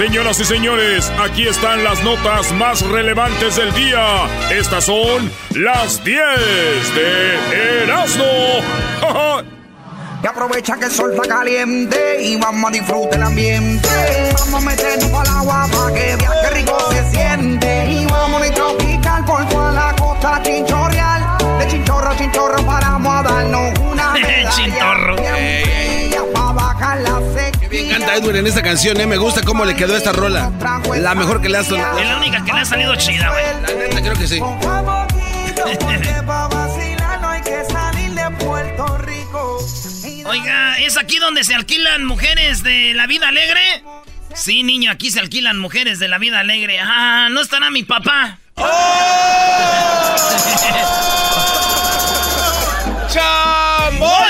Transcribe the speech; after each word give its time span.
Señoras 0.00 0.40
y 0.40 0.46
señores, 0.46 1.12
aquí 1.22 1.46
están 1.46 1.84
las 1.84 2.02
notas 2.02 2.52
más 2.52 2.80
relevantes 2.80 3.56
del 3.56 3.70
día. 3.74 4.26
Estas 4.50 4.86
son 4.86 5.30
las 5.50 6.02
10 6.02 6.18
de 6.94 7.82
Erasmo. 7.82 8.24
Y 10.22 10.26
aprovecha 10.26 10.76
que 10.76 10.84
el 10.86 10.90
sol 10.90 11.12
está 11.12 11.28
caliente 11.28 12.22
y 12.22 12.36
vamos 12.36 12.70
a 12.70 12.72
disfrutar 12.72 13.14
el 13.14 13.22
ambiente. 13.22 13.88
Vamos 14.38 14.54
a 14.54 14.66
meternos 14.66 15.06
el 15.06 15.32
agua 15.32 15.66
para 15.70 15.94
que 15.94 16.16
veas 16.16 16.34
qué 16.42 16.50
rico 16.50 16.78
se 16.92 17.10
siente. 17.10 17.86
Y 17.90 18.06
vamos 18.06 18.42
a 18.42 18.54
tropical 18.54 19.24
por 19.26 19.48
toda 19.48 19.72
la 19.72 19.96
costa 19.96 20.40
chinchorreal. 20.42 21.38
De 21.58 21.66
chinchorro 21.68 22.10
a 22.10 22.16
chinchorro 22.16 22.66
paramos 22.66 23.14
a 23.14 23.22
darnos 23.22 23.78
una 23.80 24.14
Chinchorro. 24.50 25.16
Para 26.34 26.52
bajar 26.52 27.00
la 27.00 27.20
sequía. 27.34 27.49
Bien 27.70 27.88
canta 27.88 28.16
Edwin 28.16 28.36
en 28.36 28.46
esta 28.48 28.62
canción, 28.62 29.00
¿eh? 29.00 29.06
Me 29.06 29.16
gusta 29.16 29.42
cómo 29.42 29.64
le 29.64 29.76
quedó 29.76 29.96
esta 29.96 30.12
rola. 30.12 30.50
La 30.96 31.14
mejor 31.14 31.40
que 31.40 31.48
le 31.48 31.58
ha 31.58 31.64
sonado. 31.64 31.98
Es 31.98 32.06
la 32.06 32.16
única 32.16 32.44
que 32.44 32.52
le 32.52 32.58
ha 32.58 32.64
salido 32.64 32.96
chida, 32.96 33.30
güey. 33.30 33.44
La 33.62 33.68
neta, 33.88 34.02
creo 34.02 34.14
que 34.14 34.26
sí. 34.26 34.40
Oiga, 40.26 40.78
¿es 40.78 40.96
aquí 40.96 41.18
donde 41.18 41.44
se 41.44 41.54
alquilan 41.54 42.04
mujeres 42.04 42.62
de 42.64 42.92
la 42.94 43.06
vida 43.06 43.28
alegre? 43.28 43.84
Sí, 44.34 44.62
niño, 44.62 44.90
aquí 44.90 45.10
se 45.10 45.20
alquilan 45.20 45.58
mujeres 45.58 45.98
de 45.98 46.08
la 46.08 46.18
vida 46.18 46.40
alegre. 46.40 46.80
Ah, 46.80 47.28
¿no 47.30 47.40
estará 47.40 47.70
mi 47.70 47.84
papá? 47.84 48.38
¡Hoy! 54.00 54.29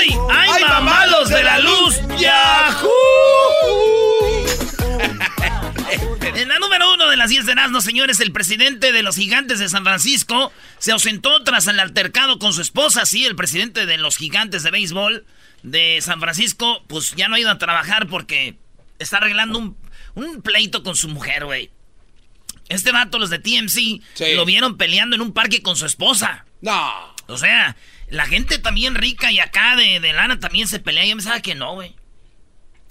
En 6.41 6.47
la 6.47 6.57
número 6.57 6.91
uno 6.91 7.07
de 7.07 7.17
las 7.17 7.29
10 7.29 7.45
de 7.45 7.51
Erasmo, 7.51 7.81
señores, 7.81 8.19
el 8.19 8.31
presidente 8.31 8.91
de 8.91 9.03
los 9.03 9.15
gigantes 9.15 9.59
de 9.59 9.69
San 9.69 9.83
Francisco 9.83 10.51
se 10.79 10.91
ausentó 10.91 11.43
tras 11.43 11.67
el 11.67 11.79
altercado 11.79 12.39
con 12.39 12.51
su 12.51 12.63
esposa. 12.63 13.05
Sí, 13.05 13.27
el 13.27 13.35
presidente 13.35 13.85
de 13.85 13.99
los 13.99 14.17
gigantes 14.17 14.63
de 14.63 14.71
béisbol 14.71 15.23
de 15.61 15.99
San 16.01 16.19
Francisco, 16.19 16.83
pues 16.87 17.13
ya 17.15 17.27
no 17.27 17.35
ha 17.35 17.39
ido 17.39 17.51
a 17.51 17.59
trabajar 17.59 18.07
porque 18.07 18.55
está 18.97 19.17
arreglando 19.17 19.59
un, 19.59 19.77
un 20.15 20.41
pleito 20.41 20.81
con 20.81 20.95
su 20.95 21.09
mujer, 21.09 21.45
güey. 21.45 21.69
Este 22.69 22.91
vato, 22.91 23.19
los 23.19 23.29
de 23.29 23.37
TMC, 23.37 24.01
lo 24.35 24.43
vieron 24.43 24.77
peleando 24.77 25.15
en 25.15 25.21
un 25.21 25.33
parque 25.33 25.61
con 25.61 25.75
su 25.75 25.85
esposa. 25.85 26.45
No. 26.61 26.91
O 27.27 27.37
sea, 27.37 27.75
la 28.09 28.25
gente 28.25 28.57
también 28.57 28.95
rica 28.95 29.31
y 29.31 29.37
acá 29.37 29.75
de, 29.75 29.99
de 29.99 30.11
lana 30.11 30.39
también 30.39 30.67
se 30.67 30.79
pelea. 30.79 31.05
Yo 31.05 31.15
pensaba 31.15 31.39
que 31.41 31.53
no, 31.53 31.75
güey. 31.75 31.93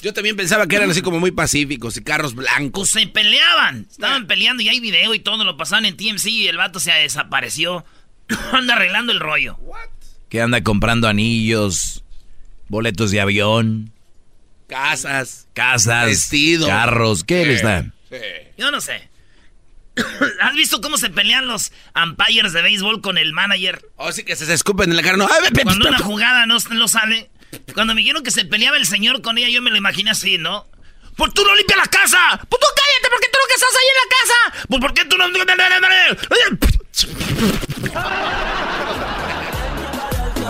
Yo 0.02 0.14
también 0.14 0.36
pensaba 0.36 0.66
que 0.66 0.76
eran 0.76 0.90
así 0.90 1.02
como 1.02 1.20
muy 1.20 1.30
pacíficos 1.30 1.96
y 1.96 2.02
carros 2.02 2.34
blancos. 2.34 2.90
Pues 2.92 3.02
se 3.02 3.08
peleaban. 3.10 3.86
Estaban 3.90 4.26
peleando 4.26 4.62
y 4.62 4.68
hay 4.68 4.80
video 4.80 5.14
y 5.14 5.18
todo. 5.20 5.44
Lo 5.44 5.56
pasaban 5.56 5.84
en 5.84 5.96
TMC 5.96 6.26
y 6.26 6.48
el 6.48 6.56
vato 6.56 6.80
se 6.80 6.90
desapareció. 6.92 7.84
Anda 8.52 8.74
arreglando 8.76 9.12
el 9.12 9.20
rollo. 9.20 9.58
Que 10.28 10.40
anda 10.40 10.62
comprando 10.62 11.08
anillos, 11.08 12.04
boletos 12.68 13.10
de 13.10 13.20
avión, 13.20 13.92
Casas. 14.68 15.48
casas, 15.54 16.06
Vestido. 16.06 16.68
carros. 16.68 17.24
¿Qué 17.24 17.44
les 17.44 17.62
dan? 17.62 17.92
Yo 18.56 18.70
no 18.70 18.80
sé. 18.80 19.08
¿Has 20.40 20.54
visto 20.54 20.80
cómo 20.80 20.96
se 20.98 21.10
pelean 21.10 21.48
los 21.48 21.72
umpires 22.00 22.52
de 22.52 22.62
béisbol 22.62 23.00
con 23.00 23.18
el 23.18 23.32
manager? 23.32 23.84
O 23.96 24.12
sí 24.12 24.22
que 24.22 24.36
se, 24.36 24.46
se 24.46 24.54
escupen 24.54 24.90
en 24.90 24.96
la 24.96 25.02
cara. 25.02 25.16
No. 25.16 25.26
Ay, 25.26 25.50
Cuando 25.64 25.88
una 25.88 25.98
jugada 25.98 26.46
no, 26.46 26.58
no 26.70 26.88
sale. 26.88 27.29
Cuando 27.74 27.94
me 27.94 28.00
dijeron 28.00 28.22
que 28.22 28.30
se 28.30 28.44
peleaba 28.44 28.76
el 28.76 28.86
señor 28.86 29.22
con 29.22 29.38
ella, 29.38 29.48
yo 29.48 29.62
me 29.62 29.70
lo 29.70 29.76
imaginé 29.76 30.10
así, 30.10 30.38
¿no? 30.38 30.66
¡Pues 31.16 31.34
tú 31.34 31.44
no 31.44 31.54
limpias 31.54 31.78
la 31.78 31.86
casa! 31.86 32.40
¡Pues 32.48 32.60
tú 32.60 32.66
cállate! 32.76 33.10
¿Por 33.10 33.20
qué 33.20 33.28
tú 33.32 33.38
no 33.38 33.46
que 33.48 33.54
estás 33.54 33.74
ahí 33.76 33.88
en 33.90 33.96
la 34.00 34.08
casa? 34.16 34.34
¡Pues 34.68 34.80
por 34.80 34.94
qué 34.94 35.04
tú 35.04 35.16
no...? 35.18 35.24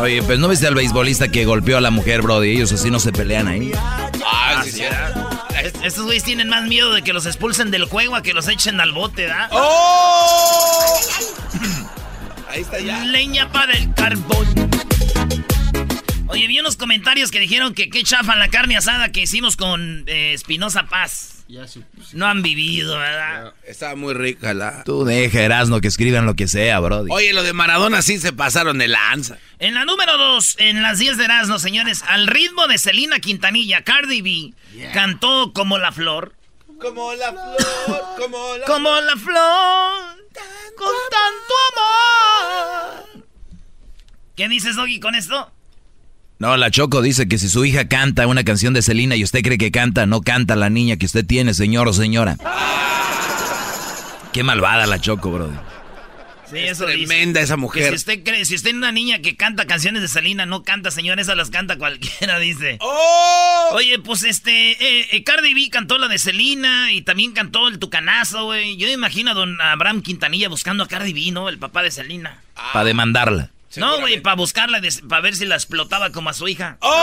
Oye, 0.00 0.22
pues 0.22 0.38
no 0.38 0.48
viste 0.48 0.66
al 0.66 0.74
beisbolista 0.74 1.28
que 1.28 1.44
golpeó 1.44 1.76
a 1.76 1.80
la 1.80 1.90
mujer, 1.90 2.22
bro, 2.22 2.42
y 2.44 2.52
ellos 2.52 2.72
así 2.72 2.90
no 2.90 3.00
se 3.00 3.12
pelean 3.12 3.48
ahí. 3.48 3.72
Ah, 4.24 4.62
sí, 4.64 4.72
sí. 4.72 4.84
Estos 5.82 6.04
güeyes 6.04 6.24
tienen 6.24 6.48
más 6.48 6.64
miedo 6.64 6.92
de 6.92 7.02
que 7.02 7.12
los 7.12 7.26
expulsen 7.26 7.70
del 7.70 7.84
juego 7.84 8.16
a 8.16 8.22
que 8.22 8.32
los 8.32 8.48
echen 8.48 8.80
al 8.80 8.92
bote, 8.92 9.26
¿da? 9.26 9.48
¡Oh! 9.52 11.00
Ahí 12.48 12.62
está 12.62 12.80
ya. 12.80 13.04
Leña 13.04 13.52
para 13.52 13.72
el 13.72 13.92
carbón. 13.94 14.69
Oye, 16.30 16.46
vi 16.46 16.60
unos 16.60 16.76
comentarios 16.76 17.30
que 17.30 17.40
dijeron 17.40 17.74
que 17.74 17.90
qué 17.90 18.04
chafa 18.04 18.36
la 18.36 18.48
carne 18.48 18.76
asada 18.76 19.10
que 19.10 19.22
hicimos 19.22 19.56
con 19.56 20.04
eh, 20.06 20.32
Espinosa 20.32 20.84
Paz. 20.84 21.44
No 22.12 22.26
han 22.26 22.42
vivido, 22.42 22.96
¿verdad? 22.96 23.54
Estaba 23.66 23.96
muy 23.96 24.14
rica 24.14 24.54
la. 24.54 24.84
Tú 24.84 25.04
deja, 25.04 25.40
Erasno, 25.42 25.80
que 25.80 25.88
escriban 25.88 26.24
lo 26.24 26.34
que 26.36 26.46
sea, 26.46 26.78
bro. 26.78 27.04
Oye, 27.10 27.32
lo 27.32 27.42
de 27.42 27.52
Maradona 27.52 28.02
sí 28.02 28.18
se 28.18 28.32
pasaron 28.32 28.78
de 28.78 28.86
lanza. 28.86 29.38
En 29.58 29.74
la 29.74 29.84
número 29.84 30.16
2, 30.16 30.56
en 30.60 30.82
las 30.82 31.00
10 31.00 31.16
de 31.16 31.24
Erasmo, 31.24 31.58
señores, 31.58 32.04
al 32.06 32.28
ritmo 32.28 32.68
de 32.68 32.78
Selena 32.78 33.18
Quintanilla, 33.18 33.82
Cardi 33.82 34.22
B 34.22 34.54
cantó 34.92 35.52
como 35.52 35.78
la 35.78 35.90
flor. 35.90 36.34
Como 36.80 37.12
la 37.14 37.32
flor, 37.32 38.04
como 38.16 38.56
la 38.56 38.66
Como 38.66 39.00
la 39.00 39.16
flor, 39.16 40.28
con 40.76 40.92
tanto 41.10 41.54
amor. 41.74 43.24
¿Qué 44.36 44.48
dices, 44.48 44.76
Doggy, 44.76 45.00
con 45.00 45.16
esto? 45.16 45.52
No, 46.40 46.56
la 46.56 46.70
Choco 46.70 47.02
dice 47.02 47.28
que 47.28 47.36
si 47.36 47.50
su 47.50 47.66
hija 47.66 47.86
canta 47.86 48.26
una 48.26 48.44
canción 48.44 48.72
de 48.72 48.80
Selena 48.80 49.14
y 49.14 49.22
usted 49.22 49.42
cree 49.42 49.58
que 49.58 49.70
canta, 49.70 50.06
no 50.06 50.22
canta 50.22 50.56
la 50.56 50.70
niña 50.70 50.96
que 50.96 51.04
usted 51.04 51.24
tiene, 51.26 51.52
señor 51.52 51.86
o 51.86 51.92
señora. 51.92 52.38
Qué 54.32 54.42
malvada 54.42 54.86
la 54.86 54.98
Choco, 54.98 55.30
bro. 55.32 55.50
Sí, 56.50 56.56
eso 56.56 56.86
dice. 56.86 57.06
Tremenda 57.06 57.42
esa 57.42 57.54
Que 57.56 57.58
si 57.58 57.60
mujer. 57.60 57.94
usted 57.94 58.24
cree, 58.24 58.44
si 58.46 58.54
usted 58.54 58.70
es 58.70 58.74
una 58.76 58.90
niña 58.90 59.18
que 59.18 59.36
canta 59.36 59.66
canciones 59.66 60.00
de 60.00 60.08
Selena, 60.08 60.46
no 60.46 60.62
canta, 60.62 60.90
señor, 60.90 61.20
esas 61.20 61.36
las 61.36 61.50
canta 61.50 61.76
cualquiera, 61.76 62.38
dice. 62.40 62.78
¡Oh! 62.80 63.68
Oye, 63.74 63.98
pues 63.98 64.22
este, 64.24 64.72
eh, 64.72 65.08
eh, 65.12 65.22
Cardi 65.22 65.52
B 65.52 65.68
cantó 65.70 65.98
la 65.98 66.08
de 66.08 66.18
Selena 66.18 66.90
y 66.90 67.02
también 67.02 67.32
cantó 67.32 67.68
el 67.68 67.78
Tucanazo, 67.78 68.46
güey. 68.46 68.78
Yo 68.78 68.86
me 68.86 68.94
imagino 68.94 69.32
a 69.32 69.34
don 69.34 69.60
Abraham 69.60 70.00
Quintanilla 70.00 70.48
buscando 70.48 70.84
a 70.84 70.88
Cardi 70.88 71.12
B, 71.12 71.32
¿no? 71.32 71.50
El 71.50 71.58
papá 71.58 71.82
de 71.82 71.90
Selena. 71.90 72.38
Para 72.72 72.86
demandarla. 72.86 73.50
No, 73.76 74.00
güey, 74.00 74.20
para 74.20 74.36
buscarla, 74.36 74.80
para 75.08 75.22
ver 75.22 75.36
si 75.36 75.46
la 75.46 75.54
explotaba 75.54 76.10
como 76.10 76.30
a 76.30 76.32
su 76.34 76.48
hija. 76.48 76.76
¡Oh! 76.80 77.00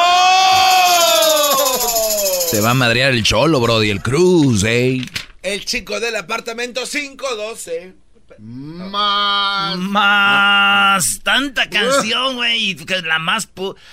Se 2.49 2.59
va 2.61 2.71
a 2.71 2.73
madrear 2.73 3.13
el 3.13 3.23
cholo, 3.23 3.59
bro, 3.61 3.83
y 3.83 3.89
el 3.89 4.01
Cruz, 4.01 4.63
eh. 4.65 5.05
El 5.43 5.63
chico 5.65 5.99
del 5.99 6.15
apartamento 6.15 6.83
512. 6.83 7.95
Más. 8.39 9.77
Más. 9.77 11.19
Tanta 11.23 11.69
canción, 11.69 12.35
güey. 12.35 12.75
La 13.03 13.19
más. 13.19 13.47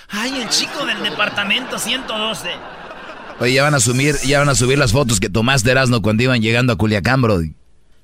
Ay, 0.09 0.41
el 0.41 0.49
chico 0.49 0.85
del 0.85 1.01
departamento 1.01 1.79
112. 1.79 2.49
Oye, 3.39 3.53
ya 3.53 3.63
van 3.63 3.75
a 3.75 3.79
subir, 3.79 4.15
ya 4.25 4.39
van 4.39 4.49
a 4.49 4.55
subir 4.55 4.77
las 4.77 4.91
fotos 4.91 5.19
que 5.19 5.29
tomaste 5.29 5.71
Erasno 5.71 6.01
cuando 6.01 6.23
iban 6.23 6.41
llegando 6.41 6.73
a 6.73 6.77
Culiacán, 6.77 7.21
Brody. 7.21 7.53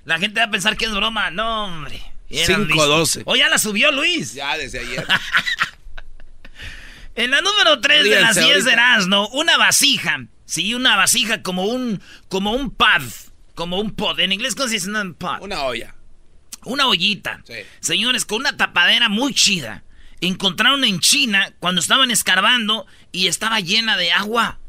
La 0.06 0.18
gente 0.18 0.40
va 0.40 0.48
a 0.48 0.52
pensar 0.52 0.78
que 0.78 0.86
es 0.86 0.92
broma. 0.92 1.30
No, 1.32 1.66
hombre. 1.66 2.11
512. 2.32 3.24
O 3.26 3.36
ya 3.36 3.50
la 3.50 3.58
subió 3.58 3.92
Luis. 3.92 4.34
Ya 4.34 4.58
desde 4.58 4.80
ayer. 4.80 5.06
en 7.16 7.32
la 7.32 7.42
número 7.42 7.82
3 7.82 8.04
de 8.04 8.22
las 8.22 8.36
10 8.36 8.66
de 8.66 8.72
Erasno, 8.72 9.28
una 9.30 9.58
vasija. 9.58 10.26
Sí, 10.46 10.74
una 10.74 10.96
vasija 10.96 11.44
como 11.44 11.66
un, 11.66 12.02
como 12.30 12.54
un 12.54 12.72
pad. 12.72 13.02
Como 13.56 13.80
un 13.80 13.92
pod. 13.92 14.20
En 14.20 14.32
inglés, 14.32 14.56
¿cómo 14.56 14.68
se 14.68 14.76
dice? 14.76 14.90
Un 14.90 15.14
pod. 15.14 15.42
Una 15.42 15.64
olla. 15.64 15.96
Una 16.64 16.88
ollita. 16.88 17.42
Sí. 17.46 17.56
Señores, 17.80 18.26
con 18.26 18.40
una 18.40 18.56
tapadera 18.56 19.10
muy 19.10 19.34
chida. 19.34 19.84
Encontraron 20.22 20.84
en 20.84 21.00
China 21.00 21.54
cuando 21.60 21.82
estaban 21.82 22.12
escarbando 22.12 22.86
y 23.12 23.28
estaba 23.28 23.60
llena 23.60 23.98
de 23.98 24.12
agua. 24.12 24.60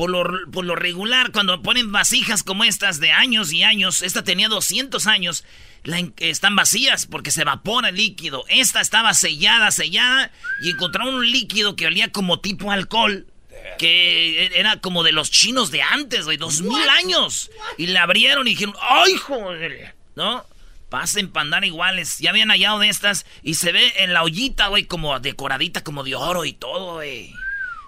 Por 0.00 0.08
lo, 0.08 0.24
por 0.50 0.64
lo, 0.64 0.76
regular, 0.76 1.30
cuando 1.30 1.60
ponen 1.60 1.92
vasijas 1.92 2.42
como 2.42 2.64
estas 2.64 3.00
de 3.00 3.12
años 3.12 3.52
y 3.52 3.64
años, 3.64 4.00
esta 4.00 4.24
tenía 4.24 4.48
200 4.48 5.06
años, 5.06 5.44
la, 5.84 6.02
están 6.16 6.56
vacías 6.56 7.04
porque 7.04 7.30
se 7.30 7.42
evapora 7.42 7.90
el 7.90 7.96
líquido. 7.96 8.46
Esta 8.48 8.80
estaba 8.80 9.12
sellada, 9.12 9.70
sellada, 9.70 10.32
y 10.62 10.70
encontraron 10.70 11.16
un 11.16 11.30
líquido 11.30 11.76
que 11.76 11.86
olía 11.86 12.10
como 12.10 12.40
tipo 12.40 12.70
alcohol, 12.72 13.26
que 13.76 14.46
era 14.58 14.80
como 14.80 15.02
de 15.02 15.12
los 15.12 15.30
chinos 15.30 15.70
de 15.70 15.82
antes, 15.82 16.24
de 16.24 16.38
dos 16.38 16.62
mil 16.62 16.88
años. 16.88 17.50
Y 17.76 17.88
la 17.88 18.04
abrieron 18.04 18.48
y 18.48 18.52
dijeron, 18.52 18.76
¡ay, 18.80 19.18
joder! 19.18 19.94
¿No? 20.16 20.46
Pasen 20.88 21.28
para 21.28 21.42
andar 21.42 21.64
iguales. 21.66 22.20
Ya 22.20 22.30
habían 22.30 22.48
hallado 22.48 22.78
de 22.78 22.88
estas 22.88 23.26
y 23.42 23.56
se 23.56 23.70
ve 23.70 23.92
en 23.98 24.14
la 24.14 24.22
ollita, 24.22 24.68
güey, 24.68 24.86
como 24.86 25.20
decoradita, 25.20 25.84
como 25.84 26.04
de 26.04 26.14
oro 26.14 26.46
y 26.46 26.54
todo, 26.54 26.94
güey. 26.94 27.34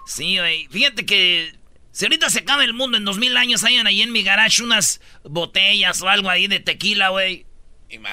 Sí, 0.05 0.37
güey. 0.37 0.67
Fíjate 0.67 1.07
que 1.07 1.62
si 1.93 2.05
ahorita 2.05 2.31
se 2.31 2.39
acaba 2.39 2.63
el 2.63 2.73
mundo 2.73 2.97
en 2.97 3.05
dos 3.05 3.19
mil 3.19 3.37
años, 3.37 3.63
hayan 3.63 3.85
ahí 3.85 4.01
en 4.01 4.11
mi 4.11 4.23
garage 4.23 4.63
unas 4.63 4.99
botellas 5.23 6.01
o 6.01 6.09
algo 6.09 6.27
ahí 6.27 6.47
de 6.47 6.59
tequila, 6.59 7.09
güey. 7.09 7.45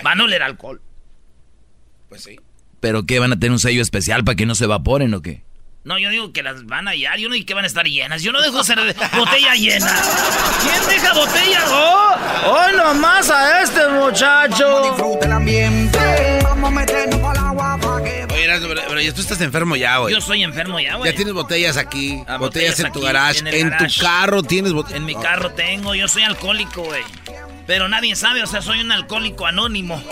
Van 0.05 0.21
a 0.21 0.25
oler 0.25 0.43
alcohol. 0.43 0.83
Pues 2.11 2.23
sí. 2.25 2.39
¿Pero 2.81 3.07
qué? 3.07 3.19
¿Van 3.19 3.33
a 3.33 3.39
tener 3.39 3.53
un 3.53 3.59
sello 3.59 3.81
especial 3.81 4.23
para 4.23 4.37
que 4.37 4.45
no 4.45 4.55
se 4.55 4.65
evaporen 4.65 5.15
o 5.15 5.23
qué? 5.23 5.45
No, 5.83 5.99
yo 5.99 6.11
digo 6.11 6.31
que 6.35 6.43
las 6.43 6.67
van 6.67 6.89
a 6.89 6.91
hallar. 6.91 7.19
Yo 7.19 7.31
no 7.31 7.35
digo 7.35 7.47
que 7.47 7.55
van 7.55 7.65
a 7.65 7.69
estar 7.69 7.87
llenas. 7.87 8.23
Yo 8.23 8.33
no 8.33 8.43
dejo 8.43 8.63
ser 8.63 8.79
botella 9.17 9.55
llena. 9.55 9.91
¿Quién 10.61 10.87
deja 10.87 11.15
botella? 11.15 11.65
¡Oh! 11.69 12.17
¡Oh, 12.45 12.77
nomás 12.77 13.31
a 13.31 13.63
este 13.63 13.89
muchacho! 13.89 15.19
el 15.23 15.33
ambiente. 15.33 15.99
Vamos 16.43 16.69
a 16.69 16.75
meternos 16.75 17.25
al 17.25 17.39
agua 17.39 17.79
para 17.81 18.05
que... 18.05 18.20
Oye, 18.49 18.67
pero, 18.69 18.83
pero, 18.89 19.15
tú 19.15 19.21
estás 19.21 19.41
enfermo 19.41 19.77
ya, 19.77 19.99
güey. 19.99 20.15
Yo 20.15 20.21
soy 20.21 20.43
enfermo 20.43 20.81
ya, 20.81 20.97
güey. 20.97 21.11
Ya 21.11 21.17
tienes 21.17 21.35
botellas 21.35 21.77
aquí. 21.77 22.23
Ah, 22.27 22.39
botellas, 22.39 22.71
botellas 22.77 22.81
en 22.81 22.93
tu 22.93 22.99
aquí, 22.99 23.07
garage. 23.07 23.39
en 23.41 23.47
el 23.49 23.55
En, 23.55 23.71
garage. 23.71 23.87
tu 23.97 24.01
carro 24.03 24.43
tienes 24.43 24.73
botellas. 24.73 24.97
En 24.99 25.05
mi 25.05 25.15
carro 25.15 25.51
tengo. 25.53 25.95
Yo 25.95 26.09
soy 26.09 26.23
alcohólico, 26.23 26.83
güey. 26.83 27.03
Pero 27.67 27.89
nadie 27.89 28.17
sabe, 28.17 28.43
o 28.43 28.47
sea, 28.47 28.63
soy 28.63 28.81
un 28.81 28.91
alcohólico 28.91 29.47
anónimo. 29.47 30.03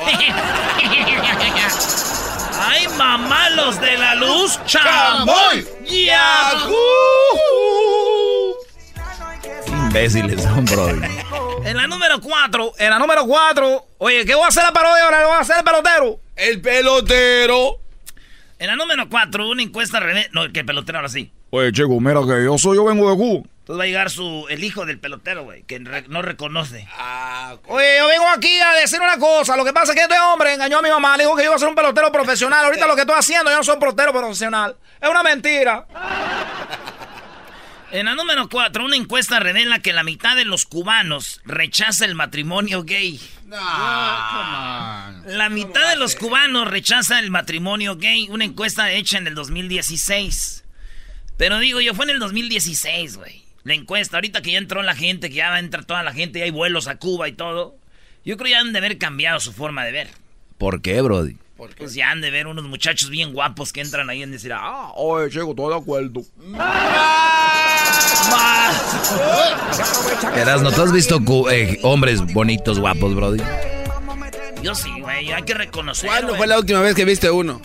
¡Ay, 2.60 2.86
mamá, 2.96 3.50
los 3.50 3.80
de 3.80 3.96
la 3.98 4.14
luz! 4.16 4.58
¡Chamoy! 4.66 5.66
¡Yahoo! 5.86 6.74
Imbéciles 9.66 10.42
son, 10.42 10.64
Brody. 10.66 11.00
En 11.64 11.76
la 11.76 11.86
número 11.86 12.20
4, 12.20 12.72
en 12.78 12.90
la 12.90 12.98
número 12.98 13.26
4. 13.26 13.86
Oye, 13.98 14.24
¿qué 14.24 14.34
voy 14.34 14.44
a 14.44 14.48
hacer 14.48 14.62
la 14.64 14.72
parodia 14.72 15.04
ahora? 15.04 15.20
¿Lo 15.22 15.28
voy 15.28 15.36
a 15.36 15.40
hacer 15.40 15.56
el 15.58 15.64
pelotero? 15.64 16.20
El 16.36 16.60
pelotero. 16.60 17.81
En 18.58 18.66
la 18.66 18.76
número 18.76 19.08
4, 19.08 19.49
una 19.49 19.62
encuesta 19.62 20.00
René. 20.00 20.28
No, 20.32 20.50
que 20.52 20.60
el 20.60 20.66
pelotero 20.66 20.99
ahora 20.99 21.08
sí. 21.08 21.32
Oye, 21.50 21.72
chico, 21.72 22.00
mira 22.00 22.20
que 22.26 22.44
yo 22.44 22.58
soy, 22.58 22.76
yo 22.76 22.84
vengo 22.84 23.08
de 23.10 23.16
Cuba. 23.16 23.49
Entonces 23.60 23.81
va 23.81 23.84
a 23.84 23.87
llegar 23.87 24.10
su, 24.10 24.46
el 24.49 24.64
hijo 24.64 24.87
del 24.87 24.99
pelotero, 24.99 25.44
güey, 25.44 25.62
que 25.62 25.78
re- 25.78 26.06
no 26.08 26.22
reconoce. 26.22 26.88
Ah, 26.96 27.52
ok. 27.55 27.70
Oye, 27.70 27.99
yo 27.99 28.08
vengo 28.08 28.26
aquí 28.34 28.58
a 28.60 28.72
decir 28.81 28.99
una 29.00 29.19
cosa. 29.19 29.56
Lo 29.56 29.64
que 29.64 29.72
pasa 29.75 29.93
es 29.93 29.96
que 29.96 30.02
este 30.02 30.19
hombre 30.19 30.55
engañó 30.55 30.78
a 30.78 30.82
mi 30.82 30.88
mamá. 30.88 31.16
Le 31.16 31.25
dijo 31.25 31.37
que 31.37 31.43
yo 31.43 31.49
iba 31.50 31.56
a 31.56 31.58
ser 31.58 31.69
un 31.69 31.75
pelotero 31.75 32.10
profesional. 32.10 32.64
Ahorita 32.64 32.87
lo 32.87 32.94
que 32.94 33.02
estoy 33.02 33.16
haciendo, 33.16 33.50
yo 33.50 33.58
no 33.58 33.62
soy 33.62 33.75
un 33.75 33.81
pelotero 33.81 34.12
profesional. 34.12 34.75
Es 35.00 35.08
una 35.08 35.22
mentira. 35.22 35.87
En 37.90 38.05
la 38.05 38.14
número 38.14 38.50
4, 38.50 38.85
una 38.85 38.96
encuesta 38.96 39.40
revela 39.40 39.79
que 39.79 39.94
la 39.94 40.02
mitad 40.02 40.37
de 40.37 40.44
los 40.44 40.67
cubanos 40.67 41.40
rechaza 41.44 42.05
el 42.05 42.14
matrimonio 42.14 42.85
gay. 42.85 43.19
La 43.49 45.49
mitad 45.50 45.88
de 45.90 45.96
los 45.96 46.14
cubanos 46.14 46.69
rechaza 46.69 47.19
el 47.19 47.31
matrimonio 47.31 47.96
gay. 47.96 48.29
Una 48.29 48.44
encuesta 48.44 48.93
hecha 48.93 49.17
en 49.17 49.26
el 49.26 49.35
2016. 49.35 50.64
Pero 51.38 51.58
digo, 51.61 51.81
yo 51.81 51.94
fue 51.94 52.05
en 52.05 52.11
el 52.11 52.19
2016, 52.19 53.17
güey. 53.17 53.43
La 53.64 53.73
encuesta, 53.73 54.19
ahorita 54.19 54.43
que 54.43 54.52
ya 54.52 54.58
entró 54.58 54.82
la 54.82 54.94
gente, 54.94 55.31
que 55.31 55.37
ya 55.37 55.49
va 55.49 55.56
a 55.56 55.61
entrar 55.61 55.87
toda 55.87 56.02
la 56.02 56.12
gente 56.12 56.41
y 56.41 56.43
hay 56.43 56.50
vuelos 56.50 56.88
a 56.88 56.99
Cuba 56.99 57.26
y 57.26 57.32
todo. 57.32 57.79
Yo 58.23 58.37
creo 58.37 58.44
que 58.44 58.50
ya 58.50 58.61
han 58.61 58.75
de 58.75 58.81
haber 58.81 58.99
cambiado 58.99 59.41
su 59.41 59.55
forma 59.55 59.87
de 59.87 59.93
ver. 59.93 60.08
¿Por 60.58 60.82
qué, 60.82 61.00
Brody? 61.00 61.38
Pues 61.76 61.94
ya 61.94 62.11
han 62.11 62.20
de 62.20 62.31
ver 62.31 62.46
unos 62.46 62.67
muchachos 62.67 63.11
bien 63.11 63.32
guapos 63.32 63.73
que 63.73 63.81
entran 63.81 64.08
ahí 64.11 64.23
en 64.23 64.31
decir, 64.31 64.52
ah, 64.52 64.93
Oye, 64.94 65.29
chico, 65.31 65.50
estoy 65.50 65.70
de 65.70 65.76
acuerdo. 65.76 66.23
Erasno, 70.37 70.70
¿tú 70.73 70.82
has 70.82 70.93
visto 70.93 71.20
eh, 71.50 71.79
hombres 71.82 72.20
bonitos, 72.32 72.79
guapos, 72.79 73.14
Brody? 73.14 73.43
yo 74.62 74.75
sí, 74.75 74.90
güey, 75.00 75.32
hay 75.32 75.43
que 75.43 75.55
reconocer. 75.55 76.11
¿Cuándo 76.11 76.37
fue 76.37 76.46
la 76.46 76.58
última 76.58 76.81
vez 76.81 76.94
que 76.94 77.05
viste 77.05 77.31
uno? 77.31 77.61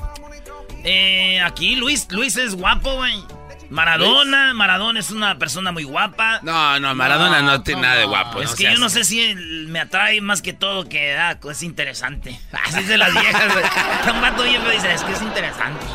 Eh, 0.83 1.41
aquí 1.41 1.75
Luis, 1.75 2.07
Luis 2.11 2.35
es 2.37 2.55
guapo, 2.55 2.95
güey. 2.95 3.23
Maradona, 3.69 4.53
Maradona 4.53 4.99
es 4.99 5.09
una 5.09 5.37
persona 5.39 5.71
muy 5.71 5.83
guapa. 5.83 6.39
No, 6.43 6.79
no, 6.79 6.93
Maradona 6.93 7.41
no, 7.41 7.63
tiene 7.63 7.81
nada 7.81 7.95
de 7.95 8.05
guapo. 8.05 8.41
es 8.41 8.51
no 8.51 8.55
que 8.55 8.63
yo 8.65 8.77
no 8.77 8.89
sé 8.89 9.03
si 9.03 9.21
él 9.21 9.67
me 9.67 9.79
atrae 9.79 10.21
más 10.21 10.41
que 10.41 10.53
todo 10.53 10.87
que 10.87 11.15
ah, 11.15 11.39
es 11.49 11.63
interesante. 11.63 12.39
Así 12.65 12.83
de 12.83 12.97
las 12.97 13.11
viejas, 13.13 13.53
güey. 13.53 13.65
Un 14.15 14.21
vato 14.21 14.43
bien 14.43 14.61
dice, 14.71 14.93
es 14.93 15.03
que 15.03 15.13
es 15.13 15.21
interesante. 15.21 15.85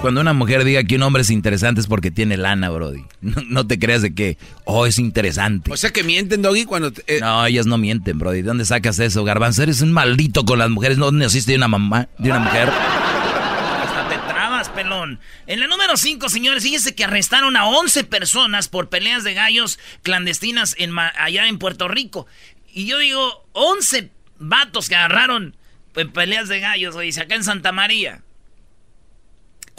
Cuando 0.00 0.20
una 0.20 0.32
mujer 0.32 0.62
diga 0.62 0.84
que 0.84 0.94
un 0.94 1.02
hombre 1.02 1.22
es 1.22 1.30
interesante 1.30 1.80
es 1.80 1.88
porque 1.88 2.12
tiene 2.12 2.36
lana, 2.36 2.70
Brody. 2.70 3.02
No, 3.20 3.42
no 3.48 3.66
te 3.66 3.80
creas 3.80 4.00
de 4.00 4.14
que, 4.14 4.38
oh, 4.64 4.86
es 4.86 4.98
interesante. 5.00 5.72
O 5.72 5.76
sea 5.76 5.90
que 5.90 6.04
mienten, 6.04 6.40
Doggy, 6.40 6.64
cuando... 6.66 6.92
te- 6.92 7.02
eh, 7.16 7.20
No, 7.20 7.44
ellas 7.44 7.66
no 7.66 7.78
mienten, 7.78 8.16
Brody. 8.18 8.38
¿De 8.42 8.48
dónde 8.48 8.64
sacas 8.64 9.00
eso? 9.00 9.24
Garbanzo, 9.24 9.64
eres 9.64 9.80
un 9.82 9.90
maldito 9.92 10.44
con 10.44 10.60
las 10.60 10.70
mujeres. 10.70 10.98
No 10.98 11.10
naciste 11.10 11.50
de 11.52 11.56
una 11.58 11.66
mamá, 11.68 12.08
de 12.18 12.30
una 12.30 12.38
mujer. 12.38 12.68
Hasta 12.68 14.08
te 14.08 14.32
trabas, 14.32 14.68
pelón. 14.68 15.18
En 15.48 15.58
la 15.58 15.66
número 15.66 15.96
5, 15.96 16.28
señores, 16.28 16.62
fíjense 16.62 16.94
que 16.94 17.02
arrestaron 17.04 17.56
a 17.56 17.66
11 17.66 18.04
personas 18.04 18.68
por 18.68 18.88
peleas 18.90 19.24
de 19.24 19.34
gallos 19.34 19.80
clandestinas 20.04 20.76
en 20.78 20.96
allá 20.96 21.48
en 21.48 21.58
Puerto 21.58 21.88
Rico. 21.88 22.26
Y 22.72 22.86
yo 22.86 22.98
digo, 22.98 23.48
11 23.52 24.12
vatos 24.38 24.88
que 24.88 24.94
agarraron 24.94 25.56
en 25.96 26.12
peleas 26.12 26.48
de 26.48 26.60
gallos, 26.60 26.94
güey, 26.94 27.10
acá 27.18 27.34
en 27.34 27.42
Santa 27.42 27.72
María. 27.72 28.22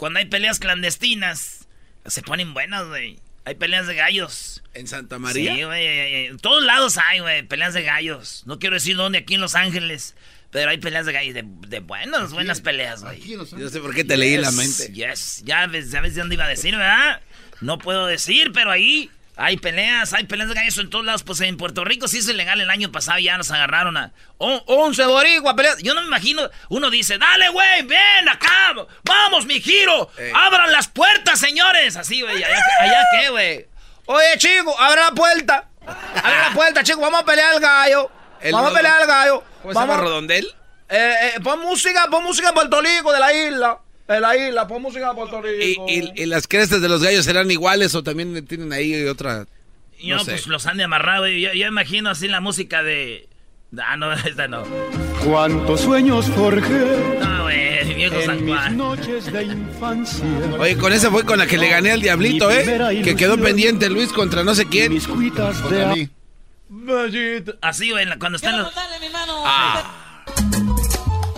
Cuando 0.00 0.18
hay 0.18 0.24
peleas 0.24 0.58
clandestinas, 0.58 1.68
se 2.06 2.22
ponen 2.22 2.54
buenas, 2.54 2.86
güey. 2.88 3.18
Hay 3.44 3.54
peleas 3.56 3.86
de 3.86 3.96
gallos. 3.96 4.62
¿En 4.72 4.88
Santa 4.88 5.18
María? 5.18 5.54
Sí, 5.54 5.62
güey. 5.62 5.86
eh, 5.86 6.24
eh, 6.24 6.26
En 6.28 6.38
todos 6.38 6.62
lados 6.62 6.96
hay, 6.96 7.18
güey, 7.20 7.42
peleas 7.42 7.74
de 7.74 7.82
gallos. 7.82 8.44
No 8.46 8.58
quiero 8.58 8.76
decir 8.76 8.96
dónde, 8.96 9.18
aquí 9.18 9.34
en 9.34 9.42
Los 9.42 9.54
Ángeles. 9.54 10.14
Pero 10.50 10.70
hay 10.70 10.78
peleas 10.78 11.04
de 11.04 11.12
gallos, 11.12 11.34
de, 11.34 11.44
de 11.44 11.80
buenas, 11.80 12.32
buenas 12.32 12.62
peleas, 12.62 13.02
güey. 13.04 13.20
Yo 13.20 13.44
no 13.44 13.68
sé 13.68 13.80
por 13.80 13.94
qué 13.94 14.02
te 14.02 14.16
leí 14.16 14.38
la 14.38 14.50
mente. 14.52 14.90
Yes, 14.90 15.42
ya 15.44 15.66
ves 15.66 15.90
de 15.92 16.10
dónde 16.12 16.34
iba 16.34 16.46
a 16.46 16.48
decir, 16.48 16.74
¿verdad? 16.74 17.20
No 17.60 17.76
puedo 17.76 18.06
decir, 18.06 18.52
pero 18.54 18.70
ahí 18.70 19.10
hay 19.36 19.56
peleas, 19.56 20.12
hay 20.12 20.24
peleas 20.24 20.48
de 20.48 20.54
gallos 20.54 20.76
en 20.78 20.90
todos 20.90 21.04
lados. 21.04 21.22
Pues 21.22 21.40
en 21.40 21.56
Puerto 21.56 21.84
Rico 21.84 22.08
sí 22.08 22.18
es 22.18 22.28
ilegal. 22.28 22.60
El 22.60 22.70
año 22.70 22.92
pasado 22.92 23.18
ya 23.18 23.36
nos 23.38 23.50
agarraron 23.50 23.96
a 23.96 24.12
oh, 24.38 24.62
11 24.66 25.04
boricua 25.06 25.56
peleas. 25.56 25.78
Yo 25.82 25.94
no 25.94 26.00
me 26.02 26.06
imagino, 26.08 26.42
uno 26.68 26.90
dice, 26.90 27.16
dale, 27.18 27.48
güey, 27.48 27.82
ven 27.82 28.28
acá, 28.28 28.74
vamos, 29.04 29.46
mi 29.46 29.60
giro, 29.60 30.10
Ey. 30.18 30.32
abran 30.34 30.70
las 30.72 30.88
puertas, 30.88 31.38
señores. 31.40 31.96
Así, 31.96 32.20
güey, 32.22 32.42
allá, 32.44 32.56
allá 32.80 33.02
qué, 33.18 33.28
güey. 33.30 33.66
Oye, 34.06 34.38
chico, 34.38 34.78
abre 34.78 35.00
la 35.00 35.12
puerta. 35.12 35.68
Abre 35.86 36.38
la 36.38 36.50
puerta, 36.54 36.82
chico, 36.82 37.00
vamos 37.00 37.20
a 37.20 37.24
pelear 37.24 37.54
al 37.54 37.60
gallo. 37.60 38.10
El 38.40 38.52
vamos 38.52 38.72
a 38.72 38.74
pelear 38.74 39.00
al 39.02 39.06
gallo. 39.06 39.44
¿Cómo 39.62 39.72
se 39.74 39.78
llama 39.80 39.92
Vamos- 39.94 40.00
Rodondel? 40.08 40.54
eh, 40.88 41.32
eh, 41.36 41.40
pon 41.42 41.60
música, 41.60 42.08
pon 42.10 42.24
música 42.24 42.48
de 42.48 42.54
Puerto 42.54 42.80
Rico, 42.80 43.12
de 43.12 43.20
la 43.20 43.32
isla. 43.32 43.78
De 44.14 44.20
la 44.20 44.36
isla, 44.36 44.66
pon 44.66 44.82
música 44.82 45.08
de 45.10 45.14
Puerto 45.14 45.40
¿Y, 45.46 45.64
Rico. 45.64 45.86
y, 45.88 46.22
y 46.22 46.26
las 46.26 46.46
crestas 46.48 46.80
de 46.82 46.88
los 46.88 47.02
gallos 47.02 47.24
serán 47.24 47.50
iguales 47.50 47.94
o 47.94 48.02
también 48.02 48.44
tienen 48.46 48.72
ahí 48.72 49.04
otra...? 49.06 49.46
Yo, 50.02 50.16
no 50.16 50.24
sé. 50.24 50.30
pues 50.32 50.46
los 50.46 50.66
han 50.66 50.78
de 50.78 50.84
amarrado. 50.84 51.28
y 51.28 51.42
Yo, 51.42 51.52
yo 51.52 51.66
imagino 51.66 52.08
así 52.10 52.26
la 52.26 52.40
música 52.40 52.82
de. 52.82 53.28
Ah, 53.78 53.96
no, 53.98 54.10
esta 54.26 54.48
no. 54.48 54.64
Cuántos 55.24 55.82
sueños 55.82 56.26
forjé 56.30 57.16
No, 57.20 57.42
güey, 57.42 57.94
viejo 57.94 58.20
San 58.24 58.42
mis 58.44 58.54
Juan. 58.54 58.76
noches 58.78 59.30
de 59.30 59.42
infancia. 59.44 60.24
Oye, 60.58 60.76
con 60.78 60.92
esa 60.94 61.10
fue 61.10 61.24
con 61.26 61.38
la 61.38 61.46
que 61.46 61.58
le 61.58 61.68
gané 61.68 61.90
al 61.92 62.00
Diablito, 62.00 62.50
¿eh? 62.50 63.02
Que 63.04 63.14
quedó 63.14 63.36
pendiente 63.36 63.90
Luis 63.90 64.10
contra 64.10 64.42
no 64.42 64.54
sé 64.54 64.64
quién. 64.66 64.94
Mis 64.94 65.06
cuitas 65.06 65.56
de 65.58 65.62
Contra 65.62 65.94
mí. 65.94 66.08
Así, 67.60 67.90
güey, 67.90 68.06
la- 68.06 68.18
cuando 68.18 68.36
están 68.36 68.56
los. 68.58 68.72
hermano. 69.04 69.42
Ah. 69.44 70.24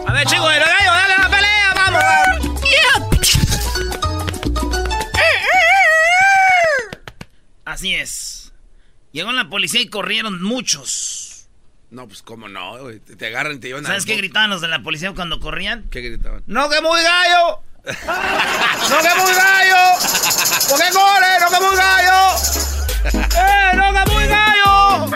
A 0.07 0.13
ver, 0.13 0.27
chico 0.27 0.49
de 0.49 0.59
la 0.61 0.67
gallo, 0.67 0.91
dale 0.93 1.15
Así 7.73 7.95
es. 7.95 8.53
Llegó 9.13 9.33
la 9.33 9.49
policía 9.49 9.81
y 9.81 9.89
corrieron 9.89 10.43
muchos. 10.43 11.49
No, 11.91 12.07
pues 12.07 12.21
cómo 12.21 12.47
no. 12.47 12.77
Te, 13.17 13.27
agarran 13.29 13.57
y 13.57 13.61
te 13.61 13.69
llevan 13.69 13.87
a... 13.87 13.89
¿Sabes 13.89 14.05
qué 14.05 14.15
gritaban 14.17 14.51
los 14.51 14.61
de 14.61 14.69
la 14.69 14.83
policía 14.83 15.15
cuando 15.15 15.41
corrían? 15.41 15.89
¿Qué 15.89 16.03
gritaban? 16.03 16.43
¡No 16.47 16.69
que 16.69 16.83
muy 16.83 17.01
gallo! 17.01 17.63
¡No 17.87 18.99
que 19.01 19.15
muy 19.23 19.33
gallo! 19.33 19.99
¿Por 20.69 20.81
qué 20.81 20.91
corre? 20.93 21.41
¡No 21.41 21.49
que 21.49 21.61
muy 21.65 21.75
gallo! 21.75 22.37
¡Eh, 23.41 23.73
no 23.75 23.95
que 23.95 24.11
muy 24.13 24.27
gallo! 24.27 25.11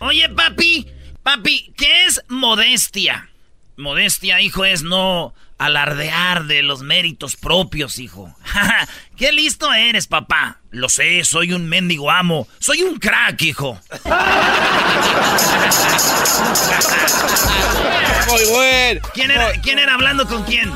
Oye, 0.00 0.28
papi, 0.28 0.92
papi, 1.22 1.72
¿qué 1.74 2.04
es 2.04 2.22
modestia? 2.28 3.30
Modestia, 3.78 4.42
hijo, 4.42 4.66
es 4.66 4.82
no 4.82 5.32
alardear 5.58 6.44
de 6.44 6.62
los 6.62 6.82
méritos 6.82 7.36
propios, 7.36 7.98
hijo. 7.98 8.34
¡Qué 9.16 9.32
listo 9.32 9.72
eres, 9.72 10.06
papá! 10.06 10.60
Lo 10.70 10.88
sé, 10.88 11.24
soy 11.24 11.52
un 11.52 11.68
mendigo 11.68 12.10
amo. 12.10 12.48
Soy 12.58 12.82
un 12.82 12.98
crack, 12.98 13.40
hijo. 13.42 13.80
Muy 18.30 18.44
bueno. 18.50 19.00
¿Quién 19.14 19.30
era, 19.30 19.52
¿Quién 19.62 19.78
era 19.78 19.94
hablando 19.94 20.26
con 20.26 20.42
quién? 20.44 20.70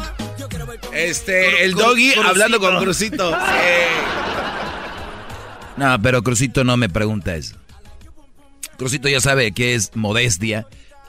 Este, 0.93 1.65
el 1.65 1.75
doggy 1.75 2.15
Cru- 2.15 2.27
hablando 2.29 2.61
con 2.61 2.79
Crucito. 2.79 3.31
Crucito. 3.37 3.39
No, 5.77 6.01
pero 6.03 6.23
Crucito 6.23 6.65
no 6.65 6.77
me 6.77 6.89
pregunta 6.89 7.35
eso. 7.37 7.57
Crucito 8.77 9.09
ya 9.09 9.21
sabe 9.21 9.53
que 9.53 9.75
es 9.75 9.95
modestia 9.97 10.67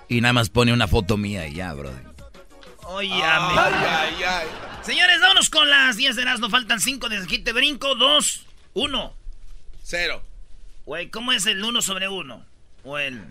y 0.07 0.21
nada 0.21 0.33
más 0.33 0.49
pone 0.49 0.73
una 0.73 0.87
foto 0.87 1.17
mía 1.17 1.47
y 1.47 1.55
ya, 1.55 1.73
brother. 1.73 2.08
Oye, 2.91 3.21
Señores, 4.83 5.21
vámonos 5.21 5.49
con 5.51 5.69
las 5.69 5.95
10 5.95 6.15
de 6.15 6.21
Erasmo. 6.23 6.49
Faltan 6.49 6.79
5 6.79 7.07
desde 7.07 7.25
aquí 7.25 7.37
te 7.37 7.53
brinco. 7.53 7.93
2, 7.93 8.45
1. 8.73 9.13
Cero. 9.83 10.23
Güey, 10.85 11.09
¿cómo 11.09 11.31
es 11.31 11.45
el 11.45 11.63
1 11.63 11.81
sobre 11.83 12.07
1? 12.07 12.45
O 12.83 12.97
el 12.97 13.21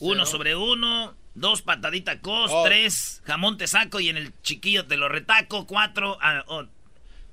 1 0.00 0.26
sobre 0.26 0.56
1, 0.56 1.14
2 1.36 1.62
patadita 1.62 2.20
cos, 2.20 2.50
Oh. 2.52 2.64
3 2.64 3.22
jamón 3.24 3.56
te 3.58 3.68
saco 3.68 4.00
y 4.00 4.08
en 4.08 4.16
el 4.16 4.32
chiquillo 4.42 4.86
te 4.86 4.96
lo 4.96 5.08
retaco, 5.08 5.66
4 5.66 6.18
ah, 6.20 6.44
oh, 6.48 6.64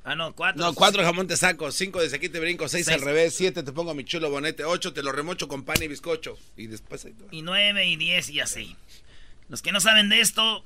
ah, 0.04 0.16
no, 0.16 0.34
4 0.34 0.62
No, 0.62 0.74
cuatro 0.74 1.04
jamón 1.04 1.28
te 1.28 1.38
saco, 1.38 1.72
cinco 1.72 2.02
de 2.02 2.16
aquí 2.16 2.30
te 2.30 2.40
brinco, 2.40 2.68
seis, 2.68 2.86
Seis. 2.86 2.98
al 3.00 3.04
revés, 3.04 3.34
siete 3.36 3.64
te 3.64 3.72
pongo 3.72 3.96
mi 3.96 4.04
chulo 4.04 4.30
bonete, 4.30 4.64
ocho 4.64 4.94
te 4.94 5.02
lo 5.02 5.12
remocho 5.12 5.48
con 5.48 5.64
pan 5.64 5.82
y 5.82 5.88
bizcocho. 5.88 6.38
Y 6.56 6.68
después 6.68 7.04
ahí 7.06 7.16
y 7.32 7.42
9 7.42 7.86
y 7.88 7.96
10 7.96 8.30
y 8.30 8.40
así. 8.42 8.76
Los 9.50 9.62
que 9.62 9.72
no 9.72 9.80
saben 9.80 10.10
de 10.10 10.22
esto 10.22 10.64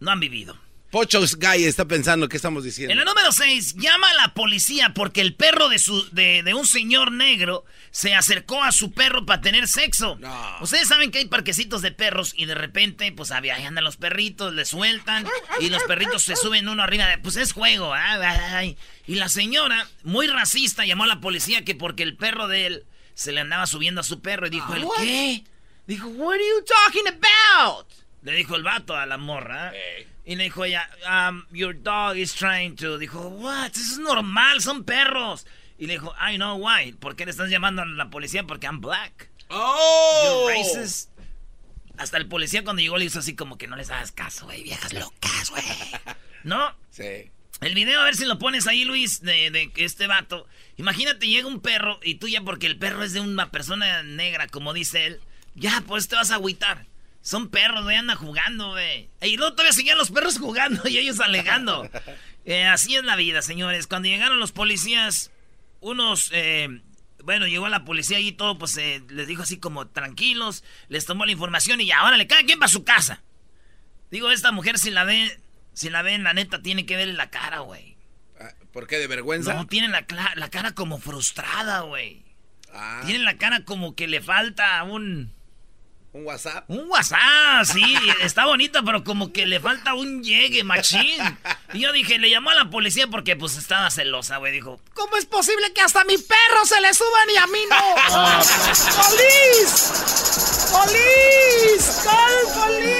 no 0.00 0.10
han 0.10 0.20
vivido. 0.20 0.58
Pochos 0.90 1.36
Guy 1.36 1.64
está 1.64 1.84
pensando, 1.84 2.30
¿qué 2.30 2.36
estamos 2.36 2.64
diciendo? 2.64 2.92
En 2.92 2.98
la 2.98 3.04
número 3.04 3.30
6, 3.30 3.74
llama 3.74 4.08
a 4.08 4.14
la 4.14 4.32
policía 4.32 4.94
porque 4.94 5.20
el 5.20 5.34
perro 5.34 5.68
de, 5.68 5.78
su, 5.78 6.08
de, 6.12 6.42
de 6.42 6.54
un 6.54 6.66
señor 6.66 7.12
negro 7.12 7.66
se 7.90 8.14
acercó 8.14 8.64
a 8.64 8.72
su 8.72 8.92
perro 8.92 9.26
para 9.26 9.42
tener 9.42 9.68
sexo. 9.68 10.18
Ustedes 10.62 10.88
saben 10.88 11.10
que 11.10 11.18
hay 11.18 11.26
parquecitos 11.26 11.82
de 11.82 11.92
perros 11.92 12.32
y 12.34 12.46
de 12.46 12.54
repente, 12.54 13.12
pues 13.12 13.32
ahí 13.32 13.50
andan 13.50 13.84
los 13.84 13.98
perritos, 13.98 14.54
le 14.54 14.64
sueltan 14.64 15.26
y 15.60 15.68
los 15.68 15.82
perritos 15.82 16.22
se 16.22 16.36
suben 16.36 16.66
uno 16.68 16.82
arriba 16.82 17.06
de. 17.06 17.18
Pues 17.18 17.36
es 17.36 17.52
juego, 17.52 17.92
ah, 17.92 18.14
ay, 18.14 18.40
ay. 18.54 18.78
Y 19.06 19.16
la 19.16 19.28
señora, 19.28 19.86
muy 20.04 20.26
racista, 20.26 20.86
llamó 20.86 21.04
a 21.04 21.08
la 21.08 21.20
policía 21.20 21.66
que 21.66 21.74
porque 21.74 22.02
el 22.02 22.16
perro 22.16 22.48
de 22.48 22.64
él 22.64 22.86
se 23.12 23.32
le 23.32 23.40
andaba 23.40 23.66
subiendo 23.66 24.00
a 24.00 24.04
su 24.04 24.22
perro 24.22 24.46
y 24.46 24.50
dijo: 24.50 24.72
¿el 24.74 24.86
qué? 24.98 25.44
Dijo, 25.86 26.08
¿What 26.08 26.34
are 26.34 26.42
you 26.42 26.64
talking 26.64 27.08
about? 27.08 27.86
Le 28.22 28.32
dijo 28.32 28.56
el 28.56 28.62
vato 28.62 28.96
a 28.96 29.06
la 29.06 29.16
morra. 29.16 29.72
Y 30.24 30.36
le 30.36 30.44
dijo 30.44 30.64
ella, 30.64 30.88
um, 31.08 31.44
your 31.50 31.74
dog 31.74 32.16
is 32.16 32.34
trying 32.34 32.76
to. 32.76 32.98
Dijo, 32.98 33.28
what? 33.28 33.70
Eso 33.70 33.80
es 33.80 33.98
normal, 33.98 34.60
son 34.60 34.84
perros. 34.84 35.46
Y 35.78 35.86
le 35.86 35.94
dijo, 35.94 36.14
I 36.20 36.36
know 36.36 36.58
why. 36.58 36.92
¿Por 36.92 37.16
qué 37.16 37.24
le 37.24 37.30
estás 37.30 37.50
llamando 37.50 37.82
a 37.82 37.86
la 37.86 38.10
policía? 38.10 38.44
Porque 38.44 38.66
I'm 38.66 38.80
black. 38.80 39.30
¡Oh! 39.48 40.48
You're 40.50 40.58
racist. 40.58 41.10
Hasta 41.96 42.16
el 42.16 42.26
policía 42.26 42.62
cuando 42.62 42.82
llegó 42.82 42.96
le 42.96 43.06
hizo 43.06 43.18
así 43.18 43.34
como 43.34 43.58
que 43.58 43.66
no 43.66 43.76
les 43.76 43.90
hagas 43.90 44.12
caso, 44.12 44.44
güey, 44.44 44.62
viejas 44.62 44.92
locas, 44.92 45.50
güey. 45.50 45.64
¿No? 46.44 46.76
Sí. 46.90 47.30
El 47.60 47.74
video, 47.74 48.00
a 48.00 48.04
ver 48.04 48.14
si 48.14 48.24
lo 48.24 48.38
pones 48.38 48.68
ahí, 48.68 48.84
Luis, 48.84 49.20
de, 49.20 49.50
de 49.50 49.72
este 49.76 50.06
vato. 50.06 50.46
Imagínate, 50.76 51.26
llega 51.26 51.48
un 51.48 51.60
perro 51.60 51.98
y 52.04 52.16
tú 52.16 52.28
ya, 52.28 52.40
porque 52.42 52.66
el 52.66 52.78
perro 52.78 53.02
es 53.02 53.14
de 53.14 53.20
una 53.20 53.50
persona 53.50 54.04
negra, 54.04 54.46
como 54.46 54.72
dice 54.72 55.06
él, 55.06 55.20
ya, 55.56 55.82
pues 55.86 56.06
te 56.06 56.14
vas 56.14 56.30
a 56.30 56.36
agüitar. 56.36 56.86
Son 57.20 57.48
perros, 57.50 57.84
güey, 57.84 57.96
andan 57.96 58.16
jugando, 58.16 58.70
güey. 58.70 59.10
Y 59.20 59.36
luego 59.36 59.52
todavía 59.52 59.72
seguían 59.72 59.98
los 59.98 60.10
perros 60.10 60.38
jugando 60.38 60.88
y 60.88 60.98
ellos 60.98 61.20
alegando. 61.20 61.88
Eh, 62.50 62.64
así 62.64 62.96
es 62.96 63.04
la 63.04 63.14
vida, 63.14 63.42
señores. 63.42 63.86
Cuando 63.86 64.08
llegaron 64.08 64.40
los 64.40 64.52
policías, 64.52 65.30
unos, 65.80 66.30
eh, 66.32 66.80
bueno, 67.22 67.46
llegó 67.46 67.68
la 67.68 67.84
policía 67.84 68.20
y 68.20 68.32
todo, 68.32 68.56
pues 68.56 68.74
eh, 68.78 69.02
les 69.10 69.26
dijo 69.26 69.42
así 69.42 69.58
como 69.58 69.88
tranquilos, 69.88 70.64
les 70.88 71.04
tomó 71.04 71.26
la 71.26 71.32
información 71.32 71.78
y 71.82 71.88
ya, 71.88 71.98
ahora 71.98 72.16
le 72.16 72.26
cada 72.26 72.44
quien 72.44 72.58
para 72.58 72.72
su 72.72 72.84
casa. 72.84 73.22
Digo, 74.10 74.30
esta 74.30 74.50
mujer 74.50 74.78
si 74.78 74.88
la 74.88 75.04
ve, 75.04 75.38
si 75.74 75.90
la 75.90 76.00
ven, 76.00 76.24
la 76.24 76.32
neta, 76.32 76.62
tiene 76.62 76.86
que 76.86 76.96
verle 76.96 77.12
la 77.12 77.28
cara, 77.28 77.58
güey. 77.58 77.98
Ah, 78.40 78.54
¿Por 78.72 78.86
qué? 78.86 78.96
¿De 78.98 79.08
vergüenza? 79.08 79.52
No, 79.52 79.66
tiene 79.66 79.88
la 79.88 80.48
cara 80.48 80.72
como 80.72 80.98
frustrada, 80.98 81.80
güey. 81.80 82.24
Ah, 82.72 83.02
Tiene 83.04 83.24
la 83.24 83.36
cara 83.36 83.64
como 83.64 83.94
que 83.94 84.06
le 84.08 84.20
falta 84.20 84.82
un... 84.84 85.32
¿Un 86.12 86.24
WhatsApp? 86.24 86.64
Un 86.68 86.88
WhatsApp, 86.88 87.64
sí, 87.64 87.84
está 88.22 88.46
bonita, 88.46 88.82
pero 88.82 89.04
como 89.04 89.30
que 89.30 89.44
le 89.46 89.60
falta 89.60 89.92
un 89.92 90.22
llegue, 90.24 90.64
machín. 90.64 91.20
Y 91.74 91.80
yo 91.80 91.92
dije, 91.92 92.18
le 92.18 92.30
llamó 92.30 92.48
a 92.50 92.54
la 92.54 92.70
policía 92.70 93.06
porque 93.08 93.36
pues 93.36 93.58
estaba 93.58 93.90
celosa, 93.90 94.38
güey. 94.38 94.52
Dijo, 94.52 94.80
¿cómo 94.94 95.16
es 95.16 95.26
posible 95.26 95.70
que 95.74 95.82
hasta 95.82 96.04
mi 96.04 96.16
perro 96.16 96.64
se 96.64 96.80
le 96.80 96.94
suban 96.94 97.28
y 97.34 97.36
a 97.36 97.46
mí 97.46 97.58
no? 97.68 97.76
¡Polis! 98.96 99.92
¡Polis! 100.72 102.00
¡Call 102.04 102.38
police! 102.54 102.98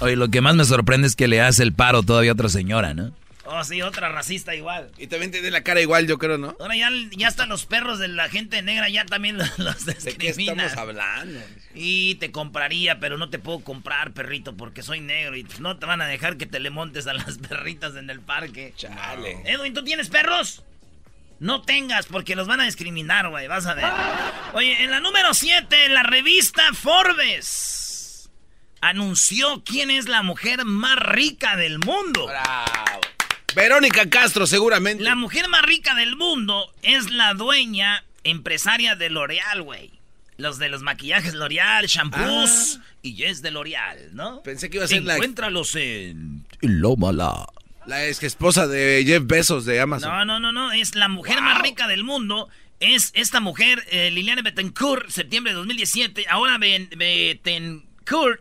Oye, 0.00 0.16
lo 0.16 0.28
que 0.28 0.40
más 0.40 0.54
me 0.54 0.64
sorprende 0.64 1.08
es 1.08 1.16
que 1.16 1.28
le 1.28 1.40
hace 1.40 1.62
el 1.62 1.72
paro 1.72 2.02
todavía 2.02 2.30
a 2.30 2.34
otra 2.34 2.48
señora, 2.48 2.94
¿no? 2.94 3.12
Oh, 3.56 3.62
sí, 3.62 3.82
otra 3.82 4.08
racista 4.08 4.54
igual. 4.54 4.90
Y 4.98 5.06
también 5.06 5.30
tiene 5.30 5.50
la 5.52 5.62
cara 5.62 5.80
igual, 5.80 6.08
yo 6.08 6.18
creo, 6.18 6.38
¿no? 6.38 6.56
Ahora 6.58 6.74
ya, 6.74 6.90
ya 7.12 7.28
hasta 7.28 7.46
los 7.46 7.66
perros 7.66 8.00
de 8.00 8.08
la 8.08 8.28
gente 8.28 8.60
negra 8.62 8.88
ya 8.88 9.04
también 9.04 9.38
los, 9.58 9.58
los 9.58 9.84
¿De 9.84 10.16
qué 10.16 10.30
estamos 10.30 10.76
hablando? 10.76 11.40
Y 11.72 12.16
te 12.16 12.32
compraría, 12.32 12.98
pero 12.98 13.16
no 13.16 13.30
te 13.30 13.38
puedo 13.38 13.60
comprar, 13.60 14.12
perrito, 14.12 14.56
porque 14.56 14.82
soy 14.82 15.00
negro 15.00 15.36
y 15.36 15.46
no 15.60 15.76
te 15.78 15.86
van 15.86 16.00
a 16.00 16.06
dejar 16.06 16.36
que 16.36 16.46
te 16.46 16.58
le 16.58 16.70
montes 16.70 17.06
a 17.06 17.14
las 17.14 17.38
perritas 17.48 17.94
en 17.94 18.10
el 18.10 18.20
parque. 18.20 18.74
Chale. 18.76 19.42
Edwin, 19.44 19.72
¿tú 19.72 19.84
tienes 19.84 20.08
perros? 20.08 20.64
No 21.38 21.62
tengas, 21.62 22.06
porque 22.06 22.34
los 22.34 22.48
van 22.48 22.60
a 22.60 22.64
discriminar, 22.64 23.28
güey, 23.28 23.46
vas 23.46 23.66
a 23.66 23.74
ver. 23.74 23.86
Oye, 24.54 24.82
en 24.82 24.90
la 24.90 24.98
número 24.98 25.32
7, 25.32 25.88
la 25.90 26.02
revista 26.02 26.62
Forbes 26.72 28.30
anunció 28.80 29.62
quién 29.64 29.90
es 29.90 30.08
la 30.08 30.22
mujer 30.22 30.64
más 30.64 30.96
rica 30.96 31.56
del 31.56 31.78
mundo. 31.78 32.26
Bravo. 32.26 33.13
Verónica 33.54 34.08
Castro, 34.08 34.46
seguramente. 34.46 35.02
La 35.04 35.14
mujer 35.14 35.48
más 35.48 35.62
rica 35.62 35.94
del 35.94 36.16
mundo 36.16 36.72
es 36.82 37.10
la 37.10 37.34
dueña 37.34 38.04
empresaria 38.24 38.96
de 38.96 39.10
L'Oreal, 39.10 39.62
güey. 39.62 39.92
Los 40.36 40.58
de 40.58 40.68
los 40.68 40.82
maquillajes 40.82 41.34
L'Oreal, 41.34 41.86
shampoos 41.86 42.80
y 43.02 43.22
es 43.22 43.42
de 43.42 43.52
L'Oreal, 43.52 44.14
¿no? 44.14 44.38
Ah. 44.38 44.42
Pensé 44.42 44.68
que 44.68 44.78
iba 44.78 44.84
a 44.84 44.88
ser 44.88 45.04
la, 45.04 45.14
Encuéntralos 45.14 45.76
en... 45.76 46.44
Lómala. 46.60 47.46
la 47.86 48.06
ex 48.06 48.22
esposa 48.24 48.66
de 48.66 49.04
Jeff 49.06 49.22
Bezos 49.24 49.64
de 49.64 49.80
Amazon. 49.80 50.10
No, 50.10 50.24
no, 50.24 50.40
no, 50.40 50.52
no. 50.52 50.72
Es 50.72 50.96
la 50.96 51.08
mujer 51.08 51.40
más 51.40 51.62
rica 51.62 51.86
del 51.86 52.02
mundo. 52.02 52.48
Es 52.80 53.12
esta 53.14 53.38
mujer, 53.38 53.84
eh, 53.90 54.10
Liliana 54.10 54.42
Bettencourt, 54.42 55.08
septiembre 55.08 55.52
de 55.52 55.58
2017. 55.58 56.26
Ahora 56.28 56.58
Bettencourt 56.58 58.40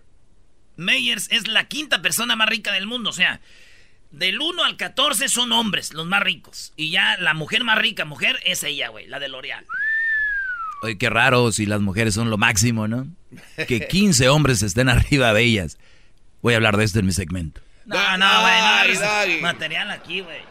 Meyers 0.75 1.27
es 1.31 1.47
la 1.47 1.67
quinta 1.67 2.01
persona 2.01 2.35
más 2.35 2.49
rica 2.49 2.71
del 2.71 2.87
mundo. 2.87 3.11
O 3.11 3.13
sea, 3.13 3.39
del 4.13 4.39
1 4.39 4.63
al 4.63 4.77
14 4.77 5.27
son 5.27 5.51
hombres, 5.51 5.93
los 5.93 6.05
más 6.05 6.21
ricos. 6.21 6.71
Y 6.77 6.91
ya 6.91 7.17
la 7.17 7.33
mujer 7.33 7.63
más 7.63 7.79
rica, 7.79 8.05
mujer, 8.05 8.39
es 8.45 8.63
ella, 8.63 8.89
güey, 8.89 9.07
la 9.07 9.19
de 9.19 9.27
L'Oreal. 9.27 9.65
Oye, 10.83 10.97
qué 10.97 11.09
raro 11.09 11.51
si 11.51 11.65
las 11.65 11.81
mujeres 11.81 12.13
son 12.13 12.29
lo 12.29 12.37
máximo, 12.37 12.87
¿no? 12.87 13.07
Que 13.67 13.87
15 13.87 14.29
hombres 14.29 14.61
estén 14.61 14.87
arriba 14.89 15.33
de 15.33 15.41
ellas. 15.41 15.77
Voy 16.41 16.53
a 16.53 16.57
hablar 16.57 16.77
de 16.77 16.83
esto 16.83 16.99
en 16.99 17.07
mi 17.07 17.11
segmento. 17.11 17.61
No, 17.85 18.17
no, 18.17 18.41
güey, 18.41 18.93
no 18.95 19.41
material 19.41 19.91
aquí, 19.91 20.21
güey. 20.21 20.41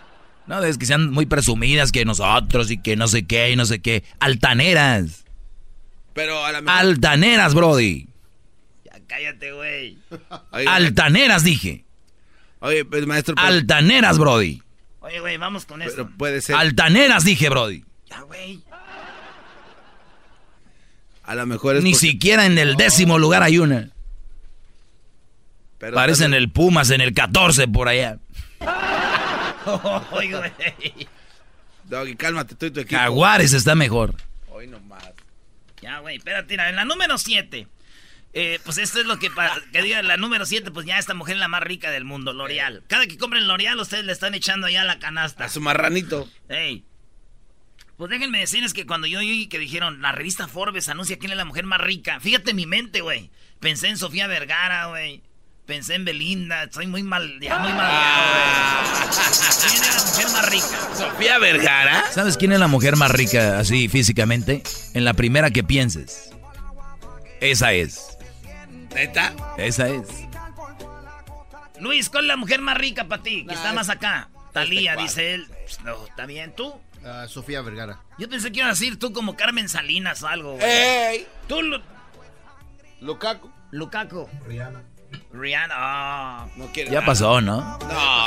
No, 0.47 0.63
es 0.65 0.77
que 0.77 0.87
sean 0.87 1.11
muy 1.11 1.27
presumidas 1.27 1.93
que 1.93 2.05
nosotros 2.05 2.71
y 2.71 2.79
que 2.79 2.97
no 2.97 3.07
sé 3.07 3.27
qué 3.27 3.53
y 3.53 3.57
no 3.57 3.65
sé 3.65 3.81
qué. 3.81 4.03
Altaneras. 4.19 5.25
Pero 6.15 6.45
a 6.45 6.51
la 6.51 6.61
mejor... 6.61 6.81
Altaneras, 6.81 7.55
Brody. 7.55 8.09
Ya 8.85 8.99
cállate, 9.07 9.53
güey. 9.53 9.99
Altaneras, 10.67 11.45
dije. 11.45 11.85
Oye, 12.63 12.85
pues, 12.85 13.07
maestro, 13.07 13.35
pero, 13.35 13.47
Altaneras, 13.47 14.19
Brody. 14.19 14.63
Oye, 15.01 15.21
güey, 15.21 15.37
vamos 15.37 15.65
con 15.67 15.83
esto. 15.83 16.05
pero 16.07 16.17
puede 16.17 16.41
ser... 16.41 16.55
Altaneras, 16.57 17.25
dije, 17.25 17.49
Brody. 17.49 17.85
Ya, 18.09 18.21
güey. 18.23 18.63
A 21.25 21.35
lo 21.35 21.47
mejor 21.47 21.77
es 21.77 21.85
Ni 21.85 21.93
porque- 21.93 22.07
siquiera 22.07 22.47
en 22.47 22.59
el 22.59 22.77
décimo 22.77 23.19
lugar 23.19 23.43
hay 23.43 23.59
una. 23.59 23.91
pero 25.79 25.95
Parece 25.95 26.25
en 26.25 26.33
tal- 26.33 26.39
el 26.43 26.51
Pumas, 26.51 26.91
en 26.91 27.01
el 27.01 27.15
14 27.15 27.69
por 27.69 27.89
allá. 27.89 28.19
Ay, 28.61 30.31
güey. 30.33 31.09
Doggy, 31.85 32.17
cálmate, 32.17 32.55
tú 32.55 32.67
y 32.67 32.71
tu 32.71 32.81
equipo. 32.81 32.99
Jaguares 33.01 33.53
está 33.53 33.75
mejor. 33.75 34.15
Hoy 34.49 34.67
nomás. 34.67 35.05
Ya, 35.81 35.99
güey, 35.99 36.17
espérate, 36.17 36.55
en 36.55 36.77
la 36.77 36.85
número 36.85 37.19
7. 37.19 37.67
Pues 38.65 38.79
esto 38.79 39.01
es 39.01 39.07
lo 39.07 39.19
que, 39.19 39.31
que 39.73 39.83
diga 39.83 40.03
la 40.03 40.17
número 40.17 40.47
7, 40.47 40.71
pues 40.71 40.87
ya 40.87 40.99
esta 40.99 41.15
mujer 41.15 41.35
es 41.37 41.41
la 41.41 41.49
más 41.49 41.63
rica 41.63 41.91
del 41.91 42.05
mundo, 42.05 42.33
L'Oreal. 42.33 42.83
Cada 42.87 43.07
que 43.07 43.19
compren 43.19 43.47
L'Oreal, 43.47 43.79
ustedes 43.79 44.05
le 44.05 44.13
están 44.13 44.35
echando 44.35 44.69
ya 44.69 44.85
la 44.85 44.99
canasta. 44.99 45.45
A 45.45 45.49
su 45.49 45.61
marranito. 45.61 46.29
Ey. 46.49 46.85
Pues 47.97 48.11
déjenme 48.11 48.39
decirles 48.41 48.73
que 48.73 48.87
cuando 48.87 49.07
yo 49.07 49.19
oí 49.21 49.47
que 49.47 49.59
dijeron, 49.59 50.01
la 50.03 50.13
revista 50.13 50.49
Forbes 50.49 50.89
anuncia 50.89 51.19
quién 51.19 51.31
es 51.33 51.37
la 51.37 51.45
mujer 51.45 51.67
más 51.67 51.81
rica, 51.81 52.21
fíjate 52.21 52.55
mi 52.55 52.67
mente, 52.67 53.01
güey. 53.01 53.31
Pensé 53.61 53.89
en 53.89 53.99
Sofía 53.99 54.27
Vergara, 54.27 54.87
güey. 54.87 55.23
Pensé 55.67 55.95
en 55.95 56.05
Belinda, 56.05 56.65
estoy 56.65 56.89
muy 56.89 57.05
mal, 57.05 57.39
ya 57.41 57.59
muy 57.61 57.73
mal, 57.73 57.93
güey. 58.33 59.11
¿Quién 59.69 59.83
es 59.85 59.95
la 59.95 60.11
mujer 60.11 60.27
más 60.33 60.51
rica? 60.51 60.97
Sofía 60.97 61.39
Vergara. 61.39 62.05
¿Sabes 62.11 62.37
quién 62.37 62.51
es 62.51 62.59
la 62.59 62.67
mujer 62.67 62.97
más 62.97 63.13
rica 63.13 63.61
así 63.61 63.89
físicamente? 63.89 64.65
En 64.95 65.05
la 65.05 65.15
primera 65.15 65.51
que 65.51 65.63
pienses. 65.63 66.31
Esa 67.41 67.73
es. 67.73 68.12
¿Neta? 68.95 69.33
Esa 69.57 69.89
es. 69.89 70.09
Luis, 71.81 72.09
¿cuál 72.09 72.25
es 72.25 72.29
la 72.29 72.37
mujer 72.37 72.61
más 72.61 72.77
rica 72.77 73.05
para 73.09 73.23
ti? 73.23 73.45
Que 73.47 73.55
está 73.55 73.73
más 73.73 73.89
acá. 73.89 74.29
Talía, 74.53 74.95
cual. 74.95 75.07
dice 75.07 75.35
él. 75.35 75.47
Pues, 75.49 75.81
No, 75.83 76.07
está 76.07 76.27
bien, 76.27 76.55
¿tú? 76.55 76.75
Ah, 77.05 77.27
Sofía 77.29 77.63
Vergara. 77.63 78.01
Yo 78.19 78.29
pensé 78.29 78.53
que 78.53 78.59
ibas 78.61 78.69
a 78.69 78.73
decir 78.79 78.99
tú 78.99 79.13
como 79.13 79.35
Carmen 79.35 79.69
Salinas 79.69 80.23
o 80.23 80.29
algo, 80.29 80.53
güey. 80.53 80.65
¡Ey! 80.65 81.27
Tú, 81.49 81.61
Lu- 81.63 81.81
Lukaku. 83.01 83.51
Lukaku. 83.73 84.29
Rihanna. 84.47 84.83
Rihanna, 85.33 85.75
ah. 85.77 86.47
No 86.57 86.67
quiere 86.67 86.91
Ya 86.91 86.97
nada. 87.01 87.07
pasó, 87.07 87.41
¿no? 87.41 87.61
No, 87.61 87.79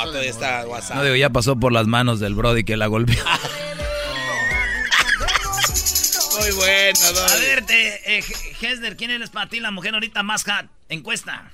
todavía 0.04 0.28
está 0.30 0.66
WhatsApp. 0.66 0.96
No 0.96 1.04
digo, 1.04 1.16
ya 1.16 1.30
pasó 1.30 1.58
por 1.58 1.72
las 1.72 1.86
manos 1.86 2.20
del 2.20 2.34
Brody 2.34 2.64
que 2.64 2.76
la 2.76 2.86
golpeó. 2.88 3.16
Muy 6.38 6.50
bueno, 6.56 6.98
A 7.30 7.36
ver, 7.40 7.64
te, 7.64 8.18
eh, 8.18 8.24
Hesder, 8.60 8.96
¿quién 8.96 9.10
eres 9.10 9.30
para 9.30 9.48
ti 9.48 9.60
la 9.60 9.70
mujer 9.70 9.94
ahorita 9.94 10.22
más 10.22 10.44
hot? 10.44 10.66
Encuesta. 10.88 11.50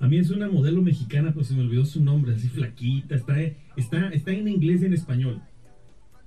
A 0.00 0.06
mí 0.06 0.18
es 0.18 0.30
una 0.30 0.48
modelo 0.48 0.82
mexicana, 0.82 1.30
pero 1.32 1.44
se 1.44 1.54
me 1.54 1.60
olvidó 1.62 1.84
su 1.84 2.02
nombre, 2.02 2.34
así 2.34 2.48
flaquita, 2.48 3.14
está, 3.14 3.34
está, 3.76 4.08
está 4.12 4.30
en 4.32 4.48
inglés 4.48 4.82
y 4.82 4.86
en 4.86 4.94
español. 4.94 5.40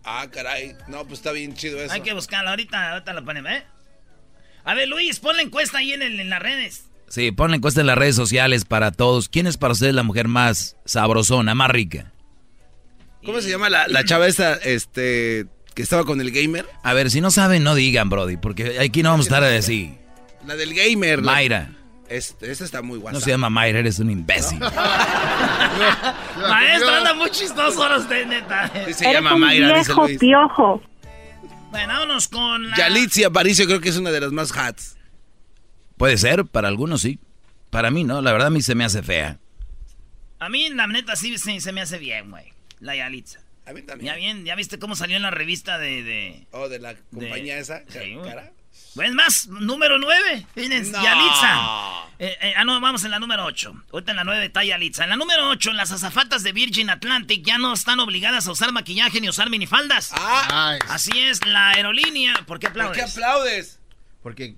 Ah, 0.04 0.27
caray. 0.32 0.74
No, 0.88 1.01
pues 1.06 1.20
está 1.20 1.32
bien 1.32 1.54
chido 1.56 1.82
eso. 1.82 1.92
Hay 1.94 2.01
que 2.01 2.13
buscarla, 2.13 2.51
ahorita, 2.51 2.92
ahorita 2.94 3.13
la 3.13 3.22
ponemos, 3.24 3.51
¿eh? 3.51 3.63
A 4.63 4.74
ver, 4.75 4.88
Luis, 4.88 5.20
pon 5.20 5.36
la 5.36 5.42
encuesta 5.42 5.80
ahí 5.80 5.94
en, 5.94 6.01
el- 6.04 6.20
en 6.20 6.30
las 6.30 6.42
redes. 6.42 6.86
Sí, 7.08 7.32
pon 7.32 7.51
la 7.51 7.58
encuesta 7.58 7.82
en 7.82 7.88
las 7.88 7.98
redes 7.98 8.15
sociales 8.15 8.65
para 8.65 8.92
todos. 8.92 9.30
¿Quién 9.30 9.46
es 9.48 9.58
para 9.58 9.74
ustedes 9.74 9.94
la 9.94 10.04
mujer 10.04 10.27
más 10.27 10.75
sabrosona, 10.86 11.54
más 11.54 11.70
rica? 11.70 12.12
¿Cómo 13.24 13.42
se 13.42 13.50
llama 13.50 13.70
la, 13.70 13.88
la 13.88 14.04
chava 14.06 14.27
esta, 14.27 14.54
este, 14.56 15.48
que 15.75 15.84
estaba 15.84 16.05
con 16.05 16.22
el 16.22 16.32
gamer? 16.32 16.65
A 16.82 16.94
ver, 16.94 17.12
si 17.12 17.22
no 17.22 17.29
saben, 17.29 17.63
no 17.63 17.75
digan, 17.75 18.10
Brody, 18.10 18.38
porque 18.38 18.79
aquí 18.79 19.03
no 19.03 19.12
vamos 19.12 19.27
a 19.27 19.29
estar 19.29 19.44
así. 19.44 19.96
La 20.48 20.55
del 20.55 20.74
gamer. 20.74 21.22
Mayra. 21.22 21.70
Este, 22.08 22.51
esta 22.51 22.63
está 22.63 22.82
muy 22.82 22.98
guasa. 23.00 23.13
No 23.17 23.20
se 23.20 23.32
llama 23.32 23.50
Mayra, 23.50 23.79
eres 23.79 24.00
un 24.00 24.10
imbécil. 24.12 24.60
Maestro, 26.50 26.89
anda 26.91 27.13
muy 27.15 27.29
chistoso 27.32 27.84
ahora 27.84 27.98
usted, 27.98 28.25
neta. 28.27 28.72
Sí, 28.88 28.94
se 28.94 29.12
llama 29.12 29.36
Mayra, 29.36 29.77
dice 29.79 29.94
Luis. 29.94 30.17
piojo. 30.17 30.82
Bueno, 31.72 31.94
vámonos 31.94 32.27
con 32.29 32.70
la... 32.70 32.77
Yalitza 32.77 33.27
Aparicio 33.27 33.65
creo 33.65 33.82
que 33.82 33.89
es 33.89 33.98
una 33.98 34.12
de 34.12 34.22
las 34.22 34.32
más 34.32 34.55
hats. 34.55 34.96
Puede 35.98 36.17
ser, 36.17 36.46
para 36.46 36.67
algunos 36.67 37.01
sí. 37.01 37.20
Para 37.70 37.91
mí 37.91 38.03
no, 38.03 38.22
la 38.22 38.32
verdad 38.32 38.48
a 38.48 38.51
mí 38.51 38.62
se 38.62 38.75
me 38.75 38.86
hace 38.86 39.03
fea. 39.03 39.39
A 40.39 40.47
mí, 40.47 40.69
la 40.69 40.88
neta, 40.88 41.15
sí 41.15 41.38
se, 41.38 41.60
se 41.60 41.71
me 41.71 41.82
hace 41.82 41.97
bien, 41.97 42.30
güey. 42.30 42.54
La 42.80 42.95
Yalitza. 42.95 43.39
A 43.65 43.73
mí 43.73 43.82
también. 43.82 44.13
Ya 44.13 44.17
bien, 44.19 44.45
¿ya 44.45 44.56
viste 44.56 44.78
cómo 44.80 44.95
salió 44.95 45.17
en 45.17 45.23
la 45.23 45.32
revista 45.32 45.78
de... 45.78 46.04
de 46.04 46.47
Oh, 46.51 46.69
de 46.69 46.80
la 46.80 46.95
compañía 47.13 47.58
esa. 47.58 47.84
Sí, 47.89 48.17
cara. 48.23 48.51
Pues 48.93 49.12
más, 49.13 49.47
número 49.47 49.97
9. 49.99 50.45
Fíjense, 50.54 50.91
No. 50.91 51.04
Yalitza. 51.04 52.06
Eh, 52.17 52.38
eh, 52.41 52.54
ah, 52.56 52.63
no, 52.63 52.80
vamos 52.80 53.04
en 53.04 53.12
la 53.12 53.19
número 53.19 53.43
8. 53.43 53.73
Ahorita 53.91 54.12
en 54.12 54.15
la 54.17 54.23
9 54.23 54.45
está 54.45 54.63
Yalitza. 54.63 55.04
En 55.04 55.10
la 55.10 55.15
número 55.17 55.49
8, 55.49 55.73
las 55.73 55.91
azafatas 55.91 56.43
de 56.43 56.54
Virgin 56.54 56.89
Atlantic 56.89 57.43
ya 57.45 57.58
no 57.58 57.73
están 57.73 57.99
obligadas 57.99 58.47
a 58.47 58.51
usar 58.51 58.71
maquillaje 58.71 59.19
ni 59.19 59.28
usar 59.28 59.49
minifaldas. 59.49 60.12
Ah, 60.13 60.78
Así 60.88 61.12
es, 61.19 61.45
la 61.45 61.71
aerolínea. 61.71 62.36
¿Por 62.47 62.60
qué 62.60 62.67
¿por 62.69 62.82
aplaudes? 62.82 62.97
qué 63.04 63.12
aplaudes? 63.12 63.80
Porque 64.23 64.56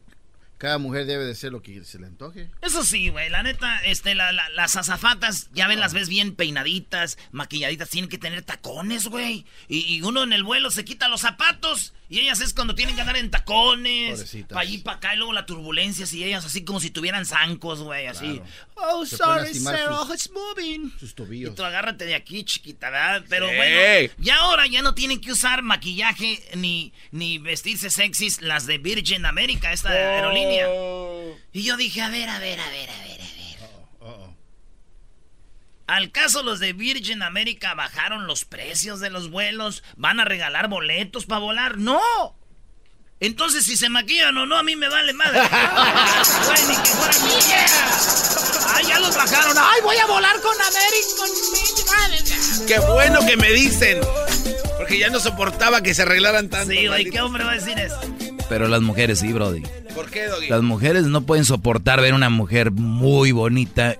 cada 0.58 0.78
mujer 0.78 1.06
debe 1.06 1.26
de 1.26 1.36
ser 1.36 1.52
lo 1.52 1.62
que 1.62 1.84
se 1.84 2.00
le 2.00 2.08
antoje. 2.08 2.50
Eso 2.62 2.84
sí, 2.84 3.10
güey, 3.10 3.30
la 3.30 3.43
neta, 3.43 3.80
este, 3.86 4.15
la- 4.15 4.32
la- 4.32 4.50
las 4.50 4.76
azafatas, 4.76 5.50
ya 5.54 5.67
ven, 5.67 5.80
las 5.80 5.93
ves 5.93 6.10
bien 6.10 6.36
peinaditas, 6.36 7.17
maquilladitas, 7.32 7.89
tienen 7.89 8.10
que 8.10 8.17
tener 8.17 8.41
tacones, 8.41 9.08
güey. 9.08 9.46
Y, 9.67 9.80
y 9.96 10.02
uno 10.02 10.24
en 10.24 10.34
el 10.34 10.43
vuelo 10.43 10.72
se 10.72 10.84
quita 10.86 11.08
los 11.08 11.22
zapatos 11.22 11.93
y 12.10 12.20
ellas 12.22 12.39
es 12.39 12.54
cuando 12.54 12.74
tienen 12.74 12.96
que 12.96 13.02
andar 13.02 13.17
en 13.17 13.30
tacones, 13.30 14.12
Pobrecitas. 14.13 14.48
para 14.56 14.62
allí, 14.62 14.78
para 14.78 14.98
acá, 14.98 15.13
y 15.13 15.17
luego 15.17 15.34
la 15.34 15.46
turbulencia, 15.46 16.06
y 16.12 16.24
ellas 16.24 16.46
así 16.46 16.63
como 16.63 16.80
si 16.80 16.89
tuvieran 16.89 17.26
zancos, 17.26 17.82
güey, 17.82 18.08
así. 18.08 18.39
Claro. 18.39 18.46
Oh, 18.76 19.06
Se 19.06 19.17
sorry, 19.17 19.54
Sarah, 19.54 19.98
sus- 20.06 20.13
it's 20.13 20.32
moving. 20.32 20.91
Sus 21.00 21.12
Y 21.12 21.13
tobillos. 21.15 21.56
tú 21.56 21.63
agárrate 21.65 22.06
de 22.06 22.15
aquí, 22.15 22.43
chiquita, 22.46 22.89
¿verdad? 22.89 23.26
Pero 23.28 23.50
Sí. 23.50 23.56
bueno, 23.58 24.13
ya 24.20 24.38
ahora 24.38 24.67
ya 24.67 24.82
no 24.82 24.93
tienen 24.93 25.20
que 25.20 25.32
usar 25.34 25.63
maquillaje 25.63 26.41
ni, 26.56 26.93
ni 27.12 27.39
vestirse 27.39 27.89
sexys 27.89 28.41
las 28.41 28.65
de 28.67 28.78
Virgin 28.78 29.26
America, 29.26 29.74
esta 29.74 29.89
aerolínea. 29.89 30.47
Y 31.54 31.64
yo 31.64 31.78
dije, 31.78 32.02
a 32.02 32.10
ver, 32.10 32.28
a 32.30 32.40
ver, 32.40 32.60
a 32.60 32.70
ver, 32.70 32.90
a 32.90 32.98
ver, 33.00 33.22
a 33.22 33.24
ver. 33.24 33.58
Uh-oh. 34.02 34.36
Al 35.88 36.12
caso 36.12 36.44
los 36.44 36.60
de 36.60 36.74
Virgin 36.74 37.24
America 37.24 37.74
bajaron 37.74 38.28
los 38.28 38.44
precios 38.46 39.00
de 39.00 39.10
los 39.10 39.32
vuelos, 39.32 39.84
van 39.96 40.20
a 40.20 40.26
regalar 40.26 40.68
boletos 40.68 41.26
para 41.26 41.40
volar. 41.40 41.78
¡No! 41.78 42.02
Entonces 43.20 43.66
si 43.66 43.76
se 43.76 43.90
maquillan 43.90 44.38
o 44.38 44.46
no, 44.46 44.56
a 44.58 44.64
mí 44.64 44.76
me 44.76 44.88
vale 44.90 45.12
madre. 45.14 45.40
Güey, 46.46 46.62
ni 46.68 46.76
que 46.76 46.90
fuera 46.90 47.18
mía. 47.20 47.66
¡Ay, 48.76 48.86
ya 48.86 49.00
los 49.00 49.16
bajaron! 49.16 49.58
¡Ay, 49.58 49.82
voy 49.82 49.98
a 49.98 50.06
volar 50.06 50.40
con 50.42 50.54
American! 50.54 52.68
Qué 52.68 52.78
bueno 52.80 53.26
que 53.26 53.38
me 53.38 53.50
dicen. 53.52 54.00
Porque 54.78 55.00
ya 55.00 55.10
no 55.10 55.20
soportaba 55.20 55.82
que 55.82 55.96
se 55.96 56.04
arreglaran 56.04 56.50
tanto. 56.50 56.72
Sí, 56.74 56.86
güey. 56.88 57.10
¿qué 57.10 57.22
hombre 57.22 57.44
va 57.44 57.54
a 57.54 57.56
decir 57.56 57.80
eso? 57.80 58.00
Pero 58.50 58.68
las 58.68 58.82
mujeres 58.82 59.20
sí, 59.20 59.34
Brody. 59.34 59.64
¿Por 59.94 60.10
qué, 60.10 60.28
Doggy? 60.28 60.48
Las 60.48 60.62
mujeres 60.62 61.06
no 61.06 61.22
pueden 61.22 61.46
soportar 61.46 62.02
ver 62.02 62.14
una 62.14 62.30
mujer 62.30 62.72
muy 62.72 63.32
bonita 63.32 63.98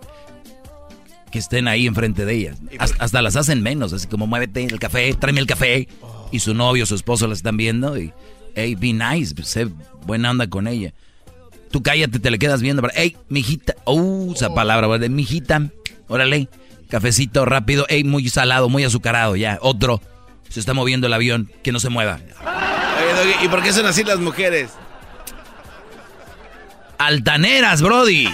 que 1.32 1.40
estén 1.40 1.68
ahí 1.68 1.88
enfrente 1.88 2.26
de 2.26 2.34
ellas. 2.34 2.58
Hasta, 2.80 3.04
hasta 3.04 3.22
las 3.22 3.36
hacen 3.36 3.62
menos, 3.62 3.92
así 3.94 4.08
como 4.08 4.28
muévete 4.28 4.64
el 4.64 4.80
café, 4.80 5.14
tráeme 5.14 5.42
el 5.42 5.48
café. 5.48 5.88
Y 6.32 6.40
su 6.40 6.54
novio, 6.54 6.86
su 6.86 6.96
esposo 6.96 7.28
las 7.28 7.40
están 7.40 7.58
viendo 7.58 7.98
y, 7.98 8.14
hey, 8.56 8.76
be 8.76 8.94
nice, 8.94 9.34
sé 9.44 9.68
buena 10.06 10.32
onda 10.32 10.48
con 10.48 10.68
ella. 10.68 10.94
Tú 11.72 11.84
cállate, 11.84 12.20
te 12.20 12.32
le 12.32 12.40
quedas 12.40 12.62
viendo, 12.62 12.82
pero, 12.82 12.94
hey, 12.96 13.16
mijita, 13.30 13.76
uh, 13.86 14.34
esa 14.34 14.54
palabra, 14.54 14.88
¿verdad? 14.88 15.10
mijita, 15.10 15.70
órale, 16.08 16.50
cafecito 16.90 17.46
rápido, 17.46 17.86
hey, 17.90 18.04
muy 18.04 18.28
salado, 18.30 18.70
muy 18.70 18.84
azucarado, 18.84 19.36
ya, 19.36 19.60
otro. 19.62 20.02
Se 20.50 20.62
está 20.62 20.74
moviendo 20.74 21.08
el 21.08 21.14
avión, 21.14 21.52
que 21.62 21.74
no 21.74 21.80
se 21.80 21.90
mueva. 21.90 22.20
Oye, 23.22 23.36
¿y 23.44 23.48
por 23.48 23.64
qué 23.64 23.74
son 23.74 23.86
así 23.86 24.04
las 24.04 24.20
mujeres? 24.20 24.72
Altaneras, 26.98 27.82
Brody. 27.82 28.28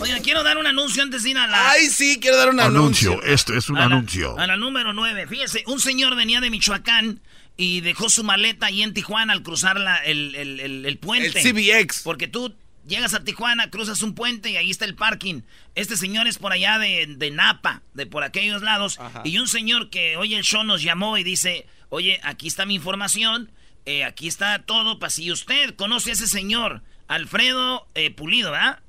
Oiga, 0.00 0.18
quiero 0.22 0.42
dar 0.44 0.58
un 0.58 0.66
anuncio 0.66 1.02
antes 1.02 1.22
de 1.24 1.30
ir 1.30 1.38
a 1.38 1.46
la... 1.46 1.70
Ay, 1.70 1.86
sí, 1.88 2.18
quiero 2.20 2.36
dar 2.36 2.50
un 2.50 2.60
anuncio. 2.60 3.20
Este 3.22 3.56
es 3.56 3.68
un 3.68 3.76
a 3.78 3.80
la- 3.80 3.86
anuncio. 3.86 4.38
a 4.38 4.46
la 4.46 4.56
número 4.56 4.92
9. 4.92 5.26
Fíjese, 5.26 5.64
un 5.66 5.80
señor 5.80 6.14
venía 6.14 6.40
de 6.40 6.50
Michoacán 6.50 7.20
y 7.56 7.80
dejó 7.80 8.08
su 8.08 8.22
maleta 8.22 8.66
ahí 8.66 8.82
en 8.82 8.94
Tijuana 8.94 9.32
al 9.32 9.42
cruzar 9.42 9.78
la- 9.80 9.96
el, 9.98 10.34
el- 10.36 10.60
el- 10.60 10.86
el 10.86 10.98
puente. 10.98 11.40
El 11.40 11.52
CBX. 11.84 12.02
Porque 12.04 12.28
tú 12.28 12.54
llegas 12.88 13.14
a 13.14 13.22
Tijuana, 13.22 13.70
cruzas 13.70 14.02
un 14.02 14.14
puente 14.14 14.50
y 14.50 14.56
ahí 14.56 14.70
está 14.70 14.84
el 14.84 14.94
parking. 14.94 15.42
Este 15.74 15.96
señor 15.96 16.26
es 16.26 16.38
por 16.38 16.52
allá 16.52 16.78
de, 16.78 17.06
de 17.06 17.30
Napa, 17.30 17.82
de 17.94 18.06
por 18.06 18.24
aquellos 18.24 18.62
lados. 18.62 18.98
Ajá. 18.98 19.22
Y 19.24 19.38
un 19.38 19.46
señor 19.46 19.90
que 19.90 20.16
oye 20.16 20.36
el 20.36 20.44
show 20.44 20.64
nos 20.64 20.82
llamó 20.82 21.18
y 21.18 21.22
dice, 21.22 21.66
oye, 21.90 22.20
aquí 22.24 22.48
está 22.48 22.66
mi 22.66 22.74
información, 22.74 23.52
eh, 23.86 24.04
aquí 24.04 24.28
está 24.28 24.58
todo, 24.64 24.98
para 24.98 25.10
si 25.10 25.30
usted 25.30 25.74
conoce 25.76 26.10
a 26.10 26.12
ese 26.14 26.26
señor, 26.26 26.82
Alfredo 27.06 27.88
eh, 27.94 28.10
Pulido, 28.10 28.50
¿verdad? 28.50 28.80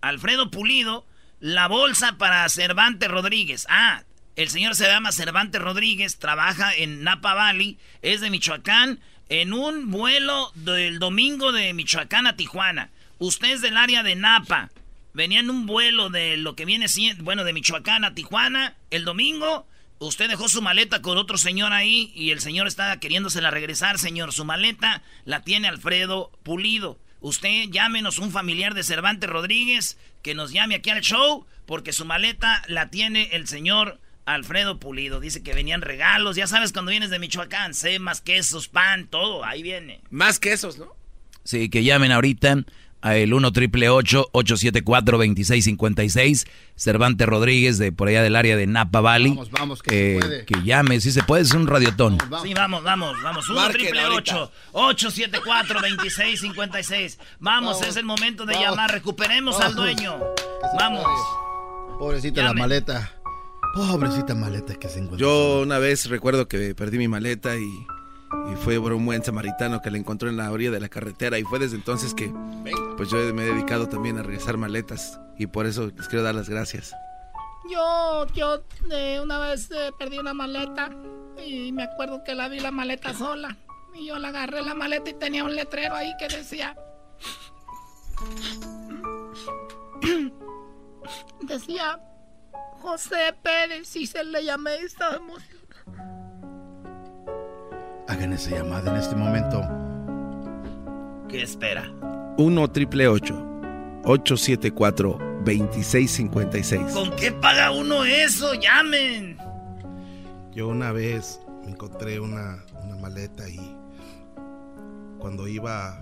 Alfredo 0.00 0.50
Pulido, 0.50 1.06
la 1.40 1.66
bolsa 1.66 2.18
para 2.18 2.48
Cervantes 2.48 3.10
Rodríguez. 3.10 3.66
Ah, 3.68 4.04
el 4.36 4.48
señor 4.48 4.76
se 4.76 4.86
llama 4.86 5.10
Cervantes 5.10 5.60
Rodríguez, 5.60 6.18
trabaja 6.18 6.72
en 6.72 7.02
Napa 7.02 7.34
Valley, 7.34 7.78
es 8.02 8.20
de 8.20 8.30
Michoacán, 8.30 9.00
en 9.28 9.52
un 9.52 9.90
vuelo 9.90 10.52
del 10.54 11.00
domingo 11.00 11.50
de 11.50 11.74
Michoacán 11.74 12.26
a 12.28 12.36
Tijuana. 12.36 12.90
Usted 13.18 13.52
es 13.52 13.60
del 13.60 13.76
área 13.76 14.02
de 14.02 14.14
Napa. 14.14 14.70
Venía 15.12 15.40
en 15.40 15.50
un 15.50 15.66
vuelo 15.66 16.10
de 16.10 16.36
lo 16.36 16.54
que 16.54 16.64
viene 16.64 16.88
siendo, 16.88 17.24
bueno, 17.24 17.44
de 17.44 17.52
Michoacán 17.52 18.04
a 18.04 18.14
Tijuana 18.14 18.76
el 18.90 19.04
domingo. 19.04 19.66
Usted 19.98 20.28
dejó 20.28 20.48
su 20.48 20.62
maleta 20.62 21.02
con 21.02 21.18
otro 21.18 21.36
señor 21.36 21.72
ahí 21.72 22.12
y 22.14 22.30
el 22.30 22.40
señor 22.40 22.68
está 22.68 22.98
queriéndosela 23.00 23.50
regresar, 23.50 23.98
señor. 23.98 24.32
Su 24.32 24.44
maleta 24.44 25.02
la 25.24 25.42
tiene 25.42 25.66
Alfredo 25.66 26.30
Pulido. 26.44 27.00
Usted 27.20 27.64
llámenos 27.70 28.20
un 28.20 28.30
familiar 28.30 28.74
de 28.74 28.84
Cervantes 28.84 29.28
Rodríguez 29.28 29.98
que 30.22 30.34
nos 30.34 30.52
llame 30.52 30.76
aquí 30.76 30.90
al 30.90 31.00
show 31.00 31.46
porque 31.66 31.92
su 31.92 32.04
maleta 32.04 32.62
la 32.68 32.90
tiene 32.90 33.30
el 33.32 33.48
señor 33.48 34.00
Alfredo 34.24 34.78
Pulido. 34.78 35.18
Dice 35.18 35.42
que 35.42 35.54
venían 35.54 35.82
regalos. 35.82 36.36
Ya 36.36 36.46
sabes 36.46 36.72
cuando 36.72 36.90
vienes 36.90 37.10
de 37.10 37.18
Michoacán, 37.18 37.74
sé 37.74 37.98
más 37.98 38.20
quesos, 38.20 38.68
pan, 38.68 39.08
todo. 39.08 39.44
Ahí 39.44 39.64
viene. 39.64 40.00
Más 40.10 40.38
quesos, 40.38 40.78
¿no? 40.78 40.94
Sí, 41.42 41.70
que 41.70 41.82
llamen 41.82 42.12
ahorita 42.12 42.64
el 43.02 43.32
1 43.32 43.52
triple 43.52 43.88
874 43.90 45.18
2656 45.18 46.46
Cervantes 46.74 47.26
Rodríguez 47.26 47.78
de 47.78 47.92
por 47.92 48.08
allá 48.08 48.22
del 48.22 48.34
área 48.36 48.56
de 48.56 48.66
Napa 48.66 49.00
Valley. 49.00 49.30
Vamos, 49.30 49.50
vamos, 49.50 49.82
que 49.82 50.16
eh, 50.16 50.20
se 50.20 50.26
puede. 50.26 50.44
Que 50.44 50.62
llame, 50.64 51.00
si 51.00 51.12
se 51.12 51.22
puede, 51.22 51.42
es 51.42 51.52
un 51.52 51.66
radiotón. 51.66 52.18
Sí, 52.42 52.54
vamos, 52.54 52.82
vamos, 52.82 53.16
vamos. 53.22 53.48
1 53.48 53.60
Marquen 53.60 53.80
triple 53.82 54.00
ahorita. 54.00 54.50
874 54.72 55.80
2656 55.80 57.18
Vamos, 57.40 57.74
Vamos, 57.78 57.88
es 57.88 57.96
el 57.96 58.04
momento 58.04 58.44
de 58.46 58.54
vamos. 58.54 58.68
llamar. 58.70 58.92
Recuperemos 58.92 59.56
al 59.56 59.74
Vamos. 59.74 59.76
dueño. 59.76 60.18
Vamos. 60.78 61.04
Pobrecita 61.98 62.42
la 62.42 62.48
Llame. 62.48 62.60
maleta. 62.60 63.12
Pobrecita 63.74 64.34
maleta 64.34 64.74
que 64.74 64.88
se 64.88 64.98
encuentra. 64.98 65.18
Yo 65.18 65.60
una 65.62 65.78
vez 65.78 66.06
recuerdo 66.08 66.48
que 66.48 66.74
perdí 66.74 66.98
mi 66.98 67.06
maleta 67.08 67.56
y, 67.56 67.68
y 68.52 68.56
fue 68.56 68.80
por 68.80 68.92
un 68.92 69.04
buen 69.06 69.24
samaritano 69.24 69.80
que 69.80 69.90
la 69.90 69.98
encontró 69.98 70.28
en 70.28 70.36
la 70.36 70.50
orilla 70.50 70.70
de 70.70 70.80
la 70.80 70.88
carretera 70.88 71.38
y 71.38 71.44
fue 71.44 71.58
desde 71.58 71.76
entonces 71.76 72.14
que 72.14 72.32
pues 72.96 73.10
yo 73.10 73.18
me 73.34 73.42
he 73.44 73.46
dedicado 73.46 73.88
también 73.88 74.18
a 74.18 74.22
regresar 74.22 74.56
maletas 74.56 75.20
y 75.36 75.46
por 75.46 75.66
eso 75.66 75.90
les 75.96 76.08
quiero 76.08 76.22
dar 76.22 76.34
las 76.34 76.48
gracias. 76.48 76.94
Yo, 77.70 78.26
yo 78.34 78.62
eh, 78.90 79.20
una 79.22 79.38
vez 79.38 79.70
eh, 79.70 79.90
perdí 79.98 80.18
una 80.18 80.32
maleta 80.32 80.90
y 81.44 81.70
me 81.72 81.82
acuerdo 81.84 82.24
que 82.24 82.34
la 82.34 82.48
vi 82.48 82.60
la 82.60 82.70
maleta 82.70 83.12
sola. 83.14 83.56
Y 83.94 84.06
yo 84.06 84.18
la 84.18 84.28
agarré 84.28 84.62
la 84.62 84.74
maleta 84.74 85.10
y 85.10 85.14
tenía 85.14 85.44
un 85.44 85.54
letrero 85.54 85.94
ahí 85.94 86.12
que 86.18 86.28
decía... 86.28 86.76
decía 91.42 92.00
José 92.80 93.34
Pérez 93.42 93.94
y 93.96 94.06
se 94.06 94.24
le 94.24 94.44
llamé 94.44 94.80
y 94.80 94.84
estaba 94.84 95.16
emocionado. 95.16 96.27
Hagan 98.08 98.32
esa 98.32 98.50
llamada 98.50 98.90
en 98.90 98.96
este 98.96 99.14
momento. 99.14 99.62
¿Qué 101.28 101.42
espera? 101.42 101.84
1 102.38 102.68
triple 102.70 103.06
874 103.06 105.18
2656. 105.44 106.92
¿Con 106.94 107.14
qué 107.16 107.32
paga 107.32 107.70
uno 107.70 108.04
eso? 108.04 108.54
Llamen. 108.54 109.36
Yo 110.52 110.68
una 110.68 110.90
vez 110.92 111.40
me 111.64 111.72
encontré 111.72 112.18
una, 112.18 112.64
una 112.82 112.96
maleta 112.96 113.46
y 113.48 113.76
cuando 115.18 115.46
iba 115.46 116.00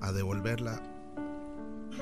a 0.00 0.12
devolverla, 0.12 0.80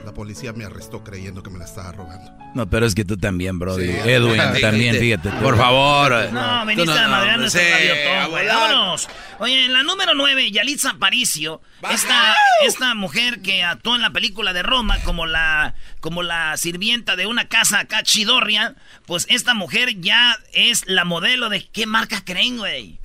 la 0.04 0.12
policía 0.12 0.52
me 0.52 0.64
arrestó 0.64 1.04
creyendo 1.04 1.42
que 1.42 1.50
me 1.50 1.58
la 1.58 1.64
estaba 1.66 1.92
robando. 1.92 2.32
No, 2.54 2.68
pero 2.68 2.86
es 2.86 2.94
que 2.94 3.04
tú 3.04 3.16
también, 3.16 3.58
Brody. 3.58 3.86
Sí. 3.86 3.98
Edwin 4.04 4.40
Sí, 4.54 4.60
también, 4.60 4.94
sí. 4.94 5.00
fíjate. 5.00 5.30
Por 5.42 5.56
favor. 5.56 6.32
No, 6.32 6.66
viniste 6.66 6.92
no, 6.94 6.98
a 7.00 7.08
madrear 7.08 7.36
no, 7.36 7.42
nuestro 7.42 7.62
a 7.62 8.26
güey. 8.26 8.44
volar. 8.44 8.70
Vámonos. 8.70 9.08
Oye, 9.38 9.64
en 9.66 9.72
la 9.72 9.82
número 9.82 10.14
9, 10.14 10.50
Yalitza 10.50 10.90
Aparicio, 10.90 11.60
esta, 11.90 12.34
esta 12.66 12.94
mujer 12.94 13.40
que 13.40 13.62
actuó 13.62 13.94
en 13.96 14.02
la 14.02 14.10
película 14.10 14.52
de 14.52 14.62
Roma 14.62 14.98
como 15.04 15.26
la, 15.26 15.74
como 16.00 16.22
la 16.22 16.56
sirvienta 16.56 17.16
de 17.16 17.26
una 17.26 17.48
casa 17.48 17.80
acá 17.80 18.02
chidorria, 18.02 18.74
pues 19.06 19.26
esta 19.30 19.54
mujer 19.54 20.00
ya 20.00 20.36
es 20.52 20.84
la 20.86 21.04
modelo 21.04 21.48
de 21.48 21.66
qué 21.68 21.86
marca 21.86 22.22
creen, 22.24 22.58
güey. 22.58 22.98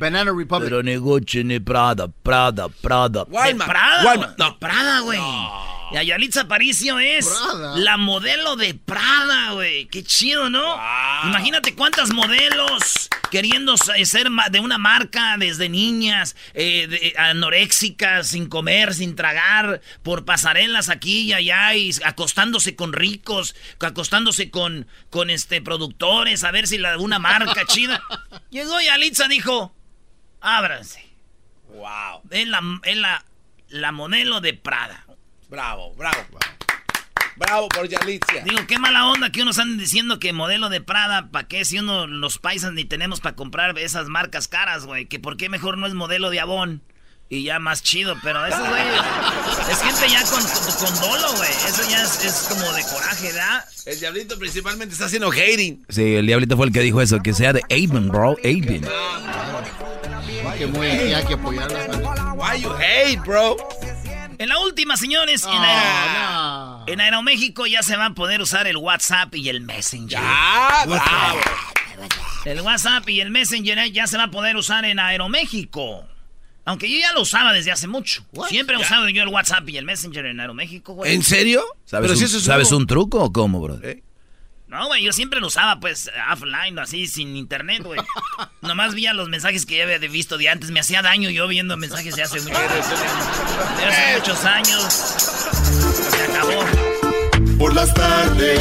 Banana 0.00 0.32
Republic. 0.32 0.68
Pero 0.70 0.82
negocio 0.82 1.44
ni 1.44 1.60
Prada, 1.60 2.08
Prada, 2.08 2.68
Prada. 2.68 3.24
De 3.24 3.54
Prada, 3.54 4.04
Walmart. 4.04 4.38
De 4.38 4.44
Prada, 4.58 5.00
güey. 5.00 5.18
Y 5.92 5.96
a 5.96 6.02
Yalitza 6.02 6.42
Aparicio 6.42 6.98
es 6.98 7.26
Prada. 7.26 7.76
la 7.76 7.96
modelo 7.96 8.56
de 8.56 8.74
Prada, 8.74 9.52
güey. 9.52 9.86
Qué 9.86 10.02
chido, 10.02 10.48
¿no? 10.50 10.74
Imagínate 11.24 11.74
cuántas 11.74 12.12
modelos 12.12 13.08
queriendo 13.30 13.76
sa- 13.76 13.94
ser 14.04 14.28
de 14.50 14.60
una 14.60 14.78
marca 14.78 15.36
desde 15.38 15.68
niñas, 15.68 16.36
eh, 16.54 16.86
de- 16.86 17.14
anoréxicas, 17.18 18.28
sin 18.28 18.46
comer, 18.48 18.94
sin 18.94 19.16
tragar, 19.16 19.80
por 20.02 20.24
pasarelas 20.24 20.88
aquí 20.90 21.22
y 21.22 21.32
allá 21.32 21.74
y 21.74 21.90
acostándose 22.04 22.76
con 22.76 22.92
ricos, 22.92 23.54
acostándose 23.80 24.50
con, 24.50 24.86
con 25.10 25.30
este 25.30 25.62
productores, 25.62 26.44
a 26.44 26.50
ver 26.50 26.66
si 26.66 26.78
la, 26.78 26.98
una 26.98 27.18
marca 27.18 27.64
chida. 27.66 28.02
Llegó 28.50 28.80
Yalitza, 28.80 29.28
dijo, 29.28 29.74
ábranse. 30.40 31.04
Wow. 31.68 32.22
Es 32.30 32.46
la, 32.48 32.60
es 32.84 32.96
la, 32.96 33.24
la 33.68 33.92
modelo 33.92 34.40
de 34.42 34.52
Prada. 34.54 35.01
Bravo, 35.52 35.92
bravo. 35.98 36.16
Bravo 37.36 37.68
por 37.68 37.86
Yalitza. 37.86 38.40
Digo, 38.42 38.66
qué 38.66 38.78
mala 38.78 39.06
onda 39.06 39.30
que 39.30 39.42
unos 39.42 39.58
anden 39.58 39.76
diciendo 39.76 40.18
que 40.18 40.32
modelo 40.32 40.70
de 40.70 40.80
Prada, 40.80 41.28
¿para 41.30 41.46
qué? 41.46 41.66
Si 41.66 41.78
uno, 41.78 42.06
los 42.06 42.38
paisas 42.38 42.72
ni 42.72 42.86
tenemos 42.86 43.20
para 43.20 43.36
comprar 43.36 43.78
esas 43.78 44.08
marcas 44.08 44.48
caras, 44.48 44.86
güey. 44.86 45.04
Que 45.04 45.20
por 45.20 45.36
qué 45.36 45.50
mejor 45.50 45.76
no 45.76 45.86
es 45.86 45.92
modelo 45.92 46.30
de 46.30 46.40
Avon. 46.40 46.82
Y 47.28 47.42
ya 47.42 47.58
más 47.58 47.82
chido, 47.82 48.16
pero 48.22 48.46
eso, 48.46 48.58
güey, 48.58 48.82
es 49.70 49.82
gente 49.82 50.10
ya 50.10 50.22
con, 50.24 50.42
con, 50.42 50.86
con 50.86 51.00
dolo, 51.00 51.36
güey. 51.36 51.50
Eso 51.50 51.82
ya 51.90 52.02
es, 52.02 52.24
es 52.24 52.46
como 52.48 52.72
de 52.72 52.82
coraje, 52.84 53.26
¿verdad? 53.26 53.64
El 53.84 54.00
diablito 54.00 54.38
principalmente 54.38 54.94
está 54.94 55.04
haciendo 55.04 55.30
hating. 55.30 55.84
Sí, 55.90 56.14
el 56.14 56.26
diablito 56.26 56.56
fue 56.56 56.66
el 56.66 56.72
que 56.72 56.80
dijo 56.80 57.02
eso, 57.02 57.20
que 57.20 57.34
sea 57.34 57.52
de 57.52 57.62
Avon, 57.70 58.08
bro, 58.08 58.36
Avon. 58.42 58.88
Que 60.56 60.66
muy 60.66 60.86
aquí 60.86 61.12
hay 61.12 61.24
que 61.26 61.34
apoyarla. 61.34 62.34
Why 62.34 62.62
you 62.62 62.70
hate, 62.72 63.20
bro? 63.20 63.56
En 64.42 64.48
la 64.48 64.58
última, 64.58 64.96
señores, 64.96 65.44
en, 65.44 65.50
Aero- 65.62 66.84
en 66.88 67.00
Aeroméxico 67.00 67.66
ya 67.66 67.82
se 67.82 67.96
va 67.96 68.06
a 68.06 68.14
poder 68.14 68.40
usar 68.40 68.66
el 68.66 68.76
WhatsApp 68.76 69.34
y 69.36 69.48
el 69.48 69.60
Messenger. 69.60 70.18
Ya, 70.20 70.84
bravo. 70.86 71.38
El 72.44 72.60
WhatsApp 72.62 73.08
y 73.08 73.20
el 73.20 73.30
Messenger 73.30 73.92
ya 73.92 74.06
se 74.08 74.16
va 74.16 74.24
a 74.24 74.30
poder 74.32 74.56
usar 74.56 74.84
en 74.84 74.98
Aeroméxico. 74.98 76.04
Aunque 76.64 76.90
yo 76.90 76.98
ya 76.98 77.12
lo 77.12 77.22
usaba 77.22 77.52
desde 77.52 77.70
hace 77.70 77.86
mucho. 77.86 78.24
Siempre 78.48 78.74
he 78.76 78.78
usado 78.80 79.08
yo 79.08 79.22
el 79.22 79.28
WhatsApp 79.28 79.68
y 79.68 79.76
el 79.76 79.84
Messenger 79.84 80.26
en 80.26 80.40
Aeroméxico, 80.40 80.94
güey. 80.94 81.14
¿En 81.14 81.22
serio? 81.22 81.62
¿Sabes, 81.84 82.04
Pero 82.08 82.12
un, 82.14 82.18
si 82.18 82.24
eso 82.24 82.38
es 82.38 82.44
¿sabes 82.44 82.68
uno- 82.68 82.78
un 82.78 82.86
truco 82.88 83.22
o 83.22 83.32
cómo, 83.32 83.60
bro? 83.60 83.78
No, 84.72 84.86
güey, 84.86 85.02
yo 85.02 85.12
siempre 85.12 85.38
lo 85.38 85.48
usaba, 85.48 85.78
pues, 85.80 86.10
offline, 86.32 86.78
así, 86.78 87.06
sin 87.06 87.36
internet, 87.36 87.82
güey. 87.82 88.00
Nomás 88.62 88.94
veía 88.94 89.12
los 89.12 89.28
mensajes 89.28 89.66
que 89.66 89.76
ya 89.76 89.84
había 89.84 89.98
visto 89.98 90.38
de 90.38 90.48
antes. 90.48 90.70
Me 90.70 90.80
hacía 90.80 91.02
daño 91.02 91.28
yo 91.28 91.46
viendo 91.46 91.76
mensajes 91.76 92.16
de 92.16 92.22
hace, 92.22 92.40
mucho, 92.40 92.58
de 92.58 93.84
hace 93.84 94.16
muchos 94.16 94.44
años. 94.46 94.82
Se 94.94 96.22
acabó. 96.22 96.64
Por 97.58 97.74
las 97.74 97.92
tardes 97.92 98.60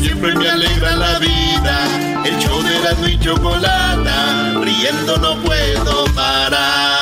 siempre 0.00 0.34
me 0.34 0.50
alegra 0.50 0.96
la 0.96 1.20
vida. 1.20 2.22
El 2.24 2.38
show 2.40 2.60
de 2.60 2.78
Erasmo 2.78 3.06
y 3.06 3.20
Chocolata, 3.20 4.60
riendo 4.64 5.16
no 5.18 5.40
puedo 5.42 6.06
parar. 6.12 7.01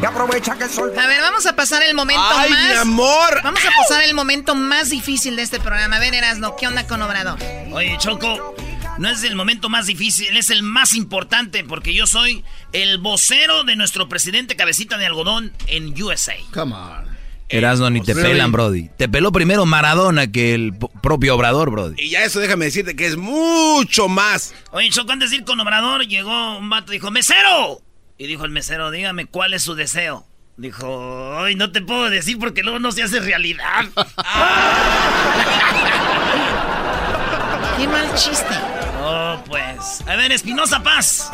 Y 0.00 0.04
aprovecha 0.04 0.56
que 0.58 0.64
el 0.64 0.70
sol. 0.70 0.92
A 0.98 1.06
ver, 1.06 1.20
vamos 1.22 1.46
a 1.46 1.56
pasar 1.56 1.82
el 1.82 1.94
momento 1.94 2.22
Ay, 2.22 2.50
más. 2.50 2.64
mi 2.68 2.72
amor. 2.74 3.40
Vamos 3.42 3.60
a 3.64 3.70
pasar 3.82 4.02
el 4.04 4.14
momento 4.14 4.54
más 4.54 4.90
difícil 4.90 5.36
de 5.36 5.42
este 5.42 5.58
programa. 5.58 5.96
A 5.96 5.98
ver, 5.98 6.14
Erasno, 6.14 6.54
¿qué 6.56 6.66
onda 6.66 6.86
con 6.86 7.00
Obrador? 7.00 7.38
Oye, 7.72 7.96
Choco, 7.98 8.54
no 8.98 9.08
es 9.08 9.22
el 9.22 9.36
momento 9.36 9.68
más 9.70 9.86
difícil, 9.86 10.36
es 10.36 10.50
el 10.50 10.62
más 10.62 10.94
importante 10.94 11.64
porque 11.64 11.94
yo 11.94 12.06
soy 12.06 12.44
el 12.72 12.98
vocero 12.98 13.64
de 13.64 13.74
nuestro 13.76 14.08
presidente 14.08 14.54
cabecita 14.54 14.98
de 14.98 15.06
algodón 15.06 15.52
en 15.66 16.00
USA. 16.02 16.34
Come 16.52 16.74
on. 16.74 17.16
Erasno 17.48 17.88
ni 17.90 18.00
te 18.02 18.12
Really? 18.12 18.30
pelan, 18.32 18.50
Brody. 18.52 18.90
Te 18.98 19.08
peló 19.08 19.30
primero 19.32 19.64
Maradona 19.66 20.30
que 20.30 20.52
el 20.52 20.74
propio 21.00 21.36
Obrador, 21.36 21.70
Brody. 21.70 21.94
Y 22.02 22.10
ya 22.10 22.24
eso 22.24 22.40
déjame 22.40 22.64
decirte 22.66 22.96
que 22.96 23.06
es 23.06 23.16
mucho 23.16 24.08
más. 24.08 24.52
Oye, 24.72 24.90
Choco, 24.90 25.12
antes 25.12 25.30
de 25.30 25.36
ir 25.36 25.44
con 25.44 25.58
Obrador, 25.60 26.06
llegó 26.06 26.58
un 26.58 26.68
vato 26.68 26.92
y 26.92 26.96
dijo, 26.96 27.10
¡mesero! 27.12 27.80
Y 28.18 28.26
dijo 28.26 28.44
el 28.44 28.50
mesero, 28.50 28.90
dígame, 28.90 29.26
¿cuál 29.26 29.54
es 29.54 29.62
su 29.62 29.74
deseo? 29.74 30.26
Dijo, 30.56 31.38
ay, 31.38 31.54
no 31.54 31.70
te 31.70 31.82
puedo 31.82 32.08
decir 32.08 32.38
porque 32.38 32.62
luego 32.62 32.78
no 32.78 32.92
se 32.92 33.02
hace 33.02 33.20
realidad. 33.20 33.84
Qué 37.76 37.86
mal 37.86 38.14
chiste. 38.14 38.54
Oh, 39.02 39.42
pues. 39.46 40.02
A 40.06 40.16
ver, 40.16 40.32
Espinosa 40.32 40.82
Paz. 40.82 41.30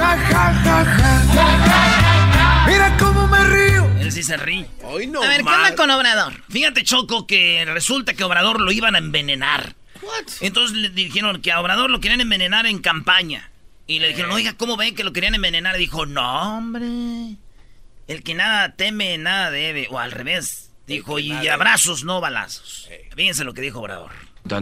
Mira 2.67 2.97
cómo 2.99 3.29
me 3.29 3.45
río. 3.45 3.89
Él 4.01 4.11
sí 4.11 4.25
se 4.25 4.37
ríe. 4.37 4.67
Hoy 4.83 5.07
no 5.07 5.23
A 5.23 5.29
ver, 5.29 5.45
¿qué 5.45 5.49
onda 5.49 5.77
con 5.77 5.89
Obrador? 5.89 6.33
Fíjate, 6.51 6.83
Choco, 6.83 7.29
que 7.29 7.65
resulta 7.65 8.15
que 8.15 8.25
a 8.25 8.27
Obrador 8.27 8.61
lo 8.61 8.73
iban 8.73 8.97
a 8.97 8.99
envenenar. 8.99 9.77
Entonces 10.41 10.77
le 10.77 10.91
dijeron 10.91 11.41
que 11.41 11.53
a 11.53 11.61
Obrador 11.61 11.91
lo 11.91 12.01
querían 12.01 12.21
envenenar 12.21 12.67
en 12.67 12.81
campaña. 12.81 13.52
Y 13.93 13.99
le 13.99 14.09
dijeron, 14.09 14.31
oiga, 14.33 14.55
¿cómo 14.55 14.79
ven 14.79 14.95
que 14.95 15.05
lo 15.05 15.13
querían 15.13 15.35
envenenar? 15.35 15.77
Y 15.77 15.81
dijo, 15.81 16.07
no, 16.07 16.57
hombre. 16.57 17.37
El 18.09 18.23
que 18.23 18.33
nada 18.33 18.75
teme, 18.75 19.19
nada 19.19 19.51
debe. 19.51 19.87
O 19.91 19.99
al 19.99 20.13
revés. 20.13 20.71
Dijo, 20.87 21.19
y 21.19 21.47
abrazos, 21.49 22.03
no 22.03 22.19
balazos. 22.19 22.89
Fíjense 23.15 23.45
lo 23.45 23.53
que 23.53 23.61
dijo 23.61 23.81
Obrador. 23.81 24.11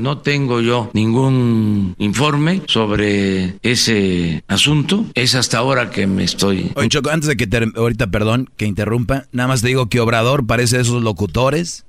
No 0.01 0.19
tengo 0.19 0.61
yo 0.61 0.91
ningún 0.95 1.95
informe 1.99 2.63
sobre 2.67 3.55
ese 3.63 4.43
asunto. 4.49 5.07
Es 5.15 5.37
hasta 5.37 5.59
ahora 5.59 5.91
que 5.91 6.09
me 6.09 6.25
estoy... 6.25 6.73
Oye, 6.75 6.89
Choco, 6.89 7.11
antes 7.11 7.29
de 7.29 7.37
que 7.37 7.49
ahorita, 7.77 8.09
perdón, 8.09 8.51
que 8.57 8.67
interrumpa, 8.67 9.27
nada 9.31 9.47
más 9.47 9.63
te 9.63 9.69
digo 9.69 9.89
que 9.89 10.01
Obrador 10.01 10.49
parece 10.49 10.77
de 10.77 10.83
esos 10.83 11.05
locutores 11.05 11.87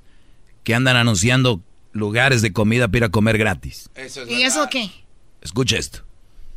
que 0.62 0.76
andan 0.76 0.96
anunciando 0.96 1.60
lugares 1.90 2.40
de 2.40 2.52
comida 2.52 2.86
para 2.86 2.98
ir 2.98 3.04
a 3.04 3.08
comer 3.08 3.36
gratis. 3.36 3.90
¿Y 4.28 4.42
eso 4.42 4.68
qué? 4.70 4.92
Escucha 5.40 5.76
esto. 5.76 6.04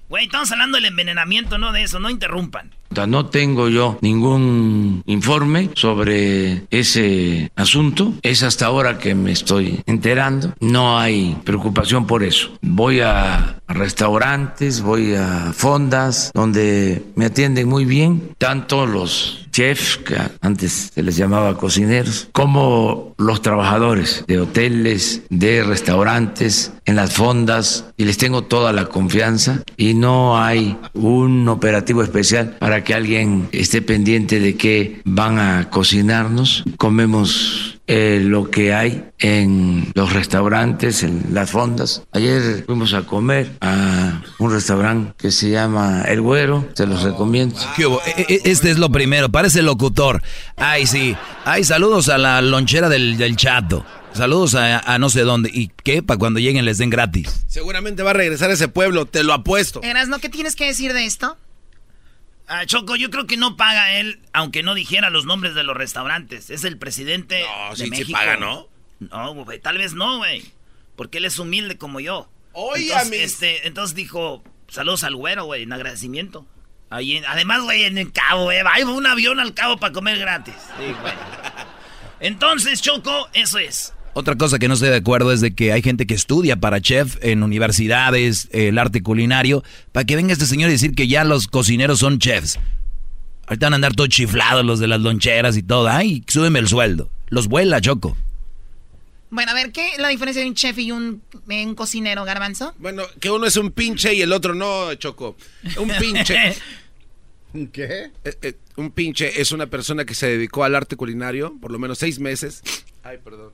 Güey, 0.08 0.26
estamos 0.26 0.52
hablando 0.52 0.76
del 0.76 0.86
envenenamiento, 0.86 1.58
no 1.58 1.72
de 1.72 1.82
eso, 1.82 2.00
no 2.00 2.12
interrumpan. 2.12 2.72
No 2.96 3.26
tengo 3.26 3.68
yo 3.68 3.98
ningún 4.02 5.04
informe 5.06 5.70
sobre 5.76 6.64
ese 6.72 7.52
asunto. 7.56 8.14
Es 8.22 8.42
hasta 8.44 8.68
ahora 8.68 8.98
que 8.98 9.14
me 9.14 9.32
estoy 9.32 9.82
enterando. 9.86 10.54
No 10.62 10.98
hay 10.98 11.38
preocupación 11.44 12.08
por 12.08 12.24
eso. 12.24 12.52
Voy 12.62 13.02
a 13.02 13.60
restaurantes, 13.68 14.82
voy 14.82 15.16
a 15.16 15.52
fondas 15.54 16.32
donde 16.34 17.04
me 17.16 17.26
atienden 17.26 17.68
muy 17.68 17.86
bien, 17.86 18.36
tanto 18.38 18.86
los 18.86 19.48
chefs, 19.52 19.98
que 19.98 20.18
antes 20.42 20.92
se 20.94 21.02
les 21.02 21.16
llamaba 21.16 21.58
cocineros, 21.58 22.28
como 22.32 23.16
los 23.18 23.42
trabajadores 23.42 24.26
de 24.28 24.42
hoteles, 24.42 25.22
de 25.30 25.64
restaurantes, 25.64 26.74
en 26.86 26.98
las 26.98 27.14
fondas, 27.14 27.86
y 27.98 28.06
les 28.06 28.18
tengo 28.18 28.44
toda 28.44 28.74
la 28.74 28.86
confianza 28.86 29.64
y 29.78 29.94
no 29.94 30.38
hay 30.38 30.78
un 30.94 31.48
operativo 31.48 32.04
especial 32.04 32.58
para 32.60 32.84
que 32.86 32.94
alguien 32.94 33.50
esté 33.52 33.82
pendiente 33.82 34.40
de 34.40 34.56
que 34.56 35.02
van 35.04 35.38
a 35.40 35.70
cocinarnos. 35.70 36.64
Comemos 36.78 37.78
eh, 37.88 38.20
lo 38.24 38.50
que 38.50 38.74
hay 38.74 39.04
en 39.20 39.92
los 39.94 40.14
restaurantes, 40.14 41.04
en 41.04 41.26
las 41.32 41.52
fondas. 41.52 42.04
Ayer 42.14 42.64
fuimos 42.66 42.94
a 42.94 43.02
comer 43.04 43.52
a 43.62 44.22
un 44.40 44.52
restaurante 44.52 45.14
que 45.18 45.32
se 45.32 45.50
llama 45.50 46.04
El 46.08 46.22
Güero, 46.22 46.68
se 46.74 46.88
los 46.88 47.04
recomiendo. 47.04 47.56
¿Qué 47.76 47.86
hubo? 47.86 48.02
E- 48.06 48.26
e- 48.30 48.42
Este 48.46 48.72
es 48.72 48.78
lo 48.78 48.90
primero, 48.90 49.30
parece 49.30 49.62
locutor. 49.62 50.22
Ay, 50.56 50.86
sí. 50.88 51.16
Ay, 51.44 51.64
saludos 51.64 52.08
a 52.10 52.18
la 52.18 52.42
lonchera 52.42 52.88
del, 52.90 53.18
del 53.18 53.36
chato. 53.36 53.86
Saludos 54.14 54.56
a, 54.56 54.80
a 54.80 54.98
no 54.98 55.10
sé 55.10 55.22
dónde. 55.22 55.50
¿Y 55.54 55.70
qué? 55.84 56.02
Para 56.02 56.18
cuando 56.18 56.40
lleguen 56.40 56.64
les 56.64 56.78
den 56.78 56.90
gratis. 56.90 57.44
Seguramente 57.48 58.02
va 58.02 58.12
a 58.12 58.14
regresar 58.14 58.50
a 58.50 58.54
ese 58.54 58.70
pueblo, 58.70 59.06
te 59.06 59.24
lo 59.24 59.34
apuesto. 59.34 59.82
Erasno, 59.84 60.20
¿qué 60.20 60.30
tienes 60.30 60.56
que 60.56 60.66
decir 60.66 60.94
de 60.94 61.06
esto? 61.06 61.36
Ah, 62.48 62.66
Choco, 62.66 62.96
yo 62.96 63.10
creo 63.10 63.26
que 63.26 63.38
no 63.38 63.58
paga 63.58 63.94
él, 63.94 64.20
aunque 64.34 64.62
no 64.64 64.74
dijera 64.76 65.10
los 65.10 65.26
nombres 65.26 65.56
de 65.56 65.64
los 65.64 65.76
restaurantes. 65.76 66.50
Es 66.50 66.64
el 66.64 66.78
presidente 66.78 67.42
No, 67.44 67.70
de 67.72 67.76
sí, 67.78 67.84
sí 67.86 67.90
México. 67.90 68.12
paga, 68.12 68.38
¿no? 68.38 68.68
No, 69.00 69.34
güey, 69.34 69.60
tal 69.60 69.78
vez 69.80 69.94
no, 69.94 70.18
güey. 70.18 70.46
Porque 70.96 71.18
él 71.18 71.26
es 71.26 71.40
humilde 71.40 71.78
como 71.78 72.00
yo. 72.00 72.30
Oye, 72.54 72.84
entonces, 72.86 73.10
mis- 73.10 73.20
este, 73.22 73.68
entonces 73.68 73.96
dijo, 73.96 74.44
saludos 74.68 75.04
al 75.04 75.16
güero, 75.16 75.46
güey, 75.46 75.64
en 75.64 75.74
agradecimiento. 75.74 76.46
Ahí 76.92 77.18
en- 77.18 77.26
además, 77.26 77.64
güey, 77.64 77.84
en 77.84 77.98
el 77.98 78.12
cabo, 78.12 78.44
güey, 78.44 78.62
va 78.62 78.74
un 78.86 79.06
avión 79.08 79.40
al 79.40 79.54
cabo 79.56 79.78
para 79.78 79.92
comer 79.92 80.20
gratis. 80.20 80.54
Sí, 80.78 80.94
güey. 81.02 81.14
Entonces, 82.20 82.82
Choco, 82.82 83.28
eso 83.34 83.58
es. 83.58 83.94
Otra 84.18 84.38
cosa 84.38 84.60
que 84.60 84.70
no 84.70 84.76
estoy 84.76 84.88
de 84.88 84.96
acuerdo 84.96 85.34
es 85.34 85.42
de 85.42 85.54
que 85.54 85.74
hay 85.74 85.82
gente 85.82 86.08
que 86.08 86.14
estudia 86.14 86.56
para 86.56 86.80
chef 86.80 87.18
en 87.22 87.44
universidades, 87.44 88.48
el 88.54 88.78
arte 88.78 89.04
culinario, 89.04 89.62
para 89.92 90.06
que 90.06 90.16
venga 90.16 90.32
este 90.32 90.46
señor 90.46 90.70
y 90.70 90.74
decir 90.74 90.96
que 90.96 91.10
ya 91.10 91.26
los 91.26 91.50
cocineros 91.50 92.00
son 92.00 92.18
chefs. 92.18 92.58
Ahorita 93.46 93.66
van 93.66 93.74
a 93.74 93.76
andar 93.76 93.94
todos 93.94 94.08
chiflados 94.08 94.64
los 94.64 94.80
de 94.80 94.88
las 94.88 95.02
loncheras 95.02 95.58
y 95.58 95.64
todo. 95.64 95.90
Ay, 95.90 96.24
súbeme 96.28 96.60
el 96.60 96.70
sueldo. 96.70 97.10
Los 97.28 97.50
vuela, 97.50 97.82
Choco. 97.82 98.16
Bueno, 99.32 99.52
a 99.52 99.54
ver, 99.54 99.74
¿qué 99.74 99.90
es 99.90 99.98
la 99.98 100.08
diferencia 100.08 100.42
de 100.42 100.48
un 100.48 100.56
chef 100.56 100.78
y 100.80 100.94
un, 100.94 101.22
eh, 101.50 101.66
un 101.66 101.76
cocinero, 101.76 102.24
Garbanzo? 102.24 102.74
Bueno, 102.78 103.04
que 103.20 103.30
uno 103.30 103.46
es 103.46 103.58
un 103.58 103.72
pinche 103.72 104.14
y 104.14 104.22
el 104.22 104.32
otro 104.32 104.56
no, 104.56 104.94
Choco. 104.94 105.36
Un 105.78 105.90
pinche. 106.00 106.56
¿Un 107.54 107.68
qué? 107.74 108.12
Eh, 108.24 108.38
eh, 108.42 108.54
un 108.78 108.92
pinche 108.92 109.42
es 109.42 109.52
una 109.52 109.66
persona 109.66 110.06
que 110.06 110.16
se 110.16 110.28
dedicó 110.28 110.64
al 110.64 110.74
arte 110.74 110.96
culinario 110.96 111.54
por 111.60 111.70
lo 111.70 111.80
menos 111.80 111.98
seis 111.98 112.18
meses. 112.18 112.62
Ay, 113.04 113.18
perdón. 113.22 113.52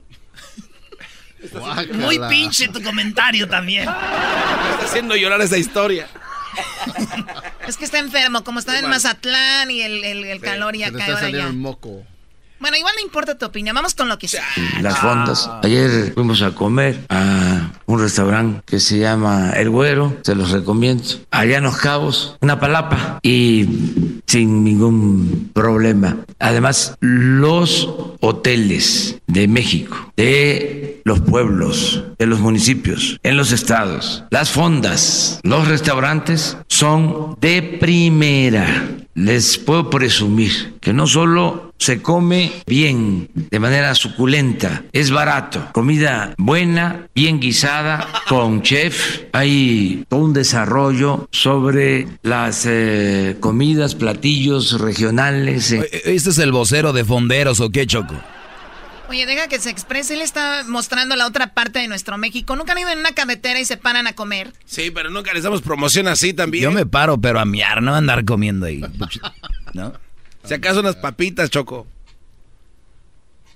Muy 1.94 2.18
pinche 2.28 2.68
tu 2.68 2.82
comentario 2.82 3.48
también. 3.48 3.86
Me 3.86 4.70
está 4.72 4.84
haciendo 4.84 5.16
llorar 5.16 5.40
esa 5.40 5.58
historia. 5.58 6.08
Es 7.66 7.76
que 7.76 7.84
está 7.84 7.98
enfermo, 7.98 8.44
como 8.44 8.58
está 8.58 8.78
en. 8.78 8.88
Mazatlán 8.88 9.70
y 9.70 9.82
el, 9.82 10.04
el- 10.04 10.24
el 10.24 10.40
calor 10.40 10.76
ya 10.76 10.86
Se 10.86 10.92
le 10.92 10.98
cae 10.98 11.08
está 11.08 11.20
saliendo 11.20 11.48
el 11.50 11.56
moco. 11.56 12.04
Bueno, 12.62 12.76
igual 12.76 12.94
no 12.96 13.02
importa 13.02 13.36
tu 13.36 13.44
opinión, 13.44 13.74
vamos 13.74 13.92
con 13.92 14.08
lo 14.08 14.20
que 14.20 14.28
sea. 14.28 14.44
las 14.80 14.96
fondas. 15.00 15.50
Ayer 15.64 16.12
fuimos 16.14 16.42
a 16.42 16.52
comer 16.52 17.04
a 17.08 17.72
un 17.86 17.98
restaurante 17.98 18.62
que 18.64 18.78
se 18.78 19.00
llama 19.00 19.50
El 19.50 19.68
Güero, 19.68 20.16
se 20.22 20.36
los 20.36 20.52
recomiendo. 20.52 21.02
Allá 21.32 21.58
en 21.58 21.64
Los 21.64 21.76
Cabos, 21.78 22.36
una 22.40 22.60
palapa 22.60 23.18
y 23.20 24.20
sin 24.28 24.62
ningún 24.62 25.50
problema. 25.52 26.18
Además, 26.38 26.96
los 27.00 27.88
hoteles 28.20 29.18
de 29.26 29.48
México, 29.48 30.12
de 30.16 31.02
los 31.04 31.18
pueblos, 31.18 32.04
de 32.16 32.26
los 32.26 32.38
municipios, 32.38 33.18
en 33.24 33.36
los 33.36 33.50
estados, 33.50 34.22
las 34.30 34.50
fondas, 34.50 35.40
los 35.42 35.66
restaurantes 35.66 36.56
son 36.68 37.36
de 37.40 37.60
primera. 37.80 38.88
Les 39.14 39.58
puedo 39.58 39.90
presumir 39.90 40.76
que 40.80 40.92
no 40.94 41.06
solo 41.06 41.71
se 41.82 42.00
come 42.00 42.52
bien, 42.66 43.28
de 43.34 43.58
manera 43.58 43.94
suculenta, 43.94 44.84
es 44.92 45.10
barato, 45.10 45.68
comida 45.72 46.34
buena, 46.38 47.08
bien 47.14 47.40
guisada, 47.40 48.06
con 48.28 48.62
chef. 48.62 49.22
Hay 49.32 50.04
todo 50.08 50.20
un 50.20 50.32
desarrollo 50.32 51.28
sobre 51.32 52.06
las 52.22 52.64
eh, 52.68 53.36
comidas, 53.40 53.94
platillos 53.96 54.80
regionales. 54.80 55.72
en- 55.72 55.84
¿Este 56.04 56.30
es 56.30 56.38
el 56.38 56.52
vocero 56.52 56.92
de 56.92 57.04
fonderos 57.04 57.58
o 57.60 57.70
qué, 57.70 57.86
Choco? 57.86 58.14
Oye, 59.08 59.26
deja 59.26 59.46
que 59.48 59.58
se 59.60 59.68
exprese, 59.68 60.14
él 60.14 60.22
está 60.22 60.62
mostrando 60.66 61.16
la 61.16 61.26
otra 61.26 61.52
parte 61.52 61.80
de 61.80 61.88
nuestro 61.88 62.16
México. 62.16 62.56
¿Nunca 62.56 62.72
han 62.72 62.78
ido 62.78 62.88
en 62.90 63.00
una 63.00 63.12
carretera 63.12 63.60
y 63.60 63.64
se 63.66 63.76
paran 63.76 64.06
a 64.06 64.14
comer? 64.14 64.52
Sí, 64.64 64.90
pero 64.90 65.10
nunca 65.10 65.34
les 65.34 65.42
damos 65.42 65.60
promoción 65.60 66.08
así 66.08 66.32
también. 66.32 66.62
Yo 66.64 66.70
me 66.70 66.86
paro, 66.86 67.18
pero 67.20 67.38
a 67.40 67.44
miar, 67.44 67.82
no 67.82 67.92
a 67.94 67.98
andar 67.98 68.24
comiendo 68.24 68.64
ahí. 68.66 68.80
¿No? 69.74 69.92
Si 70.44 70.54
acaso 70.54 70.80
unas 70.80 70.96
papitas, 70.96 71.50
Choco. 71.50 71.86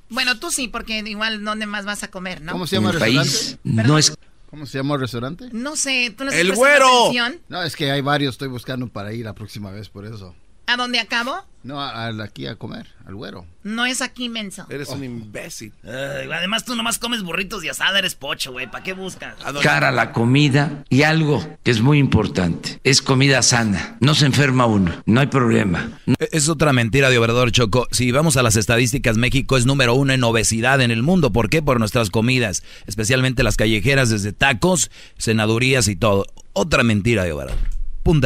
Bueno, 0.08 0.38
tú 0.38 0.50
sí, 0.50 0.68
porque 0.68 0.98
igual, 0.98 1.44
¿dónde 1.44 1.66
más 1.66 1.84
vas 1.84 2.02
a 2.02 2.08
comer, 2.08 2.40
no? 2.40 2.52
¿Cómo 2.52 2.66
se 2.66 2.76
llama 2.76 2.90
el 2.90 3.00
restaurante? 3.00 3.30
país 3.30 3.58
no 3.64 3.98
es 3.98 4.16
¿Cómo 4.50 4.64
se 4.64 4.78
llama 4.78 4.94
el 4.94 5.00
restaurante? 5.00 5.48
No 5.52 5.74
sé, 5.74 6.14
tú 6.16 6.24
no 6.24 6.30
¡El 6.30 6.54
güero! 6.54 6.86
atención. 7.08 7.40
No, 7.48 7.62
es 7.62 7.74
que 7.74 7.90
hay 7.90 8.00
varios, 8.00 8.34
estoy 8.34 8.48
buscando 8.48 8.86
para 8.86 9.12
ir 9.12 9.24
la 9.24 9.34
próxima 9.34 9.70
vez 9.72 9.88
por 9.88 10.06
eso. 10.06 10.34
¿A 10.68 10.76
dónde 10.76 10.98
acabo? 10.98 11.36
No, 11.62 11.80
a- 11.80 12.06
a- 12.06 12.22
aquí 12.22 12.46
a 12.46 12.54
comer, 12.54 12.86
al 13.06 13.16
güero. 13.16 13.44
No 13.64 13.86
es 13.86 14.00
aquí, 14.00 14.28
menso. 14.28 14.66
Eres 14.68 14.88
un 14.90 15.02
imbécil. 15.02 15.72
Ay, 15.84 16.28
además, 16.32 16.64
tú 16.64 16.76
nomás 16.76 16.98
comes 16.98 17.22
burritos 17.24 17.64
y 17.64 17.68
asada, 17.68 17.98
eres 17.98 18.14
pocho, 18.14 18.52
güey. 18.52 18.70
¿Para 18.70 18.84
qué 18.84 18.92
buscas? 18.92 19.34
cara 19.62 19.90
la 19.90 20.12
comida 20.12 20.84
y 20.88 21.02
algo 21.02 21.44
que 21.64 21.70
es 21.72 21.80
muy 21.80 21.98
importante, 21.98 22.80
es 22.84 23.02
comida 23.02 23.42
sana. 23.42 23.96
No 24.00 24.14
se 24.14 24.26
enferma 24.26 24.66
uno, 24.66 24.92
no 25.06 25.20
hay 25.20 25.26
problema. 25.26 26.00
E-, 26.06 26.28
Es 26.32 26.48
otra 26.48 26.72
mentira 26.72 27.10
de 27.10 27.18
Obrador 27.18 27.50
Choco. 27.50 27.88
Si 27.90 28.12
vamos 28.12 28.36
a 28.36 28.42
las 28.44 28.54
estadísticas, 28.56 29.16
México 29.16 29.56
es 29.56 29.66
número 29.66 29.94
uno 29.94 30.12
en 30.12 30.22
obesidad 30.22 30.80
en 30.80 30.92
el 30.92 31.02
mundo. 31.02 31.32
¿Por 31.32 31.48
qué? 31.50 31.62
Por 31.62 31.80
nuestras 31.80 32.10
comidas, 32.10 32.62
especialmente 32.86 33.42
las 33.42 33.56
callejeras, 33.56 34.10
desde 34.10 34.32
tacos, 34.32 34.90
cenadurías 35.18 35.88
y 35.88 35.96
todo. 35.96 36.26
Otra 36.52 36.82
mentira 36.84 37.24
de 37.24 37.32
Obrador. 37.32 37.56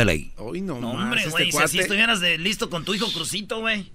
Ahí. 0.09 0.33
Hoy 0.37 0.61
no, 0.61 0.81
No, 0.81 0.95
más, 0.95 1.05
hombre, 1.05 1.21
este 1.21 1.31
güey, 1.31 1.45
si 1.47 1.51
cuate. 1.53 1.65
así 1.65 1.79
estuvieras 1.79 2.21
de 2.21 2.39
listo 2.39 2.69
con 2.71 2.85
tu 2.85 2.95
hijo 2.95 3.11
Crucito, 3.13 3.61
güey. 3.61 3.91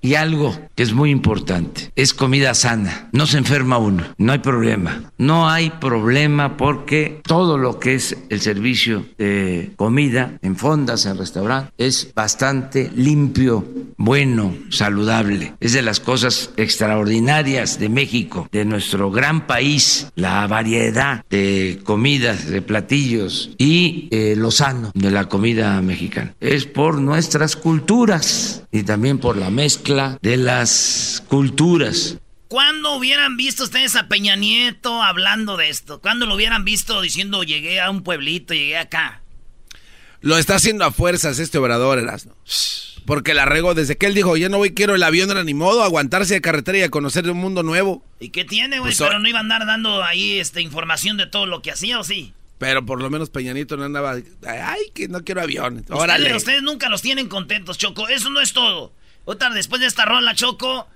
Y 0.00 0.14
algo 0.14 0.56
que 0.76 0.84
es 0.84 0.92
muy 0.92 1.10
importante, 1.10 1.90
es 1.96 2.14
comida 2.14 2.54
sana. 2.54 3.08
No 3.12 3.26
se 3.26 3.38
enferma 3.38 3.78
uno, 3.78 4.04
no 4.16 4.32
hay 4.32 4.38
problema. 4.38 5.10
No 5.18 5.48
hay 5.48 5.70
problema 5.70 6.56
porque 6.56 7.20
todo 7.24 7.58
lo 7.58 7.80
que 7.80 7.96
es 7.96 8.16
el 8.28 8.40
servicio 8.40 9.04
de 9.18 9.72
comida 9.74 10.38
en 10.42 10.56
fondas, 10.56 11.04
en 11.06 11.18
restaurantes, 11.18 11.72
es 11.78 12.14
bastante 12.14 12.92
limpio, 12.94 13.66
bueno, 13.96 14.54
saludable. 14.70 15.54
Es 15.58 15.72
de 15.72 15.82
las 15.82 15.98
cosas 15.98 16.50
extraordinarias 16.56 17.80
de 17.80 17.88
México, 17.88 18.48
de 18.52 18.64
nuestro 18.64 19.10
gran 19.10 19.48
país, 19.48 20.12
la 20.14 20.46
variedad 20.46 21.24
de 21.28 21.80
comidas, 21.82 22.48
de 22.48 22.62
platillos 22.62 23.50
y 23.58 24.06
eh, 24.12 24.34
lo 24.36 24.52
sano 24.52 24.92
de 24.94 25.10
la 25.10 25.28
comida 25.28 25.80
mexicana. 25.82 26.34
Es 26.38 26.66
por 26.66 27.00
nuestras 27.00 27.56
culturas 27.56 28.62
y 28.70 28.84
también 28.84 29.18
por 29.18 29.36
la 29.36 29.50
mezcla 29.50 29.87
de 29.88 30.36
las 30.36 31.22
culturas. 31.28 32.18
¿Cuándo 32.48 32.96
hubieran 32.96 33.36
visto 33.36 33.64
ustedes 33.64 33.94
a 33.96 34.08
Peña 34.08 34.36
Nieto 34.36 35.02
hablando 35.02 35.56
de 35.56 35.68
esto? 35.68 36.00
¿Cuándo 36.00 36.26
lo 36.26 36.34
hubieran 36.34 36.64
visto 36.64 37.00
diciendo 37.02 37.42
llegué 37.42 37.80
a 37.80 37.90
un 37.90 38.02
pueblito, 38.02 38.54
llegué 38.54 38.78
acá? 38.78 39.22
Lo 40.20 40.38
está 40.38 40.56
haciendo 40.56 40.84
a 40.84 40.90
fuerzas 40.90 41.38
este 41.38 41.58
obrador, 41.58 41.98
Erasmo. 41.98 42.34
Porque 43.04 43.34
la 43.34 43.44
regó 43.44 43.74
desde 43.74 43.96
que 43.96 44.06
él 44.06 44.14
dijo, 44.14 44.36
ya 44.36 44.48
no 44.48 44.58
voy, 44.58 44.74
quiero 44.74 44.94
el 44.94 45.02
avión, 45.02 45.30
era 45.30 45.44
ni 45.44 45.54
modo, 45.54 45.82
aguantarse 45.82 46.34
de 46.34 46.40
carretera 46.40 46.78
y 46.78 46.82
a 46.82 46.90
conocer 46.90 47.30
un 47.30 47.38
mundo 47.38 47.62
nuevo. 47.62 48.04
¿Y 48.20 48.30
qué 48.30 48.44
tiene, 48.44 48.80
güey? 48.80 48.94
Pues, 48.94 48.98
Pero 48.98 49.18
no 49.18 49.28
iba 49.28 49.38
a 49.38 49.42
andar 49.42 49.66
dando 49.66 50.02
ahí 50.02 50.38
este, 50.38 50.60
información 50.60 51.16
de 51.16 51.26
todo 51.26 51.46
lo 51.46 51.62
que 51.62 51.70
hacía, 51.70 51.98
¿o 51.98 52.04
sí? 52.04 52.34
Pero 52.58 52.84
por 52.84 53.00
lo 53.00 53.08
menos 53.08 53.30
Peñanito 53.30 53.76
no 53.76 53.84
andaba, 53.84 54.16
ay, 54.46 54.80
que 54.92 55.08
no 55.08 55.22
quiero 55.22 55.40
aviones. 55.40 55.82
Ustedes, 55.82 56.00
Órale. 56.02 56.34
ustedes 56.36 56.62
nunca 56.62 56.88
los 56.88 57.02
tienen 57.02 57.28
contentos, 57.28 57.78
Choco. 57.78 58.08
Eso 58.08 58.30
no 58.30 58.40
es 58.40 58.52
todo. 58.52 58.92
Otra, 59.24 59.50
después 59.50 59.80
de 59.80 59.86
esta 59.86 60.04
rola, 60.04 60.34
Choco, 60.34 60.88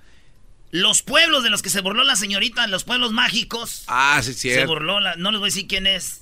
los 0.71 1.03
pueblos 1.03 1.43
de 1.43 1.49
los 1.49 1.61
que 1.61 1.69
se 1.69 1.81
burló 1.81 2.03
la 2.03 2.15
señorita, 2.15 2.65
los 2.67 2.83
pueblos 2.83 3.11
mágicos. 3.11 3.83
Ah, 3.87 4.19
sí, 4.23 4.33
sí. 4.33 4.51
Se 4.53 4.65
burló, 4.65 4.99
la- 4.99 5.15
no 5.15 5.31
les 5.31 5.39
voy 5.39 5.47
a 5.47 5.51
decir 5.51 5.67
quién 5.67 5.85
es. 5.87 6.21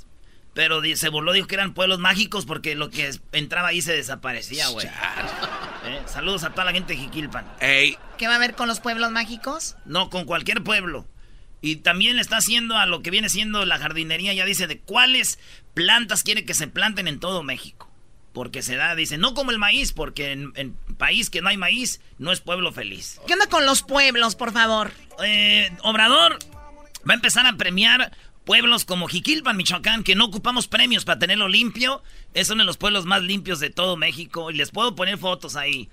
Pero 0.53 0.81
di- 0.81 0.97
se 0.97 1.07
burló, 1.07 1.31
dijo 1.31 1.47
que 1.47 1.55
eran 1.55 1.73
pueblos 1.73 1.99
mágicos 1.99 2.45
porque 2.45 2.75
lo 2.75 2.89
que 2.89 3.09
entraba 3.31 3.69
ahí 3.69 3.81
se 3.81 3.93
desaparecía, 3.93 4.67
güey. 4.67 4.85
Eh, 5.85 6.01
Saludos 6.07 6.43
a 6.43 6.49
toda 6.49 6.65
la 6.65 6.73
gente 6.73 6.93
de 6.93 6.99
Jiquilpan. 6.99 7.45
Ey. 7.61 7.97
¿Qué 8.17 8.27
va 8.27 8.35
a 8.35 8.39
ver 8.39 8.55
con 8.55 8.67
los 8.67 8.81
pueblos 8.81 9.11
mágicos? 9.11 9.77
No, 9.85 10.09
con 10.09 10.25
cualquier 10.25 10.61
pueblo. 10.61 11.07
Y 11.61 11.77
también 11.77 12.15
le 12.17 12.21
está 12.21 12.37
haciendo 12.37 12.75
a 12.77 12.85
lo 12.85 13.01
que 13.01 13.11
viene 13.11 13.29
siendo 13.29 13.65
la 13.65 13.77
jardinería, 13.79 14.33
ya 14.33 14.43
dice 14.45 14.67
de 14.67 14.79
cuáles 14.79 15.39
plantas 15.73 16.23
quiere 16.23 16.43
que 16.43 16.53
se 16.53 16.67
planten 16.67 17.07
en 17.07 17.19
todo 17.21 17.43
México. 17.43 17.89
Porque 18.33 18.61
se 18.61 18.75
da, 18.75 18.95
dice, 18.95 19.17
no 19.17 19.33
como 19.33 19.51
el 19.51 19.59
maíz, 19.59 19.91
porque 19.91 20.31
en, 20.31 20.53
en 20.55 20.73
país 20.97 21.29
que 21.29 21.41
no 21.41 21.49
hay 21.49 21.57
maíz, 21.57 21.99
no 22.17 22.31
es 22.31 22.39
pueblo 22.39 22.71
feliz. 22.71 23.19
¿Qué 23.27 23.33
onda 23.33 23.47
con 23.47 23.65
los 23.65 23.83
pueblos, 23.83 24.35
por 24.35 24.53
favor? 24.53 24.91
Eh, 25.23 25.69
Obrador 25.83 26.39
va 27.07 27.13
a 27.13 27.15
empezar 27.15 27.45
a 27.45 27.57
premiar 27.57 28.11
pueblos 28.45 28.85
como 28.85 29.07
Jiquilpan, 29.07 29.57
Michoacán, 29.57 30.03
que 30.03 30.15
no 30.15 30.25
ocupamos 30.25 30.67
premios 30.67 31.05
para 31.05 31.19
tenerlo 31.19 31.47
limpio. 31.47 32.03
Es 32.33 32.49
uno 32.49 32.63
de 32.63 32.67
los 32.67 32.77
pueblos 32.77 33.05
más 33.05 33.21
limpios 33.21 33.59
de 33.59 33.69
todo 33.69 33.97
México. 33.97 34.49
Y 34.49 34.55
les 34.55 34.71
puedo 34.71 34.95
poner 34.95 35.17
fotos 35.17 35.55
ahí. 35.55 35.89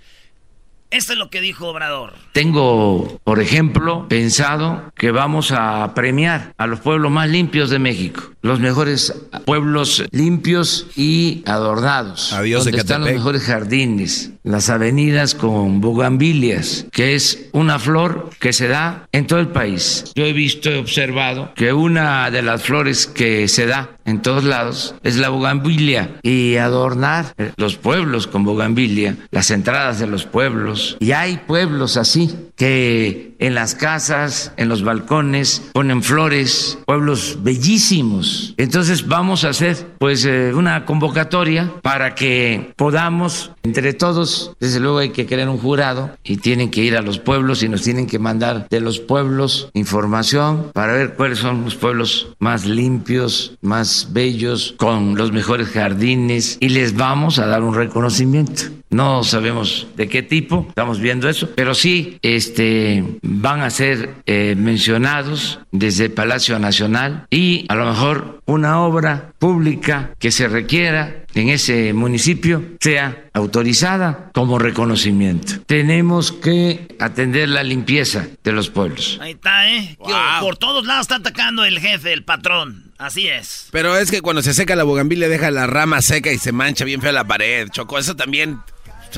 Esto 0.91 1.13
es 1.13 1.19
lo 1.19 1.29
que 1.29 1.43
dijo 1.43 1.69
Obrador. 1.69 2.15
Tengo, 2.33 3.21
por 3.23 3.41
ejemplo, 3.41 4.09
pensado 4.09 4.91
que 4.95 5.11
vamos 5.11 5.53
a 5.53 5.93
premiar 5.95 6.55
a 6.57 6.67
los 6.67 6.81
pueblos 6.81 7.13
más 7.13 7.29
limpios 7.29 7.69
de 7.69 7.79
México, 7.79 8.33
los 8.43 8.61
mejores 8.61 9.15
pueblos 9.45 10.05
limpios 10.11 10.87
y 10.97 11.43
adornados, 11.47 12.33
Adiós, 12.33 12.65
donde 12.65 12.79
están 12.79 13.03
los 13.03 13.11
mejores 13.11 13.43
jardines, 13.43 14.31
las 14.43 14.71
avenidas 14.71 15.35
con 15.35 15.81
bugambilias, 15.81 16.87
que 16.93 17.15
es 17.15 17.49
una 17.53 17.79
flor 17.79 18.31
que 18.39 18.53
se 18.53 18.69
da 18.69 19.09
en 19.13 19.27
todo 19.27 19.41
el 19.41 19.49
país. 19.49 20.05
Yo 20.15 20.25
he 20.25 20.33
visto, 20.33 20.71
he 20.71 20.79
observado 20.79 21.53
que 21.55 21.73
una 21.73 22.31
de 22.31 22.43
las 22.43 22.63
flores 22.63 23.07
que 23.07 23.49
se 23.49 23.67
da 23.67 23.91
en 24.05 24.23
todos 24.23 24.45
lados 24.45 24.95
es 25.03 25.17
la 25.17 25.29
bugambilia 25.29 26.19
y 26.23 26.57
adornar 26.57 27.35
los 27.57 27.77
pueblos 27.77 28.27
con 28.27 28.45
bugambilia, 28.45 29.17
las 29.31 29.51
entradas 29.51 29.99
de 29.99 30.07
los 30.07 30.25
pueblos. 30.25 30.97
Y 31.01 31.13
hay 31.13 31.39
pueblos 31.47 31.97
así 31.97 32.35
que 32.57 33.37
en 33.39 33.55
las 33.55 33.75
casas, 33.75 34.53
en 34.57 34.69
los 34.69 34.83
balcones 34.83 35.63
ponen 35.73 36.03
flores, 36.03 36.79
pueblos 36.87 37.39
bellísimos. 37.43 38.28
Entonces 38.57 39.07
vamos 39.07 39.45
a 39.45 39.51
hacer 39.51 39.77
pues 39.99 40.25
eh, 40.25 40.53
una 40.55 40.85
convocatoria 40.85 41.73
para 41.83 42.15
que 42.15 42.73
podamos 42.77 43.53
entre 43.63 43.93
todos, 43.93 44.53
desde 44.61 44.81
luego 44.81 44.99
hay 44.99 45.11
que 45.11 45.27
crear 45.27 45.49
un 45.49 45.59
jurado 45.59 46.17
y 46.25 46.39
tienen 46.39 46.71
que 46.71 46.81
ir 46.81 46.97
a 46.97 47.03
los 47.03 47.19
pueblos 47.19 47.63
y 47.63 47.69
nos 47.69 47.83
tienen 47.83 48.07
que 48.07 48.19
mandar 48.19 48.67
de 48.71 48.81
los 48.81 48.99
pueblos 48.99 49.71
información 49.75 50.71
para 50.73 50.95
ver 50.95 51.15
cuáles 51.15 51.39
son 51.39 51.65
los 51.65 51.75
pueblos 51.75 52.29
más 52.39 52.65
limpios, 52.65 53.59
más 53.61 54.09
bellos, 54.13 54.75
con 54.79 55.17
los 55.17 55.33
mejores 55.33 55.69
jardines 55.69 56.57
y 56.61 56.71
les 56.71 56.97
vamos 56.97 57.39
a 57.39 57.47
dar 57.47 57.63
un 57.63 57.75
reconocimiento. 57.75 58.63
No 58.91 59.23
sabemos 59.25 59.89
de 59.97 60.09
qué 60.09 60.23
tipo, 60.23 60.67
estamos 60.69 61.01
viendo 61.01 61.29
eso, 61.29 61.51
pero 61.55 61.75
sí 61.75 62.19
este, 62.23 63.05
van 63.23 63.61
a 63.61 63.71
ser 63.71 64.15
eh, 64.27 64.55
mencionados 64.57 65.61
desde 65.73 66.11
Palacio 66.11 66.59
Nacional 66.59 67.27
y 67.31 67.67
a 67.69 67.75
lo 67.75 67.87
mejor 67.87 68.41
una 68.47 68.81
obra 68.81 69.33
pública 69.39 70.11
que 70.19 70.31
se 70.31 70.49
requiera 70.49 71.25
en 71.35 71.51
ese 71.51 71.93
municipio 71.93 72.65
sea 72.81 73.29
autorizada 73.33 74.31
como 74.33 74.59
reconocimiento. 74.59 75.61
Tenemos 75.67 76.33
que 76.33 76.89
atender 76.99 77.49
la 77.49 77.63
limpieza 77.63 78.27
de 78.43 78.53
los 78.53 78.71
pueblos. 78.71 79.19
Ahí 79.21 79.33
está, 79.33 79.71
¿eh? 79.71 79.97
Que 80.05 80.15
Por 80.41 80.57
todos 80.57 80.87
lados 80.87 81.03
está 81.03 81.17
atacando 81.17 81.65
el 81.65 81.79
jefe, 81.79 82.13
el 82.13 82.25
patrón. 82.25 82.93
Así 82.99 83.29
es. 83.29 83.69
Pero 83.71 83.97
es 83.97 84.11
que 84.11 84.23
cuando 84.23 84.43
se 84.43 84.55
seca 84.55 84.75
la 84.75 84.83
bugambilia 84.83 85.29
deja 85.29 85.51
la 85.51 85.67
rama 85.67 86.03
seca 86.03 86.33
y 86.33 86.39
se 86.39 86.53
mancha 86.53 86.85
bien 86.85 87.01
fea 87.01 87.13
la 87.13 87.27
pared, 87.27 87.69
Choco. 87.71 87.99
Eso 87.99 88.17
también... 88.17 88.59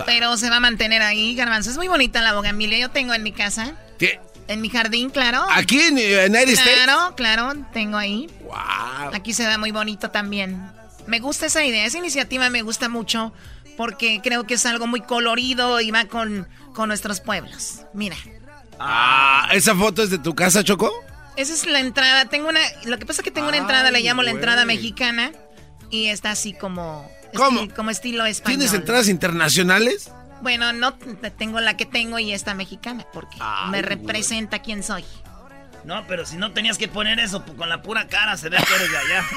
Pero 0.06 0.36
se 0.36 0.50
va 0.50 0.56
a 0.56 0.60
mantener 0.60 1.02
ahí, 1.02 1.34
garbanzo. 1.34 1.70
Es 1.70 1.76
muy 1.76 1.88
bonita 1.88 2.20
la 2.22 2.32
bogamilia. 2.34 2.78
Yo 2.78 2.90
tengo 2.90 3.14
en 3.14 3.22
mi 3.22 3.32
casa. 3.32 3.74
¿Qué? 3.98 4.20
En 4.48 4.60
mi 4.60 4.68
jardín, 4.68 5.10
claro. 5.10 5.44
¿Aquí 5.50 5.80
en 5.80 5.94
United 5.94 6.48
States? 6.54 6.82
Claro, 6.84 7.14
claro, 7.16 7.52
tengo 7.72 7.96
ahí. 7.96 8.28
Aquí 9.12 9.32
se 9.32 9.44
da 9.44 9.58
muy 9.58 9.70
bonito 9.70 10.10
también. 10.10 10.70
Me 11.06 11.20
gusta 11.20 11.46
esa 11.46 11.64
idea, 11.64 11.84
esa 11.86 11.98
iniciativa 11.98 12.50
me 12.50 12.62
gusta 12.62 12.88
mucho 12.88 13.32
porque 13.76 14.20
creo 14.22 14.46
que 14.46 14.54
es 14.54 14.66
algo 14.66 14.86
muy 14.86 15.00
colorido 15.00 15.80
y 15.80 15.90
va 15.90 16.04
con, 16.06 16.48
con 16.74 16.88
nuestros 16.88 17.20
pueblos. 17.20 17.82
Mira, 17.94 18.16
Ah, 18.78 19.48
¿esa 19.52 19.74
foto 19.74 20.02
es 20.02 20.10
de 20.10 20.18
tu 20.18 20.34
casa, 20.34 20.64
Choco? 20.64 20.90
esa 21.36 21.52
es 21.54 21.66
la 21.66 21.80
entrada. 21.80 22.24
Tengo 22.26 22.48
una, 22.48 22.60
lo 22.84 22.98
que 22.98 23.06
pasa 23.06 23.20
es 23.20 23.24
que 23.24 23.30
tengo 23.30 23.48
una 23.48 23.56
entrada, 23.58 23.90
le 23.90 24.00
llamo 24.00 24.22
la 24.22 24.30
entrada 24.30 24.64
mexicana 24.64 25.32
y 25.90 26.06
está 26.06 26.30
así 26.30 26.52
como, 26.54 27.10
¿Cómo? 27.34 27.62
esti- 27.62 27.74
como 27.74 27.90
estilo 27.90 28.24
español. 28.26 28.58
¿Tienes 28.58 28.74
entradas 28.74 29.08
internacionales? 29.08 30.10
Bueno, 30.42 30.72
no 30.72 30.94
tengo 31.38 31.60
la 31.60 31.76
que 31.76 31.86
tengo 31.86 32.18
y 32.18 32.32
esta 32.32 32.54
mexicana 32.54 33.06
porque 33.12 33.36
me 33.70 33.82
representa 33.82 34.60
quién 34.60 34.82
soy. 34.82 35.04
No, 35.84 36.06
pero 36.06 36.26
si 36.26 36.36
no 36.36 36.52
tenías 36.52 36.76
que 36.78 36.88
poner 36.88 37.18
eso, 37.20 37.42
pues, 37.44 37.56
con 37.56 37.68
la 37.68 37.80
pura 37.82 38.06
cara 38.08 38.36
se 38.36 38.48
ve 38.50 38.56
que 38.58 38.74
eres 38.74 38.90
de 38.90 38.96
allá. 38.98 39.24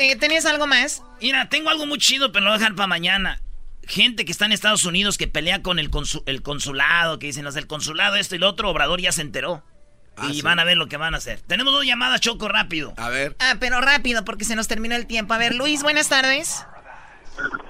Eh, 0.00 0.14
¿Tenías 0.16 0.46
algo 0.46 0.66
más? 0.68 1.02
Mira, 1.20 1.48
tengo 1.48 1.70
algo 1.70 1.84
muy 1.84 1.98
chido, 1.98 2.30
pero 2.30 2.44
lo 2.44 2.50
voy 2.52 2.56
a 2.56 2.58
dejar 2.60 2.76
para 2.76 2.86
mañana. 2.86 3.42
Gente 3.82 4.24
que 4.24 4.30
está 4.30 4.44
en 4.46 4.52
Estados 4.52 4.84
Unidos 4.84 5.18
que 5.18 5.26
pelea 5.26 5.60
con 5.62 5.80
el, 5.80 5.90
consu- 5.90 6.22
el 6.26 6.42
consulado, 6.42 7.18
que 7.18 7.26
dicen 7.26 7.44
los 7.44 7.54
del 7.54 7.66
consulado, 7.66 8.14
esto 8.14 8.36
y 8.36 8.38
lo 8.38 8.48
otro, 8.48 8.70
Obrador 8.70 9.00
ya 9.00 9.10
se 9.10 9.22
enteró. 9.22 9.64
Y 10.30 10.42
van 10.42 10.58
a 10.58 10.64
ver 10.64 10.76
lo 10.76 10.86
que 10.86 10.96
van 10.96 11.14
a 11.14 11.18
hacer. 11.18 11.40
Tenemos 11.46 11.72
dos 11.72 11.84
llamadas, 11.84 12.20
Choco, 12.20 12.48
rápido. 12.48 12.92
A 12.96 13.08
ver. 13.08 13.36
Ah, 13.40 13.54
pero 13.60 13.80
rápido 13.80 14.24
porque 14.24 14.44
se 14.44 14.56
nos 14.56 14.68
terminó 14.68 14.94
el 14.94 15.06
tiempo. 15.06 15.34
A 15.34 15.38
ver, 15.38 15.54
Luis, 15.54 15.82
buenas 15.82 16.08
tardes. 16.08 16.66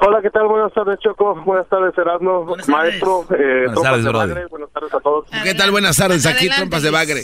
Hola, 0.01 0.23
¿qué 0.23 0.31
tal? 0.31 0.47
Buenas 0.49 0.73
tardes, 0.73 0.99
Choco. 1.01 1.35
Buenas 1.43 1.69
tardes, 1.69 1.97
Erasmo. 1.99 2.47
tardes. 2.49 2.69
Maestro, 2.69 3.27
eh, 3.39 3.65
Buenas 3.67 3.83
tardes, 3.83 4.05
de 4.05 4.13
bagre. 4.13 4.47
Buenas 4.47 4.71
tardes 4.73 4.95
a 4.95 5.01
todos. 5.01 5.27
¿Qué 5.43 5.55
tal? 5.55 5.71
Buenas 5.71 5.97
tardes. 5.97 6.25
Aquí 6.25 6.37
Adelante, 6.49 6.57
trompas 6.57 6.83
de 6.83 6.91
bagre. 6.91 7.23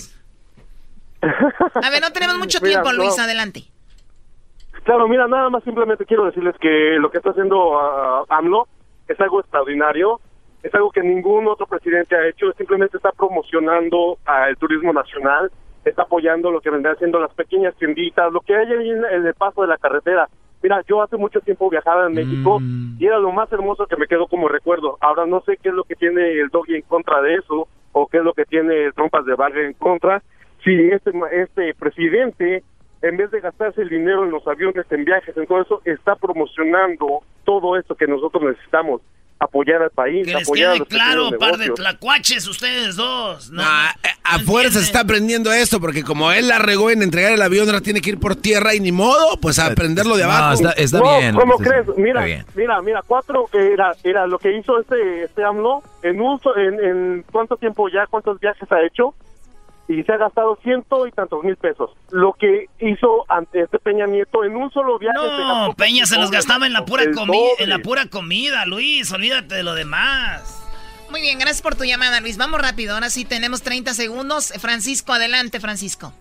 A 1.23 1.91
ver, 1.91 2.03
no 2.03 2.13
tenemos 2.13 2.37
mucho 2.39 2.59
Mira, 2.61 2.83
tiempo, 2.83 2.93
Luis, 2.93 3.17
no. 3.17 3.23
adelante. 3.25 3.65
Claro, 4.85 5.09
mira, 5.09 5.27
nada 5.27 5.49
más 5.49 5.65
simplemente 5.65 6.05
quiero 6.05 6.27
decirles 6.27 6.55
que 6.61 6.97
lo 7.01 7.11
que 7.11 7.17
está 7.17 7.31
haciendo 7.31 7.79
ah, 7.81 8.25
AMLO 8.29 8.69
es 9.09 9.19
algo 9.21 9.41
extraordinario, 9.41 10.21
es 10.65 10.75
algo 10.75 10.91
que 10.91 11.03
ningún 11.03 11.47
otro 11.47 11.67
presidente 11.67 12.17
ha 12.17 12.27
hecho, 12.27 12.51
simplemente 12.55 12.97
está 12.97 13.13
promocionando 13.13 14.17
el 14.49 14.57
turismo 14.57 14.95
nacional, 14.95 15.53
está 15.85 16.03
apoyando 16.03 16.51
lo 16.51 16.63
que 16.63 16.71
vendrán 16.71 16.97
siendo 16.97 17.21
las 17.21 17.35
pequeñas 17.35 17.75
tienditas, 17.77 18.33
lo 18.33 18.41
que 18.41 18.57
hay 18.57 18.73
ahí 18.73 18.91
en 18.91 19.27
el 19.27 19.35
paso 19.35 19.61
de 19.61 19.69
la 19.69 19.77
carretera. 19.77 20.27
Mira, 20.63 20.81
yo 20.89 21.03
hace 21.03 21.19
mucho 21.19 21.43
tiempo 21.43 21.69
viajaba 21.69 22.07
en 22.07 22.15
México 22.15 22.59
y 22.99 23.05
era 23.05 23.19
lo 23.19 23.31
más 23.31 23.53
hermoso 23.53 23.87
que 23.87 23.99
me 23.99 24.07
quedó 24.07 24.27
como 24.27 24.49
recuerdo. 24.49 24.97
Ahora 25.03 25.27
no 25.27 25.43
sé 25.43 25.59
qué 25.63 25.69
es 25.69 25.75
lo 25.75 25.85
que 25.85 25.97
tiene 25.97 26.41
el 26.41 26.49
doggy 26.49 26.77
en 26.77 26.83
contra 26.83 27.21
de 27.21 27.35
eso 27.35 27.69
o 27.93 28.07
qué 28.07 28.17
es 28.17 28.25
lo 28.25 28.33
que 28.33 28.47
tiene 28.47 28.87
el 28.87 28.95
trompas 28.95 29.27
de 29.27 29.35
bagre 29.35 29.67
en 29.67 29.75
contra. 29.75 30.23
Si 30.65 30.73
este, 30.73 31.13
este 31.33 31.75
presidente 31.75 32.63
en 33.03 33.19
vez 33.19 33.31
de 33.31 33.41
gastarse 33.41 33.83
el 33.83 33.91
dinero 33.91 34.25
en 34.25 34.31
los 34.31 34.47
aviones, 34.49 34.91
en 34.91 35.05
viajes, 35.05 35.37
en 35.37 35.47
todo 35.47 35.61
eso, 35.61 35.83
está 35.85 36.17
promocionando 36.17 37.21
todo 37.45 37.77
esto 37.77 37.95
que 37.95 38.07
nosotros 38.07 38.43
necesitamos. 38.45 39.03
Apoyar 39.39 39.83
al 39.83 39.91
país, 39.91 40.27
Que 40.27 40.33
les 40.35 40.43
apoyar 40.43 40.71
a 40.71 40.73
quede 40.73 40.79
los 40.81 40.89
claro, 40.89 41.31
par 41.39 41.59
de 41.59 41.71
tlacuaches 41.71 42.47
ustedes 42.47 42.97
dos. 42.97 43.51
No, 43.51 43.63
Ah, 43.65 43.95
eh, 44.03 44.09
a 44.23 44.39
fuerza 44.39 44.79
se 44.79 44.87
está 44.87 45.01
aprendiendo 45.01 45.53
esto, 45.53 45.81
porque 45.81 46.03
como 46.03 46.33
él 46.33 46.49
la 46.49 46.59
regó 46.59 46.91
en 46.91 47.03
entregar 47.03 47.33
el 47.33 47.43
avión, 47.43 47.67
ahora 47.69 47.81
tiene 47.81 48.01
que 48.01 48.11
ir 48.11 48.19
por 48.21 48.37
tierra 48.37 48.75
y 48.75 48.81
ni 48.81 48.93
modo, 48.93 49.39
pues 49.41 49.59
a 49.59 49.67
aprenderlo 49.67 50.17
de 50.17 50.25
No, 50.25 50.31
abajo. 50.31 50.55
está- 50.55 50.73
está 50.73 50.99
no, 50.99 51.19
bien, 51.19 51.35
¿cómo 51.35 51.57
crees? 51.59 51.87
Mira, 51.97 52.25
bien. 52.25 52.47
mira, 52.55 52.81
mira, 52.81 53.03
cuatro 53.07 53.49
era, 53.53 53.95
era 54.03 54.27
lo 54.27 54.39
que 54.39 54.57
hizo 54.57 54.81
este, 54.81 55.25
este 55.25 55.45
AMLO 55.45 55.83
en 56.03 56.21
un, 56.21 56.41
en, 56.57 56.85
en 56.85 57.25
cuánto 57.31 57.57
tiempo 57.57 57.89
ya, 57.89 58.07
cuántos 58.07 58.41
viajes 58.41 58.71
ha 58.73 58.81
hecho 58.87 59.15
y 59.89 60.03
se 60.03 60.13
ha 60.13 60.17
gastado 60.17 60.57
ciento 60.63 61.07
y 61.07 61.13
tantos 61.13 61.43
mil 61.45 61.57
pesos. 61.57 61.91
Lo 62.11 62.33
que 62.33 62.67
hizo 62.81 63.25
ante 63.29 63.61
este 63.61 63.79
Peña 63.79 64.07
Nieto 64.07 64.45
en 64.45 64.57
un 64.57 64.71
solo 64.71 64.99
viaje. 64.99 65.17
No, 65.17 65.75
Peña 65.77 66.07
se 66.07 66.17
los 66.19 66.31
gastaba 66.31 66.67
en 66.67 66.73
la 66.73 66.85
pura 66.85 67.05
comida, 67.15 67.49
en 67.59 67.69
la 67.69 67.79
pura 67.81 68.07
comida, 68.07 68.65
Luis, 68.67 69.13
olvídate 69.13 69.57
de 69.57 69.63
lo 69.63 69.75
demás. 69.75 70.61
Muy 71.11 71.21
bien, 71.21 71.39
gracias 71.39 71.63
por 71.63 71.77
tu 71.77 71.85
llamada, 71.85 72.21
Luis. 72.21 72.39
Vamos 72.39 72.61
rápido. 72.61 72.95
Ahora 72.95 73.09
sí 73.11 73.25
tenemos 73.25 73.63
30 73.63 73.93
segundos. 73.95 74.53
Francisco, 74.59 75.13
adelante, 75.13 75.61
Francisco. 75.61 76.13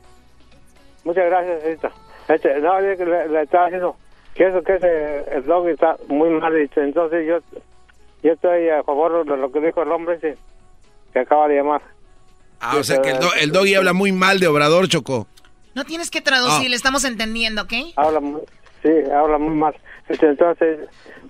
Muchas 1.04 1.26
gracias, 1.26 1.62
señorita. 1.62 1.92
Este, 2.28 2.60
no, 2.60 2.80
le, 2.80 2.96
le- 2.98 3.28
le 3.30 3.42
estaba 3.42 3.66
diciendo 3.66 3.96
que 4.36 4.48
eso 4.48 4.62
que 4.62 4.76
ese, 4.76 5.36
el 5.36 5.46
dog 5.46 5.68
está 5.70 5.98
muy 6.10 6.30
mal 6.30 6.56
dicho. 6.56 6.82
Entonces 6.82 7.26
yo, 7.28 7.40
yo 8.24 8.34
estoy 8.34 8.70
a 8.70 8.84
favor 8.84 9.26
de 9.26 9.36
lo 9.38 9.52
que 9.52 9.60
dijo 9.62 9.82
el 9.82 9.92
hombre 9.92 10.16
ese 10.16 10.38
que 11.12 11.20
acaba 11.20 11.48
de 11.48 11.56
llamar. 11.56 11.82
Ah, 12.64 12.78
o 12.78 12.84
sea 12.84 13.02
que 13.02 13.10
el, 13.12 13.20
do- 13.20 13.34
el 13.40 13.52
doggy 13.52 13.76
habla 13.76 13.94
muy 13.94 14.12
mal 14.12 14.40
de 14.40 14.48
Obrador, 14.48 14.88
Choco. 14.88 15.28
No 15.76 15.84
tienes 15.86 16.10
que 16.12 16.22
traducir, 16.22 16.68
Ah. 16.68 16.70
le 16.70 16.76
estamos 16.76 17.04
entendiendo, 17.04 17.64
¿ok? 17.64 17.74
Habla 17.96 18.20
muy, 18.20 18.42
sí, 18.82 18.90
habla 19.14 19.38
muy 19.38 19.56
mal. 19.56 19.76
Este, 20.08 20.28
entonces 20.28 20.80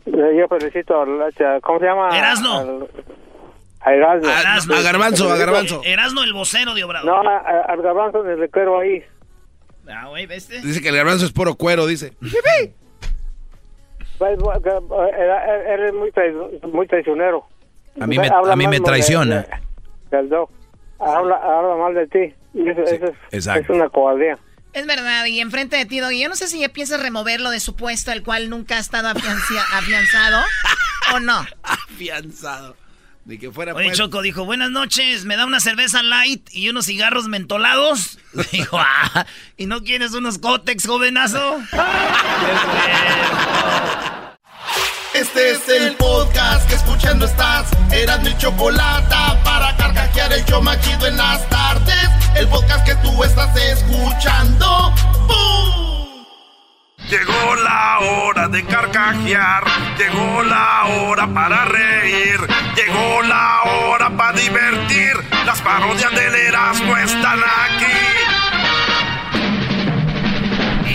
eh, 0.05 0.11
yo 0.38 0.47
felicito 0.49 1.01
al, 1.01 1.29
este, 1.29 1.43
¿cómo 1.61 1.79
se 1.79 1.86
llama? 1.86 2.17
Erasno. 2.17 2.57
Al- 2.59 2.88
a 3.86 3.93
Erasno. 3.93 4.29
Erasno. 4.29 4.75
a 4.75 4.81
Garbanzo, 4.81 5.31
a 5.31 5.38
Garbanzo. 5.38 5.81
Erasno, 5.84 6.23
el 6.23 6.34
vocero 6.34 6.73
de 6.73 6.84
Obrador. 6.84 7.05
No, 7.23 7.29
a- 7.29 7.38
a- 7.38 7.61
al 7.67 7.81
garbanzo 7.81 8.23
le 8.23 8.49
quiero 8.49 8.79
ahí. 8.79 9.03
Ah, 9.89 10.07
güey, 10.07 10.25
¿viste? 10.27 10.61
Dice 10.61 10.81
que 10.81 10.89
el 10.89 10.95
garbanzo 10.95 11.25
es 11.25 11.31
puro 11.34 11.55
cuero, 11.55 11.86
dice. 11.86 12.13
Pues, 14.17 14.38
eh, 14.39 14.79
era- 15.17 15.73
Eres 15.73 15.93
muy, 15.93 16.11
trai- 16.11 16.71
muy 16.71 16.88
traicionero. 16.88 17.45
A 17.99 18.07
mí 18.07 18.17
me, 18.17 18.27
a 18.27 18.55
mí 18.55 18.67
me 18.67 18.79
traiciona. 18.79 19.41
de- 20.09 20.17
del 20.17 20.29
dog. 20.29 20.49
Habla, 21.06 21.36
habla 21.36 21.76
mal 21.76 21.93
de 21.93 22.08
ti. 22.08 22.34
Y 22.54 22.70
eso, 22.70 22.82
eso 22.84 23.06
es, 23.06 23.12
exacto. 23.32 23.74
es 23.74 23.80
una 23.80 23.89
cobardía. 23.89 24.38
Es 24.74 24.86
verdad, 24.88 25.26
y 25.26 25.39
enfrente 25.39 25.76
de 25.78 25.86
ti, 25.86 25.99
Doggy, 25.99 26.22
yo 26.22 26.30
no 26.30 26.36
sé 26.36 26.47
si 26.47 26.60
ya 26.60 26.70
piensas 26.70 26.99
removerlo 27.01 27.49
de 27.51 27.60
su 27.60 27.76
puesto, 27.76 28.12
el 28.12 28.24
cual 28.24 28.49
nunca 28.49 28.78
ha 28.78 28.80
estado 28.80 29.08
afiancia- 29.10 29.64
afianzado, 29.74 30.43
o 31.14 31.20
no. 31.20 31.45
Afianzado. 31.64 32.76
Ni 33.26 33.38
que 33.38 33.51
fuera 33.51 33.74
Oye, 33.74 33.86
pues- 33.86 33.97
Choco 33.97 34.22
dijo, 34.22 34.43
buenas 34.45 34.70
noches, 34.72 35.24
¿me 35.26 35.36
da 35.38 35.45
una 35.45 35.60
cerveza 35.62 36.01
light 36.04 36.49
y 36.51 36.68
unos 36.70 36.86
cigarros 36.88 37.28
mentolados? 37.30 38.20
Dijo, 38.51 38.78
ah, 38.80 39.26
¿y 39.58 39.66
no 39.68 39.82
quieres 39.84 40.14
unos 40.14 40.39
cótex, 40.39 40.86
jovenazo? 40.88 41.62
Este 45.14 45.51
es 45.51 45.70
el 45.70 45.95
podcast 45.95 46.68
que 46.68 46.74
escuchando 46.74 47.26
estás. 47.26 47.68
Eran 47.91 48.24
mi 48.24 48.36
chocolate 48.38 49.16
para 49.43 49.76
carcajear 49.78 50.34
el 50.34 50.43
yo 50.45 50.59
machido 50.59 51.05
en 51.05 51.18
las 51.18 51.47
tardes. 51.49 52.09
El 52.36 52.47
podcast 52.47 52.84
que 52.84 52.95
tú 52.95 53.24
estás 53.24 53.55
escuchando. 53.55 54.91
¡Bum! 55.28 56.26
Llegó 57.09 57.55
la 57.64 57.99
hora 57.99 58.47
de 58.47 58.66
carcajear, 58.66 59.64
llegó 59.99 60.41
la 60.41 60.86
hora 60.86 61.28
para 61.32 61.66
reír, 61.66 62.39
llegó 62.76 63.22
la 63.22 63.61
hora 63.64 64.09
para 64.18 64.32
divertir. 64.34 65.14
Las 65.45 65.61
parodias 65.61 66.11
del 66.11 66.34
Erasmo 66.34 66.97
están 66.97 67.39
aquí. 67.39 67.86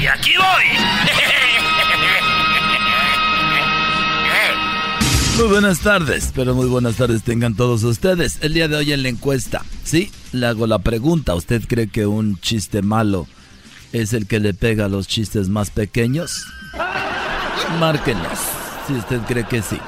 Y 0.00 0.06
aquí 0.08 0.34
voy. 0.36 0.77
Muy 5.38 5.46
buenas 5.46 5.78
tardes, 5.78 6.32
pero 6.34 6.56
muy 6.56 6.66
buenas 6.66 6.96
tardes 6.96 7.22
tengan 7.22 7.54
todos 7.54 7.84
ustedes. 7.84 8.38
El 8.40 8.54
día 8.54 8.66
de 8.66 8.74
hoy 8.74 8.92
en 8.92 9.04
la 9.04 9.08
encuesta, 9.08 9.64
sí, 9.84 10.10
le 10.32 10.46
hago 10.46 10.66
la 10.66 10.80
pregunta. 10.80 11.36
¿Usted 11.36 11.62
cree 11.68 11.86
que 11.86 12.06
un 12.06 12.40
chiste 12.40 12.82
malo 12.82 13.28
es 13.92 14.14
el 14.14 14.26
que 14.26 14.40
le 14.40 14.52
pega 14.52 14.86
a 14.86 14.88
los 14.88 15.06
chistes 15.06 15.48
más 15.48 15.70
pequeños? 15.70 16.44
Márquenos, 17.78 18.36
si 18.88 18.94
usted 18.94 19.20
cree 19.28 19.46
que 19.46 19.62
sí. 19.62 19.78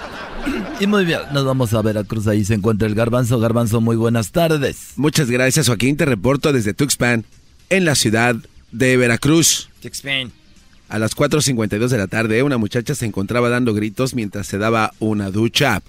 Y 0.78 0.86
muy 0.86 1.04
bien, 1.04 1.18
nos 1.32 1.44
vamos 1.44 1.74
a 1.74 1.82
Veracruz. 1.82 2.28
Ahí 2.28 2.44
se 2.44 2.54
encuentra 2.54 2.86
el 2.86 2.94
garbanzo. 2.94 3.40
Garbanzo, 3.40 3.80
muy 3.80 3.96
buenas 3.96 4.30
tardes. 4.30 4.92
Muchas 4.94 5.30
gracias, 5.32 5.66
Joaquín. 5.66 5.96
Te 5.96 6.04
reporto 6.04 6.52
desde 6.52 6.74
Tuxpan, 6.74 7.24
en 7.70 7.84
la 7.84 7.96
ciudad 7.96 8.36
de 8.70 8.96
Veracruz. 8.96 9.68
A 10.90 10.98
las 10.98 11.16
4.52 11.16 11.86
de 11.88 11.98
la 11.98 12.08
tarde, 12.08 12.42
una 12.42 12.58
muchacha 12.58 12.96
se 12.96 13.06
encontraba 13.06 13.48
dando 13.48 13.74
gritos 13.74 14.14
mientras 14.14 14.48
se 14.48 14.58
daba 14.58 14.92
una 14.98 15.30
ducha. 15.30 15.82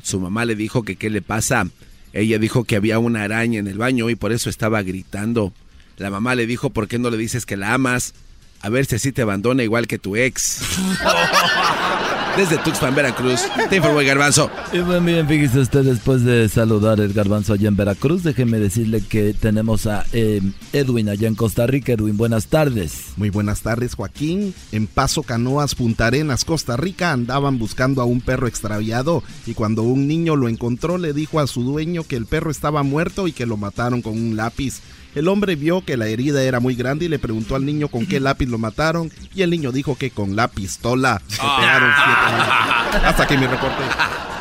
Su 0.00 0.20
mamá 0.20 0.44
le 0.44 0.54
dijo 0.54 0.84
que 0.84 0.94
qué 0.94 1.10
le 1.10 1.22
pasa. 1.22 1.66
Ella 2.12 2.38
dijo 2.38 2.62
que 2.62 2.76
había 2.76 3.00
una 3.00 3.24
araña 3.24 3.58
en 3.58 3.66
el 3.66 3.78
baño 3.78 4.08
y 4.10 4.14
por 4.14 4.30
eso 4.30 4.48
estaba 4.48 4.80
gritando. 4.82 5.52
La 5.96 6.10
mamá 6.10 6.36
le 6.36 6.46
dijo, 6.46 6.70
¿por 6.70 6.86
qué 6.86 7.00
no 7.00 7.10
le 7.10 7.16
dices 7.16 7.46
que 7.46 7.56
la 7.56 7.74
amas? 7.74 8.14
A 8.60 8.68
ver 8.68 8.86
si 8.86 8.94
así 8.94 9.10
te 9.10 9.22
abandona 9.22 9.64
igual 9.64 9.88
que 9.88 9.98
tu 9.98 10.14
ex. 10.14 10.60
Desde 12.38 12.56
Tuxpan, 12.58 12.94
Veracruz, 12.94 13.40
te 13.68 13.78
informó 13.78 13.98
el 13.98 14.06
garbanzo. 14.06 14.48
Y 14.72 14.78
muy 14.78 15.00
bien, 15.00 15.26
fíjese 15.26 15.58
usted, 15.58 15.82
después 15.82 16.22
de 16.22 16.48
saludar 16.48 17.00
el 17.00 17.12
garbanzo 17.12 17.54
allá 17.54 17.66
en 17.66 17.74
Veracruz, 17.74 18.22
déjeme 18.22 18.60
decirle 18.60 19.00
que 19.00 19.34
tenemos 19.34 19.88
a 19.88 20.06
eh, 20.12 20.40
Edwin 20.72 21.08
allá 21.08 21.26
en 21.26 21.34
Costa 21.34 21.66
Rica. 21.66 21.94
Edwin, 21.94 22.16
buenas 22.16 22.46
tardes. 22.46 23.06
Muy 23.16 23.30
buenas 23.30 23.62
tardes, 23.62 23.96
Joaquín. 23.96 24.54
En 24.70 24.86
Paso 24.86 25.24
Canoas, 25.24 25.74
Punta 25.74 26.06
Arenas, 26.06 26.44
Costa 26.44 26.76
Rica, 26.76 27.10
andaban 27.10 27.58
buscando 27.58 28.02
a 28.02 28.04
un 28.04 28.20
perro 28.20 28.46
extraviado 28.46 29.24
y 29.44 29.54
cuando 29.54 29.82
un 29.82 30.06
niño 30.06 30.36
lo 30.36 30.48
encontró 30.48 30.96
le 30.96 31.12
dijo 31.12 31.40
a 31.40 31.48
su 31.48 31.64
dueño 31.64 32.04
que 32.04 32.14
el 32.14 32.26
perro 32.26 32.52
estaba 32.52 32.84
muerto 32.84 33.26
y 33.26 33.32
que 33.32 33.46
lo 33.46 33.56
mataron 33.56 34.00
con 34.00 34.12
un 34.12 34.36
lápiz. 34.36 34.80
El 35.14 35.28
hombre 35.28 35.56
vio 35.56 35.84
que 35.84 35.96
la 35.96 36.06
herida 36.06 36.42
era 36.42 36.60
muy 36.60 36.74
grande 36.74 37.06
y 37.06 37.08
le 37.08 37.18
preguntó 37.18 37.56
al 37.56 37.64
niño 37.64 37.88
con 37.88 38.06
qué 38.06 38.20
lápiz 38.20 38.46
lo 38.46 38.58
mataron 38.58 39.10
y 39.34 39.42
el 39.42 39.50
niño 39.50 39.72
dijo 39.72 39.96
que 39.96 40.10
con 40.10 40.36
la 40.36 40.48
pistola. 40.48 41.20
Se 41.28 41.38
pegaron 41.38 41.90
siete. 41.96 43.06
Hasta 43.06 43.22
aquí 43.22 43.36
mi 43.36 43.46
reporte. 43.46 43.82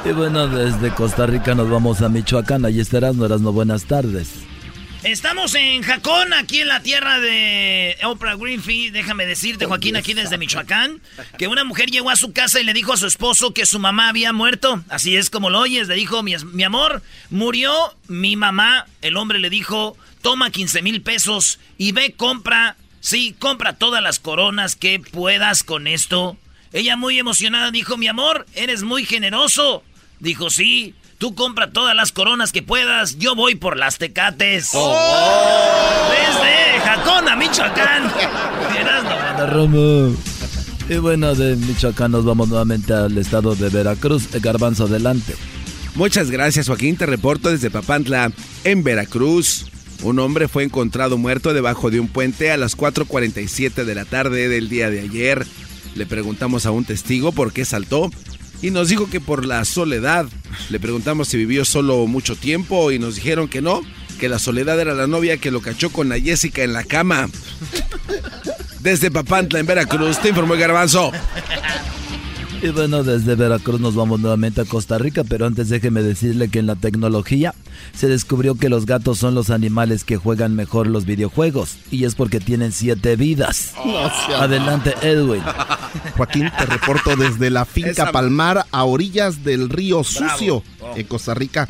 Y 0.05 0.11
bueno, 0.11 0.47
desde 0.47 0.91
Costa 0.91 1.26
Rica 1.26 1.55
nos 1.55 1.70
vamos 1.70 2.01
a 2.01 2.09
Michoacán. 2.09 2.65
Allí 2.65 2.80
estarás, 2.80 3.15
no 3.15 3.26
eras 3.26 3.41
no 3.41 3.51
buenas 3.51 3.86
tardes. 3.86 4.30
Estamos 5.03 5.53
en 5.55 5.84
Jacón, 5.84 6.34
aquí 6.34 6.59
en 6.59 6.68
la 6.68 6.82
tierra 6.82 7.20
de 7.20 7.95
Oprah 8.03 8.36
Winfrey. 8.36 8.89
Déjame 8.89 9.26
decirte, 9.26 9.65
Joaquín, 9.65 9.95
aquí 9.95 10.13
desde 10.13 10.38
Michoacán, 10.38 11.01
que 11.38 11.47
una 11.47 11.63
mujer 11.63 11.89
llegó 11.89 12.09
a 12.09 12.15
su 12.15 12.34
casa 12.34 12.59
y 12.59 12.63
le 12.63 12.74
dijo 12.74 12.93
a 12.93 12.97
su 12.97 13.07
esposo 13.07 13.53
que 13.53 13.65
su 13.65 13.80
mamá 13.80 14.09
había 14.09 14.34
muerto. 14.34 14.84
Así 14.89 15.15
es 15.15 15.30
como 15.30 15.49
lo 15.49 15.59
oyes. 15.59 15.88
Le 15.88 15.95
dijo, 15.95 16.24
mi, 16.24 16.36
mi 16.51 16.63
amor, 16.63 17.03
murió 17.30 17.72
mi 18.07 18.36
mamá. 18.36 18.86
El 19.01 19.18
hombre 19.18 19.39
le 19.39 19.49
dijo, 19.49 19.95
toma 20.22 20.51
15 20.51 20.82
mil 20.82 21.01
pesos 21.01 21.59
y 21.78 21.91
ve, 21.91 22.13
compra, 22.15 22.78
sí, 22.99 23.36
compra 23.38 23.78
todas 23.78 24.03
las 24.03 24.20
coronas 24.20 24.76
que 24.76 24.99
puedas 24.99 25.63
con 25.63 25.88
esto. 25.88 26.38
Ella 26.74 26.97
muy 26.97 27.18
emocionada 27.18 27.72
dijo, 27.72 27.97
mi 27.97 28.07
amor, 28.07 28.45
eres 28.53 28.84
muy 28.84 29.05
generoso. 29.05 29.84
Dijo, 30.20 30.49
sí, 30.49 30.95
tú 31.18 31.36
compra 31.36 31.72
todas 31.72 31.95
las 31.95 32.11
coronas 32.11 32.51
que 32.51 32.63
puedas, 32.63 33.18
yo 33.18 33.36
voy 33.36 33.55
por 33.55 33.78
las 33.78 33.97
tecates. 33.97 34.72
Desde 34.72 36.80
Jacón 36.84 37.30
a 37.30 37.36
Michoacán. 37.36 38.11
Y 40.89 40.97
bueno, 40.97 41.36
de 41.36 41.55
Michoacán 41.55 42.11
nos 42.11 42.26
vamos 42.26 42.47
nuevamente 42.47 42.93
al 42.93 43.18
estado 43.18 43.55
de 43.55 43.70
Veracruz. 43.70 44.30
Garbanzo, 44.41 44.86
adelante. 44.86 45.36
Muchas 45.95 46.32
gracias, 46.32 46.68
Joaquín. 46.68 46.95
Te 46.95 47.05
reporto 47.05 47.49
desde 47.49 47.72
Papantla, 47.72 48.32
en 48.63 48.84
Veracruz. 48.84 49.65
Un 50.03 50.19
hombre 50.19 50.47
fue 50.47 50.63
encontrado 50.63 51.17
muerto 51.17 51.53
debajo 51.53 51.89
de 51.89 51.99
un 51.99 52.07
puente 52.07 52.51
a 52.51 52.57
las 52.57 52.77
4.47 52.77 53.83
de 53.83 53.95
la 53.95 54.05
tarde 54.05 54.47
del 54.47 54.69
día 54.69 54.89
de 54.89 55.01
ayer. 55.01 55.45
Le 55.95 56.05
preguntamos 56.05 56.65
a 56.65 56.71
un 56.71 56.85
testigo 56.85 57.31
por 57.31 57.51
qué 57.51 57.65
saltó 57.65 58.11
y 58.61 58.71
nos 58.71 58.89
dijo 58.89 59.09
que 59.09 59.19
por 59.19 59.45
la 59.45 59.65
soledad. 59.65 60.27
Le 60.69 60.79
preguntamos 60.79 61.27
si 61.27 61.37
vivió 61.37 61.65
solo 61.65 62.05
mucho 62.07 62.35
tiempo 62.35 62.91
y 62.91 62.99
nos 62.99 63.15
dijeron 63.15 63.47
que 63.47 63.61
no, 63.61 63.81
que 64.19 64.29
la 64.29 64.39
soledad 64.39 64.79
era 64.79 64.93
la 64.93 65.07
novia 65.07 65.37
que 65.37 65.51
lo 65.51 65.61
cachó 65.61 65.91
con 65.91 66.09
la 66.09 66.19
Jessica 66.19 66.63
en 66.63 66.73
la 66.73 66.83
cama. 66.83 67.29
Desde 68.79 69.11
Papantla, 69.11 69.59
en 69.59 69.65
Veracruz, 69.65 70.19
te 70.19 70.29
informó 70.29 70.53
el 70.53 70.59
garbanzo. 70.59 71.11
Y 72.59 72.69
bueno, 72.69 73.03
desde 73.03 73.35
Veracruz 73.35 73.79
nos 73.79 73.93
vamos 73.93 74.19
nuevamente 74.19 74.61
a 74.61 74.65
Costa 74.65 74.97
Rica, 74.97 75.23
pero 75.23 75.45
antes 75.45 75.69
déjeme 75.69 76.01
decirle 76.01 76.49
que 76.49 76.57
en 76.57 76.65
la 76.65 76.75
tecnología 76.75 77.53
se 77.93 78.07
descubrió 78.07 78.55
que 78.55 78.69
los 78.69 78.87
gatos 78.87 79.19
son 79.19 79.35
los 79.35 79.51
animales 79.51 80.03
que 80.03 80.17
juegan 80.17 80.55
mejor 80.55 80.87
los 80.87 81.05
videojuegos, 81.05 81.77
y 81.91 82.05
es 82.05 82.15
porque 82.15 82.39
tienen 82.39 82.71
siete 82.71 83.15
vidas. 83.15 83.73
Adelante, 84.35 84.95
Edwin. 85.03 85.43
Joaquín, 86.15 86.51
te 86.57 86.65
reporto 86.65 87.15
desde 87.15 87.49
la 87.51 87.65
finca 87.65 88.11
Palmar 88.11 88.65
a 88.71 88.83
orillas 88.83 89.43
del 89.43 89.69
río 89.69 90.03
Sucio, 90.03 90.63
en 90.95 91.05
Costa 91.05 91.35
Rica. 91.35 91.67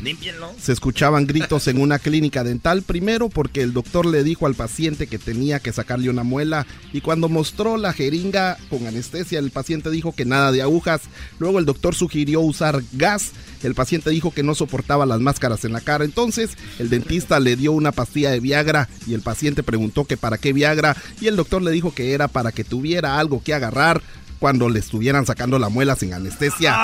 Se 0.58 0.72
escuchaban 0.72 1.26
gritos 1.26 1.68
en 1.68 1.80
una 1.80 1.98
clínica 1.98 2.44
dental, 2.44 2.82
primero 2.82 3.28
porque 3.28 3.62
el 3.62 3.74
doctor 3.74 4.06
le 4.06 4.24
dijo 4.24 4.46
al 4.46 4.54
paciente 4.54 5.06
que 5.06 5.18
tenía 5.18 5.60
que 5.60 5.72
sacarle 5.72 6.08
una 6.08 6.22
muela, 6.22 6.66
y 6.94 7.02
cuando 7.02 7.28
mostró 7.28 7.76
la 7.76 7.92
jeringa 7.92 8.56
con 8.70 8.86
anestesia, 8.86 9.38
el 9.38 9.50
paciente 9.50 9.90
dijo 9.90 10.12
que 10.12 10.24
nada 10.24 10.50
de 10.50 10.62
agujas. 10.78 11.02
Luego 11.38 11.58
el 11.58 11.64
doctor 11.64 11.94
sugirió 11.94 12.40
usar 12.40 12.82
gas. 12.92 13.32
El 13.62 13.74
paciente 13.74 14.10
dijo 14.10 14.30
que 14.30 14.42
no 14.42 14.54
soportaba 14.54 15.04
las 15.06 15.20
máscaras 15.20 15.64
en 15.64 15.72
la 15.72 15.80
cara. 15.80 16.04
Entonces 16.04 16.56
el 16.78 16.90
dentista 16.90 17.40
le 17.40 17.56
dio 17.56 17.72
una 17.72 17.92
pastilla 17.92 18.30
de 18.30 18.40
Viagra 18.40 18.88
y 19.06 19.14
el 19.14 19.20
paciente 19.20 19.62
preguntó 19.62 20.04
que 20.04 20.16
para 20.16 20.38
qué 20.38 20.52
Viagra 20.52 20.96
y 21.20 21.26
el 21.26 21.36
doctor 21.36 21.62
le 21.62 21.72
dijo 21.72 21.92
que 21.92 22.12
era 22.12 22.28
para 22.28 22.52
que 22.52 22.64
tuviera 22.64 23.18
algo 23.18 23.42
que 23.42 23.54
agarrar 23.54 24.02
cuando 24.38 24.68
le 24.68 24.78
estuvieran 24.78 25.26
sacando 25.26 25.58
la 25.58 25.68
muela 25.68 25.96
sin 25.96 26.14
anestesia. 26.14 26.76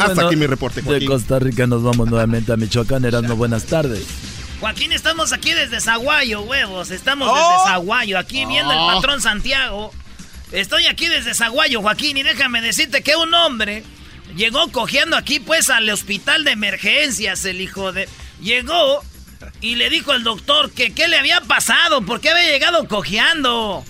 Hasta 0.00 0.26
aquí 0.26 0.36
mi 0.36 0.46
reporte, 0.46 0.82
De 0.82 1.06
Costa 1.06 1.38
Rica 1.38 1.66
nos 1.66 1.82
vamos 1.82 2.10
nuevamente 2.10 2.52
a 2.52 2.56
Michoacán. 2.58 3.06
Erasmo, 3.06 3.36
buenas 3.36 3.64
tardes. 3.64 4.27
Joaquín, 4.60 4.92
estamos 4.92 5.32
aquí 5.32 5.52
desde 5.52 5.80
Zaguayo, 5.80 6.40
huevos. 6.40 6.90
Estamos 6.90 7.32
desde 7.32 7.70
Zaguayo, 7.70 8.18
aquí 8.18 8.44
viendo 8.44 8.72
el 8.72 8.94
patrón 8.94 9.20
Santiago. 9.20 9.92
Estoy 10.50 10.86
aquí 10.86 11.06
desde 11.06 11.34
Zaguayo, 11.34 11.80
Joaquín, 11.80 12.16
y 12.16 12.24
déjame 12.24 12.60
decirte 12.60 13.02
que 13.02 13.14
un 13.14 13.32
hombre 13.34 13.84
llegó 14.34 14.72
cojeando 14.72 15.16
aquí, 15.16 15.38
pues, 15.38 15.70
al 15.70 15.88
hospital 15.88 16.42
de 16.42 16.52
emergencias, 16.52 17.44
el 17.44 17.60
hijo 17.60 17.92
de... 17.92 18.08
Llegó 18.40 19.04
y 19.60 19.76
le 19.76 19.90
dijo 19.90 20.12
al 20.12 20.24
doctor 20.24 20.72
que 20.72 20.92
qué 20.92 21.06
le 21.06 21.18
había 21.18 21.40
pasado, 21.40 22.02
por 22.02 22.20
qué 22.20 22.30
había 22.30 22.50
llegado 22.50 22.88
cojeando. 22.88 23.84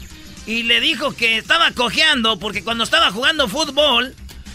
Y 0.46 0.64
le 0.64 0.80
dijo 0.80 1.14
que 1.14 1.38
estaba 1.38 1.70
cojeando 1.72 2.38
porque 2.38 2.64
cuando 2.64 2.84
estaba 2.84 3.10
jugando 3.10 3.48
fútbol, 3.48 4.14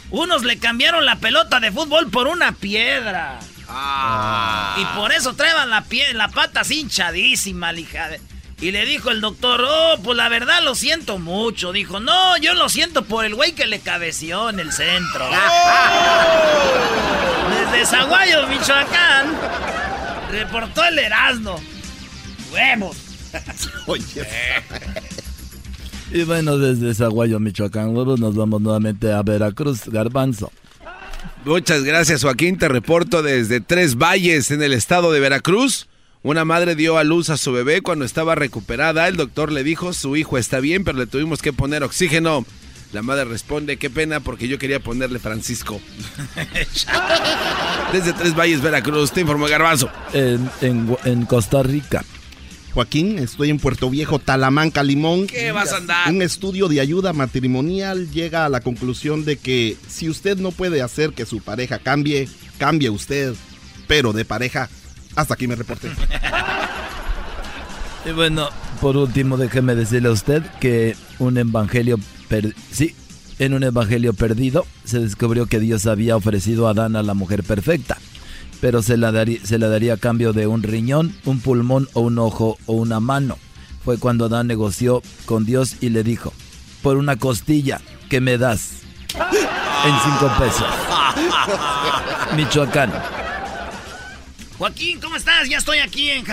unos 0.09 0.43
le 0.43 0.57
cambiaron 0.57 1.05
la 1.05 1.17
pelota 1.17 1.59
de 1.59 1.71
fútbol 1.71 2.09
por 2.09 2.27
una 2.27 2.51
piedra. 2.51 3.39
Ah. 3.75 4.77
Y 4.77 4.85
por 4.97 5.11
eso 5.11 5.33
traían 5.33 5.69
la, 5.69 5.83
pie, 5.83 6.13
la 6.13 6.27
pata 6.27 6.61
así 6.61 6.81
hinchadísima, 6.81 7.73
hija 7.73 8.09
Y 8.61 8.69
le 8.71 8.85
dijo 8.85 9.09
el 9.09 9.19
doctor, 9.19 9.65
oh, 9.67 9.97
pues 10.03 10.15
la 10.15 10.29
verdad 10.29 10.61
lo 10.63 10.75
siento 10.75 11.17
mucho. 11.17 11.71
Dijo, 11.71 11.99
no, 11.99 12.37
yo 12.37 12.53
lo 12.53 12.69
siento 12.69 13.03
por 13.03 13.25
el 13.25 13.33
güey 13.33 13.53
que 13.53 13.65
le 13.65 13.79
cabeció 13.79 14.49
en 14.49 14.59
el 14.59 14.71
centro. 14.71 15.27
Desde 17.71 17.85
Zaguayo, 17.87 18.47
Michoacán, 18.47 19.35
reportó 20.31 20.83
el 20.85 20.99
Erasmo. 20.99 21.59
Huevos. 22.51 22.97
Y 26.11 26.23
bueno, 26.25 26.59
desde 26.59 26.93
Zaguayo, 26.93 27.39
Michoacán, 27.39 27.95
huevos, 27.95 28.19
nos 28.19 28.35
vamos 28.35 28.61
nuevamente 28.61 29.11
a 29.11 29.23
Veracruz, 29.23 29.87
Garbanzo. 29.87 30.51
Muchas 31.45 31.83
gracias, 31.83 32.23
Joaquín. 32.23 32.57
Te 32.57 32.69
reporto 32.69 33.21
desde 33.21 33.59
Tres 33.59 33.97
Valles, 33.97 34.49
en 34.51 34.61
el 34.63 34.71
estado 34.71 35.11
de 35.11 35.19
Veracruz. 35.19 35.87
Una 36.21 36.45
madre 36.45 36.75
dio 36.75 36.97
a 36.97 37.03
luz 37.03 37.29
a 37.29 37.35
su 37.35 37.51
bebé 37.51 37.81
cuando 37.81 38.05
estaba 38.05 38.33
recuperada. 38.33 39.09
El 39.09 39.17
doctor 39.17 39.51
le 39.51 39.65
dijo, 39.65 39.91
su 39.91 40.15
hijo 40.15 40.37
está 40.37 40.61
bien, 40.61 40.85
pero 40.85 40.97
le 40.97 41.05
tuvimos 41.05 41.41
que 41.41 41.51
poner 41.51 41.83
oxígeno. 41.83 42.45
La 42.93 43.01
madre 43.01 43.25
responde, 43.25 43.75
qué 43.75 43.89
pena 43.89 44.21
porque 44.21 44.47
yo 44.47 44.57
quería 44.57 44.79
ponerle 44.79 45.19
Francisco. 45.19 45.81
Desde 47.91 48.13
Tres 48.13 48.35
Valles, 48.35 48.61
Veracruz, 48.61 49.11
te 49.11 49.19
informó 49.21 49.47
Garbanzo. 49.47 49.89
En, 50.13 50.49
en 51.03 51.25
Costa 51.25 51.61
Rica. 51.61 52.05
Joaquín, 52.73 53.19
estoy 53.19 53.51
en 53.51 53.59
Puerto 53.59 53.89
Viejo, 53.89 54.17
Talamanca, 54.17 54.81
Limón. 54.81 55.27
¿Qué 55.27 55.51
vas 55.51 55.73
a 55.73 55.77
andar? 55.77 56.09
Un 56.09 56.23
estudio 56.23 56.67
de 56.67 56.79
ayuda 56.79 57.13
matrimonial 57.13 58.09
llega 58.09 58.45
a 58.45 58.49
la 58.49 58.61
conclusión 58.61 59.25
de 59.25 59.37
que 59.37 59.77
si 59.87 60.09
usted 60.09 60.37
no 60.37 60.51
puede 60.51 60.81
hacer 60.81 61.13
que 61.13 61.27
su 61.27 61.39
pareja 61.39 61.77
cambie, 61.77 62.27
cambie 62.57 62.89
usted, 62.89 63.35
pero 63.87 64.11
de 64.11 64.25
pareja. 64.25 64.69
Hasta 65.15 65.35
aquí 65.35 65.47
me 65.47 65.55
reporté. 65.55 65.89
y 68.09 68.11
bueno, 68.11 68.49
por 68.81 68.97
último, 68.97 69.37
déjeme 69.37 69.75
decirle 69.75 70.09
a 70.09 70.13
usted 70.13 70.41
que 70.59 70.95
un 71.19 71.37
evangelio, 71.37 71.99
sí, 72.71 72.95
en 73.37 73.53
un 73.53 73.63
evangelio 73.63 74.13
perdido 74.13 74.65
se 74.83 74.99
descubrió 74.99 75.45
que 75.45 75.59
Dios 75.59 75.85
había 75.85 76.15
ofrecido 76.15 76.67
a 76.67 76.71
Adán 76.71 76.95
a 76.95 77.03
la 77.03 77.13
mujer 77.13 77.43
perfecta 77.43 77.99
pero 78.63 78.81
se 78.81 78.95
la, 78.95 79.11
daría, 79.11 79.45
se 79.45 79.59
la 79.59 79.67
daría 79.67 79.95
a 79.95 79.97
cambio 79.97 80.31
de 80.31 80.47
un 80.47 80.63
riñón, 80.63 81.13
un 81.25 81.41
pulmón 81.41 81.89
o 81.91 81.99
un 81.99 82.17
ojo 82.17 82.57
o 82.65 82.71
una 82.71 83.01
mano. 83.01 83.37
Fue 83.83 83.97
cuando 83.97 84.27
Adán 84.27 84.47
negoció 84.47 85.03
con 85.25 85.43
Dios 85.43 85.75
y 85.81 85.89
le 85.89 86.01
dijo, 86.01 86.33
por 86.81 86.95
una 86.95 87.17
costilla, 87.17 87.81
¿qué 88.09 88.21
me 88.21 88.37
das? 88.37 88.83
En 89.15 89.93
cinco 90.05 90.31
pesos. 90.39 90.65
Michoacán. 92.37 92.93
Joaquín, 94.57 95.01
¿cómo 95.01 95.17
estás? 95.17 95.49
Ya 95.49 95.57
estoy 95.57 95.79
aquí 95.79 96.09
en, 96.09 96.23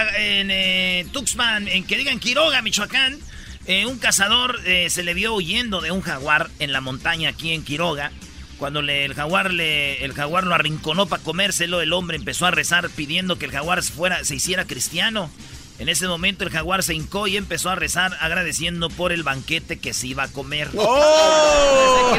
eh, 0.53 1.09
Tuxpan, 1.11 1.67
en 1.67 1.83
que 1.83 1.97
digan 1.97 2.21
Quiroga, 2.21 2.63
Michoacán. 2.63 3.19
Eh, 3.67 3.87
un 3.87 3.99
cazador 3.99 4.61
eh, 4.67 4.89
se 4.89 5.03
le 5.03 5.15
vio 5.15 5.35
huyendo 5.35 5.81
de 5.81 5.91
un 5.91 6.01
jaguar 6.01 6.49
en 6.61 6.71
la 6.71 6.81
montaña 6.81 7.31
aquí 7.31 7.53
en 7.53 7.65
Quiroga. 7.65 8.13
Cuando 8.61 8.83
le, 8.83 9.07
el, 9.07 9.15
jaguar 9.15 9.55
le, 9.55 10.05
el 10.05 10.13
jaguar 10.13 10.45
lo 10.45 10.55
arrinconó 10.55 11.07
para 11.07 11.23
comérselo, 11.23 11.81
el 11.81 11.95
hombre 11.95 12.19
empezó 12.19 12.45
a 12.45 12.51
rezar 12.51 12.91
pidiendo 12.91 13.39
que 13.39 13.47
el 13.47 13.53
jaguar 13.53 13.83
fuera, 13.83 14.23
se 14.23 14.35
hiciera 14.35 14.67
cristiano. 14.67 15.31
En 15.79 15.89
ese 15.89 16.07
momento 16.07 16.45
el 16.45 16.51
jaguar 16.51 16.83
se 16.83 16.93
hincó 16.93 17.27
y 17.27 17.39
empezó 17.39 17.71
a 17.71 17.75
rezar 17.75 18.15
agradeciendo 18.21 18.91
por 18.91 19.13
el 19.13 19.23
banquete 19.23 19.79
que 19.79 19.95
se 19.95 20.09
iba 20.09 20.25
a 20.25 20.29
comer. 20.29 20.69
¡Oh! 20.77 22.13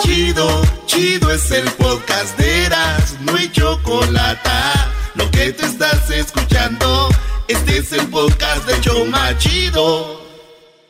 Chido, 0.00 0.62
chido 0.86 1.32
es 1.32 1.50
el 1.50 1.68
podcast 1.72 2.38
de 2.38 2.66
Eras, 2.66 3.16
no 3.22 3.34
hay 3.34 3.50
chocolate. 3.50 4.50
Lo 5.16 5.28
que 5.32 5.52
te 5.52 5.66
estás 5.66 6.08
escuchando, 6.12 7.08
este 7.48 7.78
es 7.78 7.92
el 7.92 8.06
podcast 8.06 8.68
de 8.68 8.80
Choma 8.82 9.36
Chido. 9.38 10.17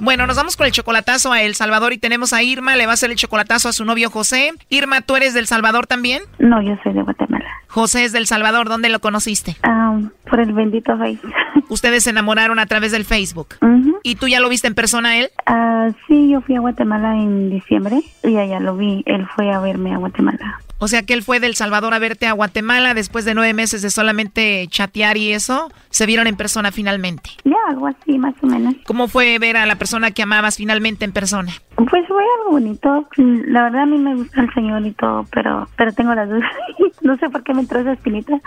Bueno, 0.00 0.26
nos 0.26 0.36
vamos 0.36 0.56
con 0.56 0.66
el 0.66 0.72
chocolatazo 0.72 1.30
a 1.30 1.42
El 1.42 1.54
Salvador 1.54 1.92
y 1.92 1.98
tenemos 1.98 2.32
a 2.32 2.42
Irma, 2.42 2.74
le 2.74 2.86
va 2.86 2.92
a 2.92 2.94
hacer 2.94 3.10
el 3.10 3.16
chocolatazo 3.16 3.68
a 3.68 3.72
su 3.74 3.84
novio 3.84 4.08
José. 4.08 4.52
Irma, 4.70 5.02
¿tú 5.02 5.14
eres 5.14 5.34
del 5.34 5.46
Salvador 5.46 5.86
también? 5.86 6.22
No, 6.38 6.62
yo 6.62 6.74
soy 6.82 6.94
de 6.94 7.02
Guatemala. 7.02 7.44
José 7.68 8.04
es 8.04 8.12
del 8.12 8.26
Salvador, 8.26 8.70
¿dónde 8.70 8.88
lo 8.88 9.00
conociste? 9.00 9.56
Ah, 9.62 9.98
por 10.28 10.40
el 10.40 10.54
bendito 10.54 10.96
Facebook. 10.96 11.34
Ustedes 11.68 12.04
se 12.04 12.10
enamoraron 12.10 12.58
a 12.58 12.66
través 12.66 12.92
del 12.92 13.04
Facebook. 13.04 13.56
¿Y 14.02 14.14
tú 14.14 14.26
ya 14.26 14.40
lo 14.40 14.48
viste 14.48 14.68
en 14.68 14.74
persona 14.74 15.18
él? 15.18 15.30
Ah, 15.44 15.90
sí, 16.08 16.30
yo 16.30 16.40
fui 16.40 16.56
a 16.56 16.60
Guatemala 16.60 17.14
en 17.16 17.50
diciembre 17.50 18.00
y 18.24 18.36
allá 18.38 18.58
lo 18.58 18.76
vi. 18.76 19.02
Él 19.04 19.28
fue 19.36 19.52
a 19.52 19.60
verme 19.60 19.92
a 19.92 19.98
Guatemala. 19.98 20.60
O 20.82 20.88
sea 20.88 21.02
que 21.02 21.12
él 21.12 21.22
fue 21.22 21.40
del 21.40 21.54
Salvador 21.56 21.92
a 21.92 21.98
verte 21.98 22.26
a 22.26 22.32
Guatemala 22.32 22.94
después 22.94 23.26
de 23.26 23.34
nueve 23.34 23.52
meses 23.52 23.82
de 23.82 23.90
solamente 23.90 24.66
chatear 24.70 25.18
y 25.18 25.32
eso. 25.32 25.70
Se 25.90 26.06
vieron 26.06 26.26
en 26.26 26.36
persona 26.36 26.72
finalmente. 26.72 27.28
Ya, 27.44 27.52
algo 27.68 27.86
así, 27.86 28.18
más 28.18 28.34
o 28.42 28.46
menos. 28.46 28.74
¿Cómo 28.86 29.06
fue 29.06 29.38
ver 29.38 29.58
a 29.58 29.66
la 29.66 29.76
persona 29.76 29.89
que 30.14 30.22
amabas 30.22 30.56
finalmente 30.56 31.04
en 31.04 31.12
persona? 31.12 31.52
Pues 31.76 32.06
fue 32.06 32.22
algo 32.38 32.52
bonito. 32.52 33.08
La 33.16 33.64
verdad 33.64 33.82
a 33.82 33.86
mí 33.86 33.98
me 33.98 34.14
gusta 34.14 34.42
el 34.42 34.52
señor 34.54 34.84
y 34.86 34.92
todo, 34.92 35.26
pero 35.32 35.68
pero 35.76 35.92
tengo 35.92 36.14
las 36.14 36.28
dudas. 36.28 36.50
no 37.02 37.16
sé 37.16 37.28
por 37.30 37.42
qué 37.42 37.54
me 37.54 37.60
entró 37.60 37.80
esa 37.80 37.92
espinita 37.92 38.40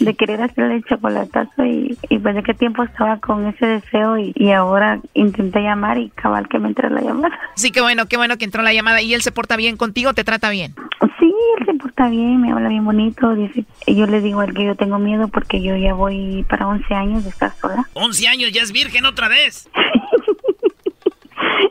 de 0.00 0.14
querer 0.14 0.42
hacerle 0.42 0.76
el 0.76 0.84
chocolatazo 0.84 1.64
y, 1.64 1.96
y 2.08 2.18
pues 2.18 2.34
de 2.34 2.42
qué 2.42 2.54
tiempo 2.54 2.82
estaba 2.82 3.18
con 3.18 3.46
ese 3.46 3.66
deseo 3.66 4.18
y, 4.18 4.32
y, 4.34 4.50
ahora 4.50 5.00
intenté 5.14 5.60
llamar 5.60 5.98
y 5.98 6.10
cabal 6.10 6.48
que 6.48 6.58
me 6.58 6.68
entró 6.68 6.88
la 6.90 7.00
llamada. 7.00 7.38
Sí, 7.54 7.70
qué 7.70 7.80
bueno, 7.80 8.06
qué 8.06 8.16
bueno 8.16 8.36
que 8.36 8.44
entró 8.44 8.62
la 8.62 8.72
llamada. 8.72 9.00
¿Y 9.00 9.14
él 9.14 9.22
se 9.22 9.32
porta 9.32 9.56
bien 9.56 9.76
contigo? 9.76 10.12
¿Te 10.12 10.24
trata 10.24 10.50
bien? 10.50 10.74
Sí, 11.18 11.32
él 11.58 11.66
se 11.66 11.74
porta 11.74 12.08
bien, 12.08 12.40
me 12.40 12.52
habla 12.52 12.68
bien 12.68 12.84
bonito. 12.84 13.34
Dice, 13.34 13.64
yo 13.86 14.06
le 14.06 14.20
digo 14.20 14.40
a 14.40 14.44
él 14.44 14.54
que 14.54 14.64
yo 14.64 14.74
tengo 14.74 14.98
miedo 14.98 15.28
porque 15.28 15.62
yo 15.62 15.76
ya 15.76 15.94
voy 15.94 16.44
para 16.48 16.66
11 16.66 16.94
años 16.94 17.24
de 17.24 17.30
estar 17.30 17.52
sola. 17.60 17.88
11 17.94 18.28
años, 18.28 18.52
ya 18.52 18.62
es 18.62 18.72
virgen 18.72 19.06
otra 19.06 19.28
vez. 19.28 19.68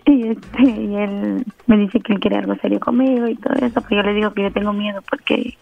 y, 0.06 0.28
este, 0.28 0.64
y 0.64 0.96
él 0.96 1.44
me 1.68 1.78
dice 1.78 2.00
que 2.00 2.14
él 2.14 2.20
quiere 2.20 2.38
algo 2.38 2.56
serio 2.56 2.80
conmigo 2.80 3.28
y 3.28 3.36
todo 3.36 3.54
eso, 3.56 3.82
pero 3.88 4.02
yo 4.02 4.10
le 4.10 4.14
digo 4.14 4.34
que 4.34 4.44
yo 4.44 4.52
tengo 4.52 4.74
miedo 4.74 5.02
porque 5.10 5.58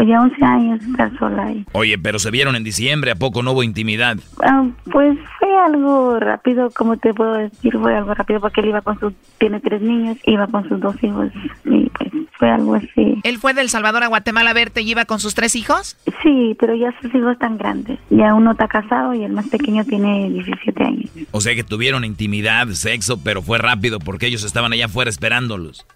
pues 0.00 0.08
ya 0.08 0.22
11 0.22 0.44
años 0.46 0.82
estar 0.82 1.18
sola 1.18 1.44
ahí. 1.44 1.66
Oye, 1.72 1.98
pero 1.98 2.18
se 2.18 2.30
vieron 2.30 2.56
en 2.56 2.64
diciembre, 2.64 3.10
¿a 3.10 3.16
poco 3.16 3.42
no 3.42 3.52
hubo 3.52 3.62
intimidad? 3.62 4.16
Ah, 4.42 4.66
pues 4.90 5.18
fue 5.38 5.54
algo 5.58 6.18
rápido, 6.18 6.70
como 6.70 6.96
te 6.96 7.12
puedo 7.12 7.34
decir, 7.34 7.76
fue 7.78 7.94
algo 7.94 8.14
rápido 8.14 8.40
porque 8.40 8.62
él 8.62 8.68
iba 8.68 8.80
con 8.80 8.98
sus, 8.98 9.12
tiene 9.36 9.60
tres 9.60 9.82
niños, 9.82 10.16
iba 10.24 10.46
con 10.46 10.66
sus 10.70 10.80
dos 10.80 10.96
hijos 11.04 11.28
y 11.66 11.90
pues 11.90 12.10
fue 12.38 12.50
algo 12.50 12.76
así. 12.76 13.20
¿Él 13.24 13.36
fue 13.36 13.52
del 13.52 13.68
Salvador 13.68 14.02
a 14.02 14.06
Guatemala 14.06 14.50
a 14.50 14.54
verte 14.54 14.80
y 14.80 14.90
iba 14.90 15.04
con 15.04 15.20
sus 15.20 15.34
tres 15.34 15.54
hijos? 15.54 15.98
Sí, 16.22 16.56
pero 16.58 16.74
ya 16.74 16.94
sus 17.02 17.14
hijos 17.14 17.32
están 17.32 17.58
grandes. 17.58 17.98
Ya 18.08 18.32
uno 18.32 18.52
está 18.52 18.68
casado 18.68 19.12
y 19.12 19.24
el 19.24 19.32
más 19.34 19.48
pequeño 19.48 19.84
tiene 19.84 20.30
17 20.30 20.82
años. 20.82 21.10
O 21.30 21.42
sea 21.42 21.54
que 21.54 21.62
tuvieron 21.62 22.06
intimidad, 22.06 22.68
sexo, 22.68 23.22
pero 23.22 23.42
fue 23.42 23.58
rápido 23.58 23.98
porque 23.98 24.28
ellos 24.28 24.44
estaban 24.44 24.72
allá 24.72 24.86
afuera 24.86 25.10
esperándolos. 25.10 25.86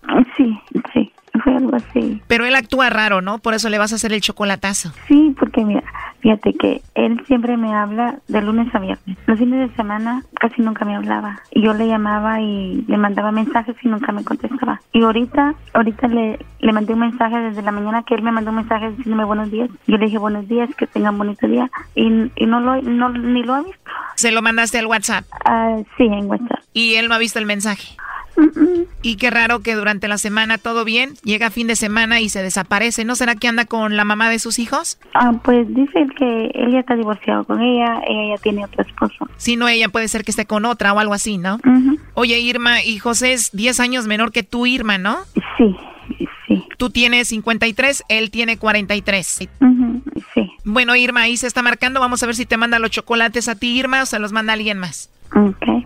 Algo 1.74 1.86
así. 1.90 2.22
Pero 2.26 2.44
él 2.44 2.54
actúa 2.54 2.90
raro, 2.90 3.20
¿no? 3.20 3.38
Por 3.38 3.54
eso 3.54 3.68
le 3.68 3.78
vas 3.78 3.92
a 3.92 3.96
hacer 3.96 4.12
el 4.12 4.20
chocolatazo. 4.20 4.92
Sí, 5.08 5.34
porque 5.38 5.64
mira, 5.64 5.82
fíjate 6.20 6.52
que 6.54 6.82
él 6.94 7.22
siempre 7.26 7.56
me 7.56 7.74
habla 7.74 8.18
de 8.28 8.42
lunes 8.42 8.72
a 8.74 8.78
viernes. 8.78 9.18
Los 9.26 9.38
fines 9.38 9.68
de 9.68 9.76
semana 9.76 10.22
casi 10.40 10.62
nunca 10.62 10.84
me 10.84 10.96
hablaba. 10.96 11.40
Y 11.50 11.62
yo 11.62 11.74
le 11.74 11.86
llamaba 11.86 12.40
y 12.40 12.84
le 12.86 12.96
mandaba 12.96 13.32
mensajes 13.32 13.76
y 13.82 13.88
nunca 13.88 14.12
me 14.12 14.24
contestaba. 14.24 14.80
Y 14.92 15.02
ahorita, 15.02 15.54
ahorita 15.72 16.08
le, 16.08 16.38
le 16.60 16.72
mandé 16.72 16.92
un 16.92 17.00
mensaje 17.00 17.36
desde 17.38 17.62
la 17.62 17.72
mañana 17.72 18.02
que 18.04 18.14
él 18.14 18.22
me 18.22 18.32
mandó 18.32 18.50
un 18.50 18.56
mensaje 18.56 18.90
diciéndome 18.90 19.24
buenos 19.24 19.50
días. 19.50 19.70
Yo 19.86 19.96
le 19.96 20.06
dije 20.06 20.18
buenos 20.18 20.48
días, 20.48 20.68
que 20.76 20.86
tengan 20.86 21.18
bonito 21.18 21.46
día. 21.46 21.70
Y, 21.94 22.30
y 22.36 22.46
no 22.46 22.60
lo, 22.60 22.80
no, 22.82 23.08
ni 23.10 23.42
lo 23.42 23.54
ha 23.54 23.62
visto. 23.62 23.80
¿Se 24.16 24.30
lo 24.30 24.42
mandaste 24.42 24.78
al 24.78 24.86
WhatsApp? 24.86 25.24
Ah, 25.44 25.76
sí, 25.96 26.04
en 26.04 26.26
WhatsApp. 26.26 26.60
¿Y 26.72 26.94
él 26.94 27.08
no 27.08 27.14
ha 27.14 27.18
visto 27.18 27.38
el 27.38 27.46
mensaje? 27.46 27.96
Y 29.02 29.16
qué 29.16 29.30
raro 29.30 29.60
que 29.60 29.74
durante 29.74 30.08
la 30.08 30.18
semana 30.18 30.58
todo 30.58 30.84
bien, 30.84 31.14
llega 31.22 31.50
fin 31.50 31.66
de 31.66 31.76
semana 31.76 32.20
y 32.20 32.28
se 32.28 32.42
desaparece. 32.42 33.04
¿No 33.04 33.14
será 33.16 33.34
que 33.34 33.48
anda 33.48 33.64
con 33.64 33.96
la 33.96 34.04
mamá 34.04 34.30
de 34.30 34.38
sus 34.38 34.58
hijos? 34.58 34.98
Ah, 35.14 35.32
pues 35.42 35.66
dice 35.74 36.06
que 36.18 36.46
él 36.54 36.72
ya 36.72 36.80
está 36.80 36.96
divorciado 36.96 37.44
con 37.44 37.60
ella, 37.60 38.00
ella 38.08 38.36
ya 38.36 38.42
tiene 38.42 38.64
otro 38.64 38.82
esposo. 38.82 39.28
Si 39.36 39.56
no, 39.56 39.68
ella 39.68 39.88
puede 39.88 40.08
ser 40.08 40.24
que 40.24 40.30
esté 40.30 40.46
con 40.46 40.64
otra 40.64 40.92
o 40.92 40.98
algo 40.98 41.14
así, 41.14 41.38
¿no? 41.38 41.60
Oye, 42.14 42.38
Irma, 42.40 42.82
y 42.82 42.98
José 42.98 43.32
es 43.32 43.50
10 43.52 43.80
años 43.80 44.06
menor 44.06 44.32
que 44.32 44.42
tú, 44.42 44.66
Irma, 44.66 44.98
¿no? 44.98 45.18
Sí, 45.58 45.76
sí. 46.46 46.64
Tú 46.78 46.90
tienes 46.90 47.28
53, 47.28 48.04
él 48.08 48.30
tiene 48.30 48.56
43. 48.56 49.26
sí. 49.26 49.48
Bueno, 50.64 50.96
Irma, 50.96 51.22
ahí 51.22 51.36
se 51.36 51.46
está 51.46 51.62
marcando. 51.62 52.00
Vamos 52.00 52.22
a 52.22 52.26
ver 52.26 52.34
si 52.34 52.46
te 52.46 52.56
manda 52.56 52.78
los 52.78 52.90
chocolates 52.90 53.48
a 53.48 53.54
ti, 53.54 53.78
Irma, 53.78 54.02
o 54.02 54.06
se 54.06 54.18
los 54.18 54.32
manda 54.32 54.54
alguien 54.54 54.78
más. 54.78 55.10
Ok. 55.34 55.84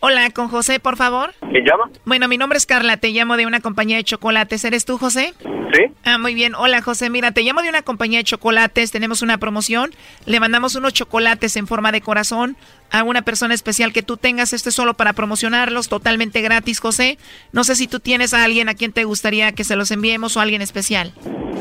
Hola. 0.00 0.30
Con 0.30 0.48
José, 0.48 0.80
por 0.80 0.96
favor. 0.96 1.34
¿Quién 1.40 1.64
llama? 1.64 1.90
Bueno, 2.04 2.28
mi 2.28 2.38
nombre 2.38 2.56
es 2.56 2.66
Carla, 2.66 2.96
te 2.96 3.10
llamo 3.10 3.36
de 3.36 3.46
una 3.46 3.60
compañía 3.60 3.96
de 3.96 4.04
chocolates. 4.04 4.64
¿Eres 4.64 4.84
tú, 4.84 4.96
José? 4.96 5.34
Sí. 5.72 5.84
Ah, 6.04 6.18
muy 6.18 6.34
bien. 6.34 6.54
Hola, 6.54 6.82
José. 6.82 7.10
Mira, 7.10 7.32
te 7.32 7.42
llamo 7.42 7.62
de 7.62 7.68
una 7.68 7.82
compañía 7.82 8.18
de 8.18 8.24
chocolates. 8.24 8.90
Tenemos 8.90 9.22
una 9.22 9.38
promoción. 9.38 9.90
Le 10.26 10.40
mandamos 10.40 10.74
unos 10.74 10.92
chocolates 10.92 11.56
en 11.56 11.66
forma 11.66 11.92
de 11.92 12.00
corazón 12.00 12.56
a 12.90 13.02
una 13.02 13.22
persona 13.22 13.54
especial 13.54 13.92
que 13.92 14.02
tú 14.02 14.16
tengas. 14.16 14.52
Esto 14.52 14.68
es 14.68 14.74
solo 14.74 14.94
para 14.94 15.12
promocionarlos, 15.12 15.88
totalmente 15.88 16.40
gratis, 16.42 16.80
José. 16.80 17.18
No 17.52 17.64
sé 17.64 17.76
si 17.76 17.86
tú 17.86 18.00
tienes 18.00 18.34
a 18.34 18.44
alguien 18.44 18.68
a 18.68 18.74
quien 18.74 18.92
te 18.92 19.04
gustaría 19.04 19.52
que 19.52 19.64
se 19.64 19.76
los 19.76 19.90
enviemos 19.90 20.36
o 20.36 20.40
a 20.40 20.42
alguien 20.42 20.62
especial. 20.62 21.12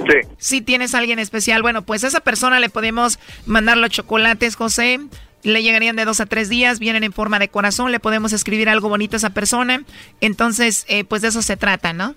Sí. 0.09 0.27
Si 0.37 0.61
tienes 0.61 0.95
a 0.95 0.99
alguien 0.99 1.19
especial, 1.19 1.61
bueno, 1.61 1.83
pues 1.83 2.03
a 2.03 2.07
esa 2.07 2.19
persona 2.19 2.59
le 2.59 2.69
podemos 2.69 3.19
mandar 3.45 3.77
los 3.77 3.91
chocolates, 3.91 4.55
José. 4.55 4.99
Le 5.43 5.63
llegarían 5.63 5.95
de 5.95 6.05
dos 6.05 6.19
a 6.19 6.25
tres 6.25 6.49
días, 6.49 6.79
vienen 6.79 7.03
en 7.03 7.13
forma 7.13 7.39
de 7.39 7.47
corazón, 7.47 7.91
le 7.91 7.99
podemos 7.99 8.33
escribir 8.33 8.69
algo 8.69 8.89
bonito 8.89 9.15
a 9.15 9.17
esa 9.17 9.29
persona. 9.29 9.83
Entonces, 10.19 10.85
eh, 10.89 11.05
pues 11.05 11.21
de 11.21 11.29
eso 11.29 11.41
se 11.41 11.55
trata, 11.55 11.93
¿no? 11.93 12.13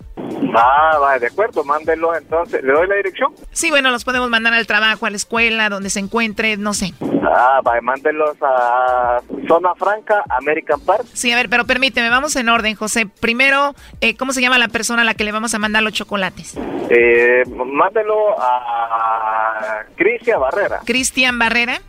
Ah, 0.55 0.97
va, 1.01 1.17
de 1.17 1.27
acuerdo, 1.27 1.63
mándenlo 1.63 2.15
entonces. 2.15 2.63
¿Le 2.63 2.73
doy 2.73 2.87
la 2.87 2.95
dirección? 2.95 3.33
Sí, 3.51 3.69
bueno, 3.69 3.91
los 3.91 4.03
podemos 4.03 4.29
mandar 4.29 4.53
al 4.53 4.67
trabajo, 4.67 5.05
a 5.05 5.09
la 5.09 5.15
escuela, 5.15 5.69
donde 5.69 5.89
se 5.89 5.99
encuentre, 5.99 6.57
no 6.57 6.73
sé. 6.73 6.93
Ah, 7.23 7.61
va, 7.65 7.79
mándenlos 7.81 8.35
a 8.41 9.21
Zona 9.47 9.73
Franca, 9.75 10.23
American 10.29 10.79
Park. 10.81 11.05
Sí, 11.13 11.31
a 11.31 11.35
ver, 11.35 11.49
pero 11.49 11.65
permíteme, 11.65 12.09
vamos 12.09 12.35
en 12.35 12.49
orden, 12.49 12.75
José. 12.75 13.07
Primero, 13.07 13.73
eh, 14.01 14.15
¿cómo 14.15 14.33
se 14.33 14.41
llama 14.41 14.57
la 14.57 14.67
persona 14.67 15.01
a 15.01 15.05
la 15.05 15.13
que 15.13 15.23
le 15.23 15.31
vamos 15.31 15.53
a 15.53 15.59
mandar 15.59 15.81
los 15.81 15.93
chocolates? 15.93 16.55
Eh, 16.89 17.43
mándenlo 17.47 18.39
a 18.39 19.83
Crisia 19.95 20.37
Barrera. 20.37 20.81
Cristian 20.85 21.39
Barrera. 21.39 21.79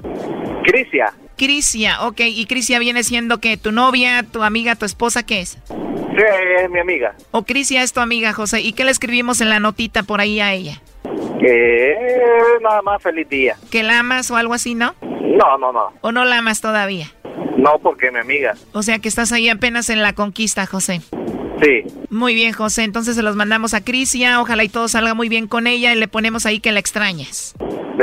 Crisia. 0.63 1.13
Crisia, 1.37 2.07
ok. 2.07 2.21
¿Y 2.21 2.47
Crisia 2.47 2.79
viene 2.79 3.03
siendo 3.03 3.39
que 3.39 3.57
tu 3.57 3.73
novia, 3.73 4.23
tu 4.23 4.43
amiga, 4.43 4.77
tu 4.77 4.85
esposa, 4.85 5.25
qué 5.25 5.41
es? 5.41 5.59
Sí, 5.69 6.23
es 6.63 6.71
mi 6.71 6.79
amiga. 6.79 7.15
O 7.33 7.43
Crisia 7.43 7.83
es 7.83 7.93
tu 7.93 8.01
amiga, 8.01 8.33
José. 8.33 8.61
¿Y 8.61 8.73
qué 8.73 8.85
le 8.85 8.91
escribimos 8.91 9.41
en 9.41 9.49
la 9.51 9.59
notita 9.59 10.03
por 10.05 10.21
ahí 10.21 10.41
a 10.41 10.53
ella? 10.53 10.81
Que 11.41 11.97
nada 12.63 12.83
más 12.83 13.03
feliz 13.03 13.29
día. 13.29 13.57
¿Que 13.71 13.83
la 13.83 13.99
amas 13.99 14.31
o 14.31 14.37
algo 14.37 14.55
así, 14.55 14.75
no? 14.75 14.95
No, 15.03 15.59
no, 15.59 15.73
no. 15.73 15.93
¿O 16.01 16.13
no 16.13 16.25
la 16.25 16.39
amas 16.39 16.61
todavía? 16.61 17.11
No, 17.57 17.79
porque 17.79 18.11
mi 18.11 18.19
amiga. 18.19 18.55
O 18.73 18.83
sea 18.83 18.99
que 18.99 19.09
estás 19.09 19.33
ahí 19.33 19.49
apenas 19.49 19.91
en 19.91 20.03
la 20.03 20.13
conquista, 20.13 20.67
José. 20.67 21.01
Sí. 21.65 21.83
Muy 22.11 22.35
bien, 22.35 22.53
José. 22.53 22.85
Entonces 22.85 23.17
se 23.17 23.23
los 23.23 23.37
mandamos 23.37 23.75
a 23.75 23.83
Crisia. 23.83 24.41
Ojalá 24.41 24.65
y 24.65 24.69
todo 24.69 24.89
salga 24.89 25.15
muy 25.15 25.29
bien 25.29 25.47
con 25.47 25.67
ella 25.67 25.93
y 25.93 25.97
le 25.97 26.09
ponemos 26.09 26.47
ahí 26.47 26.61
que 26.61 26.73
la 26.73 26.81
extrañas. 26.81 27.55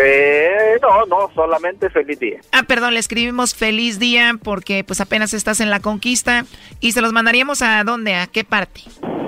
Eh, 0.02 0.78
no, 0.82 1.06
no, 1.06 1.30
solamente 1.36 1.90
feliz 1.90 2.20
día. 2.20 2.40
Ah, 2.52 2.64
perdón, 2.64 2.94
le 2.94 3.00
escribimos 3.00 3.54
feliz 3.54 4.00
día 4.00 4.38
porque 4.42 4.84
pues 4.84 5.02
apenas 5.02 5.34
estás 5.34 5.60
en 5.60 5.70
la 5.70 5.80
conquista 5.80 6.46
y 6.80 6.94
se 6.94 7.02
los 7.02 7.12
mandaríamos 7.14 7.62
a 7.62 7.84
dónde, 7.84 8.16
a 8.16 8.28
qué 8.28 8.44
parte. 8.44 8.82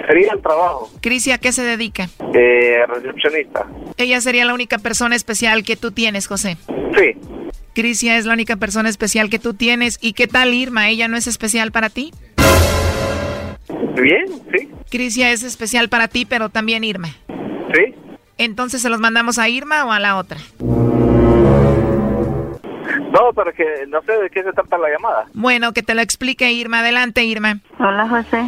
Sería 0.07 0.31
el 0.33 0.41
trabajo. 0.41 0.89
Crisia, 1.01 1.35
¿a 1.35 1.37
qué 1.37 1.51
se 1.51 1.63
dedica? 1.63 2.09
Eh, 2.33 2.79
recepcionista. 2.87 3.67
Ella 3.97 4.19
sería 4.21 4.45
la 4.45 4.53
única 4.53 4.77
persona 4.77 5.15
especial 5.15 5.63
que 5.63 5.75
tú 5.75 5.91
tienes, 5.91 6.27
José. 6.27 6.57
Sí. 6.97 7.17
Crisia 7.73 8.17
es 8.17 8.25
la 8.25 8.33
única 8.33 8.55
persona 8.55 8.89
especial 8.89 9.29
que 9.29 9.39
tú 9.39 9.53
tienes. 9.53 9.97
¿Y 10.01 10.13
qué 10.13 10.27
tal 10.27 10.53
Irma? 10.53 10.89
¿Ella 10.89 11.07
no 11.07 11.17
es 11.17 11.27
especial 11.27 11.71
para 11.71 11.89
ti? 11.89 12.11
Bien, 13.95 14.25
sí. 14.51 14.69
Crisia 14.89 15.31
es 15.31 15.43
especial 15.43 15.89
para 15.89 16.07
ti, 16.07 16.25
pero 16.25 16.49
también 16.49 16.83
Irma. 16.83 17.09
Sí. 17.73 17.95
Entonces, 18.37 18.81
¿se 18.81 18.89
los 18.89 18.99
mandamos 18.99 19.37
a 19.39 19.47
Irma 19.49 19.85
o 19.85 19.91
a 19.91 19.99
la 19.99 20.17
otra? 20.17 20.39
No, 23.13 23.31
pero 23.35 23.53
que 23.53 23.85
no 23.87 24.01
sé 24.01 24.13
de 24.13 24.29
qué 24.29 24.43
se 24.43 24.53
trata 24.53 24.77
la 24.77 24.89
llamada. 24.89 25.25
Bueno, 25.33 25.71
que 25.71 25.83
te 25.83 25.93
lo 25.93 26.01
explique 26.01 26.51
Irma. 26.51 26.79
Adelante, 26.79 27.23
Irma. 27.23 27.59
Hola, 27.79 28.07
José. 28.09 28.43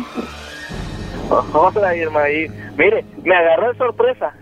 Hola, 1.54 1.96
Irma. 1.96 2.30
Y, 2.30 2.50
mire, 2.76 3.06
me 3.24 3.36
agarró 3.36 3.72
de 3.72 3.78
sorpresa. 3.78 4.34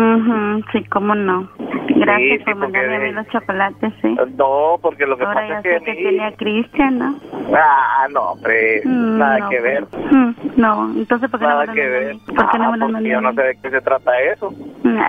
Ujú, 0.00 0.62
sí, 0.72 0.84
cómo 0.84 1.14
no. 1.14 1.48
Gracias 1.96 2.38
Sí, 2.38 2.44
por 2.44 2.54
sí, 2.54 2.60
porque 2.60 2.78
mandarme 2.78 2.96
a 2.96 3.00
mí 3.00 3.12
los 3.12 3.26
chocolates, 3.28 3.92
sí. 4.00 4.16
No, 4.36 4.78
porque 4.80 5.04
lo 5.06 5.18
que 5.18 5.24
Ahora 5.24 5.40
pasa 5.42 5.48
ya 5.48 5.56
es 5.58 5.62
que... 5.62 5.84
que 5.84 5.90
a 5.90 5.94
mí- 5.94 6.00
tiene 6.02 6.24
a 6.24 6.32
Cristian, 6.32 6.98
¿no? 6.98 7.20
Ah, 7.54 8.06
no, 8.10 8.20
hombre, 8.32 8.80
Mm, 8.84 9.18
nada 9.18 9.38
no, 9.40 9.48
que 9.50 9.60
ver. 9.60 9.84
Mm, 10.10 10.34
No, 10.56 10.92
entonces, 10.96 11.30
¿por 11.30 11.40
qué 11.40 11.46
no 11.46 11.50
Nada 11.52 11.66
me 11.66 11.74
que 11.74 11.82
a 11.84 11.88
ver. 11.88 12.14
mí? 12.14 12.20
¿Por 12.34 12.50
qué 12.50 12.58
no 12.58 12.64
Ah, 12.64 12.70
me 12.70 12.78
lo 12.78 12.86
porque 12.86 12.92
mandan 12.92 13.12
yo 13.12 13.18
a 13.18 13.20
no 13.20 13.30
mí? 13.30 13.36
sé 13.36 13.42
de 13.42 13.58
qué 13.62 13.70
se 13.70 13.80
trata 13.82 14.20
eso. 14.22 14.54
Nah, 14.84 15.08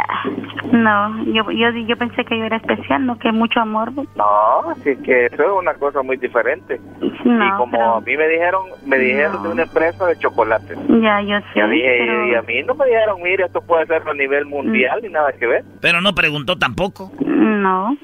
No, 0.71 1.23
yo, 1.25 1.49
yo, 1.51 1.69
yo 1.71 1.97
pensé 1.97 2.23
que 2.25 2.37
yo 2.37 2.45
era 2.45 2.57
especial, 2.57 3.05
¿no? 3.05 3.17
Que 3.19 3.31
mucho 3.31 3.59
amor. 3.61 3.93
pues. 3.93 4.07
No, 4.15 4.25
así 4.71 4.95
que 5.03 5.25
eso 5.27 5.43
es 5.43 5.51
una 5.59 5.73
cosa 5.75 6.01
muy 6.01 6.17
diferente. 6.17 6.79
No, 7.25 7.45
y 7.47 7.51
como 7.51 7.71
pero- 7.71 7.95
a 7.95 8.01
mí 8.01 8.17
me 8.17 8.27
dijeron, 8.27 8.61
me 8.85 8.97
dijeron 8.97 9.43
de 9.43 9.49
una 9.49 9.63
empresa 9.63 10.05
de 10.05 10.17
chocolates. 10.17 10.77
Ya, 11.01 11.21
yo 11.21 11.37
sé. 11.53 11.59
Yo 11.59 11.67
dije, 11.67 11.95
pero- 11.99 12.25
y 12.27 12.35
a 12.35 12.41
mí 12.41 12.63
no 12.63 12.75
me 12.75 12.85
dijeron, 12.85 13.21
mire, 13.21 13.45
esto 13.45 13.61
puede 13.61 13.85
ser 13.85 14.01
a 14.07 14.13
nivel 14.13 14.45
mundial 14.45 14.80
ni 15.01 15.09
nada 15.09 15.31
que 15.33 15.47
ver. 15.47 15.63
Pero 15.81 16.01
no 16.01 16.13
preguntó 16.13 16.57
tampoco. 16.57 17.11
No, 17.25 17.95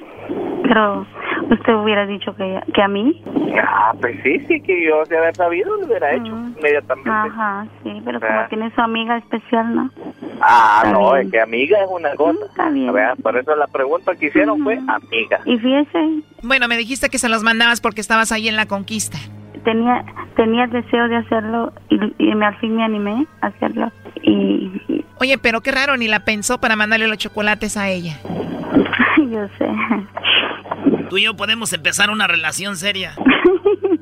pero 0.63 1.05
usted 1.51 1.73
hubiera 1.75 2.05
dicho 2.05 2.35
que, 2.35 2.59
que 2.73 2.81
a 2.81 2.87
mí. 2.87 3.21
Ah, 3.63 3.93
pues 3.99 4.17
sí, 4.23 4.39
sí, 4.47 4.61
que 4.61 4.85
yo 4.85 5.03
de 5.05 5.17
haber 5.17 5.35
sabido 5.35 5.75
lo 5.77 5.85
hubiera 5.87 6.11
hecho 6.13 6.27
inmediatamente. 6.57 7.09
Ajá, 7.09 7.65
sí, 7.83 8.01
pero 8.05 8.19
Ah. 8.21 8.27
como 8.27 8.47
tiene 8.49 8.71
su 8.75 8.81
amiga 8.81 9.17
especial, 9.17 9.75
¿no? 9.75 9.89
Ah, 10.41 10.81
Está 10.85 10.93
no, 10.93 11.13
bien. 11.13 11.25
es 11.25 11.31
que 11.31 11.39
amiga 11.41 11.77
es 11.81 11.89
una 11.89 12.13
cosa. 12.15 12.45
Está 12.45 12.69
bien. 12.69 12.89
A 12.89 12.91
ver, 12.91 13.17
por 13.23 13.37
eso 13.37 13.55
la 13.55 13.67
pregunta 13.67 14.15
que 14.15 14.27
hicieron 14.27 14.61
fue 14.63 14.75
amiga. 14.87 15.39
Y 15.45 15.57
fíjese, 15.57 16.21
Bueno, 16.43 16.67
me 16.67 16.77
dijiste 16.77 17.09
que 17.09 17.17
se 17.17 17.29
los 17.29 17.43
mandabas 17.43 17.81
porque 17.81 18.01
estabas 18.01 18.31
ahí 18.31 18.47
en 18.47 18.55
la 18.55 18.65
conquista. 18.67 19.17
tenía 19.63 20.03
tenía 20.35 20.65
el 20.65 20.69
deseo 20.69 21.07
de 21.07 21.15
hacerlo 21.17 21.73
y, 21.89 21.95
y 22.19 22.35
me, 22.35 22.45
al 22.45 22.55
fin 22.57 22.75
me 22.75 22.83
animé 22.83 23.25
a 23.41 23.47
hacerlo. 23.47 23.91
Y, 24.21 24.71
y- 24.87 25.05
Oye, 25.19 25.37
pero 25.37 25.61
qué 25.61 25.71
raro, 25.71 25.97
ni 25.97 26.07
la 26.07 26.19
pensó 26.21 26.59
para 26.59 26.75
mandarle 26.75 27.07
los 27.07 27.17
chocolates 27.17 27.77
a 27.77 27.89
ella. 27.89 28.19
yo 29.17 29.47
sé. 29.57 29.67
Tú 31.09 31.17
y 31.17 31.23
yo 31.23 31.35
podemos 31.35 31.71
empezar 31.73 32.09
una 32.09 32.27
relación 32.27 32.75
seria. 32.77 33.13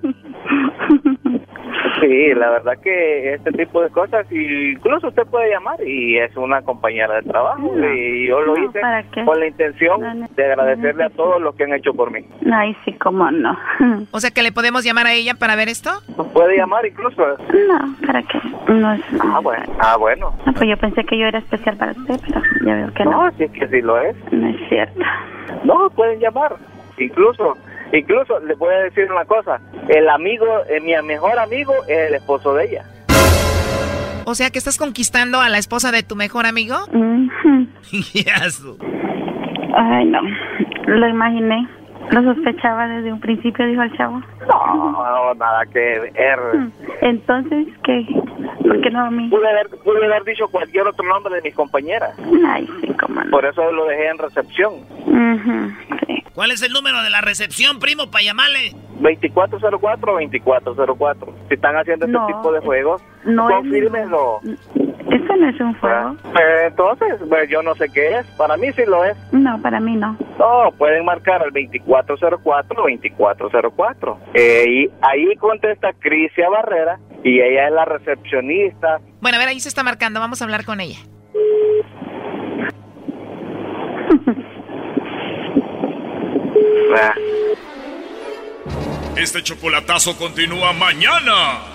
Sí, 2.06 2.34
la 2.36 2.51
verdad 2.51 2.74
que 2.84 3.34
este 3.34 3.51
tipo 3.53 3.82
de 3.82 3.89
cosas, 3.89 4.28
incluso 4.32 5.08
usted 5.08 5.24
puede 5.26 5.49
llamar 5.49 5.82
y 5.84 6.20
es 6.20 6.36
una 6.38 6.62
compañera 6.62 7.16
de 7.16 7.24
trabajo 7.24 7.74
y 7.80 8.28
yo 8.28 8.41
lo 8.41 8.56
No, 8.56 8.64
hice 8.70 8.80
¿para 8.80 9.01
qué? 9.10 9.26
con 9.26 9.39
la 9.39 9.47
intención 9.47 10.01
No, 10.01 10.14
no. 10.14 10.28
de 10.36 10.45
agradecerle 10.45 11.06
a 11.06 11.10
todos 11.10 11.41
los 11.41 11.56
que 11.56 11.64
han 11.64 11.74
hecho 11.74 11.93
por 11.95 12.12
mí. 12.12 12.20
Ay, 12.53 12.76
sí, 12.86 12.93
cómo 12.93 13.32
no. 13.32 13.58
O 14.12 14.20
sea 14.20 14.30
que 14.30 14.43
le 14.43 14.51
podemos 14.51 14.84
llamar 14.84 15.08
a 15.08 15.14
ella 15.14 15.34
para 15.34 15.56
ver 15.56 15.68
esto. 15.68 15.89
Puede 16.34 16.58
llamar 16.58 16.86
incluso. 16.86 17.24
No, 17.28 17.95
¿para 18.06 18.22
qué? 18.22 18.39
No 18.68 18.93
es... 18.93 19.01
Ah, 19.22 19.39
bueno. 19.41 19.64
Ah, 19.80 19.97
bueno. 19.97 20.36
No, 20.45 20.53
pues 20.53 20.70
yo 20.70 20.78
pensé 20.78 21.03
que 21.06 21.18
yo 21.18 21.26
era 21.26 21.39
especial 21.39 21.76
para 21.78 21.93
usted, 21.93 22.20
pero 22.28 22.41
ya 22.66 22.76
veo 22.76 22.93
que 22.93 23.03
no. 23.03 23.12
No, 23.26 23.32
sí 23.38 23.45
es 23.45 23.51
que 23.51 23.68
sí 23.68 23.82
lo 23.82 23.99
es. 23.99 24.16
No 24.32 24.47
es 24.47 24.70
cierto. 24.70 24.99
No, 25.64 25.89
pueden 25.89 26.20
llamar. 26.20 26.56
Incluso, 26.99 27.58
incluso 27.98 28.39
les 28.39 28.58
voy 28.58 28.74
a 28.74 28.80
decir 28.80 29.12
una 29.12 29.26
cosa. 29.26 29.60
El 29.88 30.10
amigo, 30.10 30.46
eh, 30.70 30.82
mi 30.82 30.93
mejor 31.08 31.38
amigo 31.39 31.74
es 31.88 32.10
el 32.10 32.16
esposo 32.16 32.54
de 32.56 32.66
ella. 32.66 32.86
O 34.26 34.34
sea 34.34 34.50
que 34.50 34.58
estás 34.58 34.78
conquistando 34.78 35.39
a 35.39 35.50
la 35.50 35.60
esposa 35.60 35.91
de 35.91 36.02
tu 36.02 36.16
mejor 36.16 36.46
amigo. 36.46 36.76
Ay, 39.76 40.06
no. 40.06 40.20
Lo 40.88 41.08
imaginé. 41.08 41.68
Lo 42.12 42.22
sospechaba 42.24 42.88
desde 42.88 43.12
un 43.12 43.20
principio, 43.20 43.66
dijo 43.66 43.82
el 43.82 43.91
chavo. 43.97 44.22
No, 44.47 45.34
nada 45.36 45.66
que 45.66 46.12
ver. 46.14 46.39
Entonces, 47.01 47.68
¿qué? 47.84 48.06
¿Por 48.62 48.80
qué 48.82 48.89
no 48.91 49.06
a 49.06 49.12
mí? 49.12 49.28
Pude 49.30 49.49
haber, 49.49 49.68
pude 49.84 50.06
haber 50.06 50.24
dicho 50.24 50.47
cualquier 50.49 50.88
otro 50.88 51.06
nombre 51.08 51.36
de 51.36 51.41
mis 51.41 51.56
compañeras. 51.56 52.16
Ay, 52.47 52.70
sí, 52.82 52.93
cómo 52.99 53.24
no. 53.24 53.32
Por 53.32 53.45
eso 53.45 53.72
lo 53.72 53.86
dejé 53.86 54.08
en 54.10 54.18
recepción. 54.18 54.74
Ujú, 55.06 55.72
sí. 56.08 56.24
¿Cuál 56.34 56.51
es 56.51 56.62
el 56.62 56.74
número 56.74 57.01
de 57.01 57.10
la 57.10 57.22
recepción, 57.22 57.80
primo, 57.80 58.12
para 58.12 58.24
llamarle? 58.24 58.74
2404-2404. 59.01 61.34
Si 61.47 61.53
están 61.56 61.76
haciendo 61.78 62.06
este 62.06 62.18
No, 62.18 62.28
tipo 62.28 62.51
de 62.51 62.60
juegos, 62.62 63.01
no 63.24 63.49
es 63.49 63.56
Eso 65.16 65.36
no 65.38 65.47
es 65.49 65.59
un 65.61 65.74
juego. 65.76 66.16
Eh, 66.26 66.66
Entonces, 66.68 67.16
pues, 67.30 67.49
yo 67.49 67.61
no 67.61 67.74
sé 67.76 67.88
qué 67.93 68.18
es. 68.18 68.26
Para 68.38 68.57
mí 68.57 68.68
sí 68.74 68.82
lo 68.86 69.05
es. 69.05 69.16
No, 69.32 69.61
para 69.61 69.80
mí 69.80 69.95
no. 69.95 70.18
No, 70.38 70.72
pueden 70.78 71.05
marcar 71.05 71.41
al 71.41 71.51
2404-2404. 71.51 74.18
Eh, 74.34 74.66
y 74.68 74.89
ahí 75.01 75.34
contesta 75.38 75.93
Crisia 75.93 76.49
Barrera 76.49 76.99
y 77.24 77.39
ella 77.39 77.68
es 77.68 77.74
la 77.74 77.86
recepcionista. 77.86 78.99
Bueno, 79.22 79.38
a 79.38 79.39
ver, 79.39 79.47
ahí 79.47 79.61
se 79.61 79.70
está 79.70 79.84
marcando. 79.84 80.20
Vamos 80.20 80.41
a 80.41 80.45
hablar 80.45 80.66
con 80.66 80.82
ella. 80.82 80.99
Este 89.18 89.41
chocolatazo 89.41 90.18
continúa 90.18 90.74
mañana. 90.74 91.74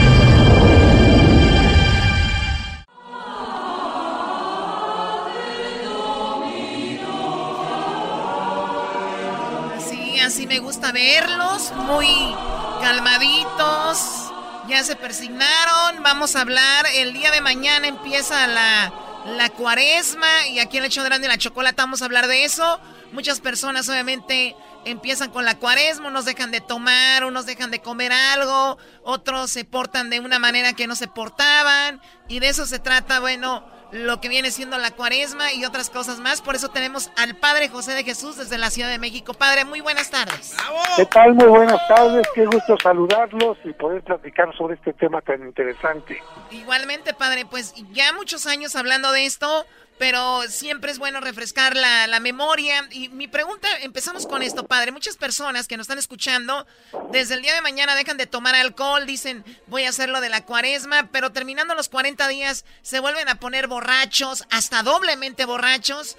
me 10.51 10.59
gusta 10.59 10.91
verlos, 10.91 11.71
muy 11.71 12.35
calmaditos. 12.81 14.29
Ya 14.67 14.83
se 14.83 14.97
persignaron. 14.97 16.03
Vamos 16.03 16.35
a 16.35 16.41
hablar. 16.41 16.87
El 16.93 17.13
día 17.13 17.31
de 17.31 17.39
mañana 17.39 17.87
empieza 17.87 18.47
la, 18.47 18.91
la 19.27 19.47
cuaresma. 19.47 20.47
Y 20.49 20.59
aquí 20.59 20.75
en 20.75 20.83
el 20.83 20.87
hecho 20.87 21.05
grande 21.05 21.29
la 21.29 21.37
chocolate 21.37 21.77
vamos 21.77 22.01
a 22.01 22.05
hablar 22.05 22.27
de 22.27 22.43
eso. 22.43 22.81
Muchas 23.13 23.39
personas 23.39 23.87
obviamente 23.87 24.53
empiezan 24.83 25.29
con 25.29 25.45
la 25.45 25.57
cuaresma, 25.57 26.09
unos 26.09 26.25
dejan 26.25 26.51
de 26.51 26.59
tomar, 26.59 27.23
unos 27.23 27.45
dejan 27.45 27.71
de 27.71 27.79
comer 27.79 28.11
algo, 28.11 28.77
otros 29.03 29.51
se 29.51 29.63
portan 29.63 30.09
de 30.09 30.19
una 30.19 30.37
manera 30.37 30.73
que 30.73 30.85
no 30.85 30.97
se 30.97 31.07
portaban. 31.07 32.01
Y 32.27 32.41
de 32.41 32.49
eso 32.49 32.65
se 32.65 32.79
trata, 32.79 33.21
bueno, 33.21 33.65
lo 33.91 34.21
que 34.21 34.29
viene 34.29 34.51
siendo 34.51 34.77
la 34.77 34.91
cuaresma 34.91 35.53
y 35.53 35.65
otras 35.65 35.89
cosas 35.89 36.19
más. 36.19 36.41
Por 36.41 36.55
eso 36.55 36.69
tenemos 36.69 37.11
al 37.17 37.35
Padre 37.35 37.69
José 37.69 37.93
de 37.93 38.03
Jesús 38.03 38.37
desde 38.37 38.57
la 38.57 38.69
Ciudad 38.69 38.89
de 38.89 38.99
México. 38.99 39.33
Padre, 39.33 39.65
muy 39.65 39.81
buenas 39.81 40.09
tardes. 40.09 40.55
¿Qué 40.95 41.05
tal? 41.05 41.33
Muy 41.33 41.47
buenas 41.47 41.87
tardes, 41.87 42.27
qué 42.33 42.45
gusto 42.45 42.77
saludarlos 42.81 43.57
y 43.63 43.73
poder 43.73 44.01
platicar 44.03 44.55
sobre 44.57 44.75
este 44.75 44.93
tema 44.93 45.21
tan 45.21 45.41
interesante. 45.41 46.21
Igualmente, 46.51 47.13
Padre, 47.13 47.45
pues 47.45 47.73
ya 47.91 48.13
muchos 48.13 48.47
años 48.47 48.75
hablando 48.75 49.11
de 49.11 49.25
esto, 49.25 49.65
pero 49.97 50.41
siempre 50.43 50.91
es 50.91 50.99
bueno 50.99 51.19
refrescar 51.21 51.75
la, 51.75 52.07
la 52.07 52.19
memoria. 52.19 52.87
Y 52.91 53.09
mi 53.09 53.27
pregunta, 53.27 53.67
empezamos 53.81 54.25
con 54.25 54.41
esto, 54.41 54.65
Padre. 54.65 54.91
Muchas 54.91 55.17
personas 55.17 55.67
que 55.67 55.77
nos 55.77 55.85
están 55.85 55.99
escuchando, 55.99 56.65
desde 57.11 57.35
el 57.35 57.41
día 57.41 57.53
de 57.53 57.61
mañana 57.61 57.95
dejan 57.95 58.17
de 58.17 58.27
tomar 58.27 58.55
alcohol, 58.55 59.05
dicen 59.05 59.43
voy 59.67 59.83
a 59.83 59.89
hacer 59.89 60.09
lo 60.09 60.21
de 60.21 60.29
la 60.29 60.45
cuaresma, 60.45 61.09
pero 61.11 61.31
terminando 61.31 61.75
los 61.75 61.89
40 61.89 62.27
días 62.27 62.65
se 62.81 62.99
vuelven 62.99 63.29
a 63.29 63.35
poner 63.35 63.67
borrachos, 63.67 64.45
hasta 64.49 64.83
doblemente 64.83 65.45
borrachos, 65.45 66.17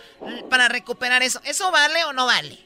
para 0.49 0.69
recuperar 0.69 1.23
eso. 1.23 1.41
¿Eso 1.45 1.71
vale 1.71 2.05
o 2.05 2.13
no 2.13 2.27
vale? 2.27 2.59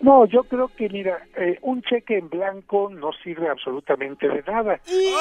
No, 0.00 0.26
yo 0.26 0.44
creo 0.44 0.68
que, 0.68 0.88
mira, 0.88 1.26
eh, 1.36 1.58
un 1.62 1.82
cheque 1.82 2.18
en 2.18 2.28
blanco 2.28 2.90
no 2.90 3.12
sirve 3.24 3.48
absolutamente 3.48 4.28
de 4.28 4.42
nada. 4.42 4.80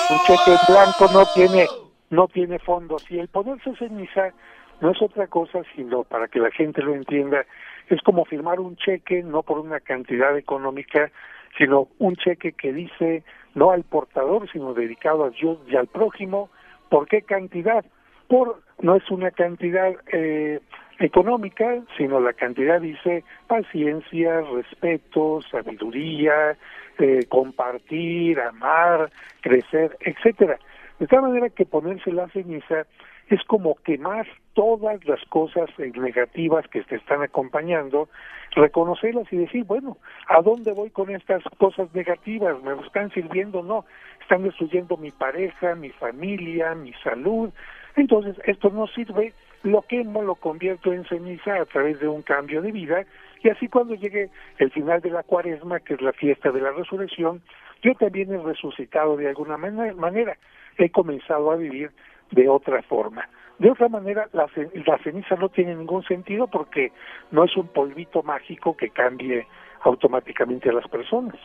Un 0.10 0.20
cheque 0.26 0.52
en 0.52 0.74
blanco 0.74 1.08
no 1.14 1.26
tiene, 1.34 1.68
no 2.10 2.28
tiene 2.28 2.60
fondos. 2.60 3.10
Y 3.10 3.20
el 3.20 3.30
ponerse 3.30 3.74
ceniza 3.78 4.34
no 4.82 4.92
es 4.92 5.02
otra 5.02 5.28
cosa, 5.28 5.62
sino 5.76 6.04
para 6.04 6.28
que 6.28 6.40
la 6.40 6.52
gente 6.52 6.82
lo 6.82 6.94
entienda, 6.94 7.46
es 7.90 8.02
como 8.02 8.26
firmar 8.26 8.60
un 8.60 8.76
cheque 8.76 9.24
no 9.24 9.44
por 9.44 9.60
una 9.60 9.80
cantidad 9.80 10.38
económica, 10.38 11.12
sino 11.58 11.88
un 12.00 12.16
cheque 12.16 12.52
que 12.54 12.74
dice 12.74 13.24
no 13.54 13.72
al 13.72 13.84
portador, 13.84 14.50
sino 14.52 14.74
dedicado 14.74 15.26
a 15.26 15.30
Dios 15.30 15.60
y 15.68 15.76
al 15.76 15.88
prójimo. 15.88 16.50
¿Por 16.90 17.08
qué 17.08 17.22
cantidad? 17.22 17.86
Por 18.28 18.62
no 18.82 18.96
es 18.96 19.10
una 19.10 19.32
cantidad 19.32 19.94
eh, 20.12 20.60
económica, 21.00 21.82
sino 21.98 22.20
la 22.20 22.34
cantidad 22.34 22.82
dice 22.82 23.24
paciencia, 23.48 24.42
respeto, 24.42 25.40
sabiduría, 25.50 26.58
eh, 26.98 27.26
compartir, 27.30 28.40
amar, 28.40 29.10
crecer, 29.42 29.98
etcétera. 30.02 30.58
De 31.00 31.08
tal 31.08 31.24
manera 31.24 31.50
que 31.50 31.66
ponerse 31.66 32.12
la 32.12 32.28
ceniza 32.30 32.86
es 33.28 33.44
como 33.46 33.76
quemar 33.76 34.28
todas 34.54 35.04
las 35.06 35.24
cosas 35.26 35.70
eh, 35.80 35.92
negativas 35.96 36.68
que 36.68 36.82
te 36.84 36.96
están 36.96 37.22
acompañando, 37.22 38.08
reconocerlas 38.56 39.32
y 39.32 39.38
decir, 39.38 39.64
bueno, 39.66 39.98
¿a 40.28 40.42
dónde 40.42 40.72
voy 40.72 40.90
con 40.92 41.10
estas 41.10 41.44
cosas 41.58 41.94
negativas? 41.94 42.62
¿Me 42.64 42.74
están 42.86 43.12
sirviendo? 43.12 43.64
No, 43.64 43.86
están 44.22 44.44
destruyendo 44.44 44.98
mi 44.98 45.12
pareja, 45.12 45.76
mi 45.76 45.90
familia, 45.90 46.76
mi 46.76 46.94
salud. 47.04 47.52
Entonces, 47.96 48.36
esto 48.46 48.70
no 48.70 48.88
sirve, 48.88 49.34
lo 49.64 49.82
quemo, 49.82 50.22
lo 50.22 50.36
convierto 50.36 50.94
en 50.94 51.06
ceniza 51.06 51.56
a 51.56 51.66
través 51.66 52.00
de 52.00 52.08
un 52.08 52.22
cambio 52.22 52.62
de 52.62 52.72
vida 52.72 53.06
y 53.44 53.50
así 53.50 53.68
cuando 53.68 53.96
llegue 53.96 54.30
el 54.58 54.72
final 54.72 55.02
de 55.02 55.12
la 55.12 55.24
cuaresma, 55.24 55.80
que 55.80 55.94
es 55.96 56.02
la 56.02 56.14
fiesta 56.14 56.52
de 56.52 56.62
la 56.62 56.72
resurrección, 56.72 57.42
yo 57.82 57.94
también 57.96 58.34
he 58.34 58.38
resucitado 58.38 59.18
de 59.18 59.28
alguna 59.30 59.58
mane- 59.58 59.94
manera, 59.94 60.38
he 60.78 60.90
comenzado 60.90 61.52
a 61.52 61.56
vivir 61.56 61.92
de 62.32 62.50
otra 62.50 62.82
forma. 62.84 63.28
De 63.60 63.72
otra 63.72 63.88
manera, 63.88 64.28
la, 64.34 64.50
la 64.86 64.98
ceniza 65.00 65.36
no 65.36 65.50
tiene 65.50 65.76
ningún 65.76 66.04
sentido 66.04 66.48
porque 66.48 66.92
no 67.32 67.46
es 67.46 67.56
un 67.56 67.68
polvito 67.68 68.22
mágico 68.24 68.76
que 68.76 68.90
cambie 68.90 69.48
automáticamente 69.82 70.70
a 70.70 70.74
las 70.74 70.88
personas. 70.88 71.36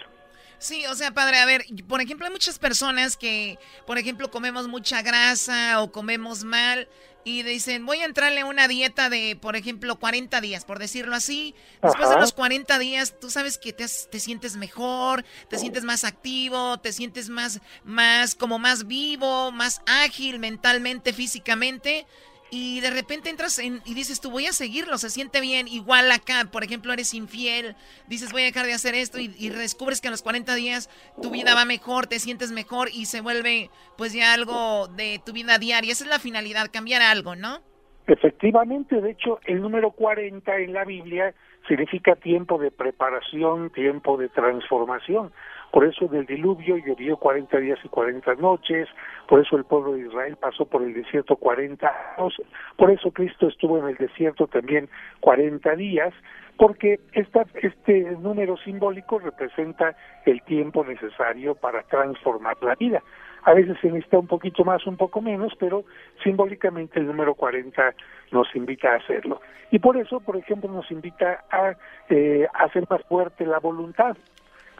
Sí, 0.61 0.85
o 0.85 0.95
sea, 0.95 1.11
padre, 1.13 1.39
a 1.39 1.47
ver, 1.47 1.65
por 1.89 2.03
ejemplo, 2.03 2.27
hay 2.27 2.33
muchas 2.33 2.59
personas 2.59 3.17
que, 3.17 3.59
por 3.87 3.97
ejemplo, 3.97 4.31
comemos 4.31 4.69
mucha 4.69 5.01
grasa 5.01 5.81
o 5.81 5.91
comemos 5.91 6.45
mal 6.45 6.87
y 7.25 7.43
dicen, 7.43 7.87
voy 7.87 8.01
a 8.01 8.05
entrarle 8.05 8.41
a 8.41 8.47
una 8.47 8.69
dieta 8.69 9.09
de, 9.09 9.39
por 9.41 9.57
ejemplo, 9.57 9.99
40 9.99 10.39
días, 10.43 10.67
por 10.67 10.79
decirlo 10.79 11.17
así. 11.17 11.55
Después 11.83 12.11
de 12.11 12.17
los 12.17 12.35
40 12.35 12.79
días, 12.79 13.15
tú 13.19 13.31
sabes 13.31 13.57
que 13.57 13.73
te, 13.73 13.87
te 13.87 14.21
sientes 14.21 14.57
mejor, 14.57 15.25
te 15.49 15.59
sientes 15.59 15.85
más 15.85 16.05
activo, 16.05 16.79
te 16.79 16.93
sientes 16.93 17.31
más, 17.31 17.61
más, 17.83 18.35
como 18.35 18.59
más 18.59 18.87
vivo, 18.87 19.53
más 19.53 19.81
ágil 19.87 20.39
mentalmente, 20.39 21.15
físicamente. 21.15 22.07
Y 22.51 22.81
de 22.81 22.91
repente 22.91 23.31
entras 23.31 23.59
en, 23.59 23.81
y 23.85 23.95
dices, 23.95 24.21
tú 24.21 24.31
voy 24.31 24.47
a 24.47 24.53
seguirlo, 24.53 24.99
se 24.99 25.11
siente 25.11 25.41
bien. 25.41 25.69
Igual 25.69 26.11
acá, 26.11 26.49
por 26.51 26.65
ejemplo, 26.65 26.93
eres 26.93 27.15
infiel, 27.15 27.77
dices, 28.09 28.33
voy 28.33 28.43
a 28.43 28.47
dejar 28.47 28.67
de 28.67 28.73
hacer 28.73 28.95
esto 28.95 29.19
y, 29.21 29.35
y 29.39 29.51
descubres 29.51 30.01
que 30.01 30.09
a 30.09 30.11
los 30.11 30.23
40 30.23 30.55
días 30.55 30.91
tu 31.23 31.31
vida 31.31 31.55
va 31.55 31.65
mejor, 31.65 32.07
te 32.07 32.19
sientes 32.19 32.51
mejor 32.53 32.89
y 32.93 33.07
se 33.07 33.21
vuelve 33.21 33.71
pues 33.97 34.13
ya 34.13 34.33
algo 34.35 34.89
de 34.89 35.21
tu 35.25 35.33
vida 35.33 35.59
diaria. 35.59 35.93
Esa 35.93 36.05
es 36.05 36.11
la 36.11 36.19
finalidad, 36.19 36.71
cambiar 36.73 37.03
algo, 37.03 37.37
¿no? 37.37 37.61
Efectivamente, 38.07 39.01
de 39.01 39.13
hecho, 39.13 39.39
el 39.45 39.63
número 39.63 39.93
40 39.93 40.57
en 40.59 40.73
la 40.73 40.85
Biblia 40.85 41.33
significa 41.69 42.17
tiempo 42.17 42.59
de 42.59 42.73
preparación, 42.73 43.71
tiempo 43.71 44.17
de 44.17 44.29
transformación. 44.29 45.33
Por 45.73 45.85
eso 45.85 46.07
del 46.07 46.27
diluvio 46.27 46.77
llovió 46.79 47.17
40 47.17 47.59
días 47.59 47.79
y 47.85 47.89
40 47.89 48.35
noches, 48.37 48.89
por 49.29 49.41
eso 49.41 49.57
el 49.57 49.65
pueblo 49.65 49.93
de 49.93 50.01
Israel 50.01 50.37
pasó 50.37 50.65
por 50.65 50.83
el 50.83 50.95
desierto 50.95 51.37
40 51.37 51.87
años, 52.17 52.35
por 52.77 52.91
eso 52.91 53.11
Cristo 53.13 53.49
estuvo 53.49 53.79
en 53.79 53.89
el 53.89 53.97
desierto 53.97 54.47
también 54.49 54.89
40 55.21 55.77
días, 55.77 56.13
porque 56.57 57.01
esta, 57.13 57.47
este 57.63 58.03
número 58.21 58.57
simbólico 58.59 59.19
representa 59.19 59.97
el 60.27 60.43
tiempo 60.43 60.85
necesario 60.85 61.55
para 61.55 61.83
transformar 61.85 62.57
la 62.63 62.75
vida. 62.75 63.03
A 63.45 63.55
veces 63.55 63.79
se 63.81 63.89
necesita 63.89 64.19
un 64.19 64.27
poquito 64.27 64.65
más, 64.65 64.87
un 64.87 64.97
poco 64.97 65.23
menos, 65.23 65.55
pero 65.59 65.85
simbólicamente 66.23 67.01
el 67.01 67.07
número 67.07 67.35
40 67.35 67.95
nos 68.33 68.55
invita 68.55 68.93
a 68.93 68.97
hacerlo. 68.97 69.41
Y 69.71 69.79
por 69.79 69.97
eso, 69.97 70.21
por 70.21 70.37
ejemplo, 70.37 70.71
nos 70.71 70.91
invita 70.91 71.45
a 71.51 71.75
eh, 72.09 72.47
hacer 72.55 72.85
más 72.91 73.03
fuerte 73.05 73.47
la 73.47 73.59
voluntad. 73.59 74.17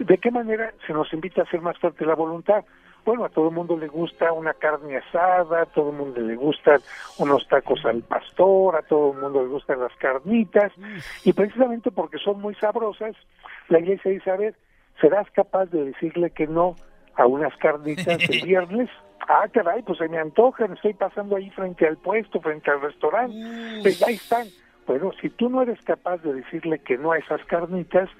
¿De 0.01 0.17
qué 0.17 0.31
manera 0.31 0.73
se 0.87 0.95
nos 0.95 1.13
invita 1.13 1.43
a 1.43 1.45
hacer 1.45 1.61
más 1.61 1.79
fuerte 1.79 2.07
la 2.07 2.15
voluntad? 2.15 2.65
Bueno, 3.05 3.25
a 3.25 3.29
todo 3.29 3.49
el 3.49 3.55
mundo 3.55 3.77
le 3.77 3.87
gusta 3.87 4.33
una 4.33 4.55
carne 4.55 4.97
asada, 4.97 5.63
a 5.63 5.67
todo 5.67 5.91
el 5.91 5.97
mundo 5.97 6.21
le 6.21 6.37
gustan 6.37 6.81
unos 7.19 7.47
tacos 7.49 7.85
al 7.85 8.03
pastor, 8.03 8.77
a 8.77 8.83
todo 8.83 9.13
el 9.13 9.19
mundo 9.19 9.43
le 9.43 9.49
gustan 9.49 9.81
las 9.81 9.95
carnitas, 9.97 10.73
y 11.25 11.33
precisamente 11.33 11.91
porque 11.91 12.19
son 12.19 12.41
muy 12.41 12.55
sabrosas, 12.55 13.15
la 13.69 13.79
iglesia 13.79 14.11
dice, 14.11 14.31
a 14.31 14.37
ver, 14.37 14.55
¿serás 15.01 15.31
capaz 15.31 15.67
de 15.67 15.85
decirle 15.85 16.31
que 16.31 16.47
no 16.47 16.77
a 17.15 17.27
unas 17.27 17.55
carnitas 17.57 18.19
el 18.29 18.43
viernes? 18.45 18.89
Ah, 19.29 19.47
caray, 19.53 19.83
pues 19.83 19.99
se 19.99 20.09
me 20.09 20.19
antojan, 20.19 20.73
estoy 20.73 20.95
pasando 20.95 21.37
ahí 21.37 21.51
frente 21.51 21.87
al 21.87 21.99
puesto, 21.99 22.41
frente 22.41 22.71
al 22.71 22.81
restaurante, 22.81 23.37
pues 23.83 24.03
ahí 24.03 24.15
están. 24.15 24.47
Bueno, 24.87 25.13
si 25.21 25.29
tú 25.31 25.49
no 25.49 25.63
eres 25.63 25.81
capaz 25.83 26.19
de 26.19 26.35
decirle 26.35 26.81
que 26.81 26.99
no 26.99 27.13
a 27.13 27.19
esas 27.19 27.45
carnitas, 27.45 28.11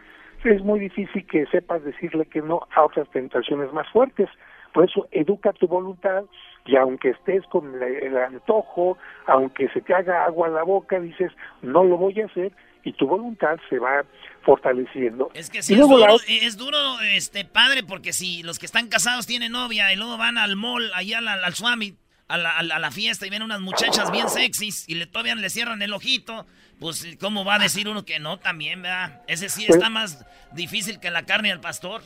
es 0.45 0.63
muy 0.63 0.81
difícil 0.81 1.27
que 1.27 1.47
sepas 1.47 1.85
decirle 1.85 2.27
que 2.27 2.43
no 2.43 2.67
a 2.75 2.85
otras 2.85 3.09
tentaciones 3.11 3.73
más 3.73 3.89
fuertes. 3.89 4.29
Por 4.73 4.89
eso 4.89 5.09
educa 5.11 5.53
tu 5.53 5.67
voluntad 5.67 6.25
y 6.65 6.77
aunque 6.77 7.11
estés 7.11 7.45
con 7.47 7.83
el 7.83 8.17
antojo, 8.17 8.97
aunque 9.27 9.69
se 9.71 9.81
te 9.81 9.95
haga 9.95 10.25
agua 10.25 10.49
en 10.49 10.55
la 10.55 10.63
boca, 10.63 11.01
dices, 11.01 11.33
no 11.63 11.85
lo 11.85 11.97
voy 11.97 12.21
a 12.21 12.27
hacer 12.27 12.53
y 12.85 12.93
tu 12.93 13.07
voluntad 13.07 13.59
se 13.69 13.79
va 13.79 14.05
fortaleciendo. 14.43 15.31
Es 15.35 15.51
que 15.51 15.63
sí, 15.63 15.75
es, 15.75 15.81
duro, 15.81 16.17
es 16.29 16.57
duro, 16.57 16.79
este 17.15 17.45
padre, 17.45 17.83
porque 17.83 18.13
si 18.13 18.43
los 18.43 18.59
que 18.59 18.67
están 18.67 18.89
casados 18.89 19.27
tienen 19.27 19.53
novia 19.53 19.93
y 19.93 19.97
luego 19.97 20.17
van 20.17 20.39
al 20.39 20.57
mall, 20.57 20.91
allá 20.95 21.19
al, 21.19 21.29
al, 21.29 21.55
Swami, 21.55 21.97
a 22.31 22.37
la, 22.39 22.77
a 22.77 22.79
la, 22.79 22.91
fiesta 22.91 23.27
y 23.27 23.31
ven 23.31 23.43
unas 23.43 23.61
muchachas 23.61 24.11
bien 24.11 24.29
sexys 24.29 24.89
y 24.89 24.95
le, 24.95 25.07
todavía 25.07 25.35
le 25.35 25.51
cierran 25.51 25.83
el 25.83 25.93
ojito, 25.93 26.47
pues 26.79 27.17
¿cómo 27.21 27.45
va 27.45 27.57
a 27.57 27.59
decir 27.59 27.89
uno 27.89 28.05
que 28.05 28.19
no 28.21 28.39
también, 28.39 28.83
verdad? 28.83 29.23
Ese 29.27 29.49
sí 29.49 29.65
está 29.65 29.79
pues 29.79 29.91
más 29.91 30.27
difícil 30.53 31.01
que 31.01 31.11
la 31.11 31.25
carne 31.25 31.53
al 31.53 31.61
pastor. 31.61 32.03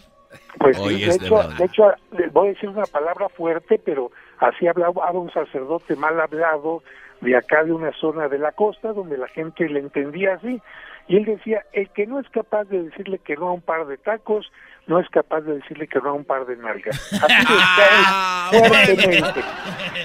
Pues 0.59 0.77
de, 0.83 1.05
hecho, 1.05 1.49
de 1.57 1.64
hecho, 1.64 1.93
voy 2.33 2.49
a 2.49 2.53
decir 2.53 2.68
una 2.68 2.87
palabra 2.87 3.29
fuerte, 3.29 3.79
pero 3.85 4.11
así 4.39 4.66
hablaba 4.66 5.12
un 5.12 5.33
sacerdote 5.33 5.95
mal 5.95 6.20
hablado 6.20 6.83
de 7.20 7.37
acá 7.37 7.64
de 7.64 7.72
una 7.72 7.93
zona 7.93 8.29
de 8.29 8.39
la 8.39 8.53
costa 8.53 8.93
donde 8.93 9.16
la 9.16 9.29
gente 9.29 9.68
le 9.68 9.81
entendía 9.81 10.35
así. 10.35 10.61
Y 11.07 11.16
él 11.16 11.24
decía, 11.26 11.64
el 11.72 11.90
que 11.90 12.07
no 12.07 12.18
es 12.18 12.28
capaz 12.30 12.64
de 12.64 12.84
decirle 12.84 13.18
que 13.18 13.36
no 13.36 13.48
a 13.48 13.52
un 13.52 13.61
par 13.61 13.86
de 13.86 13.98
tacos, 13.98 14.50
no 14.86 14.98
es 14.98 15.09
capaz 15.11 15.42
de 15.42 15.55
decirle 15.55 15.86
que 15.86 16.00
no 16.00 16.11
a 16.11 16.12
un 16.12 16.24
par 16.24 16.46
de 16.46 16.57
nalgas. 16.57 17.12
Así 17.22 17.46
ah, 17.48 18.50
fuertemente. 18.50 19.40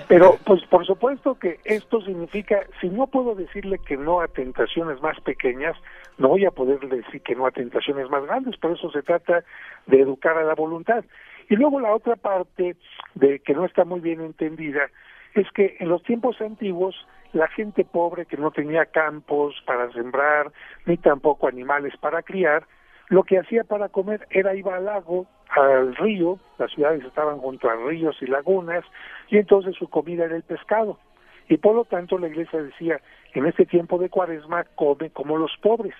Pero, 0.08 0.38
pues, 0.46 0.64
por 0.66 0.86
supuesto 0.86 1.40
que 1.40 1.60
esto 1.64 2.02
significa, 2.02 2.66
si 2.82 2.90
no 2.90 3.08
puedo 3.08 3.36
decirle 3.36 3.80
que 3.80 3.96
no 3.96 4.20
a 4.20 4.28
tentaciones 4.28 5.02
más 5.02 5.20
pequeñas, 5.22 5.78
no 6.18 6.30
voy 6.30 6.46
a 6.46 6.52
poder 6.52 6.80
decir 6.80 7.22
que 7.22 7.36
no 7.36 7.46
a 7.46 7.52
tentaciones 7.52 8.10
más 8.10 8.26
grandes. 8.26 8.58
Por 8.58 8.72
eso 8.72 8.92
se 8.92 9.02
trata 9.02 9.44
de 9.88 10.02
educar 10.02 10.38
a 10.38 10.44
la 10.44 10.56
voluntad. 10.56 11.06
Y 11.50 11.56
luego 11.56 11.80
la 11.80 11.94
otra 11.94 12.16
parte 12.16 12.76
de 13.16 13.40
que 13.40 13.54
no 13.54 13.66
está 13.66 13.86
muy 13.86 14.02
bien 14.02 14.22
entendida 14.22 14.90
es 15.34 15.50
que 15.52 15.78
en 15.80 15.90
los 15.90 16.04
tiempos 16.04 16.40
antiguos 16.42 16.96
la 17.34 17.48
gente 17.48 17.86
pobre 17.86 18.26
que 18.26 18.38
no 18.38 18.52
tenía 18.52 18.86
campos 18.86 19.56
para 19.66 19.92
sembrar 19.92 20.52
ni 20.86 20.98
tampoco 20.98 21.48
animales 21.48 21.94
para 21.98 22.22
criar, 22.24 22.64
lo 23.10 23.24
que 23.24 23.40
hacía 23.40 23.64
para 23.64 23.90
comer 23.90 24.28
era 24.30 24.56
ir 24.56 24.68
al 24.68 24.86
lago, 24.86 25.28
al 25.50 25.96
río, 25.96 26.40
las 26.58 26.72
ciudades 26.72 27.04
estaban 27.04 27.40
junto 27.40 27.70
a 27.70 27.76
ríos 27.76 28.16
y 28.22 28.28
lagunas, 28.28 28.84
y 29.30 29.38
entonces 29.38 29.76
su 29.76 29.90
comida 29.90 30.26
era 30.26 30.36
el 30.36 30.44
pescado. 30.44 31.00
Y 31.48 31.58
por 31.58 31.76
lo 31.76 31.86
tanto 31.86 32.20
la 32.20 32.28
iglesia 32.28 32.62
decía, 32.62 33.02
en 33.34 33.48
este 33.48 33.66
tiempo 33.66 33.98
de 33.98 34.10
cuaresma 34.10 34.64
come 34.76 35.10
como 35.10 35.38
los 35.38 35.52
pobres, 35.62 35.96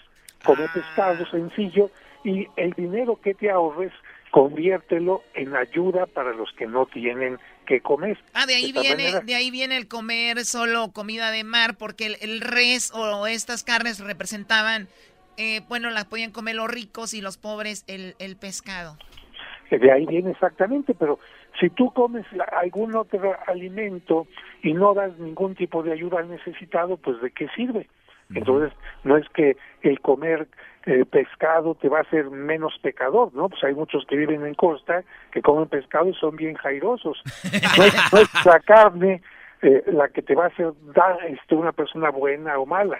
come 0.46 0.66
ah. 0.66 0.72
pescado 0.74 1.26
sencillo 1.26 1.90
y 2.24 2.48
el 2.56 2.74
dinero 2.74 3.20
que 3.22 3.34
te 3.34 3.50
ahorres 3.50 3.92
conviértelo 4.32 5.24
en 5.34 5.56
ayuda 5.56 6.06
para 6.06 6.34
los 6.34 6.52
que 6.54 6.68
no 6.68 6.86
tienen 6.86 7.40
que 7.66 7.82
comer. 7.82 8.18
Ah, 8.34 8.46
de 8.46 8.56
ahí 8.56 8.72
viene, 8.72 9.22
de 9.24 9.36
ahí 9.36 9.52
viene 9.52 9.78
el 9.78 9.88
comer 9.88 10.46
solo 10.46 10.92
comida 10.92 11.32
de 11.32 11.44
mar, 11.44 11.76
porque 11.78 12.18
el, 12.20 12.42
res 12.42 12.92
o 12.94 13.28
estas 13.28 13.64
carnes 13.64 14.00
representaban, 14.00 14.88
eh, 15.38 15.62
bueno, 15.68 15.90
las 15.90 16.06
podían 16.06 16.32
comer 16.32 16.56
los 16.56 16.70
ricos 16.70 17.14
y 17.14 17.22
los 17.22 17.38
pobres 17.38 17.84
el, 17.88 18.16
el 18.20 18.36
pescado. 18.36 18.98
De 19.70 19.92
ahí 19.92 20.06
viene 20.08 20.32
exactamente, 20.32 20.96
pero 20.96 21.20
si 21.60 21.70
tú 21.70 21.92
comes 21.94 22.26
algún 22.52 22.96
otro 22.96 23.36
alimento 23.46 24.28
y 24.64 24.74
no 24.74 24.94
das 24.94 25.18
ningún 25.20 25.56
tipo 25.56 25.84
de 25.84 25.92
ayuda 25.92 26.20
al 26.20 26.30
necesitado, 26.30 26.98
pues 26.98 27.22
¿de 27.22 27.32
qué 27.32 27.48
sirve? 27.56 27.88
Entonces, 28.34 28.72
no 29.04 29.18
es 29.18 29.28
que 29.30 29.58
el 29.82 30.00
comer 30.02 30.48
eh, 30.86 31.06
pescado 31.06 31.76
te 31.76 31.90
va 31.90 32.00
a 32.00 32.02
hacer 32.02 32.30
menos 32.30 32.74
pecador, 32.82 33.34
¿no? 33.34 33.50
Pues 33.50 33.64
hay 33.64 33.74
muchos 33.74 34.06
que 34.08 34.16
viven 34.16 34.46
en 34.46 34.54
costa 34.56 35.04
que 35.32 35.42
comen 35.42 35.68
pescado 35.68 36.08
y 36.08 36.14
son 36.16 36.36
bien 36.36 36.56
jairosos. 36.56 37.22
No 37.78 37.84
es, 38.20 38.46
la 38.46 38.60
carne 38.60 39.22
eh, 39.62 39.84
la 39.88 40.08
que 40.10 40.22
te 40.22 40.36
va 40.36 40.46
a 40.46 40.48
hacer 40.48 40.72
dar 40.96 41.18
este, 41.28 41.56
una 41.56 41.72
persona 41.72 42.10
buena 42.10 42.58
o 42.58 42.66
mala. 42.66 43.00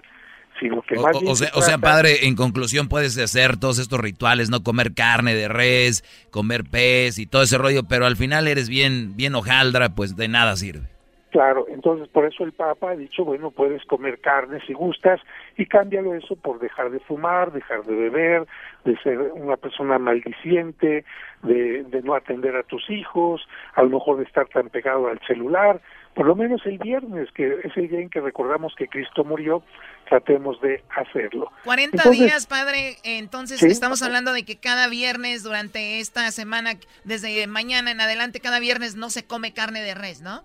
Sino 0.60 0.82
que 0.82 0.96
más 0.96 1.16
o, 1.26 1.36
sea, 1.36 1.50
o 1.54 1.62
sea, 1.62 1.78
padre, 1.78 2.28
en 2.28 2.36
conclusión 2.36 2.90
puedes 2.90 3.18
hacer 3.18 3.58
todos 3.58 3.80
estos 3.80 4.00
rituales, 4.00 4.50
no 4.50 4.62
comer 4.62 4.94
carne 4.94 5.34
de 5.34 5.48
res, 5.48 6.04
comer 6.32 6.66
pez 6.70 7.18
y 7.18 7.28
todo 7.28 7.44
ese 7.44 7.58
rollo, 7.58 7.84
pero 7.88 8.06
al 8.06 8.18
final 8.18 8.48
eres 8.48 8.68
bien, 8.68 9.16
bien 9.16 9.36
hojaldra, 9.36 9.90
pues 9.96 10.18
de 10.18 10.28
nada 10.28 10.58
sirve. 10.58 10.99
Claro, 11.32 11.68
entonces 11.70 12.08
por 12.08 12.26
eso 12.26 12.44
el 12.44 12.54
Papa 12.54 12.92
ha 12.92 12.96
dicho, 12.96 13.24
bueno, 13.24 13.52
puedes 13.52 13.86
comer 13.86 14.20
carne 14.20 14.60
si 14.66 14.74
gustas 14.74 15.22
y 15.58 15.68
cámbialo 15.68 16.16
eso 16.16 16.36
por 16.36 16.60
dejar 16.60 16.90
de 16.90 17.00
fumar, 17.02 17.52
dejar 17.52 17.84
de 17.84 17.94
beber, 17.94 18.48
de 18.84 18.98
ser 18.98 19.20
una 19.20 19.56
persona 19.56 20.00
maldiciente, 20.00 21.06
de, 21.44 21.84
de 21.84 22.02
no 22.02 22.16
atender 22.16 22.56
a 22.56 22.64
tus 22.64 22.90
hijos, 22.90 23.48
a 23.76 23.84
lo 23.84 23.90
mejor 23.90 24.18
de 24.18 24.24
estar 24.24 24.48
tan 24.48 24.70
pegado 24.70 25.08
al 25.08 25.20
celular, 25.28 25.80
por 26.16 26.26
lo 26.26 26.36
menos 26.36 26.66
el 26.66 26.80
viernes, 26.80 27.30
que 27.34 27.60
es 27.64 27.78
el 27.78 27.88
día 27.88 28.00
en 28.00 28.10
que 28.10 28.20
recordamos 28.22 28.74
que 28.76 28.88
Cristo 28.88 29.24
murió, 29.24 29.64
tratemos 30.10 30.60
de 30.62 30.84
hacerlo. 30.96 31.52
40 31.64 32.10
días, 32.10 32.48
padre, 32.48 32.98
entonces 33.04 33.62
estamos 33.62 34.02
hablando 34.02 34.34
de 34.34 34.44
que 34.44 34.60
cada 34.60 34.88
viernes 34.90 35.44
durante 35.44 36.00
esta 36.00 36.32
semana, 36.32 36.74
desde 37.04 37.46
mañana 37.46 37.92
en 37.92 38.02
adelante, 38.02 38.40
cada 38.40 38.60
viernes 38.60 38.96
no 38.96 39.12
se 39.12 39.28
come 39.28 39.54
carne 39.54 39.82
de 39.82 39.94
res, 39.94 40.22
¿no? 40.22 40.44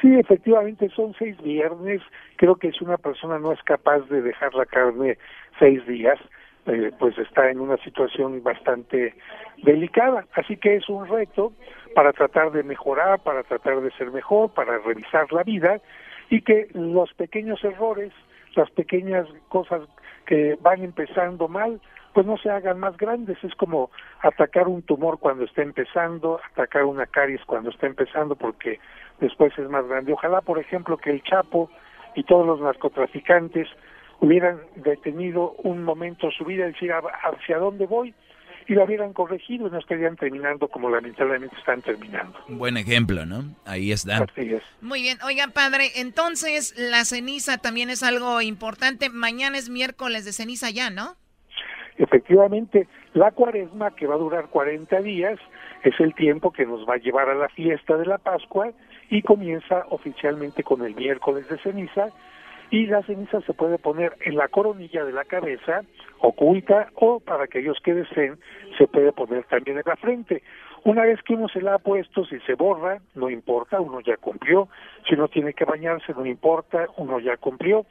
Sí, 0.00 0.14
efectivamente 0.16 0.88
son 0.90 1.14
seis 1.18 1.36
viernes. 1.42 2.02
Creo 2.36 2.56
que 2.56 2.72
si 2.72 2.84
una 2.84 2.98
persona 2.98 3.38
no 3.38 3.52
es 3.52 3.62
capaz 3.62 4.00
de 4.08 4.22
dejar 4.22 4.54
la 4.54 4.66
carne 4.66 5.18
seis 5.58 5.84
días, 5.86 6.18
eh, 6.66 6.92
pues 6.98 7.16
está 7.18 7.50
en 7.50 7.60
una 7.60 7.78
situación 7.78 8.42
bastante 8.42 9.14
delicada. 9.62 10.26
Así 10.34 10.56
que 10.56 10.76
es 10.76 10.88
un 10.88 11.08
reto 11.08 11.52
para 11.94 12.12
tratar 12.12 12.52
de 12.52 12.62
mejorar, 12.62 13.20
para 13.20 13.42
tratar 13.42 13.80
de 13.80 13.90
ser 13.92 14.12
mejor, 14.12 14.50
para 14.50 14.78
revisar 14.78 15.32
la 15.32 15.42
vida 15.42 15.80
y 16.30 16.42
que 16.42 16.68
los 16.74 17.12
pequeños 17.14 17.64
errores, 17.64 18.12
las 18.54 18.70
pequeñas 18.70 19.26
cosas 19.48 19.82
que 20.26 20.58
van 20.60 20.84
empezando 20.84 21.48
mal, 21.48 21.80
pues 22.12 22.26
no 22.26 22.36
se 22.36 22.50
hagan 22.50 22.78
más 22.78 22.96
grandes. 22.96 23.42
Es 23.42 23.54
como 23.54 23.90
atacar 24.20 24.68
un 24.68 24.82
tumor 24.82 25.18
cuando 25.18 25.44
está 25.44 25.62
empezando, 25.62 26.40
atacar 26.52 26.84
una 26.84 27.06
caries 27.06 27.44
cuando 27.46 27.70
está 27.70 27.86
empezando, 27.86 28.36
porque 28.36 28.78
después 29.20 29.52
es 29.58 29.68
más 29.68 29.86
grande. 29.86 30.12
Ojalá, 30.12 30.40
por 30.40 30.58
ejemplo, 30.58 30.96
que 30.96 31.10
el 31.10 31.22
Chapo 31.22 31.70
y 32.14 32.24
todos 32.24 32.46
los 32.46 32.60
narcotraficantes 32.60 33.68
hubieran 34.20 34.58
detenido 34.76 35.52
un 35.62 35.84
momento 35.84 36.30
su 36.30 36.44
vida 36.44 36.64
y 36.64 36.72
decir 36.72 36.92
hacia 36.92 37.58
dónde 37.58 37.86
voy 37.86 38.14
y 38.68 38.74
lo 38.74 38.84
hubieran 38.84 39.14
corregido 39.14 39.66
y 39.66 39.70
no 39.70 39.78
estarían 39.78 40.16
terminando 40.16 40.68
como 40.68 40.90
lamentablemente 40.90 41.56
están 41.56 41.80
terminando. 41.80 42.38
Un 42.48 42.58
buen 42.58 42.76
ejemplo, 42.76 43.24
¿no? 43.24 43.44
Ahí 43.64 43.92
está. 43.92 44.26
Es. 44.36 44.62
Muy 44.82 45.00
bien. 45.00 45.16
Oiga, 45.24 45.48
padre, 45.48 45.90
entonces 45.96 46.74
la 46.76 47.04
ceniza 47.06 47.56
también 47.56 47.88
es 47.88 48.02
algo 48.02 48.42
importante. 48.42 49.08
Mañana 49.08 49.56
es 49.56 49.70
miércoles 49.70 50.26
de 50.26 50.32
ceniza 50.32 50.70
ya, 50.70 50.90
¿no? 50.90 51.16
Efectivamente, 51.96 52.86
la 53.14 53.30
cuaresma, 53.30 53.94
que 53.96 54.06
va 54.06 54.16
a 54.16 54.18
durar 54.18 54.48
40 54.50 55.00
días, 55.00 55.38
es 55.82 55.98
el 56.00 56.14
tiempo 56.14 56.52
que 56.52 56.66
nos 56.66 56.88
va 56.88 56.94
a 56.94 56.98
llevar 56.98 57.28
a 57.28 57.34
la 57.34 57.48
fiesta 57.48 57.96
de 57.96 58.06
la 58.06 58.18
Pascua 58.18 58.70
y 59.10 59.22
comienza 59.22 59.86
oficialmente 59.90 60.62
con 60.62 60.84
el 60.84 60.94
miércoles 60.94 61.48
de 61.48 61.58
ceniza 61.58 62.12
y 62.70 62.86
la 62.86 63.02
ceniza 63.02 63.40
se 63.42 63.54
puede 63.54 63.78
poner 63.78 64.14
en 64.20 64.36
la 64.36 64.48
coronilla 64.48 65.04
de 65.04 65.12
la 65.12 65.24
cabeza, 65.24 65.84
oculta, 66.18 66.88
o 66.94 67.18
para 67.20 67.44
aquellos 67.44 67.78
que 67.82 67.94
deseen, 67.94 68.38
se 68.76 68.86
puede 68.86 69.12
poner 69.12 69.44
también 69.44 69.78
en 69.78 69.84
la 69.86 69.96
frente. 69.96 70.42
Una 70.84 71.02
vez 71.02 71.22
que 71.22 71.34
uno 71.34 71.48
se 71.48 71.62
la 71.62 71.74
ha 71.74 71.78
puesto, 71.78 72.26
si 72.26 72.38
se 72.40 72.54
borra, 72.54 73.00
no 73.14 73.30
importa, 73.30 73.80
uno 73.80 74.00
ya 74.00 74.16
cumplió. 74.18 74.68
Si 75.08 75.14
uno 75.14 75.28
tiene 75.28 75.54
que 75.54 75.64
bañarse, 75.64 76.12
no 76.12 76.26
importa, 76.26 76.86
uno 76.98 77.18
ya 77.20 77.36
cumplió. 77.38 77.86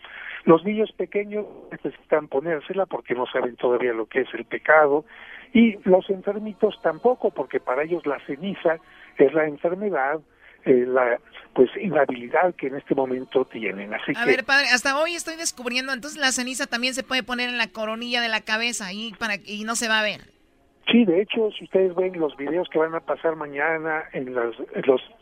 Los 0.45 0.63
niños 0.63 0.91
pequeños 0.91 1.45
necesitan 1.71 2.27
ponérsela 2.27 2.85
porque 2.85 3.15
no 3.15 3.25
saben 3.25 3.55
todavía 3.55 3.93
lo 3.93 4.05
que 4.05 4.21
es 4.21 4.33
el 4.33 4.45
pecado. 4.45 5.05
Y 5.53 5.77
los 5.83 6.09
enfermitos 6.09 6.79
tampoco, 6.81 7.31
porque 7.31 7.59
para 7.59 7.83
ellos 7.83 8.05
la 8.05 8.19
ceniza 8.25 8.77
es 9.17 9.33
la 9.33 9.45
enfermedad, 9.45 10.19
eh, 10.65 10.85
la 10.87 11.19
pues 11.53 11.69
inhabilidad 11.81 12.53
que 12.55 12.67
en 12.67 12.75
este 12.75 12.93
momento 12.93 13.45
tienen. 13.45 13.93
Así 13.93 14.13
a 14.15 14.25
ver, 14.25 14.43
padre, 14.43 14.67
hasta 14.71 14.99
hoy 14.99 15.15
estoy 15.15 15.35
descubriendo, 15.35 15.91
entonces 15.91 16.19
la 16.19 16.31
ceniza 16.31 16.67
también 16.67 16.93
se 16.93 17.03
puede 17.03 17.23
poner 17.23 17.49
en 17.49 17.57
la 17.57 17.71
coronilla 17.71 18.21
de 18.21 18.29
la 18.29 18.41
cabeza 18.41 18.93
y 18.93 19.13
para 19.13 19.35
y 19.43 19.63
no 19.63 19.75
se 19.75 19.87
va 19.87 19.99
a 19.99 20.03
ver. 20.03 20.37
Sí, 20.91 21.03
de 21.03 21.21
hecho, 21.21 21.51
si 21.51 21.65
ustedes 21.65 21.93
ven 21.95 22.17
los 22.17 22.37
videos 22.37 22.69
que 22.69 22.79
van 22.79 22.95
a 22.95 23.01
pasar 23.01 23.35
mañana 23.35 24.05
en, 24.13 24.33
los 24.33 24.55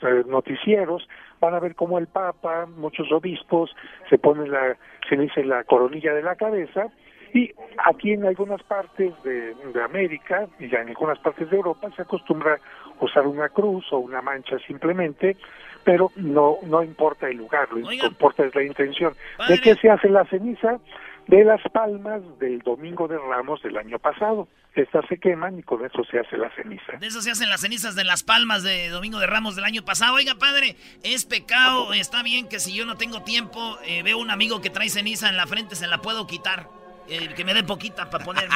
eh, 0.04 0.24
noticieros, 0.28 1.08
van 1.40 1.56
a 1.56 1.60
ver 1.60 1.74
cómo 1.74 1.98
el 1.98 2.06
Papa, 2.06 2.68
muchos 2.68 3.12
obispos, 3.12 3.76
se 4.08 4.20
ponen 4.20 4.52
la 4.52 4.78
ceniza 5.10 5.42
en 5.42 5.50
la 5.50 5.64
coronilla 5.64 6.14
de 6.14 6.22
la 6.22 6.36
cabeza 6.36 6.92
y 7.36 7.52
aquí 7.84 8.14
en 8.14 8.26
algunas 8.26 8.64
partes 8.64 9.14
de, 9.24 9.54
América 9.84 10.48
y 10.58 10.70
ya 10.70 10.80
en 10.80 10.88
algunas 10.88 11.20
partes 11.20 11.50
de 11.50 11.58
Europa 11.58 11.90
se 11.96 12.02
acostumbra 12.02 12.60
usar 13.02 13.28
una 13.28 13.50
cruz 13.50 13.86
o 13.92 13.98
una 13.98 14.22
mancha 14.22 14.58
simplemente, 14.66 15.36
pero 15.84 16.12
no 16.16 16.58
no 16.64 16.82
importa 16.82 17.28
el 17.28 17.38
lugar, 17.38 17.68
lo 17.72 17.88
que 17.88 17.96
importa 17.96 18.46
es 18.46 18.56
la 18.56 18.64
intención. 18.64 19.14
¿De 19.50 19.60
qué 19.60 19.76
se 19.76 19.90
hace 19.90 20.10
la 20.10 20.24
ceniza? 20.26 20.80
de 21.28 21.44
las 21.44 21.60
palmas 21.74 22.22
del 22.38 22.60
Domingo 22.60 23.08
de 23.08 23.18
Ramos 23.18 23.60
del 23.64 23.78
año 23.78 23.98
pasado. 23.98 24.48
Estas 24.76 25.08
se 25.08 25.18
queman 25.18 25.58
y 25.58 25.64
con 25.64 25.84
eso 25.84 26.04
se 26.04 26.20
hace 26.20 26.38
la 26.38 26.52
ceniza. 26.52 26.98
De 27.00 27.08
eso 27.08 27.20
se 27.24 27.32
hacen 27.32 27.50
las 27.50 27.62
cenizas 27.62 27.96
de 27.96 28.04
las 28.04 28.24
palmas 28.24 28.62
de 28.62 28.90
Domingo 28.90 29.18
de 29.18 29.26
Ramos 29.26 29.56
del 29.56 29.66
año 29.66 29.84
pasado. 29.84 30.14
Oiga, 30.14 30.36
padre, 30.36 30.76
es 31.02 31.26
pecado. 31.26 31.96
Está 31.96 32.22
bien 32.22 32.48
que 32.48 32.60
si 32.60 32.76
yo 32.76 32.86
no 32.86 32.96
tengo 32.96 33.24
tiempo, 33.24 33.80
eh, 33.88 34.04
veo 34.04 34.20
un 34.20 34.30
amigo 34.30 34.62
que 34.62 34.70
trae 34.70 34.90
ceniza 34.90 35.28
en 35.30 35.36
la 35.36 35.48
frente, 35.48 35.76
se 35.76 35.88
la 35.88 35.98
puedo 35.98 36.28
quitar. 36.28 36.68
Que 37.08 37.43
me 37.45 37.53
dé 37.53 37.64
poquita 37.64 38.10
para 38.10 38.24
ponerme. 38.24 38.56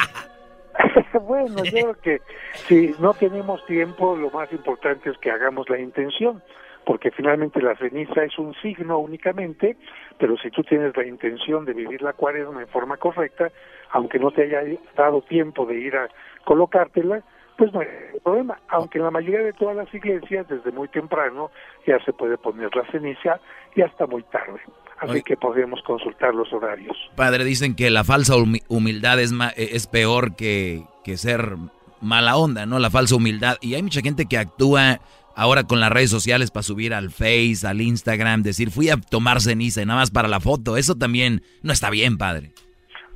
bueno, 1.22 1.64
yo 1.64 1.70
creo 1.70 1.94
que 1.94 2.20
si 2.66 2.94
no 2.98 3.14
tenemos 3.14 3.64
tiempo, 3.66 4.16
lo 4.16 4.30
más 4.30 4.50
importante 4.52 5.10
es 5.10 5.18
que 5.18 5.30
hagamos 5.30 5.68
la 5.68 5.78
intención 5.78 6.42
porque 6.84 7.10
finalmente 7.10 7.60
la 7.60 7.76
ceniza 7.76 8.24
es 8.24 8.38
un 8.38 8.54
signo 8.54 8.98
únicamente, 8.98 9.76
pero 10.18 10.36
si 10.38 10.50
tú 10.50 10.62
tienes 10.62 10.96
la 10.96 11.06
intención 11.06 11.64
de 11.64 11.72
vivir 11.72 12.02
la 12.02 12.14
cuaresma 12.14 12.62
en 12.62 12.68
forma 12.68 12.96
correcta, 12.96 13.50
aunque 13.90 14.18
no 14.18 14.30
te 14.30 14.42
haya 14.42 14.62
dado 14.96 15.22
tiempo 15.22 15.66
de 15.66 15.76
ir 15.76 15.96
a 15.96 16.08
colocártela, 16.44 17.22
pues 17.56 17.72
no 17.72 17.80
hay 17.80 17.88
problema, 18.24 18.58
aunque 18.68 18.98
en 18.98 19.04
la 19.04 19.10
mayoría 19.10 19.44
de 19.44 19.52
todas 19.52 19.76
las 19.76 19.92
iglesias 19.94 20.48
desde 20.48 20.72
muy 20.72 20.88
temprano 20.88 21.50
ya 21.86 22.02
se 22.04 22.12
puede 22.12 22.38
poner 22.38 22.74
la 22.74 22.84
ceniza 22.90 23.38
y 23.74 23.82
hasta 23.82 24.06
muy 24.06 24.22
tarde. 24.24 24.60
Así 25.00 25.22
que 25.22 25.36
podemos 25.36 25.80
consultar 25.82 26.34
los 26.34 26.52
horarios. 26.52 26.96
Padre, 27.16 27.44
dicen 27.44 27.74
que 27.74 27.90
la 27.90 28.04
falsa 28.04 28.34
humildad 28.68 29.18
es, 29.18 29.32
es 29.56 29.86
peor 29.86 30.36
que, 30.36 30.82
que 31.04 31.16
ser 31.16 31.56
mala 32.00 32.36
onda, 32.36 32.66
¿no? 32.66 32.78
La 32.78 32.90
falsa 32.90 33.16
humildad. 33.16 33.56
Y 33.62 33.74
hay 33.74 33.82
mucha 33.82 34.02
gente 34.02 34.26
que 34.26 34.36
actúa 34.36 35.00
ahora 35.34 35.64
con 35.64 35.80
las 35.80 35.90
redes 35.90 36.10
sociales 36.10 36.50
para 36.50 36.62
subir 36.62 36.92
al 36.92 37.10
Face, 37.10 37.66
al 37.66 37.80
Instagram, 37.80 38.42
decir 38.42 38.70
fui 38.70 38.90
a 38.90 38.96
tomar 38.96 39.40
ceniza 39.40 39.82
y 39.82 39.86
nada 39.86 40.00
más 40.00 40.10
para 40.10 40.28
la 40.28 40.40
foto, 40.40 40.76
eso 40.76 40.96
también 40.96 41.40
no 41.62 41.72
está 41.72 41.88
bien, 41.88 42.18
padre. 42.18 42.50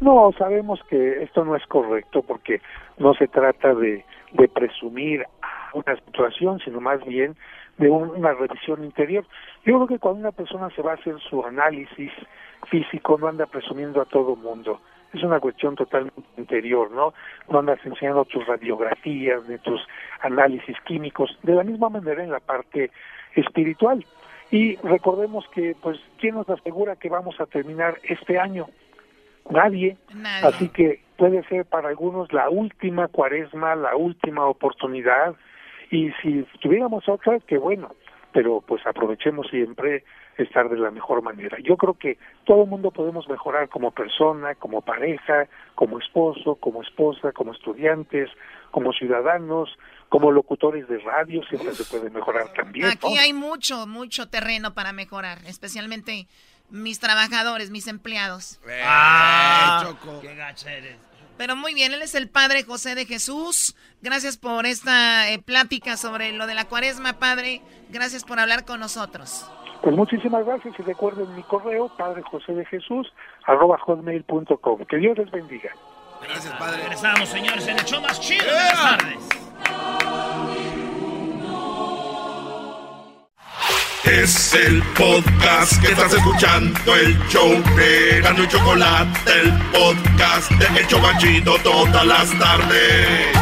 No, 0.01 0.32
sabemos 0.39 0.80
que 0.89 1.22
esto 1.22 1.45
no 1.45 1.55
es 1.55 1.64
correcto 1.66 2.22
porque 2.22 2.61
no 2.99 3.14
se 3.14 3.28
trata 3.28 3.74
de, 3.74 4.05
de 4.32 4.49
presumir 4.49 5.24
una 5.72 5.97
situación, 5.97 6.61
sino 6.64 6.80
más 6.80 7.05
bien 7.05 7.37
de 7.79 7.91
una 7.91 8.33
revisión 8.33 8.85
interior. 8.85 9.25
Yo 9.64 9.75
creo 9.75 9.87
que 9.87 9.99
cuando 9.99 10.20
una 10.20 10.33
persona 10.33 10.70
se 10.70 10.83
va 10.83 10.93
a 10.93 10.95
hacer 10.95 11.18
su 11.20 11.45
análisis 11.45 12.12
físico, 12.70 13.18
no 13.18 13.29
anda 13.29 13.47
presumiendo 13.47 14.01
a 14.01 14.05
todo 14.05 14.37
mundo 14.37 14.81
es 15.14 15.22
una 15.22 15.41
cuestión 15.41 15.77
totalmente 15.77 16.22
interior, 16.37 16.91
¿no? 16.91 17.14
No 17.49 17.61
andas 17.61 17.79
enseñando 17.85 18.25
tus 18.25 18.47
radiografías, 18.47 19.47
de 19.47 19.59
tus 19.59 19.81
análisis 20.20 20.77
químicos, 20.85 21.39
de 21.43 21.55
la 21.55 21.62
misma 21.62 21.89
manera 21.89 22.22
en 22.22 22.31
la 22.31 22.41
parte 22.41 22.91
espiritual. 23.35 24.05
Y 24.51 24.77
recordemos 24.77 25.47
que, 25.55 25.75
pues, 25.81 25.99
¿quién 26.18 26.35
nos 26.35 26.49
asegura 26.49 26.97
que 26.97 27.09
vamos 27.09 27.41
a 27.41 27.47
terminar 27.47 27.99
este 28.03 28.39
año? 28.39 28.66
Nadie. 29.51 29.97
Así 30.43 30.68
que 30.68 31.01
puede 31.16 31.43
ser 31.45 31.64
para 31.64 31.89
algunos 31.89 32.33
la 32.33 32.49
última 32.49 33.09
cuaresma, 33.09 33.75
la 33.75 33.97
última 33.97 34.47
oportunidad. 34.47 35.35
Y 35.91 36.11
si 36.22 36.47
tuviéramos 36.61 37.09
otra, 37.09 37.39
qué 37.41 37.59
bueno. 37.59 37.95
Pero 38.32 38.61
pues 38.66 38.85
aprovechemos 38.87 39.47
siempre 39.49 40.05
estar 40.37 40.68
de 40.68 40.76
la 40.76 40.91
mejor 40.91 41.22
manera. 41.22 41.59
Yo 41.62 41.76
creo 41.76 41.95
que 41.95 42.18
todo 42.45 42.64
el 42.64 42.68
mundo 42.68 42.91
podemos 42.91 43.28
mejorar 43.28 43.68
como 43.68 43.93
persona, 43.93 44.55
como 44.57 44.82
pareja, 44.82 45.47
como 45.74 45.99
esposo, 45.99 46.57
como 46.57 46.82
esposa, 46.82 47.32
como 47.32 47.53
estudiantes, 47.53 48.28
como 48.70 48.93
ciudadanos, 48.93 49.70
como 50.09 50.32
locutores 50.32 50.89
de 50.89 50.99
radio, 50.99 51.43
siempre 51.45 51.72
se 51.74 51.85
puede 51.85 52.11
mejorar 52.11 52.53
también. 52.53 52.87
Aquí 52.87 53.16
hay 53.18 53.32
mucho, 53.32 53.87
mucho 53.87 54.28
terreno 54.28 54.74
para 54.74 54.93
mejorar, 54.93 55.39
especialmente 55.47 56.26
mis 56.70 56.99
trabajadores, 56.99 57.70
mis 57.70 57.87
empleados. 57.87 58.61
Ah, 58.85 59.95
qué 60.20 60.35
gacha 60.35 60.70
Pero 61.37 61.57
muy 61.57 61.74
bien, 61.74 61.93
él 61.93 62.03
es 62.03 62.14
el 62.14 62.28
Padre 62.28 62.62
José 62.62 62.95
de 62.95 63.07
Jesús. 63.07 63.74
Gracias 64.03 64.37
por 64.37 64.66
esta 64.66 65.30
eh, 65.30 65.39
plática 65.39 65.97
sobre 65.97 66.32
lo 66.32 66.47
de 66.47 66.55
la 66.55 66.66
cuaresma, 66.66 67.14
Padre. 67.14 67.61
Gracias 67.91 68.24
por 68.24 68.39
hablar 68.39 68.64
con 68.64 68.80
nosotros. 68.80 69.51
Pues 69.82 69.95
muchísimas 69.97 70.47
gracias 70.47 70.74
y 70.78 70.82
recuerden 70.82 71.35
mi 71.35 71.43
correo, 71.43 71.91
Padre 71.97 72.22
José 72.22 72.53
de 72.53 72.64
Jesús, 72.64 73.12
arroba 73.45 73.78
hotmail.com. 73.78 74.85
Que 74.87 74.97
Dios 74.97 75.18
les 75.18 75.30
bendiga. 75.30 75.70
Gracias, 76.22 76.55
Padre. 76.55 76.82
Regresamos, 76.82 77.28
señores, 77.28 77.68
en 77.68 77.78
el 77.78 77.85
show 77.85 78.01
más 78.01 78.18
chido 78.20 78.47
de 78.47 78.53
las 78.53 78.99
tardes. 78.99 80.64
Es 84.05 84.53
el 84.55 84.83
podcast 84.95 85.81
que 85.81 85.93
estás 85.93 86.13
escuchando, 86.13 86.95
el 86.95 87.19
show 87.29 87.51
de 87.77 88.21
Gano 88.23 88.45
y 88.45 88.49
Chocolate, 88.49 89.41
el 89.41 89.53
podcast 89.73 90.51
de 90.53 90.81
El 90.81 90.87
Chocachito 90.87 91.57
todas 91.63 92.07
las 92.07 92.39
tardes. 92.39 93.35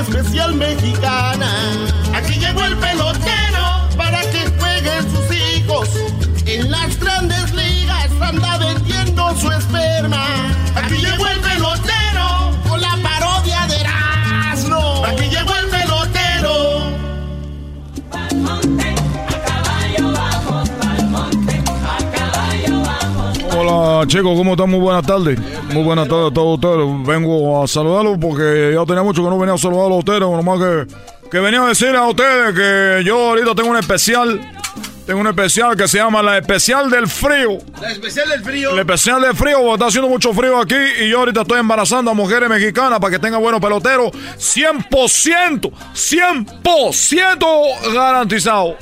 especial 0.00 0.54
mexicana. 0.54 1.50
Aquí 2.14 2.34
llegó 2.34 2.64
el 2.64 2.76
pelotero 2.76 2.99
Hola 23.72 24.04
chicos, 24.08 24.36
¿cómo 24.36 24.54
están? 24.54 24.68
Muy 24.68 24.80
buenas 24.80 25.06
tardes. 25.06 25.38
Muy 25.72 25.84
buenas 25.84 26.08
tardes 26.08 26.32
a 26.32 26.34
todos 26.34 26.58
ustedes. 26.58 27.06
Vengo 27.06 27.62
a 27.62 27.68
saludarlos 27.68 28.18
porque 28.20 28.72
ya 28.74 28.84
tenía 28.84 29.04
mucho 29.04 29.22
que 29.22 29.30
no 29.30 29.38
venía 29.38 29.54
a 29.54 29.58
saludarlos 29.58 29.92
a 29.92 29.98
ustedes. 29.98 30.20
Nomás 30.22 30.58
que, 30.58 30.86
que 31.30 31.38
venía 31.38 31.62
a 31.62 31.68
decir 31.68 31.94
a 31.94 32.08
ustedes 32.08 32.52
que 32.52 33.04
yo 33.04 33.28
ahorita 33.28 33.54
tengo 33.54 33.70
un 33.70 33.76
especial. 33.76 34.40
Tengo 35.06 35.20
un 35.20 35.28
especial 35.28 35.76
que 35.76 35.86
se 35.86 35.98
llama 35.98 36.20
la 36.20 36.38
especial 36.38 36.90
del 36.90 37.06
frío. 37.06 37.58
La 37.80 37.92
especial 37.92 38.28
del 38.28 38.42
frío. 38.42 38.74
La 38.74 38.80
especial 38.80 39.22
del 39.22 39.36
frío, 39.36 39.58
porque 39.58 39.74
está 39.74 39.86
haciendo 39.86 40.08
mucho 40.08 40.32
frío 40.32 40.60
aquí 40.60 40.74
y 41.02 41.08
yo 41.08 41.20
ahorita 41.20 41.42
estoy 41.42 41.60
embarazando 41.60 42.10
a 42.10 42.14
mujeres 42.14 42.48
mexicanas 42.48 42.98
para 42.98 43.12
que 43.12 43.20
tengan 43.20 43.40
buenos 43.40 43.60
peloteros. 43.60 44.10
100%, 44.10 45.70
100% 45.94 47.92
garantizado. 47.94 48.76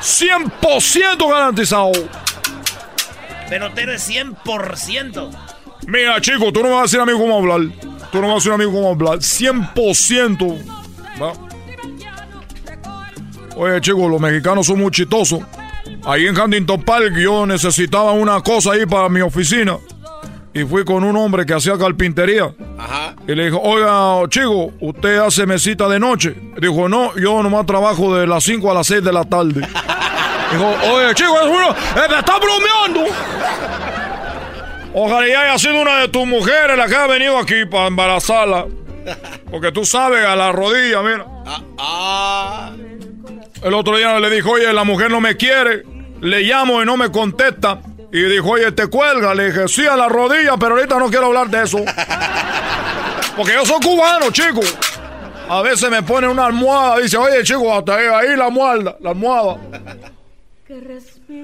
100% 0.00 1.30
garantizado. 1.30 1.92
Pelotero 3.50 3.92
es 3.92 4.08
100%. 4.08 5.30
Mira, 5.88 6.20
chico, 6.20 6.52
tú 6.52 6.62
no 6.62 6.68
me 6.68 6.74
vas 6.74 6.80
a 6.80 6.82
decir 6.84 7.00
a 7.00 7.04
mí 7.06 7.12
cómo 7.12 7.36
hablar. 7.36 7.60
Tú 8.12 8.20
no 8.20 8.28
me 8.28 8.28
vas 8.28 8.34
a 8.34 8.36
decir 8.36 8.52
a 8.52 8.56
mí 8.56 8.64
cómo 8.64 8.90
hablar. 8.90 9.18
100%. 9.18 10.58
¿va? 11.20 11.32
Oye, 13.56 13.80
chicos, 13.80 14.10
los 14.10 14.20
mexicanos 14.20 14.66
son 14.66 14.78
muy 14.78 14.90
chistosos. 14.90 15.40
Ahí 16.04 16.26
en 16.26 16.38
Huntington 16.38 16.82
Park 16.82 17.12
yo 17.18 17.44
necesitaba 17.44 18.12
una 18.12 18.40
cosa 18.40 18.72
ahí 18.72 18.86
para 18.86 19.08
mi 19.08 19.20
oficina. 19.20 19.76
y 20.54 20.64
fui 20.64 20.84
con 20.84 21.04
un 21.04 21.16
hombre 21.16 21.44
que 21.44 21.54
hacía 21.54 21.76
carpintería. 21.76 22.52
Ajá. 22.78 23.14
Y 23.26 23.34
le 23.34 23.44
dijo, 23.46 23.60
oiga, 23.60 24.28
chico, 24.28 24.72
¿usted 24.80 25.18
hace 25.18 25.46
mesita 25.46 25.88
de 25.88 26.00
noche? 26.00 26.34
Dijo, 26.60 26.88
no, 26.88 27.14
yo 27.16 27.42
nomás 27.42 27.66
trabajo 27.66 28.16
de 28.16 28.26
las 28.26 28.44
5 28.44 28.70
a 28.70 28.74
las 28.74 28.86
6 28.86 29.02
de 29.04 29.12
la 29.12 29.24
tarde. 29.24 29.60
Dijo, 30.50 30.66
oye, 30.92 31.14
chico, 31.14 31.36
es 31.40 31.46
uno, 31.46 31.70
eh, 31.70 32.08
me 32.10 32.18
está 32.18 32.38
bromeando. 32.40 33.14
Ojalá 34.92 35.28
y 35.28 35.32
haya 35.32 35.58
sido 35.58 35.80
una 35.80 36.00
de 36.00 36.08
tus 36.08 36.26
mujeres 36.26 36.76
la 36.76 36.86
que 36.88 36.96
ha 36.96 37.06
venido 37.06 37.38
aquí 37.38 37.64
para 37.64 37.86
embarazarla. 37.86 38.66
Porque 39.50 39.72
tú 39.72 39.84
sabes, 39.84 40.24
a 40.24 40.36
la 40.36 40.52
rodilla, 40.52 41.02
mira. 41.02 41.26
Ah, 41.78 42.72
El 43.62 43.74
otro 43.74 43.96
día 43.96 44.18
le 44.18 44.30
dijo, 44.30 44.50
oye, 44.52 44.72
la 44.72 44.84
mujer 44.84 45.10
no 45.10 45.20
me 45.20 45.36
quiere. 45.36 45.84
Le 46.20 46.40
llamo 46.42 46.82
y 46.82 46.86
no 46.86 46.96
me 46.96 47.10
contesta. 47.10 47.80
Y 48.12 48.22
dijo, 48.22 48.50
oye, 48.50 48.72
te 48.72 48.88
cuelga. 48.88 49.34
Le 49.34 49.46
dije, 49.52 49.68
sí, 49.68 49.86
a 49.86 49.96
la 49.96 50.08
rodilla, 50.08 50.56
pero 50.58 50.74
ahorita 50.76 50.98
no 50.98 51.08
quiero 51.08 51.26
hablar 51.26 51.48
de 51.48 51.62
eso. 51.62 51.78
Porque 53.36 53.52
yo 53.54 53.64
soy 53.64 53.80
cubano, 53.80 54.30
chico. 54.30 54.60
A 55.48 55.62
veces 55.62 55.90
me 55.90 56.02
pone 56.02 56.28
una 56.28 56.46
almohada. 56.46 56.98
Dice, 56.98 57.16
oye, 57.16 57.42
chico, 57.42 57.72
hasta 57.72 57.94
ahí, 57.96 58.06
ahí 58.06 58.36
la 58.36 58.46
almohada, 58.46 58.96
la 59.00 59.10
almohada. 59.10 59.56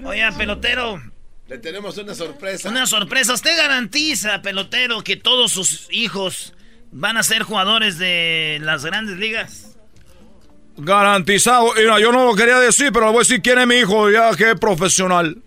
Oye, 0.05 0.29
pelotero. 0.37 1.01
Le 1.49 1.59
tenemos 1.59 1.97
una 1.99 2.15
sorpresa. 2.15 2.69
Una 2.69 2.87
sorpresa. 2.87 3.33
¿Usted 3.35 3.57
garantiza, 3.57 4.43
pelotero, 4.43 5.03
que 5.03 5.17
todos 5.17 5.53
sus 5.53 5.87
hijos 5.91 6.55
van 6.91 7.17
a 7.17 7.23
ser 7.23 7.43
jugadores 7.45 7.99
de 7.99 8.59
las 8.63 8.85
grandes 8.85 9.17
ligas? 9.19 9.77
Garantizado. 10.77 11.73
Mira, 11.77 12.01
yo 12.01 12.11
no 12.13 12.25
lo 12.27 12.35
quería 12.35 12.59
decir, 12.59 12.91
pero 12.93 13.07
le 13.07 13.13
voy 13.13 13.19
a 13.19 13.23
decir 13.23 13.41
quién 13.43 13.59
es 13.61 13.67
mi 13.67 13.77
hijo 13.77 14.11
ya 14.11 14.35
que 14.37 14.51
es 14.53 14.59
profesional. 14.61 15.41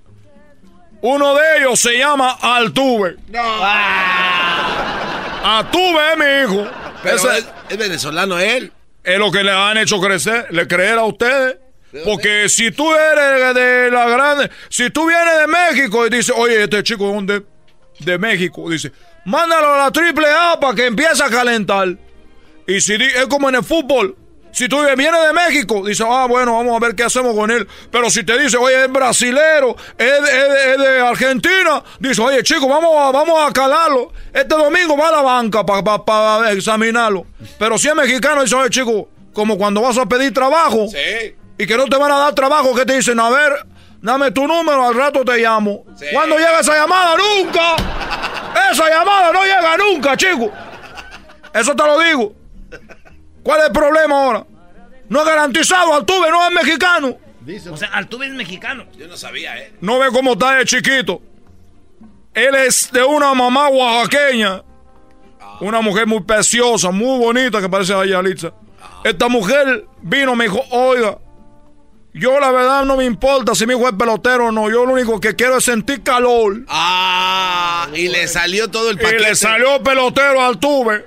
Uno 1.02 1.36
de 1.36 1.42
ellos 1.60 1.80
se 1.80 1.98
llama 1.98 2.32
Altuve. 2.42 3.18
Altuve 5.44 6.12
es 6.14 6.18
mi 6.18 6.26
hijo. 6.56 6.68
Pero 7.04 7.16
Ese- 7.16 7.38
es, 7.40 7.48
es 7.70 7.78
venezolano 7.78 8.40
él. 8.40 8.72
es 9.04 9.18
lo 9.20 9.32
que 9.32 9.44
le 9.44 9.52
han 9.52 9.78
hecho 9.78 10.00
crecer, 10.02 10.48
le 10.52 10.68
creer 10.68 10.98
a 10.98 11.04
ustedes. 11.06 11.58
Porque 12.06 12.48
si 12.50 12.72
tú 12.72 12.92
eres 12.94 13.56
de 13.56 13.90
la 13.92 14.08
grande, 14.10 14.50
si 14.70 14.90
tú 14.90 15.08
vienes 15.08 15.40
de 15.40 15.48
México 15.48 16.06
y 16.06 16.10
dices, 16.10 16.34
oye, 16.38 16.64
este 16.64 16.84
chico 16.84 17.10
es 17.10 17.16
un 17.16 17.26
de, 17.26 17.44
de 18.00 18.18
México, 18.18 18.70
dice, 18.70 18.92
mándalo 19.26 19.74
a 19.74 19.78
la 19.86 19.92
triple 19.92 20.28
A 20.30 20.60
para 20.60 20.76
que 20.76 20.86
empiece 20.86 21.24
a 21.24 21.30
calentar. 21.30 21.88
Y 22.68 22.80
si 22.82 22.94
es 22.94 23.26
como 23.28 23.50
en 23.50 23.56
el 23.56 23.64
fútbol, 23.64 24.16
si 24.52 24.68
tú 24.68 24.78
vienes 24.82 25.22
de 25.28 25.34
México, 25.34 25.84
dice, 25.86 26.04
ah, 26.08 26.26
bueno, 26.30 26.54
vamos 26.58 26.76
a 26.76 26.86
ver 26.86 26.96
qué 26.96 27.04
hacemos 27.04 27.36
con 27.36 27.50
él. 27.52 27.68
Pero 27.92 28.10
si 28.12 28.24
te 28.24 28.38
dice, 28.40 28.58
oye, 28.58 28.84
es 28.86 28.92
brasilero, 28.92 29.76
es, 29.98 30.22
de- 30.78 31.00
Argentina, 31.02 31.84
dice, 32.00 32.22
oye, 32.22 32.44
chico, 32.44 32.68
vamos 32.68 32.92
a, 32.98 33.12
vamos 33.12 33.40
a 33.48 33.52
calarlo. 33.52 34.12
Este 34.34 34.56
domingo 34.56 34.96
va 34.98 35.10
a 35.10 35.12
la 35.12 35.22
banca 35.22 35.66
para 35.66 36.52
examinarlo. 36.52 37.26
Pero 37.58 37.78
si 37.78 37.88
es 37.88 37.96
mexicano, 37.96 38.44
dice, 38.44 38.56
oye, 38.56 38.70
chico, 38.70 39.10
como 39.34 39.58
cuando 39.58 39.82
vas 39.82 39.98
a 39.98 40.06
pedir 40.08 40.34
trabajo 40.34 40.88
y 41.60 41.68
que 41.68 41.76
no 41.76 41.86
te 41.88 41.98
van 41.98 42.10
a 42.10 42.18
dar 42.18 42.34
trabajo, 42.34 42.74
que 42.74 42.86
te 42.86 42.96
dicen, 42.96 43.20
a 43.20 43.30
ver, 43.30 43.52
dame 44.02 44.32
tu 44.32 44.48
número, 44.48 44.88
al 44.88 44.96
rato 44.96 45.26
te 45.26 45.38
llamo. 45.40 45.84
¿Cuándo 46.14 46.38
llega 46.38 46.62
esa 46.62 46.74
llamada? 46.74 47.16
¡Nunca! 47.18 47.76
Esa 48.72 48.90
llamada 48.90 49.34
no 49.34 49.44
llega 49.44 49.78
nunca, 49.78 50.16
chico. 50.16 50.50
Eso 51.54 51.76
te 51.76 51.84
lo 51.84 52.00
digo. 52.00 52.34
¿Cuál 53.44 53.60
es 53.60 53.66
el 53.68 53.74
problema 53.74 54.24
ahora? 54.24 54.46
No 55.10 55.20
es 55.20 55.26
garantizado, 55.26 55.94
Altuve 55.96 56.32
no 56.32 56.48
es 56.48 56.54
mexicano. 56.54 57.18
O 57.72 57.78
sea, 57.78 57.90
Altuve 57.90 58.28
es 58.28 58.34
mexicano. 58.34 58.86
Yo 58.98 59.08
no 59.10 59.18
sabía, 59.18 59.58
¿eh? 59.58 59.74
No 59.82 60.00
ve 60.00 60.08
cómo 60.14 60.34
está 60.34 60.54
de 60.54 60.64
chiquito. 60.64 61.22
Él 62.34 62.56
es 62.56 62.90
de 62.90 63.04
una 63.04 63.34
mamá 63.34 63.68
oaxaqueña. 63.68 64.64
Una 65.60 65.82
mujer 65.82 66.08
muy 66.08 66.22
preciosa, 66.22 66.90
muy 66.92 67.20
bonita 67.20 67.60
que 67.60 67.68
parece 67.68 67.94
a 67.94 68.06
Yalitza. 68.06 68.54
Esta 69.04 69.28
mujer 69.28 69.86
vino, 70.02 70.38
me 70.38 70.46
dijo, 70.46 70.62
oiga, 70.72 71.18
yo 72.14 72.40
la 72.40 72.52
verdad 72.52 72.86
no 72.86 72.96
me 72.98 73.06
importa 73.06 73.54
si 73.56 73.66
mi 73.66 73.74
hijo 73.74 73.88
es 73.88 73.94
pelotero 73.94 74.48
o 74.48 74.52
no. 74.52 74.70
Yo 74.70 74.86
lo 74.86 74.94
único 74.94 75.20
que 75.20 75.36
quiero 75.36 75.58
es 75.58 75.64
sentir 75.64 76.02
calor. 76.04 76.64
Ah, 76.68 77.88
y 77.94 78.08
le 78.08 78.28
salió 78.28 78.70
todo 78.70 78.90
el 78.90 78.96
Y 79.00 79.04
paquete. 79.04 79.24
le 79.24 79.36
salió 79.36 79.82
pelotero 79.84 80.42
al 80.44 80.58
tuve. 80.60 81.06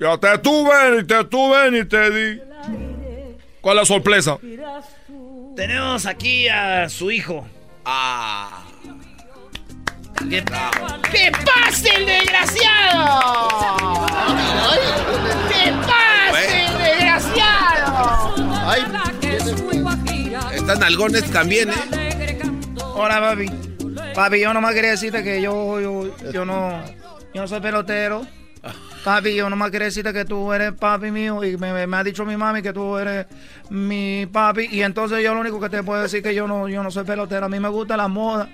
Ya 0.00 0.18
te 0.18 0.38
tuve, 0.38 0.96
ni 0.96 1.04
te 1.06 1.24
tuve, 1.24 1.70
ni 1.70 1.84
te 1.84 2.10
di. 2.10 2.40
¿Cuál 3.60 3.78
es 3.78 3.82
la 3.82 3.86
sorpresa? 3.86 4.38
Tenemos 5.56 6.06
aquí 6.06 6.48
a 6.48 6.88
su 6.88 7.10
hijo. 7.10 7.46
Ah. 7.84 8.62
¿Qué, 10.30 10.42
¡Que 11.12 11.30
pase 11.44 11.94
el 11.94 12.06
desgraciado! 12.06 13.48
¡Que 15.48 15.72
pase 15.86 16.64
el 16.66 16.78
desgraciado! 16.78 18.34
Están 20.66 20.82
algones 20.82 21.30
también, 21.30 21.70
¿eh? 21.70 22.38
Hola, 22.96 23.20
papi. 23.20 23.46
Papi, 24.12 24.40
yo 24.40 24.52
nomás 24.52 24.74
quería 24.74 24.90
decirte 24.90 25.22
que 25.22 25.40
yo, 25.40 25.80
yo, 25.80 26.10
yo 26.32 26.44
no, 26.44 26.82
yo 27.32 27.42
no 27.42 27.46
soy 27.46 27.60
pelotero. 27.60 28.26
Papi, 29.04 29.36
yo 29.36 29.48
nomás 29.48 29.70
quería 29.70 29.84
decirte 29.84 30.12
que 30.12 30.24
tú 30.24 30.52
eres 30.52 30.72
papi 30.72 31.12
mío 31.12 31.44
y 31.44 31.56
me, 31.56 31.86
me 31.86 31.96
ha 31.96 32.02
dicho 32.02 32.24
mi 32.24 32.36
mami 32.36 32.62
que 32.62 32.72
tú 32.72 32.98
eres 32.98 33.26
mi 33.70 34.26
papi 34.26 34.66
y 34.72 34.82
entonces 34.82 35.22
yo 35.22 35.34
lo 35.34 35.40
único 35.40 35.60
que 35.60 35.68
te 35.68 35.84
puedo 35.84 36.02
decir 36.02 36.20
que 36.20 36.34
yo 36.34 36.48
no, 36.48 36.68
yo 36.68 36.82
no 36.82 36.90
soy 36.90 37.04
pelotero. 37.04 37.46
A 37.46 37.48
mí 37.48 37.60
me 37.60 37.68
gusta 37.68 37.96
la 37.96 38.08
moda. 38.08 38.48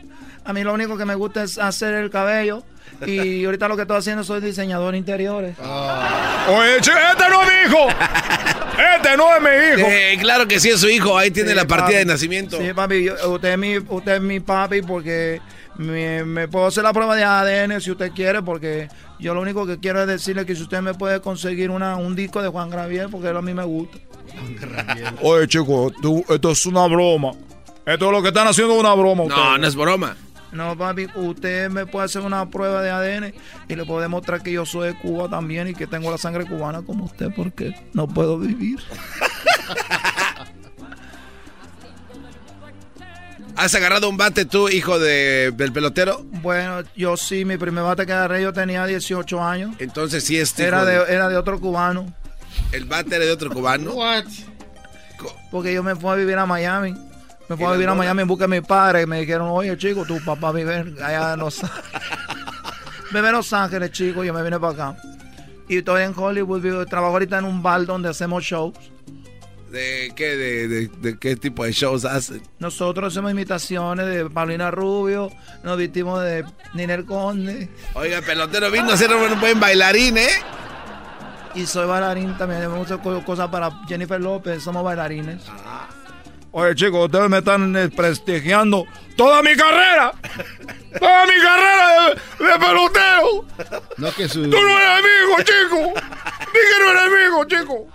A 0.44 0.52
mí 0.52 0.62
lo 0.62 0.74
único 0.74 0.98
que 0.98 1.06
me 1.06 1.14
gusta 1.14 1.44
es 1.44 1.56
hacer 1.56 1.94
el 1.94 2.10
cabello 2.10 2.62
y 3.06 3.44
ahorita 3.46 3.68
lo 3.68 3.76
que 3.76 3.82
estoy 3.82 3.96
haciendo 3.96 4.22
soy 4.22 4.42
diseñador 4.42 4.92
de 4.92 4.98
interiores. 4.98 5.56
Oye, 5.58 6.80
che, 6.82 6.90
este 6.90 7.28
no 7.30 7.42
es 7.42 7.66
hijo. 7.66 7.86
Este 8.72 9.16
no 9.16 9.24
es 9.36 9.42
mi 9.42 9.48
hijo. 9.80 9.88
Eh, 9.90 10.16
claro 10.20 10.46
que 10.48 10.58
sí 10.60 10.70
es 10.70 10.80
su 10.80 10.88
hijo. 10.88 11.16
Ahí 11.16 11.30
tiene 11.30 11.50
Sí, 11.50 11.56
la 11.56 11.66
partida 11.66 11.86
papi. 11.88 11.98
de 11.98 12.04
nacimiento. 12.06 12.58
Sí, 12.58 12.72
papi, 12.74 13.04
yo- 13.04 13.30
usted, 13.30 13.52
es 13.52 13.58
mi, 13.58 13.78
usted 13.78 14.12
es 14.16 14.20
mi 14.22 14.40
papi 14.40 14.82
porque 14.82 15.40
me, 15.76 16.24
me 16.24 16.48
puedo 16.48 16.66
hacer 16.66 16.82
la 16.84 16.92
prueba 16.92 17.14
de 17.16 17.24
ADN 17.24 17.80
si 17.80 17.90
usted 17.90 18.10
quiere, 18.12 18.42
porque 18.42 18.88
yo 19.18 19.34
lo 19.34 19.40
único 19.40 19.66
que 19.66 19.78
quiero 19.78 20.00
es 20.02 20.06
decirle 20.08 20.46
que 20.46 20.54
si 20.56 20.62
usted 20.62 20.80
me 20.80 20.94
puede 20.94 21.20
conseguir 21.20 21.70
una, 21.70 21.96
un 21.96 22.16
disco 22.16 22.42
de 22.42 22.48
Juan 22.48 22.70
Gabriel, 22.70 23.08
porque 23.10 23.28
a 23.28 23.40
mí 23.42 23.54
me 23.54 23.64
gusta. 23.64 23.98
Oye, 25.22 25.46
chico, 25.48 25.92
tú- 26.00 26.24
esto 26.28 26.50
es 26.50 26.66
una 26.66 26.86
broma. 26.86 27.32
Esto 27.84 28.06
es 28.06 28.12
lo 28.12 28.22
que 28.22 28.28
están 28.28 28.46
haciendo 28.46 28.74
es 28.74 28.80
una 28.80 28.94
broma. 28.94 29.24
No, 29.24 29.34
ustedes. 29.34 29.58
no 29.60 29.66
es 29.66 29.74
broma. 29.76 30.16
No, 30.52 30.76
papi, 30.76 31.06
usted 31.14 31.70
me 31.70 31.86
puede 31.86 32.04
hacer 32.06 32.22
una 32.22 32.48
prueba 32.50 32.82
de 32.82 32.90
ADN 32.90 33.34
y 33.68 33.74
le 33.74 33.84
puedo 33.86 34.00
demostrar 34.00 34.42
que 34.42 34.52
yo 34.52 34.66
soy 34.66 34.88
de 34.88 34.98
Cuba 34.98 35.28
también 35.28 35.68
y 35.68 35.74
que 35.74 35.86
tengo 35.86 36.10
la 36.10 36.18
sangre 36.18 36.44
cubana 36.44 36.82
como 36.82 37.04
usted, 37.06 37.28
porque 37.34 37.74
no 37.94 38.06
puedo 38.06 38.38
vivir. 38.38 38.78
¿Has 43.54 43.74
agarrado 43.74 44.08
un 44.08 44.16
bate 44.16 44.44
tú, 44.46 44.68
hijo 44.68 44.98
de- 44.98 45.52
del 45.54 45.72
pelotero? 45.72 46.24
Bueno, 46.42 46.82
yo 46.96 47.16
sí, 47.16 47.44
mi 47.44 47.58
primer 47.58 47.84
bate 47.84 48.06
que 48.06 48.12
agarré 48.12 48.42
yo 48.42 48.52
tenía 48.52 48.86
18 48.86 49.42
años. 49.44 49.74
Entonces 49.78 50.24
sí 50.24 50.38
es 50.38 50.58
Era 50.58 50.78
hijo 50.78 50.86
de, 50.86 51.14
era 51.14 51.28
de 51.28 51.36
otro 51.36 51.60
cubano. 51.60 52.12
El 52.72 52.86
bate 52.86 53.14
era 53.16 53.24
de 53.26 53.30
otro 53.32 53.50
cubano. 53.50 53.94
Porque 55.50 55.74
yo 55.74 55.82
me 55.82 55.94
fui 55.94 56.10
a 56.10 56.14
vivir 56.14 56.38
a 56.38 56.46
Miami. 56.46 56.94
Me 57.48 57.56
fui 57.56 57.64
¿Y 57.64 57.68
a 57.68 57.72
vivir 57.72 57.88
a 57.88 57.94
Miami 57.94 58.22
en 58.22 58.28
busca 58.28 58.44
de 58.46 58.60
mi 58.60 58.66
padre. 58.66 59.02
Y 59.02 59.06
me 59.06 59.20
dijeron, 59.20 59.48
oye, 59.50 59.76
chico, 59.76 60.04
tu 60.04 60.18
papá 60.24 60.52
vive 60.52 60.94
allá 61.02 61.34
en 61.34 61.40
Los 61.40 61.62
Ángeles. 61.62 61.84
vive 63.12 63.26
en 63.28 63.32
Los 63.34 63.52
Ángeles, 63.52 63.90
chico. 63.92 64.24
Yo 64.24 64.32
me 64.32 64.42
vine 64.42 64.58
para 64.58 64.72
acá. 64.90 65.02
Y 65.68 65.78
estoy 65.78 66.02
en 66.02 66.12
Hollywood. 66.16 66.60
vivo- 66.62 66.86
trabajo 66.86 67.12
ahorita 67.14 67.38
en 67.38 67.44
un 67.44 67.62
bar 67.62 67.84
donde 67.84 68.08
hacemos 68.08 68.42
shows. 68.44 68.74
¿De 69.70 70.12
qué, 70.14 70.36
de, 70.36 70.68
de- 70.68 70.88
de 71.00 71.18
qué 71.18 71.34
tipo 71.34 71.64
de 71.64 71.72
shows 71.72 72.04
hacen? 72.04 72.42
Nosotros 72.58 73.12
hacemos 73.12 73.30
imitaciones 73.32 74.06
de 74.06 74.28
Paulina 74.28 74.70
Rubio. 74.70 75.30
Nos 75.64 75.78
vestimos 75.78 76.22
de 76.22 76.44
Ninel 76.74 77.06
Conde. 77.06 77.70
Oiga, 77.94 78.20
pelotero 78.20 78.70
vino 78.70 78.92
a 78.92 78.96
ser 78.98 79.10
un 79.14 79.40
buen 79.40 79.58
bailarín, 79.58 80.18
¿eh? 80.18 80.28
Y 81.54 81.64
soy 81.66 81.86
bailarín 81.86 82.36
también. 82.36 82.60
Me 82.70 82.78
gusta 82.78 82.98
cosas 82.98 83.48
para 83.48 83.70
Jennifer 83.88 84.20
López. 84.20 84.62
Somos 84.62 84.84
bailarines. 84.84 85.42
Oye, 86.54 86.74
chicos, 86.74 87.06
ustedes 87.06 87.30
me 87.30 87.38
están 87.38 87.74
eh, 87.76 87.88
prestigiando 87.88 88.84
toda 89.16 89.42
mi 89.42 89.56
carrera. 89.56 90.12
Toda 90.98 91.24
mi 91.24 91.32
carrera 91.42 92.14
de, 92.38 92.44
de 92.46 92.58
pelotero. 92.58 93.82
No 93.96 94.12
que 94.12 94.28
su... 94.28 94.42
Tú 94.42 94.50
no 94.50 94.68
eres 94.68 95.02
mi 95.02 95.30
hijo, 95.30 95.42
chico. 95.42 96.00
Di 96.52 96.60
que 96.60 96.84
no 96.84 96.90
eres 96.90 97.10
mi 97.10 97.26
hijo, 97.26 97.44
chico. 97.46 97.86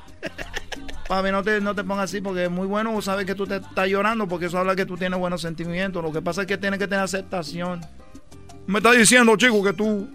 Papi, 1.07 1.31
no 1.31 1.43
te, 1.43 1.61
no 1.61 1.75
te 1.75 1.83
pongas 1.83 2.05
así 2.05 2.19
porque 2.19 2.45
es 2.45 2.51
muy 2.51 2.65
bueno 2.65 2.99
saber 3.01 3.27
que 3.27 3.35
tú 3.35 3.45
te 3.45 3.57
estás 3.57 3.87
llorando 3.87 4.27
porque 4.27 4.47
eso 4.47 4.57
habla 4.57 4.75
que 4.75 4.87
tú 4.87 4.97
tienes 4.97 5.19
buenos 5.19 5.41
sentimientos. 5.41 6.03
Lo 6.03 6.11
que 6.11 6.23
pasa 6.23 6.41
es 6.41 6.47
que 6.47 6.57
tienes 6.57 6.79
que 6.79 6.87
tener 6.87 7.03
aceptación. 7.03 7.81
Me 8.65 8.79
estás 8.79 8.97
diciendo, 8.97 9.37
chico, 9.37 9.63
que 9.63 9.73
tú. 9.73 10.09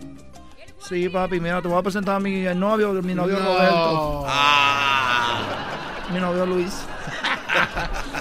Sí, 0.89 1.09
papi, 1.09 1.39
mira, 1.39 1.63
te 1.63 1.69
voy 1.69 1.79
a 1.79 1.83
presentar 1.83 2.17
a 2.17 2.21
mi 2.21 2.43
novio, 2.57 2.93
mi 2.95 3.15
novio 3.15 3.39
No. 3.39 3.45
Roberto. 3.45 4.25
Ah. 4.27 5.41
Mi 6.13 6.19
novio 6.19 6.45
Luis. 6.45 6.75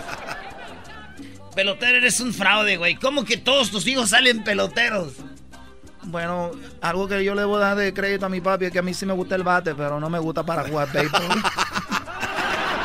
Pelotero, 1.62 1.98
eres 1.98 2.20
un 2.20 2.34
fraude, 2.34 2.78
güey. 2.78 2.96
¿Cómo 2.96 3.24
que 3.24 3.38
todos 3.38 3.70
tus 3.70 3.86
hijos 3.86 4.10
salen 4.10 4.44
peloteros? 4.44 5.14
Bueno, 6.06 6.50
algo 6.82 7.08
que 7.08 7.24
yo 7.24 7.36
le 7.36 7.44
voy 7.44 7.58
a 7.58 7.66
dar 7.68 7.78
de 7.78 7.94
crédito 7.94 8.26
a 8.26 8.30
mi 8.30 8.42
papi 8.42 8.66
es 8.66 8.72
que 8.72 8.80
a 8.80 8.82
mí 8.82 8.96
sí 8.96 9.06
me 9.06 9.14
gusta 9.14 9.36
el 9.36 9.44
bate, 9.44 9.76
pero 9.76 10.00
no 10.00 10.10
me 10.10 10.18
gusta 10.18 10.44
para 10.44 10.64
jugar 10.68 10.92
béisbol. 10.92 11.22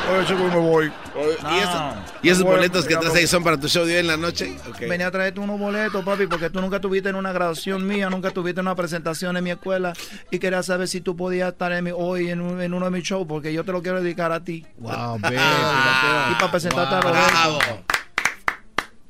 Oye, 0.09 0.25
chico, 0.27 0.43
me 0.43 0.55
voy. 0.57 0.85
¿Y, 0.85 1.57
esos, 1.57 1.81
¿Y 2.21 2.29
esos 2.29 2.43
boletos 2.43 2.85
que 2.85 2.95
traes 2.95 3.15
ahí 3.15 3.25
son 3.25 3.43
para 3.43 3.59
tu 3.59 3.67
show 3.67 3.83
de 3.83 3.93
hoy 3.95 3.99
en 4.01 4.07
la 4.07 4.15
noche? 4.15 4.55
Okay. 4.69 4.87
Venía 4.87 5.07
a 5.07 5.11
traerte 5.11 5.39
unos 5.39 5.59
boletos, 5.59 6.05
papi, 6.05 6.27
porque 6.27 6.51
tú 6.51 6.61
nunca 6.61 6.75
estuviste 6.75 7.09
en 7.09 7.15
una 7.15 7.31
graduación 7.33 7.85
mía, 7.85 8.11
nunca 8.11 8.29
tuviste 8.29 8.61
en 8.61 8.67
una 8.67 8.75
presentación 8.75 9.35
en 9.37 9.43
mi 9.43 9.49
escuela 9.49 9.93
y 10.29 10.37
quería 10.37 10.61
saber 10.61 10.87
si 10.87 11.01
tú 11.01 11.17
podías 11.17 11.51
estar 11.51 11.71
en 11.71 11.83
mi, 11.83 11.91
hoy 11.93 12.29
en, 12.29 12.41
un- 12.41 12.61
en 12.61 12.75
uno 12.75 12.85
de 12.85 12.91
mis 12.91 13.03
shows, 13.03 13.25
porque 13.27 13.51
yo 13.51 13.63
te 13.65 13.71
lo 13.71 13.81
quiero 13.81 14.03
dedicar 14.03 14.31
a 14.31 14.43
ti. 14.43 14.65
Wow, 14.77 15.17
baby, 15.19 15.35
Y 16.31 16.35
para 16.35 16.51
presentarte 16.51 16.93
a 16.95 16.99
Bravo. 16.99 17.59
Roberto. 17.59 17.96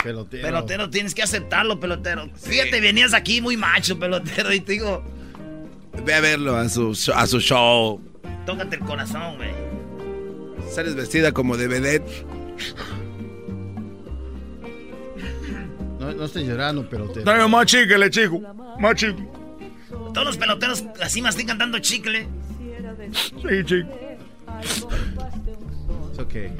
Pelotero. 0.08 0.44
Pelotero, 0.48 0.90
tienes 0.90 1.14
que 1.14 1.22
aceptarlo, 1.22 1.80
pelotero. 1.80 2.30
Fíjate, 2.36 2.80
venías 2.80 3.14
aquí 3.14 3.42
muy 3.42 3.58
macho, 3.58 4.00
pelotero, 4.00 4.54
y 4.54 4.62
te 4.62 4.74
digo, 4.74 5.04
Ve 6.06 6.14
a 6.14 6.22
verlo 6.22 6.56
a 6.56 6.70
su, 6.70 6.92
a 7.14 7.28
su 7.28 7.40
show. 7.42 8.00
tócate 8.46 8.78
el 8.78 8.82
corazón, 8.84 9.36
güey. 9.36 9.50
Sales 10.72 10.96
vestida 10.96 11.32
como 11.34 11.58
de 11.58 11.68
vedette. 11.68 12.26
No, 16.00 16.14
no 16.14 16.26
estés 16.26 16.44
llorando, 16.48 16.88
pelotero. 16.88 17.26
Dame 17.26 17.48
más 17.48 17.66
chicle, 17.66 18.10
chico. 18.10 18.40
Más 18.80 18.96
chicle. 18.96 19.28
Todos 20.14 20.26
los 20.28 20.38
peloteros 20.38 20.84
así 21.02 21.22
mastican 21.22 21.58
dando 21.58 21.80
chicle. 21.80 22.28
Sí, 23.14 23.66
chico. 23.66 23.90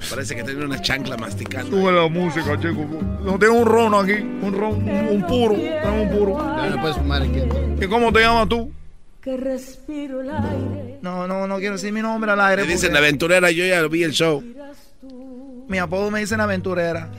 Parece 0.10 0.36
que 0.36 0.44
tiene 0.44 0.66
una 0.66 0.82
chancla 0.82 1.18
masticando. 1.18 1.78
Sube 1.78 1.92
la 1.92 2.08
música, 2.08 2.60
chico. 2.60 2.86
No 3.24 3.40
tengo 3.40 3.56
un 3.56 3.66
ron 3.66 3.94
aquí. 3.96 4.14
Un 4.14 4.54
ron, 4.54 4.76
un, 4.88 5.08
un 5.08 5.28
puro. 5.28 5.56
Tengo 5.56 6.02
un 6.02 6.10
puro. 6.10 6.38
Ya 6.38 6.70
no 6.70 6.82
puedes 6.82 6.98
fumar 6.98 7.22
aquí. 7.22 7.42
¿Y 7.82 7.88
cómo 7.88 8.12
te 8.14 8.20
llamas 8.22 8.48
tú? 8.50 8.72
Que 9.22 9.36
respiro 9.36 10.22
el 10.22 10.30
aire. 10.30 11.00
No, 11.02 11.28
no, 11.28 11.48
no 11.48 11.58
quiero 11.58 11.74
decir 11.74 11.92
mi 11.92 12.02
nombre 12.02 12.32
al 12.32 12.40
aire. 12.42 12.62
Me 12.64 12.68
dicen 12.68 12.90
porque 12.90 12.98
aventurera, 13.00 13.52
yo 13.52 13.66
ya 13.66 13.86
vi 13.88 14.04
el 14.04 14.12
show. 14.12 14.44
Mi 15.68 15.80
apodo 15.80 16.12
me 16.12 16.20
dicen 16.20 16.40
aventurera. 16.40 17.10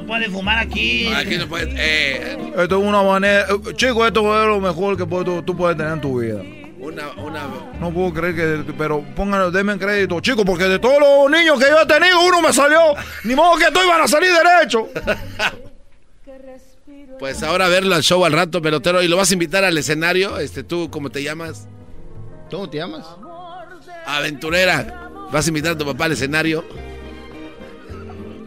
No 0.00 0.06
puede 0.06 0.28
fumar 0.28 0.58
aquí. 0.58 1.06
Aquí 1.14 1.36
no 1.36 1.46
puedes. 1.48 1.68
Eh, 1.78 2.36
Esto 2.56 2.80
es 2.80 2.84
una 2.88 3.02
manera. 3.02 3.42
eh, 3.48 3.74
Chico, 3.76 4.04
esto 4.06 4.42
es 4.42 4.48
lo 4.48 4.60
mejor 4.60 4.96
que 4.96 5.06
puedes- 5.06 5.44
tú, 5.44 5.56
puedes 5.56 5.76
tener 5.76 5.92
en 5.92 6.00
tu 6.00 6.20
vida. 6.20 6.42
una, 6.80 7.10
una. 7.12 7.42
No 7.80 7.92
puedo 7.92 8.12
creer 8.12 8.34
que. 8.34 8.72
Pero 8.76 9.04
pónganle, 9.14 9.50
denme 9.52 9.78
crédito, 9.78 10.20
chicos, 10.20 10.44
porque 10.44 10.64
de 10.64 10.78
todos 10.80 10.98
los 10.98 11.30
niños 11.30 11.58
que 11.60 11.66
yo 11.70 11.80
he 11.80 11.86
tenido, 11.86 12.20
uno 12.26 12.42
me 12.42 12.52
salió. 12.52 12.78
Ni 13.22 13.34
modo 13.36 13.56
que 13.56 13.66
todos 13.70 13.86
iban 13.86 14.00
a 14.02 14.08
salir 14.08 14.30
derecho. 14.32 14.88
Pues 17.18 17.42
ahora 17.44 17.68
verlo 17.68 17.94
al 17.94 18.02
show 18.02 18.24
al 18.24 18.32
rato, 18.32 18.60
pelotero. 18.60 19.00
Y 19.00 19.06
lo 19.08 19.16
vas 19.16 19.30
a 19.30 19.34
invitar 19.34 19.62
al 19.64 19.78
escenario. 19.78 20.36
Este, 20.40 20.64
tú, 20.64 20.90
¿cómo 20.90 21.10
te 21.10 21.22
llamas? 21.22 21.68
¿Cómo 22.50 22.68
te 22.68 22.78
llamas? 22.78 23.06
Aventurera. 24.04 25.08
¿Vas 25.30 25.46
a 25.46 25.48
invitar 25.48 25.72
a 25.72 25.78
tu 25.78 25.86
papá 25.86 26.06
al 26.06 26.12
escenario? 26.12 26.64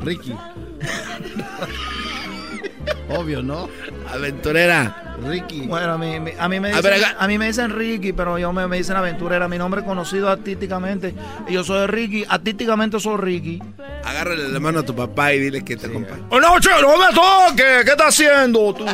Ricky. 0.01 0.33
Obvio, 3.09 3.41
¿no? 3.41 3.69
Aventurera. 4.11 5.03
Ricky. 5.25 5.61
Bueno, 5.65 5.93
a 5.93 5.97
mí, 5.97 6.19
me- 6.19 6.35
a 6.37 6.47
mí 6.47 6.59
me 6.59 6.71
A 6.71 6.77
dicen, 6.77 6.91
ver, 6.91 7.01
a, 7.17 7.27
mí 7.27 7.37
me 7.39 7.47
dicen 7.47 7.71
Ricky, 7.75 8.13
pero 8.13 8.37
yo 8.37 8.53
me, 8.53 8.67
me 8.67 8.77
dicen 8.77 8.95
aventurera. 8.97 9.47
Mi 9.47 9.57
nombre 9.57 9.81
es 9.81 9.87
conocido 9.87 10.29
artísticamente. 10.29 11.15
Y 11.47 11.53
yo 11.53 11.63
soy 11.63 11.87
Ricky. 11.87 12.23
Artísticamente 12.27 12.99
soy 12.99 13.17
Ricky. 13.17 13.63
Agárrale 14.03 14.49
la 14.49 14.59
mano 14.59 14.79
a 14.79 14.83
tu 14.83 14.95
papá 14.95 15.33
y 15.33 15.39
dile 15.39 15.63
que 15.65 15.75
te 15.75 15.87
acompañe. 15.87 16.23
Oh, 16.29 16.39
no, 16.39 16.59
chico, 16.59 16.75
no 16.81 16.97
me 16.97 17.05
toques. 17.15 17.83
¿Qué 17.85 17.91
estás 17.91 18.07
haciendo 18.09 18.73
tú? 18.73 18.85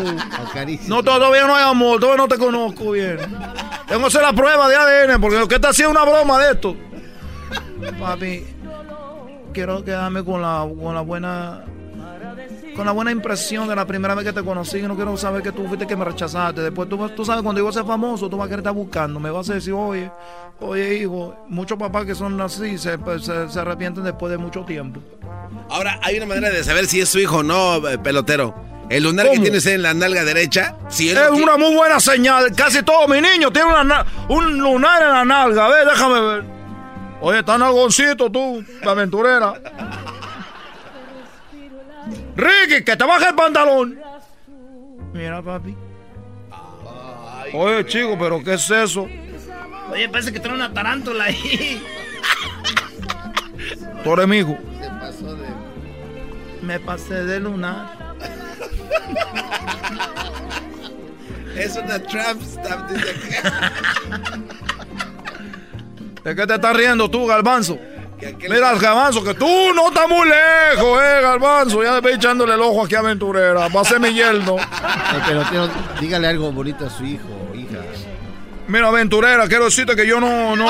No, 0.87 1.03
todavía 1.03 1.45
no 1.45 1.55
hay 1.55 1.63
amor. 1.69 1.99
Todavía 1.99 2.23
no 2.23 2.27
te 2.29 2.37
conozco 2.37 2.91
bien. 2.91 3.17
Tengo 3.87 4.01
que 4.01 4.07
hacer 4.07 4.21
la 4.21 4.33
prueba 4.33 4.69
de 4.69 4.75
ADN 4.75 5.19
porque 5.19 5.45
¿qué 5.49 5.55
está 5.55 5.69
haciendo 5.69 5.91
una 5.99 6.09
broma 6.09 6.39
de 6.39 6.53
esto? 6.53 6.77
Papi, 7.99 8.45
quiero 9.53 9.83
quedarme 9.83 10.23
con 10.23 10.41
la, 10.41 10.67
con 10.81 10.93
la 10.95 11.01
buena 11.01 11.63
con 12.75 12.87
la 12.87 12.91
buena 12.91 13.11
impresión 13.11 13.67
de 13.67 13.75
la 13.75 13.85
primera 13.85 14.15
vez 14.15 14.25
que 14.25 14.33
te 14.33 14.43
conocí. 14.43 14.81
No 14.81 14.95
quiero 14.95 15.15
saber 15.15 15.43
que 15.43 15.51
tú 15.51 15.67
fuiste 15.67 15.85
que 15.85 15.95
me 15.95 16.03
rechazaste. 16.05 16.61
Después 16.61 16.89
tú, 16.89 16.97
tú 17.09 17.23
sabes, 17.23 17.43
cuando 17.43 17.59
yo 17.59 17.65
voy 17.65 17.69
a 17.71 17.73
ser 17.73 17.85
famoso, 17.85 18.27
tú 18.29 18.35
vas 18.37 18.47
a 18.47 18.49
querer 18.49 18.61
estar 18.61 18.73
buscando. 18.73 19.19
Me 19.19 19.29
vas 19.29 19.47
a 19.51 19.53
decir, 19.53 19.73
oye, 19.73 20.09
oye, 20.59 20.95
hijo, 20.95 21.35
muchos 21.49 21.77
papás 21.77 22.05
que 22.05 22.15
son 22.15 22.39
así 22.41 22.77
se, 22.79 22.97
pues, 22.97 23.25
se, 23.25 23.47
se 23.49 23.59
arrepienten 23.59 24.03
después 24.03 24.31
de 24.31 24.39
mucho 24.39 24.61
tiempo. 24.65 24.99
Ahora, 25.69 25.99
hay 26.01 26.17
una 26.17 26.25
manera 26.25 26.49
de 26.49 26.63
saber 26.63 26.87
si 26.87 26.99
es 27.01 27.09
su 27.09 27.19
hijo 27.19 27.37
o 27.37 27.43
no, 27.43 27.87
eh, 27.87 27.99
pelotero. 27.99 28.55
El 28.89 29.03
lunar 29.03 29.29
que 29.29 29.39
tienes 29.39 29.65
en 29.67 29.81
la 29.83 29.93
nalga 29.93 30.23
derecha, 30.25 30.75
si 30.89 31.09
Es 31.09 31.29
una 31.31 31.57
muy 31.57 31.73
buena 31.75 31.99
señal. 31.99 32.53
Casi 32.55 32.81
todos 32.83 33.07
mis 33.07 33.21
niños 33.21 33.53
tienen 33.53 33.71
una 33.71 33.83
na- 33.83 34.05
un 34.29 34.57
lunar 34.57 35.01
en 35.03 35.09
la 35.09 35.25
nalga. 35.25 35.65
A 35.67 35.69
ver, 35.69 35.85
déjame 35.87 36.19
ver. 36.21 36.43
Oye, 37.25 37.39
está 37.39 37.57
nalgoncito 37.57 38.29
tú, 38.29 38.65
la 38.83 38.91
aventurera. 38.91 39.53
Ricky, 42.35 42.83
que 42.83 42.97
te 42.97 43.05
baje 43.05 43.29
el 43.29 43.35
pantalón. 43.35 43.97
Mira, 45.13 45.41
papi. 45.41 45.73
Oye, 47.53 47.85
chico, 47.85 48.17
pero 48.19 48.43
¿qué 48.43 48.55
es 48.55 48.69
eso? 48.69 49.07
Oye, 49.89 50.09
parece 50.09 50.33
que 50.33 50.41
trae 50.41 50.53
una 50.53 50.73
tarántula 50.73 51.23
ahí. 51.23 51.81
Tú 54.03 54.13
eres 54.13 54.27
mi 54.27 54.39
hijo. 54.39 54.57
Me 56.61 56.77
pasé 56.81 57.23
de 57.23 57.39
lunar. 57.39 58.15
Es 61.55 61.77
una 61.77 61.99
trap 61.99 62.41
stamp 62.41 62.91
aquí. 62.91 64.63
¿De 66.23 66.35
qué 66.35 66.47
te 66.47 66.55
estás 66.55 66.75
riendo 66.75 67.09
tú, 67.09 67.25
Galbanzo? 67.25 67.77
Mira, 68.49 68.73
Galbanzo, 68.75 69.23
que 69.23 69.33
tú 69.33 69.73
no 69.75 69.89
estás 69.89 70.07
muy 70.07 70.27
lejos, 70.27 71.01
eh, 71.03 71.21
Galbanzo. 71.21 71.83
Ya 71.83 71.99
ve 71.99 72.13
echándole 72.13 72.53
el 72.53 72.61
ojo 72.61 72.85
aquí 72.85 72.95
a 72.95 72.99
Aventurera. 72.99 73.67
Va 73.67 73.81
a 73.81 73.83
ser 73.83 73.99
mi 73.99 74.13
yerno. 74.13 74.55
Pelotero, 75.27 75.69
dígale 75.99 76.27
algo 76.27 76.51
bonito 76.51 76.85
a 76.85 76.89
su 76.89 77.03
hijo 77.03 77.27
o 77.51 77.55
hija. 77.55 77.79
Mira, 78.67 78.87
Aventurera, 78.87 79.47
quiero 79.47 79.65
decirte 79.65 79.95
que 79.95 80.07
yo 80.07 80.21
no... 80.21 80.55
No, 80.55 80.65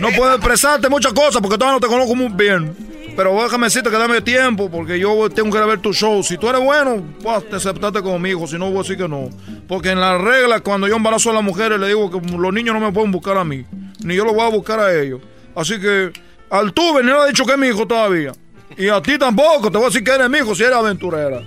no 0.00 0.08
puedo 0.16 0.34
expresarte 0.34 0.88
muchas 0.88 1.12
cosas 1.12 1.42
porque 1.42 1.58
todavía 1.58 1.74
no 1.74 1.80
te 1.80 1.88
conozco 1.88 2.14
muy 2.14 2.28
bien. 2.28 2.89
Pero 3.20 3.34
déjame 3.34 3.66
decirte 3.66 3.90
que 3.90 3.98
dame 3.98 4.22
tiempo 4.22 4.70
porque 4.70 4.98
yo 4.98 5.28
tengo 5.28 5.50
que 5.50 5.62
ver 5.62 5.78
tu 5.80 5.92
show. 5.92 6.22
Si 6.22 6.38
tú 6.38 6.48
eres 6.48 6.62
bueno, 6.62 7.04
pues 7.22 7.50
te 7.50 7.56
aceptaste 7.56 8.00
conmigo. 8.00 8.46
Si 8.46 8.56
no, 8.56 8.70
voy 8.70 8.76
a 8.76 8.78
decir 8.78 8.96
que 8.96 9.06
no. 9.06 9.28
Porque 9.68 9.90
en 9.90 10.00
las 10.00 10.18
reglas, 10.18 10.62
cuando 10.62 10.88
yo 10.88 10.96
embarazo 10.96 11.28
a 11.28 11.34
las 11.34 11.42
mujeres, 11.42 11.78
le 11.78 11.88
digo 11.88 12.10
que 12.10 12.18
los 12.18 12.50
niños 12.50 12.74
no 12.74 12.80
me 12.80 12.90
pueden 12.90 13.12
buscar 13.12 13.36
a 13.36 13.44
mí. 13.44 13.66
Ni 14.02 14.14
yo 14.14 14.24
los 14.24 14.32
voy 14.34 14.46
a 14.46 14.48
buscar 14.48 14.80
a 14.80 14.98
ellos. 14.98 15.20
Así 15.54 15.78
que 15.78 16.10
al 16.48 16.72
tuve 16.72 17.02
ni 17.02 17.10
le 17.10 17.18
ha 17.18 17.26
dicho 17.26 17.44
que 17.44 17.52
es 17.52 17.58
mi 17.58 17.66
hijo 17.66 17.86
todavía. 17.86 18.32
Y 18.78 18.88
a 18.88 19.02
ti 19.02 19.18
tampoco. 19.18 19.70
Te 19.70 19.76
voy 19.76 19.84
a 19.84 19.88
decir 19.90 20.02
que 20.02 20.12
eres 20.12 20.30
mi 20.30 20.38
hijo 20.38 20.54
si 20.54 20.62
eres 20.62 20.76
aventurera. 20.76 21.42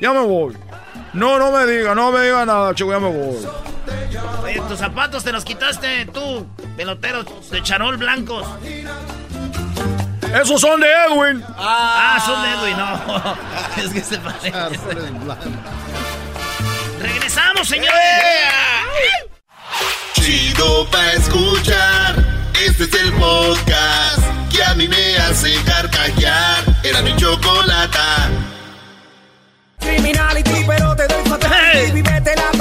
Ya 0.00 0.12
me 0.12 0.26
voy. 0.26 0.56
No, 1.12 1.38
no 1.38 1.52
me 1.52 1.66
diga, 1.66 1.94
no 1.94 2.10
me 2.10 2.24
diga 2.24 2.44
nada, 2.44 2.74
chico, 2.74 2.90
ya 2.90 2.98
me 2.98 3.12
voy. 3.12 3.46
Oye, 4.42 4.60
tus 4.68 4.80
zapatos 4.80 5.22
te 5.22 5.30
los 5.30 5.44
quitaste 5.44 6.04
tú, 6.06 6.48
peloteros 6.76 7.48
de 7.48 7.62
charol 7.62 7.96
blancos. 7.96 8.44
Esos 10.40 10.60
son 10.60 10.80
de 10.80 10.86
Edwin. 10.86 11.44
Ah, 11.58 12.22
son 12.24 12.42
de 12.42 12.50
Edwin, 12.52 12.76
no. 12.76 13.36
es 13.82 13.90
que 13.92 14.00
se 14.00 14.18
parece. 14.18 14.52
Regresamos, 17.00 17.68
señores. 17.68 17.92
Chido 20.14 20.88
pa' 20.90 21.12
escuchar. 21.12 22.14
Este 22.64 22.84
es 22.84 22.94
el 22.94 23.12
podcast 23.14 24.20
que 24.50 24.62
a 24.62 24.74
mí 24.74 24.88
me 24.88 25.16
hace 25.18 25.54
carcajear. 25.64 26.64
Era 26.82 27.02
mi 27.02 27.14
chocolata. 27.16 28.30
Criminality, 29.80 30.64
pero 30.66 30.94
te 30.96 31.08
doy 31.08 31.24
fatality. 31.24 31.92
Vivete 31.92 32.36
la 32.36 32.51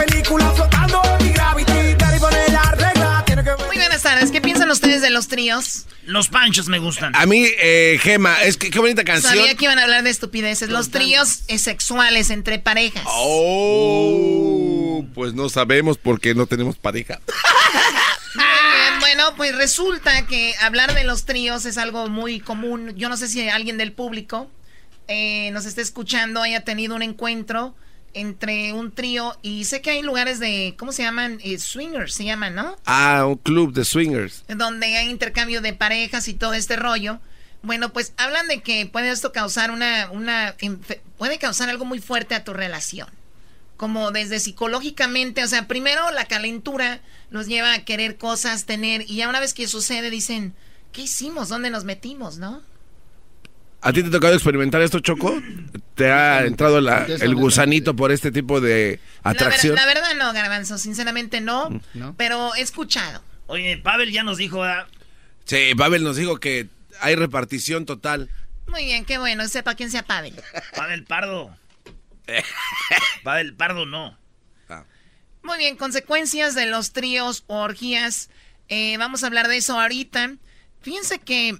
tardes. 4.80 5.02
¿Qué 5.02 5.02
piensan 5.02 5.02
ustedes 5.02 5.02
de 5.02 5.10
los 5.10 5.27
tríos? 5.27 5.85
Los 6.06 6.30
panchos 6.30 6.68
me 6.68 6.80
gustan. 6.80 7.15
A 7.15 7.26
mí, 7.26 7.45
eh, 7.60 7.99
Gema, 8.02 8.41
es 8.43 8.57
que 8.57 8.69
qué 8.69 8.80
bonita 8.80 9.03
canción. 9.03 9.35
Sabía 9.35 9.56
que 9.56 9.65
iban 9.65 9.80
a 9.80 9.84
hablar 9.84 10.03
de 10.03 10.10
estupideces. 10.10 10.69
Los 10.69 10.89
tríos 10.91 11.43
sexuales 11.48 12.30
entre 12.30 12.60
parejas. 12.60 13.03
Oh, 13.07 15.06
pues 15.14 15.34
no 15.34 15.49
sabemos 15.49 15.98
porque 15.98 16.34
no 16.34 16.45
tenemos 16.48 16.77
pareja. 16.77 17.19
Bueno, 19.02 19.35
pues 19.35 19.53
resulta 19.56 20.26
que 20.26 20.53
hablar 20.61 20.93
de 20.93 21.03
los 21.03 21.26
tríos 21.26 21.65
es 21.65 21.77
algo 21.77 22.07
muy 22.07 22.39
común. 22.39 22.93
Yo 22.95 23.10
no 23.10 23.18
sé 23.18 23.27
si 23.27 23.49
alguien 23.49 23.77
del 23.77 23.91
público 23.91 24.49
eh, 25.10 25.52
nos 25.52 25.65
está 25.65 25.81
escuchando, 25.81 26.41
haya 26.41 26.64
tenido 26.64 26.95
un 26.95 27.02
encuentro 27.02 27.76
entre 28.13 28.73
un 28.73 28.91
trío 28.91 29.38
y 29.41 29.65
sé 29.65 29.81
que 29.81 29.91
hay 29.91 30.01
lugares 30.01 30.39
de, 30.39 30.75
¿cómo 30.77 30.91
se 30.91 31.03
llaman? 31.03 31.39
Eh, 31.43 31.57
swingers 31.59 32.13
se 32.13 32.25
llaman, 32.25 32.55
¿no? 32.55 32.77
Ah, 32.85 33.25
un 33.25 33.38
club 33.38 33.73
de 33.73 33.85
swingers. 33.85 34.43
Donde 34.47 34.97
hay 34.97 35.09
intercambio 35.09 35.61
de 35.61 35.73
parejas 35.73 36.27
y 36.27 36.33
todo 36.33 36.53
este 36.53 36.75
rollo. 36.75 37.19
Bueno, 37.63 37.93
pues 37.93 38.13
hablan 38.17 38.47
de 38.47 38.61
que 38.61 38.85
puede 38.88 39.11
esto 39.11 39.31
causar 39.31 39.71
una, 39.71 40.09
una, 40.11 40.55
puede 41.17 41.38
causar 41.38 41.69
algo 41.69 41.85
muy 41.85 41.99
fuerte 41.99 42.35
a 42.35 42.43
tu 42.43 42.53
relación. 42.53 43.07
Como 43.77 44.11
desde 44.11 44.39
psicológicamente, 44.39 45.43
o 45.43 45.47
sea, 45.47 45.67
primero 45.67 46.11
la 46.11 46.25
calentura 46.25 47.01
nos 47.29 47.47
lleva 47.47 47.73
a 47.73 47.85
querer 47.85 48.17
cosas, 48.17 48.65
tener, 48.65 49.03
y 49.07 49.17
ya 49.17 49.29
una 49.29 49.39
vez 49.39 49.53
que 49.53 49.67
sucede 49.67 50.09
dicen, 50.09 50.53
¿qué 50.91 51.03
hicimos? 51.03 51.49
¿Dónde 51.49 51.69
nos 51.69 51.83
metimos, 51.83 52.38
no? 52.38 52.61
¿A 53.83 53.91
ti 53.91 54.03
te 54.03 54.09
ha 54.09 54.11
tocado 54.11 54.35
experimentar 54.35 54.81
esto, 54.81 54.99
Choco? 54.99 55.41
¿Te 55.95 56.11
ha 56.11 56.45
entrado 56.45 56.77
el 56.79 57.35
gusanito 57.35 57.95
por 57.95 58.11
este 58.11 58.31
tipo 58.31 58.61
de 58.61 58.99
atracción? 59.23 59.75
La, 59.75 59.85
verdad 59.87 60.13
no, 60.17 60.31
Garbanzo, 60.33 60.77
sinceramente 60.77 61.41
no, 61.41 61.81
no, 61.95 62.15
pero 62.15 62.53
he 62.55 62.61
escuchado. 62.61 63.23
Oye, 63.47 63.77
Pavel 63.77 64.11
ya 64.11 64.23
nos 64.23 64.37
dijo... 64.37 64.63
Sí, 65.45 65.73
Pavel 65.75 66.03
nos 66.03 66.15
dijo 66.15 66.39
que 66.39 66.69
hay 66.99 67.15
repartición 67.15 67.85
total. 67.85 68.29
Muy 68.67 68.85
bien, 68.85 69.03
qué 69.03 69.17
bueno, 69.17 69.47
sepa 69.47 69.73
quién 69.73 69.89
sea 69.89 70.03
Pavel. 70.03 70.35
Pavel 70.75 71.03
Pardo. 71.03 71.57
Pavel 73.23 73.55
Pardo 73.55 73.87
no. 73.87 74.17
Ah. 74.69 74.85
Muy 75.41 75.57
bien, 75.57 75.75
consecuencias 75.75 76.53
de 76.53 76.67
los 76.67 76.93
tríos 76.93 77.43
o 77.47 77.57
orgías. 77.61 78.29
Eh, 78.69 78.95
vamos 78.97 79.23
a 79.23 79.27
hablar 79.27 79.47
de 79.47 79.57
eso 79.57 79.79
ahorita. 79.79 80.35
Fíjense 80.81 81.19
que 81.19 81.59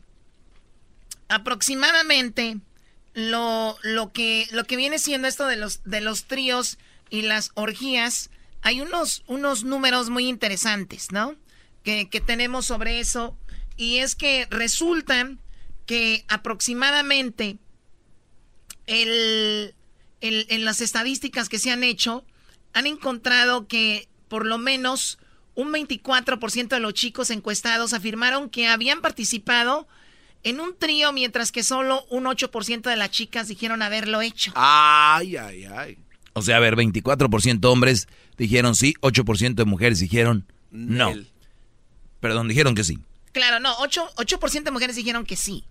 aproximadamente 1.32 2.58
lo, 3.14 3.78
lo, 3.84 4.12
que, 4.12 4.48
lo 4.52 4.66
que 4.66 4.76
viene 4.76 5.00
siendo 5.00 5.28
esto 5.28 5.48
de 5.48 5.56
los, 5.56 5.84
de 5.84 6.02
los 6.02 6.26
tríos 6.26 6.78
y 7.10 7.24
las 7.24 7.52
orgías, 7.56 8.30
hay 8.62 8.82
unos, 8.82 9.24
unos 9.28 9.64
números 9.64 10.10
muy 10.10 10.28
interesantes, 10.28 11.12
¿no? 11.12 11.36
Que, 11.84 12.06
tenemos 12.26 12.66
sobre 12.66 13.00
eso. 13.00 13.38
Y 13.76 13.98
es 13.98 14.16
que 14.16 14.48
resulta 14.50 15.32
que 15.86 16.26
aproximadamente 16.28 17.58
el, 18.86 19.74
en 20.22 20.66
las 20.66 20.82
estadísticas 20.82 21.50
que 21.50 21.60
se 21.60 21.72
han 21.72 21.84
hecho, 21.84 22.24
han 22.74 22.86
encontrado 22.86 23.68
que 23.68 24.08
por 24.28 24.46
lo 24.46 24.58
menos 24.58 25.18
un 25.56 25.74
24% 25.74 26.68
de 26.68 26.80
los 26.80 26.94
chicos 26.94 27.30
encuestados 27.30 27.94
afirmaron 27.94 28.50
que 28.50 28.68
habían 28.68 29.02
participado 29.02 29.88
en 30.44 30.60
un 30.60 30.76
trío, 30.78 31.12
mientras 31.14 31.52
que 31.52 31.64
solo 31.64 32.06
un 32.10 32.26
8% 32.26 32.82
de 32.82 32.96
las 32.96 33.12
chicas 33.12 33.48
dijeron 33.48 33.82
haberlo 33.82 34.22
hecho. 34.22 34.52
Ay, 34.56 35.38
ay, 35.38 35.66
ay. 35.66 35.98
O 36.34 36.42
sea, 36.42 36.58
a 36.58 36.60
ver, 36.60 36.76
24% 36.76 37.64
hombres 37.66 38.08
dijeron 38.38 38.76
sí, 38.76 38.94
8% 39.02 39.56
de 39.56 39.66
mujeres 39.66 40.00
dijeron 40.00 40.46
no. 40.72 41.14
Perdón, 42.20 42.48
dijeron 42.48 42.76
que 42.76 42.84
sí. 42.84 43.00
Claro, 43.34 43.60
no, 43.60 43.76
8%, 43.78 44.64
de 44.64 44.72
mujeres 44.72 44.96
dijeron 44.96 45.26
que 45.26 45.36
sí. 45.36 45.66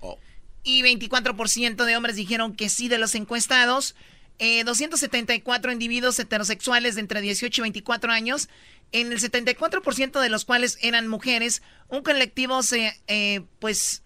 Oh. 0.00 0.18
Y 0.62 0.82
24% 0.82 1.84
de 1.84 1.96
hombres 1.96 2.16
dijeron 2.16 2.54
que 2.54 2.68
sí 2.68 2.88
de 2.88 2.98
los 2.98 3.14
encuestados. 3.14 3.94
274 4.38 5.70
eh, 5.70 5.72
individuos 5.72 6.18
heterosexuales 6.18 6.94
de 6.94 7.00
entre 7.00 7.22
18 7.22 7.58
y 7.58 7.62
24 7.62 8.12
años, 8.12 8.50
en 8.92 9.10
el 9.10 9.18
74% 9.18 10.20
de 10.20 10.28
los 10.28 10.44
cuales 10.44 10.78
eran 10.82 11.08
mujeres. 11.08 11.62
Un 11.88 12.02
colectivo 12.02 12.62
se, 12.62 13.00
eh, 13.06 13.42
pues, 13.60 14.02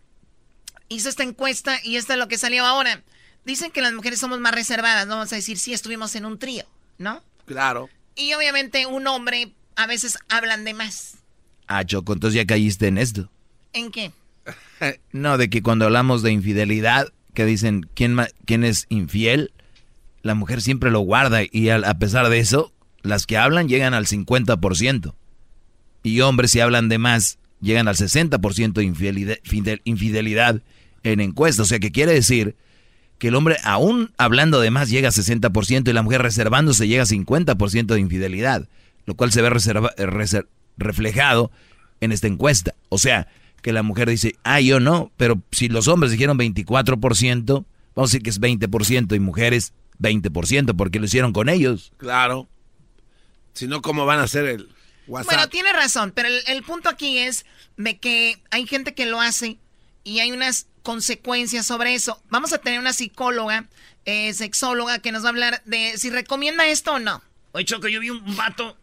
hizo 0.91 1.09
esta 1.09 1.23
encuesta 1.23 1.79
y 1.83 1.97
esto 1.97 2.13
es 2.13 2.19
lo 2.19 2.29
que 2.29 2.37
salió 2.37 2.67
ahora. 2.67 3.03
Dicen 3.47 3.71
que 3.71 3.81
las 3.81 3.95
mujeres 3.95 4.21
somos 4.21 4.39
más 4.41 4.55
reservadas, 4.55 5.07
no 5.07 5.15
vamos 5.15 5.33
a 5.33 5.37
decir 5.37 5.59
si 5.59 5.73
estuvimos 5.73 6.15
en 6.15 6.27
un 6.27 6.39
trío, 6.39 6.65
¿no? 6.99 7.23
Claro. 7.47 7.89
Y 8.15 8.35
obviamente 8.35 8.85
un 8.85 9.07
hombre 9.07 9.55
a 9.77 9.87
veces 9.87 10.19
hablan 10.29 10.65
de 10.65 10.75
más. 10.75 11.15
Ah, 11.67 11.85
Choco, 11.85 12.13
entonces 12.13 12.37
ya 12.37 12.45
caíste 12.45 12.89
en 12.89 12.99
esto. 12.99 13.31
¿En 13.73 13.91
qué? 13.91 14.13
no, 15.13 15.39
de 15.39 15.49
que 15.49 15.63
cuando 15.63 15.87
hablamos 15.87 16.23
de 16.23 16.33
infidelidad, 16.33 17.09
que 17.33 17.47
dicen 17.47 17.89
quién, 17.95 18.19
quién 18.45 18.65
es 18.65 18.87
infiel, 18.89 19.53
la 20.23 20.35
mujer 20.35 20.61
siempre 20.61 20.91
lo 20.91 21.01
guarda 21.01 21.41
y 21.51 21.71
a, 21.71 21.95
pesar 21.95 22.29
de 22.29 22.41
eso, 22.41 22.73
las 23.03 23.27
que 23.27 23.39
hablan 23.39 23.69
llegan 23.69 23.95
al 23.95 24.07
50%. 24.07 25.15
Y 26.03 26.21
hombres 26.21 26.51
si 26.51 26.61
hablan 26.61 26.89
de 26.89 26.99
más, 26.99 27.39
llegan 27.61 27.89
al 27.89 27.97
60% 27.97 28.73
de 28.73 28.85
infidelidad, 28.85 29.37
infidelidad 29.85 30.63
en 31.03 31.21
encuestas. 31.21 31.67
O 31.67 31.69
sea, 31.69 31.79
que 31.79 31.93
quiere 31.93 32.13
decir 32.13 32.57
que 33.19 33.29
el 33.29 33.35
hombre, 33.35 33.59
aún 33.65 34.13
hablando 34.17 34.61
de 34.61 34.71
más, 34.71 34.89
llega 34.89 35.09
a 35.09 35.13
60% 35.13 35.89
y 35.89 35.93
la 35.93 36.03
mujer 36.03 36.23
reservándose 36.23 36.89
llega 36.89 37.03
a 37.03 37.07
50% 37.07 37.87
de 37.87 38.01
infidelidad, 38.01 38.69
lo 39.05 39.15
cual 39.15 39.31
se 39.31 39.43
ve 39.43 39.51
reflejado 40.79 41.51
en 42.01 42.13
esta 42.13 42.27
encuesta. 42.27 42.75
O 42.89 42.99
sea, 42.99 43.29
que 43.63 43.73
la 43.73 43.83
mujer 43.83 44.09
dice, 44.09 44.37
ah, 44.43 44.61
yo 44.61 44.81
no, 44.81 45.13
pero 45.17 45.43
si 45.53 45.69
los 45.69 45.87
hombres 45.87 46.13
dijeron 46.13 46.39
24%, 46.39 47.45
vamos 47.47 47.67
a 47.97 48.03
decir 48.03 48.23
que 48.23 48.31
es 48.31 48.41
20% 48.41 49.15
y 49.15 49.21
mujeres 49.21 49.75
20%, 50.01 50.75
porque 50.77 50.99
lo 50.99 51.05
hicieron 51.05 51.33
con 51.33 51.49
ellos. 51.49 51.93
Claro. 51.99 52.49
Si 53.53 53.67
no, 53.67 53.83
¿cómo 53.83 54.07
van 54.07 54.21
a 54.21 54.23
hacer 54.23 54.47
el 54.47 54.69
WhatsApp? 55.07 55.35
Bueno, 55.35 55.49
tiene 55.51 55.73
razón, 55.73 56.13
pero 56.15 56.29
el, 56.29 56.41
el 56.47 56.63
punto 56.63 56.89
aquí 56.89 57.19
es 57.19 57.45
de 57.77 57.99
que 57.99 58.43
hay 58.51 58.67
gente 58.67 58.95
que 58.95 59.07
lo 59.07 59.21
hace 59.21 59.59
y 60.05 60.21
hay 60.21 60.33
unas 60.33 60.69
consecuencias 60.83 61.67
sobre 61.67 61.95
eso. 61.95 62.23
Vamos 62.29 62.53
a 62.53 62.59
tener 62.59 62.79
una 62.79 62.93
psicóloga, 62.93 63.69
eh, 64.05 64.33
sexóloga, 64.35 65.01
que 65.01 65.13
nos 65.13 65.23
va 65.23 65.27
a 65.27 65.31
hablar 65.31 65.63
de 65.65 65.97
si 65.99 66.11
recomienda 66.11 66.67
esto 66.67 66.95
o 66.95 66.99
no. 66.99 67.23
Oye, 67.53 67.65
Choco, 67.65 67.89
yo 67.89 68.01
vi 68.01 68.11
un 68.11 68.37
vato 68.37 68.77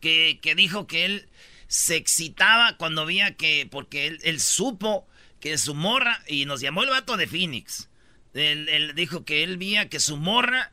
que, 0.00 0.38
dijo 0.56 0.86
que 0.86 1.04
él 1.04 1.28
se 1.68 1.96
excitaba 1.96 2.76
cuando 2.76 3.06
veía 3.06 3.36
que, 3.36 3.68
porque 3.70 4.18
él, 4.22 4.40
supo 4.40 5.06
que 5.40 5.56
su 5.58 5.74
morra, 5.74 6.22
y 6.26 6.44
nos 6.44 6.60
llamó 6.60 6.82
el 6.82 6.90
vato 6.90 7.16
de 7.16 7.26
Phoenix, 7.26 7.88
él, 8.34 8.92
dijo 8.94 9.24
que 9.24 9.42
él 9.42 9.56
veía 9.56 9.88
que 9.88 10.00
su 10.00 10.16
morra 10.16 10.72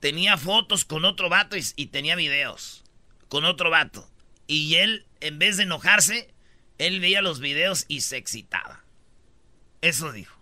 tenía 0.00 0.36
fotos 0.36 0.84
con 0.84 1.04
otro 1.04 1.28
vato 1.28 1.56
y, 1.56 1.64
y 1.76 1.86
tenía 1.86 2.16
videos 2.16 2.84
con 3.28 3.44
otro 3.44 3.70
vato. 3.70 4.10
Y 4.46 4.74
él, 4.76 5.06
en 5.20 5.38
vez 5.38 5.56
de 5.56 5.62
enojarse, 5.62 6.34
él 6.78 6.98
veía 6.98 7.22
los 7.22 7.38
videos 7.38 7.84
y 7.86 8.00
se 8.00 8.16
excitaba. 8.16 8.79
Eso 9.80 10.12
dijo. 10.12 10.36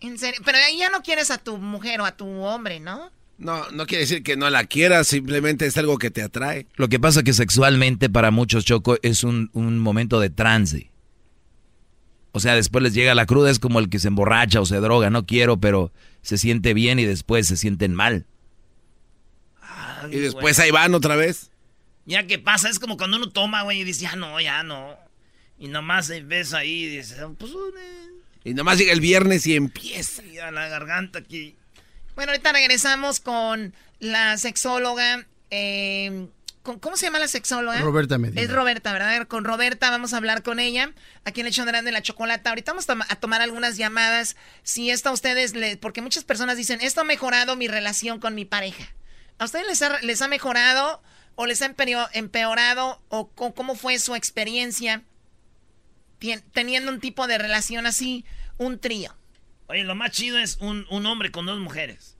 En 0.00 0.18
serio, 0.18 0.40
pero 0.44 0.58
ahí 0.58 0.78
ya 0.78 0.90
no 0.90 1.02
quieres 1.02 1.30
a 1.30 1.38
tu 1.38 1.58
mujer 1.58 2.00
o 2.00 2.04
a 2.04 2.16
tu 2.16 2.26
hombre, 2.26 2.78
¿no? 2.80 3.10
No, 3.38 3.70
no 3.70 3.86
quiere 3.86 4.02
decir 4.02 4.22
que 4.22 4.36
no 4.36 4.50
la 4.50 4.64
quieras, 4.64 5.06
simplemente 5.06 5.66
es 5.66 5.76
algo 5.76 5.98
que 5.98 6.10
te 6.10 6.22
atrae. 6.22 6.66
Lo 6.74 6.88
que 6.88 6.98
pasa 6.98 7.20
es 7.20 7.24
que 7.24 7.32
sexualmente 7.32 8.10
para 8.10 8.32
muchos, 8.32 8.64
Choco, 8.64 8.96
es 9.02 9.22
un, 9.22 9.50
momento 9.54 10.18
de 10.18 10.30
trance. 10.30 10.90
O 12.32 12.40
sea, 12.40 12.56
después 12.56 12.82
les 12.82 12.94
llega 12.94 13.14
la 13.14 13.26
cruda, 13.26 13.50
es 13.50 13.60
como 13.60 13.78
el 13.78 13.88
que 13.88 14.00
se 14.00 14.08
emborracha 14.08 14.60
o 14.60 14.66
se 14.66 14.76
droga, 14.76 15.10
no 15.10 15.24
quiero, 15.24 15.58
pero 15.58 15.92
se 16.22 16.36
siente 16.36 16.74
bien 16.74 16.98
y 16.98 17.04
después 17.04 17.46
se 17.46 17.56
sienten 17.56 17.94
mal. 17.94 18.26
y 20.10 20.16
después 20.18 20.58
ahí 20.58 20.72
van 20.72 20.94
otra 20.94 21.14
vez. 21.14 21.50
Ya 22.06 22.26
que 22.26 22.38
pasa, 22.38 22.68
es 22.68 22.78
como 22.78 22.96
cuando 22.96 23.18
uno 23.18 23.30
toma, 23.30 23.62
güey, 23.62 23.80
y 23.80 23.84
dice, 23.84 24.02
ya 24.02 24.16
no, 24.16 24.40
ya 24.40 24.62
no. 24.62 24.96
Y 25.58 25.68
nomás 25.68 26.08
ves 26.26 26.54
ahí 26.54 26.84
y 26.84 26.96
dices, 26.96 27.18
pues... 27.38 27.52
Y 28.44 28.54
nomás 28.54 28.78
llega 28.78 28.92
el 28.92 29.00
viernes 29.00 29.46
y 29.46 29.56
empieza. 29.56 30.24
Y 30.24 30.38
a 30.38 30.50
la 30.50 30.68
garganta 30.68 31.18
aquí. 31.18 31.56
Bueno, 32.14 32.32
ahorita 32.32 32.52
regresamos 32.52 33.20
con 33.20 33.74
la 33.98 34.38
sexóloga. 34.38 35.26
Eh, 35.50 36.28
¿Cómo 36.62 36.96
se 36.96 37.06
llama 37.06 37.18
la 37.18 37.28
sexóloga? 37.28 37.80
Roberta 37.80 38.18
Medina. 38.18 38.40
Es 38.40 38.50
Roberta, 38.50 38.92
¿verdad? 38.92 39.26
Con 39.26 39.44
Roberta 39.44 39.90
vamos 39.90 40.12
a 40.12 40.18
hablar 40.18 40.42
con 40.42 40.60
ella. 40.60 40.92
Aquí 41.24 41.40
en 41.40 41.46
el 41.46 41.84
de 41.84 41.92
la 41.92 42.02
Chocolata. 42.02 42.50
Ahorita 42.50 42.72
vamos 42.72 42.86
a 42.88 43.16
tomar 43.16 43.40
algunas 43.40 43.76
llamadas. 43.76 44.36
Si 44.62 44.90
esto 44.90 45.08
a 45.08 45.12
ustedes, 45.12 45.54
le, 45.54 45.76
porque 45.76 46.02
muchas 46.02 46.24
personas 46.24 46.56
dicen, 46.56 46.80
esto 46.80 47.00
ha 47.00 47.04
mejorado 47.04 47.56
mi 47.56 47.68
relación 47.68 48.20
con 48.20 48.34
mi 48.34 48.44
pareja. 48.44 48.92
¿A 49.38 49.44
ustedes 49.44 49.66
les 49.66 49.82
ha, 49.82 50.00
les 50.00 50.20
ha 50.20 50.28
mejorado 50.28 51.02
o 51.36 51.46
les 51.46 51.62
ha 51.62 51.74
empeorado 52.12 53.00
o 53.08 53.28
cómo 53.28 53.76
fue 53.76 53.98
su 53.98 54.14
experiencia 54.14 55.04
teniendo 56.52 56.90
un 56.92 57.00
tipo 57.00 57.26
de 57.26 57.38
relación 57.38 57.86
así, 57.86 58.24
un 58.56 58.78
trío. 58.78 59.14
Oye, 59.68 59.84
lo 59.84 59.94
más 59.94 60.10
chido 60.12 60.38
es 60.38 60.58
un, 60.60 60.86
hombre 61.06 61.30
con 61.30 61.46
dos 61.46 61.58
mujeres. 61.58 62.16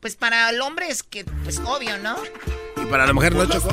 Pues 0.00 0.16
para 0.16 0.48
el 0.50 0.60
hombre 0.60 0.88
es 0.88 1.02
que, 1.02 1.24
pues 1.44 1.58
obvio, 1.58 1.98
¿no? 1.98 2.16
Y 2.76 2.86
para 2.86 3.06
la 3.06 3.12
mujer 3.12 3.34
no, 3.34 3.44
Choco. 3.46 3.68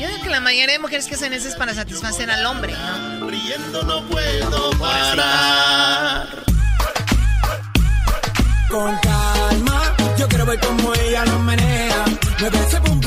Yo 0.00 0.08
digo 0.08 0.22
que 0.22 0.28
la 0.28 0.40
mayoría 0.40 0.72
de 0.74 0.78
mujeres 0.78 1.06
que 1.06 1.14
hacen 1.14 1.32
eso 1.32 1.48
es 1.48 1.56
para 1.56 1.74
satisfacer 1.74 2.30
al 2.30 2.44
hombre, 2.46 2.74
¿no? 2.74 3.28
Riendo 3.28 3.82
no 3.82 4.06
puedo 4.06 4.70
parar. 4.78 6.28
Con 8.70 8.96
calma, 8.98 9.96
yo 10.16 10.28
quiero 10.28 10.46
ver 10.46 10.60
cómo 10.60 10.94
ella 10.94 11.24
lo 11.24 11.38
menea. 11.40 12.04
Me 12.40 12.50
pum 12.80 12.99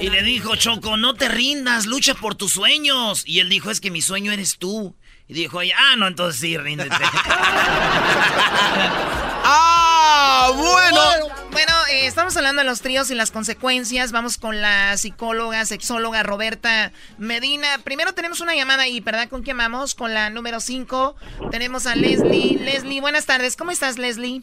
y 0.00 0.10
le 0.10 0.22
dijo, 0.22 0.56
Choco, 0.56 0.96
no 0.96 1.14
te 1.14 1.28
rindas, 1.28 1.86
lucha 1.86 2.14
por 2.14 2.34
tus 2.34 2.52
sueños. 2.52 3.22
Y 3.26 3.38
él 3.40 3.48
dijo, 3.48 3.70
es 3.70 3.80
que 3.80 3.90
mi 3.90 4.02
sueño 4.02 4.32
eres 4.32 4.58
tú. 4.58 4.96
Y 5.28 5.34
dijo, 5.34 5.60
ah, 5.60 5.96
no, 5.96 6.08
entonces 6.08 6.40
sí, 6.40 6.56
ríndete. 6.58 6.90
¡Ah, 9.44 10.50
bueno! 10.54 11.00
Bueno, 11.52 11.72
eh, 11.90 12.06
estamos 12.06 12.36
hablando 12.36 12.62
de 12.62 12.68
los 12.68 12.80
tríos 12.80 13.10
y 13.10 13.14
las 13.14 13.30
consecuencias. 13.30 14.10
Vamos 14.10 14.36
con 14.36 14.60
la 14.60 14.96
psicóloga, 14.96 15.64
sexóloga 15.64 16.24
Roberta 16.24 16.90
Medina. 17.18 17.78
Primero 17.84 18.14
tenemos 18.14 18.40
una 18.40 18.56
llamada 18.56 18.82
ahí, 18.82 19.00
¿verdad? 19.00 19.28
¿Con 19.28 19.42
quién 19.42 19.58
vamos? 19.58 19.94
Con 19.94 20.12
la 20.12 20.28
número 20.30 20.58
5. 20.58 21.14
Tenemos 21.50 21.86
a 21.86 21.94
Leslie. 21.94 22.58
Leslie, 22.58 23.00
buenas 23.00 23.26
tardes. 23.26 23.56
¿Cómo 23.56 23.70
estás, 23.70 23.96
Leslie? 23.98 24.42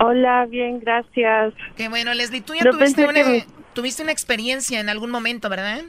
Hola, 0.00 0.46
bien, 0.46 0.80
gracias. 0.80 1.54
Qué 1.76 1.88
bueno, 1.88 2.14
Leslie. 2.14 2.40
Tú 2.40 2.54
ya 2.54 2.70
tuviste 2.70 3.06
una, 3.06 3.22
tuviste 3.74 4.02
una 4.02 4.12
experiencia 4.12 4.80
en 4.80 4.88
algún 4.88 5.10
momento, 5.10 5.48
¿verdad? 5.48 5.82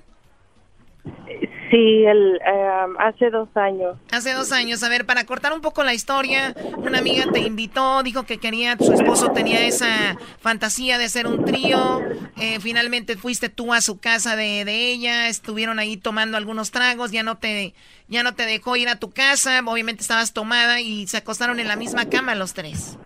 Sí, 1.71 2.05
el, 2.05 2.39
em, 2.45 2.97
hace 2.99 3.29
dos 3.31 3.49
años. 3.55 3.97
Hace 4.11 4.33
dos 4.33 4.51
años. 4.51 4.83
A 4.83 4.89
ver, 4.89 5.05
para 5.05 5.25
cortar 5.25 5.51
un 5.51 5.61
poco 5.61 5.83
la 5.83 5.93
historia, 5.93 6.55
una 6.77 6.99
amiga 6.99 7.25
te 7.33 7.39
invitó, 7.39 8.03
dijo 8.03 8.23
que 8.23 8.37
quería, 8.37 8.77
su 8.77 8.93
esposo 8.93 9.31
tenía 9.31 9.65
esa 9.65 10.15
fantasía 10.39 10.97
de 10.97 11.05
hacer 11.05 11.25
un 11.25 11.43
trío. 11.43 12.01
Eh, 12.37 12.59
finalmente 12.59 13.17
fuiste 13.17 13.49
tú 13.49 13.73
a 13.73 13.81
su 13.81 13.99
casa 13.99 14.35
de, 14.35 14.63
de, 14.63 14.91
ella, 14.91 15.27
estuvieron 15.27 15.79
ahí 15.79 15.97
tomando 15.97 16.37
algunos 16.37 16.69
tragos, 16.69 17.11
ya 17.11 17.23
no 17.23 17.37
te, 17.37 17.73
ya 18.07 18.21
no 18.23 18.35
te 18.35 18.45
dejó 18.45 18.75
ir 18.75 18.87
a 18.87 18.99
tu 18.99 19.09
casa, 19.09 19.61
obviamente 19.65 20.01
estabas 20.01 20.33
tomada 20.33 20.81
y 20.81 21.07
se 21.07 21.17
acostaron 21.17 21.59
en 21.59 21.67
la 21.67 21.75
misma 21.75 22.05
cama 22.05 22.35
los 22.35 22.53
tres. 22.53 22.97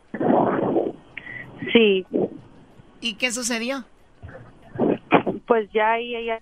Sí. 1.72 2.06
¿Y 3.02 3.14
qué 3.16 3.32
sucedió? 3.32 3.86
Pues 5.46 5.70
ya 5.72 5.94
ahí 5.94 6.16
ella 6.16 6.40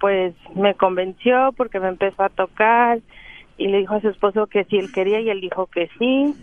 pues 0.00 0.34
me 0.54 0.74
convenció 0.74 1.52
porque 1.56 1.80
me 1.80 1.88
empezó 1.88 2.22
a 2.22 2.28
tocar 2.28 3.00
y 3.56 3.68
le 3.68 3.78
dijo 3.78 3.94
a 3.94 4.00
su 4.00 4.08
esposo 4.08 4.46
que 4.46 4.64
si 4.64 4.78
él 4.78 4.92
quería 4.92 5.20
y 5.20 5.30
él 5.30 5.40
dijo 5.40 5.66
que 5.66 5.88
sí 5.98 6.34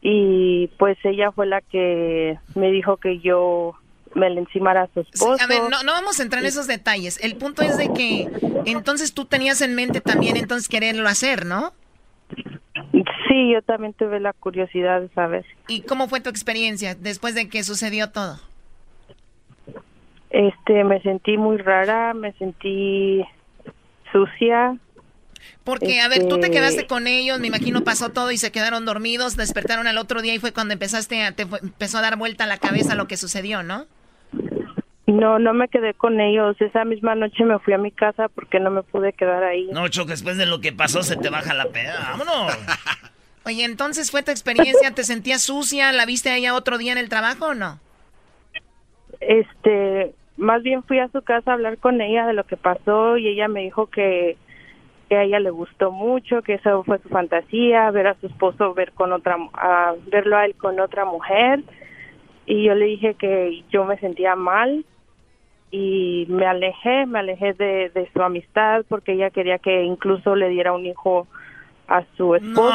y 0.00 0.68
pues 0.78 0.98
ella 1.04 1.32
fue 1.32 1.46
la 1.46 1.60
que 1.60 2.38
me 2.54 2.70
dijo 2.70 2.98
que 2.98 3.20
yo 3.20 3.74
me 4.14 4.30
le 4.30 4.40
encimara 4.40 4.82
a 4.82 4.88
su 4.92 5.00
esposo. 5.00 5.42
a 5.42 5.46
ver, 5.46 5.62
no, 5.62 5.82
no 5.82 5.92
vamos 5.92 6.20
a 6.20 6.22
entrar 6.22 6.42
en 6.42 6.48
esos 6.48 6.66
detalles. 6.66 7.18
El 7.22 7.36
punto 7.36 7.62
es 7.62 7.76
de 7.76 7.92
que 7.92 8.28
entonces 8.66 9.12
tú 9.12 9.24
tenías 9.24 9.60
en 9.60 9.74
mente 9.74 10.00
también 10.00 10.36
entonces 10.36 10.68
quererlo 10.68 11.08
hacer, 11.08 11.46
¿no? 11.46 11.72
Sí, 13.34 13.50
yo 13.52 13.62
también 13.62 13.92
tuve 13.94 14.20
la 14.20 14.32
curiosidad 14.32 15.00
de 15.00 15.08
saber. 15.08 15.44
¿Y 15.66 15.80
cómo 15.80 16.06
fue 16.06 16.20
tu 16.20 16.30
experiencia 16.30 16.94
después 16.94 17.34
de 17.34 17.48
que 17.48 17.64
sucedió 17.64 18.12
todo? 18.12 18.38
Este, 20.30 20.84
me 20.84 21.02
sentí 21.02 21.36
muy 21.36 21.56
rara, 21.56 22.14
me 22.14 22.32
sentí 22.34 23.24
sucia. 24.12 24.76
Porque, 25.64 26.00
a 26.00 26.06
ver, 26.06 26.28
tú 26.28 26.38
te 26.38 26.52
quedaste 26.52 26.82
este 26.82 26.86
con 26.86 27.08
ellos, 27.08 27.40
me 27.40 27.48
imagino 27.48 27.82
pasó 27.82 28.10
todo 28.10 28.30
y 28.30 28.36
se 28.36 28.52
quedaron 28.52 28.84
dormidos, 28.84 29.36
despertaron 29.36 29.88
al 29.88 29.98
otro 29.98 30.22
día 30.22 30.32
y 30.32 30.38
fue 30.38 30.52
cuando 30.52 30.72
empezaste 30.72 31.24
a, 31.24 31.32
te 31.32 31.42
empezó 31.42 31.98
a 31.98 32.02
dar 32.02 32.16
vuelta 32.16 32.44
a 32.44 32.46
la 32.46 32.58
cabeza 32.58 32.94
lo 32.94 33.08
que 33.08 33.16
sucedió, 33.16 33.64
¿no? 33.64 33.86
No, 35.08 35.40
no 35.40 35.54
me 35.54 35.66
quedé 35.66 35.92
con 35.94 36.20
ellos. 36.20 36.54
Esa 36.60 36.84
misma 36.84 37.16
noche 37.16 37.44
me 37.44 37.58
fui 37.58 37.74
a 37.74 37.78
mi 37.78 37.90
casa 37.90 38.28
porque 38.28 38.60
no 38.60 38.70
me 38.70 38.84
pude 38.84 39.12
quedar 39.12 39.42
ahí. 39.42 39.70
No, 39.72 39.88
Choco, 39.88 40.10
después 40.10 40.36
de 40.36 40.46
lo 40.46 40.60
que 40.60 40.72
pasó 40.72 41.02
se 41.02 41.16
te 41.16 41.30
baja 41.30 41.52
la 41.52 41.66
peda. 41.66 42.12
¡Vámonos! 42.16 42.56
Oye, 43.46 43.64
entonces 43.64 44.10
fue 44.10 44.22
tu 44.22 44.30
experiencia, 44.30 44.92
¿te 44.92 45.04
sentías 45.04 45.42
sucia? 45.42 45.92
¿La 45.92 46.06
viste 46.06 46.30
a 46.30 46.36
ella 46.36 46.54
otro 46.54 46.78
día 46.78 46.92
en 46.92 46.98
el 46.98 47.10
trabajo 47.10 47.48
o 47.48 47.54
no? 47.54 47.78
Este, 49.20 50.14
más 50.36 50.62
bien 50.62 50.82
fui 50.82 50.98
a 50.98 51.08
su 51.08 51.22
casa 51.22 51.50
a 51.50 51.54
hablar 51.54 51.78
con 51.78 52.00
ella 52.00 52.26
de 52.26 52.32
lo 52.32 52.44
que 52.44 52.56
pasó 52.56 53.18
y 53.18 53.28
ella 53.28 53.48
me 53.48 53.60
dijo 53.60 53.86
que, 53.86 54.36
a 55.10 55.22
ella 55.22 55.38
le 55.38 55.50
gustó 55.50 55.92
mucho, 55.92 56.42
que 56.42 56.54
eso 56.54 56.82
fue 56.82 56.98
su 56.98 57.08
fantasía, 57.08 57.90
ver 57.92 58.08
a 58.08 58.14
su 58.14 58.26
esposo 58.26 58.74
ver 58.74 58.92
con 58.92 59.12
otra, 59.12 59.36
verlo 60.10 60.36
a 60.36 60.46
él 60.46 60.56
con 60.56 60.80
otra 60.80 61.04
mujer 61.04 61.62
y 62.46 62.64
yo 62.64 62.74
le 62.74 62.86
dije 62.86 63.14
que 63.14 63.62
yo 63.70 63.84
me 63.84 63.96
sentía 63.98 64.34
mal 64.34 64.84
y 65.70 66.26
me 66.28 66.46
alejé, 66.46 67.06
me 67.06 67.20
alejé 67.20 67.52
de 67.52 68.08
su 68.12 68.22
amistad 68.22 68.84
porque 68.88 69.12
ella 69.12 69.30
quería 69.30 69.58
que 69.58 69.84
incluso 69.84 70.34
le 70.34 70.48
diera 70.48 70.72
un 70.72 70.84
hijo 70.84 71.28
a 71.88 72.02
su 72.16 72.34
esposo. 72.34 72.70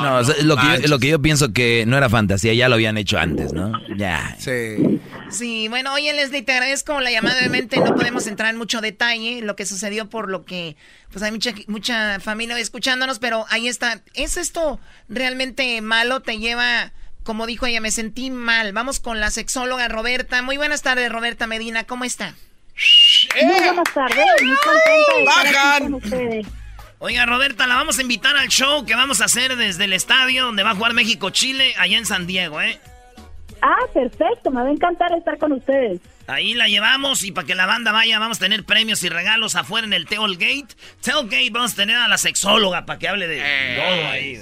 No, 0.00 0.20
lo, 0.44 0.56
que 0.56 0.82
yo, 0.82 0.88
lo 0.88 0.98
que 0.98 1.08
yo 1.08 1.22
pienso 1.22 1.52
que 1.52 1.84
no 1.86 1.96
era 1.96 2.08
fantasía, 2.08 2.52
ya 2.54 2.68
lo 2.68 2.74
habían 2.74 2.98
hecho 2.98 3.18
antes, 3.18 3.52
¿no? 3.52 3.72
Ya. 3.96 4.36
Sí. 4.38 5.00
Sí, 5.30 5.68
bueno, 5.68 5.94
oye 5.94 6.12
Leslie, 6.12 6.42
te 6.42 6.52
agradezco 6.52 7.00
la 7.00 7.10
llamada, 7.10 7.38
obviamente 7.38 7.78
no 7.78 7.94
podemos 7.94 8.26
entrar 8.26 8.50
en 8.50 8.58
mucho 8.58 8.80
detalle, 8.80 9.42
lo 9.42 9.56
que 9.56 9.64
sucedió 9.64 10.08
por 10.08 10.28
lo 10.28 10.44
que, 10.44 10.76
pues 11.12 11.22
hay 11.22 11.30
mucha, 11.30 11.52
mucha 11.68 12.18
familia 12.20 12.58
escuchándonos, 12.58 13.18
pero 13.18 13.46
ahí 13.48 13.68
está. 13.68 14.02
¿Es 14.14 14.36
esto 14.36 14.80
realmente 15.08 15.80
malo? 15.80 16.20
¿Te 16.20 16.38
lleva, 16.38 16.92
como 17.22 17.46
dijo 17.46 17.66
ella, 17.66 17.80
me 17.80 17.92
sentí 17.92 18.30
mal? 18.30 18.72
Vamos 18.72 19.00
con 19.00 19.20
la 19.20 19.30
sexóloga 19.30 19.88
Roberta. 19.88 20.42
Muy 20.42 20.56
buenas 20.56 20.82
tardes, 20.82 21.10
Roberta 21.10 21.46
Medina, 21.46 21.84
¿cómo 21.84 22.04
está? 22.04 22.34
Muy 23.42 23.60
buenas 23.60 23.94
tardes, 23.94 24.26
muy 24.42 24.56
contenta 24.64 25.80
de 25.80 25.94
ustedes. 25.94 26.46
Oiga, 27.02 27.24
Roberta, 27.24 27.66
la 27.66 27.76
vamos 27.76 27.98
a 27.98 28.02
invitar 28.02 28.36
al 28.36 28.48
show 28.48 28.84
que 28.84 28.94
vamos 28.94 29.22
a 29.22 29.24
hacer 29.24 29.56
desde 29.56 29.84
el 29.84 29.94
estadio 29.94 30.44
donde 30.44 30.62
va 30.62 30.72
a 30.72 30.74
jugar 30.74 30.92
México-Chile, 30.92 31.72
allá 31.78 31.96
en 31.96 32.04
San 32.04 32.26
Diego, 32.26 32.60
¿eh? 32.60 32.78
Ah, 33.62 33.86
perfecto, 33.94 34.50
me 34.50 34.62
va 34.62 34.68
a 34.68 34.70
encantar 34.70 35.10
estar 35.14 35.38
con 35.38 35.52
ustedes. 35.52 35.98
Ahí 36.26 36.52
la 36.52 36.68
llevamos 36.68 37.24
y 37.24 37.32
para 37.32 37.46
que 37.46 37.54
la 37.54 37.64
banda 37.64 37.90
vaya 37.90 38.18
vamos 38.18 38.36
a 38.36 38.40
tener 38.40 38.64
premios 38.64 39.02
y 39.02 39.08
regalos 39.08 39.56
afuera 39.56 39.86
en 39.86 39.94
el 39.94 40.04
Tailgate. 40.04 40.74
Tailgate 41.00 41.48
vamos 41.50 41.72
a 41.72 41.76
tener 41.76 41.96
a 41.96 42.06
la 42.06 42.18
sexóloga 42.18 42.84
para 42.84 42.98
que 42.98 43.08
hable 43.08 43.26
de 43.26 43.38
todo 43.76 44.08
ahí. 44.10 44.38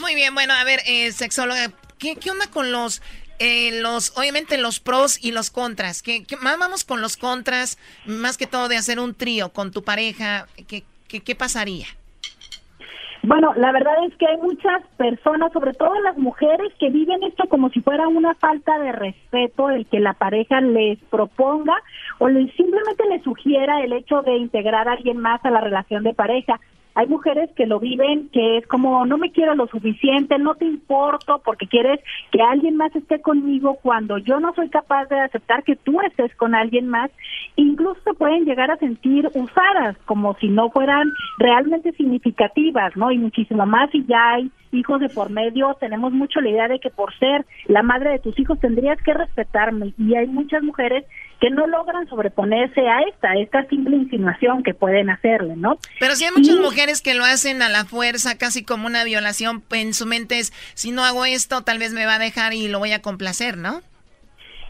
Muy 0.00 0.16
bien, 0.16 0.34
bueno, 0.34 0.52
a 0.52 0.64
ver, 0.64 0.80
eh, 0.86 1.12
sexóloga, 1.12 1.70
¿qué, 1.98 2.16
¿qué, 2.16 2.28
onda 2.28 2.48
con 2.48 2.72
los, 2.72 3.02
eh, 3.38 3.70
los, 3.80 4.12
obviamente 4.16 4.58
los 4.58 4.80
pros 4.80 5.16
y 5.22 5.30
los 5.30 5.50
contras? 5.50 6.02
¿Qué, 6.02 6.24
qué, 6.24 6.34
vamos 6.42 6.82
con 6.82 7.00
los 7.00 7.16
contras, 7.16 7.78
más 8.04 8.36
que 8.36 8.48
todo 8.48 8.66
de 8.66 8.78
hacer 8.78 8.98
un 8.98 9.14
trío 9.14 9.52
con 9.52 9.70
tu 9.70 9.84
pareja? 9.84 10.48
¿Qué, 10.66 10.82
¿Qué, 11.20 11.34
pasaría? 11.34 11.86
Bueno, 13.22 13.54
la 13.56 13.72
verdad 13.72 13.94
es 14.06 14.14
que 14.16 14.26
hay 14.26 14.36
muchas 14.36 14.82
personas, 14.98 15.50
sobre 15.52 15.72
todo 15.72 15.98
las 16.00 16.18
mujeres, 16.18 16.72
que 16.78 16.90
viven 16.90 17.22
esto 17.22 17.44
como 17.48 17.70
si 17.70 17.80
fuera 17.80 18.06
una 18.06 18.34
falta 18.34 18.78
de 18.78 18.92
respeto 18.92 19.70
el 19.70 19.86
que 19.86 19.98
la 19.98 20.12
pareja 20.12 20.60
les 20.60 20.98
proponga 21.04 21.74
o 22.18 22.28
les, 22.28 22.54
simplemente 22.54 23.04
les 23.08 23.22
sugiera 23.22 23.82
el 23.82 23.94
hecho 23.94 24.20
de 24.22 24.36
integrar 24.36 24.88
a 24.88 24.92
alguien 24.92 25.16
más 25.16 25.42
a 25.44 25.50
la 25.50 25.60
relación 25.62 26.02
de 26.02 26.12
pareja. 26.12 26.60
Hay 26.94 27.08
mujeres 27.08 27.50
que 27.56 27.66
lo 27.66 27.80
viven, 27.80 28.28
que 28.32 28.58
es 28.58 28.66
como, 28.66 29.04
no 29.04 29.18
me 29.18 29.32
quiero 29.32 29.54
lo 29.54 29.66
suficiente, 29.66 30.38
no 30.38 30.54
te 30.54 30.64
importo 30.64 31.42
porque 31.44 31.66
quieres 31.66 32.00
que 32.30 32.40
alguien 32.40 32.76
más 32.76 32.94
esté 32.94 33.20
conmigo 33.20 33.78
cuando 33.82 34.18
yo 34.18 34.38
no 34.38 34.54
soy 34.54 34.68
capaz 34.68 35.06
de 35.06 35.18
aceptar 35.18 35.64
que 35.64 35.76
tú 35.76 36.00
estés 36.02 36.34
con 36.36 36.54
alguien 36.54 36.88
más. 36.88 37.10
Incluso 37.56 38.14
pueden 38.14 38.44
llegar 38.44 38.70
a 38.70 38.76
sentir 38.76 39.28
usadas, 39.34 39.96
como 40.04 40.34
si 40.34 40.48
no 40.48 40.70
fueran 40.70 41.12
realmente 41.38 41.92
significativas, 41.92 42.96
¿no? 42.96 43.10
Y 43.10 43.18
muchísimo 43.18 43.66
más 43.66 43.90
si 43.90 44.04
ya 44.06 44.34
hay 44.34 44.50
hijos 44.72 45.00
de 45.00 45.08
por 45.08 45.30
medio, 45.30 45.76
tenemos 45.80 46.12
mucho 46.12 46.40
la 46.40 46.50
idea 46.50 46.68
de 46.68 46.80
que 46.80 46.90
por 46.90 47.16
ser 47.18 47.46
la 47.66 47.82
madre 47.82 48.10
de 48.10 48.18
tus 48.18 48.38
hijos 48.38 48.58
tendrías 48.60 49.00
que 49.02 49.14
respetarme. 49.14 49.94
Y 49.98 50.14
hay 50.14 50.26
muchas 50.26 50.62
mujeres 50.62 51.04
que 51.44 51.50
no 51.50 51.66
logran 51.66 52.08
sobreponerse 52.08 52.88
a 52.88 53.02
esta, 53.02 53.34
esta 53.34 53.68
simple 53.68 53.96
insinuación 53.96 54.62
que 54.62 54.72
pueden 54.72 55.10
hacerle, 55.10 55.56
¿no? 55.56 55.76
Pero 56.00 56.14
sí 56.14 56.24
hay 56.24 56.30
muchas 56.34 56.56
mujeres 56.56 57.02
que 57.02 57.12
lo 57.12 57.22
hacen 57.22 57.60
a 57.60 57.68
la 57.68 57.84
fuerza, 57.84 58.38
casi 58.38 58.64
como 58.64 58.86
una 58.86 59.04
violación, 59.04 59.62
en 59.72 59.92
su 59.92 60.06
mente 60.06 60.38
es, 60.38 60.54
si 60.72 60.90
no 60.90 61.04
hago 61.04 61.26
esto, 61.26 61.60
tal 61.60 61.78
vez 61.78 61.92
me 61.92 62.06
va 62.06 62.14
a 62.14 62.18
dejar 62.18 62.54
y 62.54 62.68
lo 62.68 62.78
voy 62.78 62.92
a 62.92 63.02
complacer, 63.02 63.58
¿no? 63.58 63.82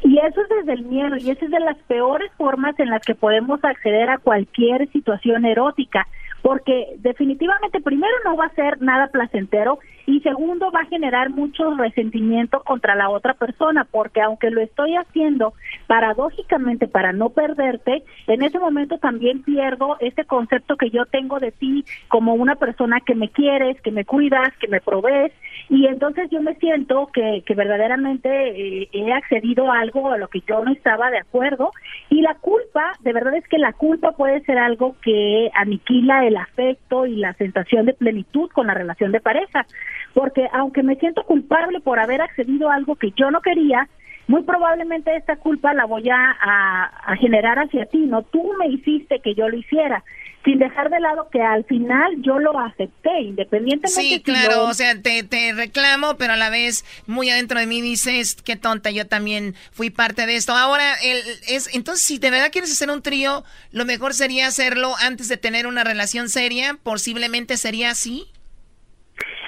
Y 0.02 0.18
eso 0.18 0.40
es 0.40 0.48
desde 0.48 0.72
el 0.72 0.82
miedo, 0.86 1.16
y 1.16 1.30
esa 1.30 1.44
es 1.44 1.50
de 1.52 1.60
las 1.60 1.78
peores 1.86 2.32
formas 2.36 2.74
en 2.80 2.90
las 2.90 3.02
que 3.06 3.14
podemos 3.14 3.64
acceder 3.64 4.10
a 4.10 4.18
cualquier 4.18 4.90
situación 4.90 5.44
erótica 5.44 6.08
porque 6.44 6.96
definitivamente 6.98 7.80
primero 7.80 8.12
no 8.22 8.36
va 8.36 8.44
a 8.44 8.54
ser 8.54 8.82
nada 8.82 9.06
placentero 9.06 9.78
y 10.04 10.20
segundo 10.20 10.70
va 10.70 10.80
a 10.80 10.86
generar 10.86 11.30
mucho 11.30 11.74
resentimiento 11.74 12.62
contra 12.64 12.94
la 12.94 13.08
otra 13.08 13.32
persona, 13.32 13.86
porque 13.90 14.20
aunque 14.20 14.50
lo 14.50 14.60
estoy 14.60 14.94
haciendo 14.94 15.54
paradójicamente 15.86 16.86
para 16.86 17.14
no 17.14 17.30
perderte, 17.30 18.02
en 18.26 18.42
ese 18.42 18.58
momento 18.58 18.98
también 18.98 19.42
pierdo 19.42 19.96
ese 20.00 20.26
concepto 20.26 20.76
que 20.76 20.90
yo 20.90 21.06
tengo 21.06 21.40
de 21.40 21.50
ti 21.50 21.86
como 22.08 22.34
una 22.34 22.56
persona 22.56 23.00
que 23.00 23.14
me 23.14 23.30
quieres, 23.30 23.80
que 23.80 23.90
me 23.90 24.04
cuidas, 24.04 24.52
que 24.60 24.68
me 24.68 24.82
provees 24.82 25.32
y 25.68 25.86
entonces 25.86 26.28
yo 26.30 26.42
me 26.42 26.54
siento 26.56 27.08
que, 27.12 27.42
que 27.46 27.54
verdaderamente 27.54 28.28
eh, 28.28 28.88
he 28.92 29.12
accedido 29.12 29.70
a 29.72 29.80
algo 29.80 30.10
a 30.10 30.18
lo 30.18 30.28
que 30.28 30.42
yo 30.46 30.64
no 30.64 30.72
estaba 30.72 31.10
de 31.10 31.18
acuerdo 31.18 31.70
y 32.10 32.20
la 32.20 32.34
culpa, 32.34 32.92
de 33.00 33.12
verdad 33.12 33.34
es 33.34 33.46
que 33.48 33.58
la 33.58 33.72
culpa 33.72 34.12
puede 34.12 34.42
ser 34.42 34.58
algo 34.58 34.96
que 35.02 35.50
aniquila 35.54 36.26
el 36.26 36.36
afecto 36.36 37.06
y 37.06 37.16
la 37.16 37.32
sensación 37.34 37.86
de 37.86 37.94
plenitud 37.94 38.50
con 38.50 38.66
la 38.66 38.74
relación 38.74 39.12
de 39.12 39.20
pareja. 39.20 39.66
Porque 40.12 40.48
aunque 40.52 40.82
me 40.82 40.96
siento 40.96 41.24
culpable 41.24 41.80
por 41.80 41.98
haber 41.98 42.20
accedido 42.20 42.70
a 42.70 42.74
algo 42.74 42.96
que 42.96 43.10
yo 43.12 43.30
no 43.30 43.40
quería, 43.40 43.88
muy 44.26 44.42
probablemente 44.42 45.14
esta 45.16 45.36
culpa 45.36 45.74
la 45.74 45.84
voy 45.84 46.08
a, 46.08 46.36
a, 46.40 47.16
generar 47.16 47.58
hacia 47.58 47.86
ti, 47.86 47.98
¿no? 47.98 48.22
Tú 48.22 48.52
me 48.58 48.68
hiciste 48.68 49.20
que 49.20 49.34
yo 49.34 49.48
lo 49.48 49.56
hiciera. 49.56 50.02
Sin 50.44 50.58
dejar 50.58 50.90
de 50.90 51.00
lado 51.00 51.28
que 51.30 51.40
al 51.40 51.64
final 51.64 52.20
yo 52.20 52.38
lo 52.38 52.58
acepté, 52.58 53.22
independientemente. 53.22 53.88
Sí, 53.88 54.22
claro, 54.22 54.64
o 54.64 54.74
sea, 54.74 55.00
te, 55.00 55.22
te 55.22 55.52
reclamo, 55.54 56.16
pero 56.18 56.34
a 56.34 56.36
la 56.36 56.50
vez 56.50 56.84
muy 57.06 57.30
adentro 57.30 57.58
de 57.58 57.66
mí 57.66 57.80
dices, 57.80 58.36
qué 58.42 58.56
tonta, 58.56 58.90
yo 58.90 59.06
también 59.06 59.54
fui 59.72 59.88
parte 59.88 60.26
de 60.26 60.36
esto. 60.36 60.52
Ahora, 60.52 60.94
el, 61.02 61.18
es, 61.48 61.74
entonces, 61.74 62.04
si 62.04 62.18
de 62.18 62.30
verdad 62.30 62.50
quieres 62.52 62.70
hacer 62.70 62.90
un 62.90 63.02
trío, 63.02 63.42
lo 63.72 63.86
mejor 63.86 64.12
sería 64.12 64.46
hacerlo 64.46 64.92
antes 65.00 65.28
de 65.28 65.38
tener 65.38 65.66
una 65.66 65.82
relación 65.82 66.28
seria, 66.28 66.78
posiblemente 66.82 67.56
sería 67.56 67.90
así. 67.90 68.26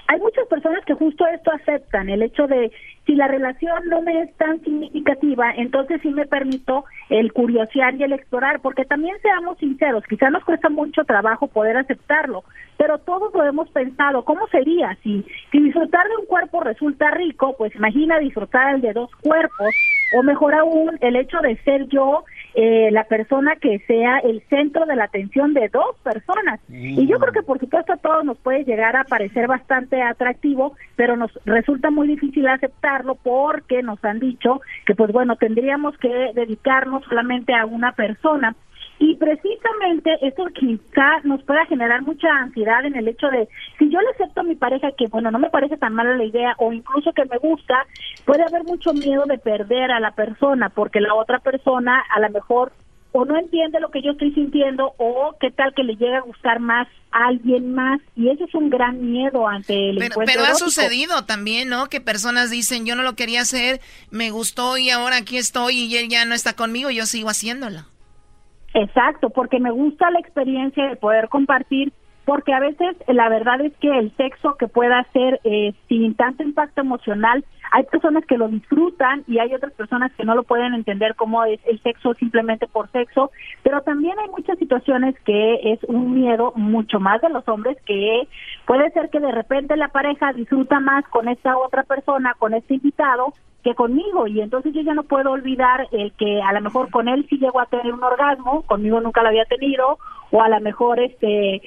Hay 0.09 0.19
muchas 0.21 0.47
personas 0.47 0.85
que 0.87 0.95
justo 0.95 1.27
esto 1.27 1.51
aceptan, 1.53 2.09
el 2.09 2.23
hecho 2.23 2.47
de 2.47 2.71
si 3.07 3.15
la 3.15 3.29
relación 3.29 3.89
no 3.89 4.03
me 4.03 4.23
es 4.23 4.35
tan 4.37 4.61
significativa, 4.63 5.53
entonces 5.57 6.01
sí 6.03 6.11
me 6.11 6.27
permito 6.27 6.85
el 7.09 7.33
curiosear 7.33 7.95
y 7.95 8.03
el 8.03 8.13
explorar, 8.13 8.61
porque 8.61 8.85
también 8.85 9.17
seamos 9.23 9.59
sinceros, 9.59 10.05
quizá 10.09 10.29
nos 10.29 10.45
cuesta 10.45 10.69
mucho 10.69 11.05
trabajo 11.05 11.47
poder 11.47 11.77
aceptarlo, 11.77 12.43
pero 12.77 12.99
todos 12.99 13.33
lo 13.33 13.45
hemos 13.45 13.71
pensado, 13.71 14.25
¿cómo 14.25 14.49
sería 14.49 14.97
si, 15.03 15.25
si 15.53 15.63
disfrutar 15.63 16.07
de 16.09 16.17
un 16.17 16.27
cuerpo 16.27 16.61
resulta 16.61 17.11
rico? 17.13 17.55
Pues 17.57 17.75
imagina 17.77 18.19
disfrutar 18.19 18.75
el 18.75 18.81
de 18.81 18.93
dos 18.93 19.11
cuerpos, 19.23 19.75
o 20.19 20.23
mejor 20.23 20.55
aún, 20.55 20.99
el 21.01 21.17
hecho 21.17 21.39
de 21.41 21.57
ser 21.59 21.87
yo 21.89 22.25
eh, 22.59 22.89
la 22.91 23.05
persona 23.05 23.55
que 23.57 23.81
sea 23.81 24.17
el 24.21 24.41
centro 24.49 24.87
de 24.87 24.97
la 24.97 25.05
atención 25.05 25.53
de 25.53 25.69
dos 25.69 25.95
personas. 26.03 26.59
Y 26.71 27.07
yo 27.07 27.19
creo 27.19 27.31
que 27.35 27.43
por 27.43 27.61
supuesto 27.61 27.93
a 27.93 27.99
todos 27.99 28.25
nos 28.25 28.39
puede 28.39 28.65
llegar 28.65 28.97
a 28.97 29.05
parecer 29.05 29.47
bastante 29.47 30.01
atractivo, 30.01 30.75
pero 30.97 31.19
nos 31.19 31.31
resulta 31.45 31.91
muy 31.91 32.09
difícil 32.09 32.49
aceptarlo 32.49 33.17
porque 33.17 33.83
nos 33.83 34.03
han 34.03 34.21
dicho 34.21 34.63
que 34.87 34.95
pues 34.95 35.13
bueno, 35.13 35.37
tendríamos 35.37 35.99
que 35.99 36.09
dedicarnos 36.35 37.05
solamente 37.05 37.55
a 37.55 37.67
una 37.67 37.93
persona. 37.93 38.57
Y 38.99 39.17
precisamente 39.17 40.17
eso 40.23 40.47
quizá 40.55 41.21
nos 41.25 41.43
pueda 41.43 41.67
generar 41.67 42.03
mucha 42.03 42.29
ansiedad 42.29 42.85
en 42.85 42.97
el 42.97 43.09
hecho 43.09 43.29
de, 43.29 43.49
si 43.79 43.91
yo 43.91 44.01
le 44.01 44.09
acepto 44.11 44.41
a 44.41 44.45
mi 44.45 44.55
pareja 44.55 44.91
que, 44.97 45.07
bueno, 45.09 45.31
no 45.31 45.39
me 45.39 45.51
parece 45.51 45.77
tan 45.77 45.95
mala 45.95 46.17
la 46.17 46.25
idea 46.25 46.55
o 46.59 46.73
incluso 46.73 47.13
que 47.13 47.27
me 47.27 47.37
gusta, 47.39 47.87
puede 48.25 48.43
haber 48.43 48.65
mucho 48.65 48.95
miedo 48.95 49.25
de 49.27 49.39
perder 49.39 49.91
a 49.91 50.01
la 50.01 50.13
persona 50.13 50.71
porque 50.71 51.01
la 51.01 51.15
otra 51.15 51.41
persona 51.41 52.03
a 52.15 52.21
lo 52.21 52.31
mejor 52.31 52.73
o 53.13 53.25
no 53.25 53.39
entiende 53.39 53.81
lo 53.81 53.91
que 53.91 54.03
yo 54.03 54.13
estoy 54.13 54.33
sintiendo 54.33 54.93
o 54.99 55.35
qué 55.41 55.51
tal 55.51 55.73
que 55.75 55.83
le 55.83 55.95
llegue 55.97 56.17
a 56.17 56.21
gustar 56.21 56.61
más 56.61 56.87
a 57.13 57.29
alguien 57.29 57.75
más 57.75 58.01
y 58.15 58.29
eso 58.29 58.45
es 58.45 58.55
un 58.55 58.69
gran 58.69 59.01
miedo 59.11 59.49
ante 59.49 59.91
el 59.91 59.97
pero, 59.97 60.07
encuentro 60.07 60.33
pero 60.35 60.45
ha 60.45 60.49
erótico. 60.49 60.71
sucedido 60.71 61.25
también, 61.25 61.69
¿no? 61.71 61.89
Que 61.89 62.03
personas 62.03 62.51
dicen, 62.51 62.85
yo 62.85 62.95
no 62.95 63.03
lo 63.03 63.15
quería 63.15 63.41
hacer, 63.41 63.81
me 64.11 64.31
gustó 64.31 64.77
y 64.77 64.91
ahora 64.91 65.17
aquí 65.17 65.39
estoy 65.39 65.85
y 65.85 65.97
él 65.97 66.09
ya 66.09 66.27
no 66.27 66.35
está 66.35 66.53
conmigo, 66.55 66.91
yo 66.91 67.07
sigo 67.07 67.31
haciéndolo. 67.31 67.85
Exacto, 68.77 69.31
porque 69.31 69.59
me 69.59 69.71
gusta 69.71 70.11
la 70.11 70.19
experiencia 70.19 70.87
de 70.87 70.97
poder 70.97 71.31
compartir, 71.31 71.95
porque 72.27 72.53
a 72.53 72.61
veces 72.61 72.95
la 73.09 73.31
verdad 73.31 73.59
es 73.63 73.75
que 73.79 73.89
el 73.89 74.15
sexo 74.19 74.57
que 74.59 74.69
pueda 74.69 75.03
ser 75.15 75.41
eh, 75.45 75.73
sin 75.89 76.15
tanto 76.15 76.43
impacto 76.43 76.83
emocional, 76.83 77.43
hay 77.73 77.85
personas 77.85 78.27
que 78.27 78.37
lo 78.37 78.49
disfrutan 78.49 79.25
y 79.27 79.39
hay 79.39 79.55
otras 79.55 79.73
personas 79.73 80.13
que 80.13 80.27
no 80.27 80.35
lo 80.35 80.43
pueden 80.43 80.75
entender 80.75 81.15
como 81.15 81.43
es 81.47 81.59
el 81.65 81.81
sexo 81.83 82.13
simplemente 82.15 82.67
por 82.67 82.91
sexo, 82.91 83.31
pero 83.63 83.81
también 83.81 84.19
hay 84.19 84.29
muchas 84.29 84.59
situaciones 84.59 85.19
que 85.25 85.73
es 85.73 85.83
un 85.85 86.13
miedo 86.13 86.53
mucho 86.55 87.01
más 87.01 87.23
de 87.23 87.31
los 87.31 87.49
hombres 87.49 87.79
que 87.87 88.29
puede 88.67 88.91
ser 88.91 89.09
que 89.09 89.21
de 89.21 89.33
repente 89.33 89.75
la 89.79 89.89
pareja 89.89 90.35
disfruta 90.35 90.81
más 90.81 91.03
con 91.09 91.29
esta 91.29 91.57
otra 91.57 91.83
persona, 91.85 92.35
con 92.39 92.53
este 92.53 92.75
invitado, 92.75 93.33
que 93.67 93.75
conmigo 93.75 94.29
y 94.29 94.41
entonces 94.41 94.73
yo 94.73 94.81
ya 94.83 94.95
no 94.95 95.03
puedo 95.03 95.33
olvidar 95.33 95.89
el 95.91 96.13
que 96.13 96.41
a 96.41 96.53
lo 96.53 96.61
mejor 96.61 96.89
con 96.89 97.09
él 97.09 97.27
sí 97.29 97.37
llegó 97.37 97.59
a 97.59 97.67
tener 97.67 97.93
un 97.93 98.03
orgasmo, 98.03 98.63
conmigo 98.63 99.01
nunca 99.01 99.23
lo 99.23 99.29
había 99.31 99.45
tenido 99.47 99.99
o 100.31 100.41
a 100.41 100.49
lo 100.49 100.61
mejor 100.61 101.01
este 101.01 101.61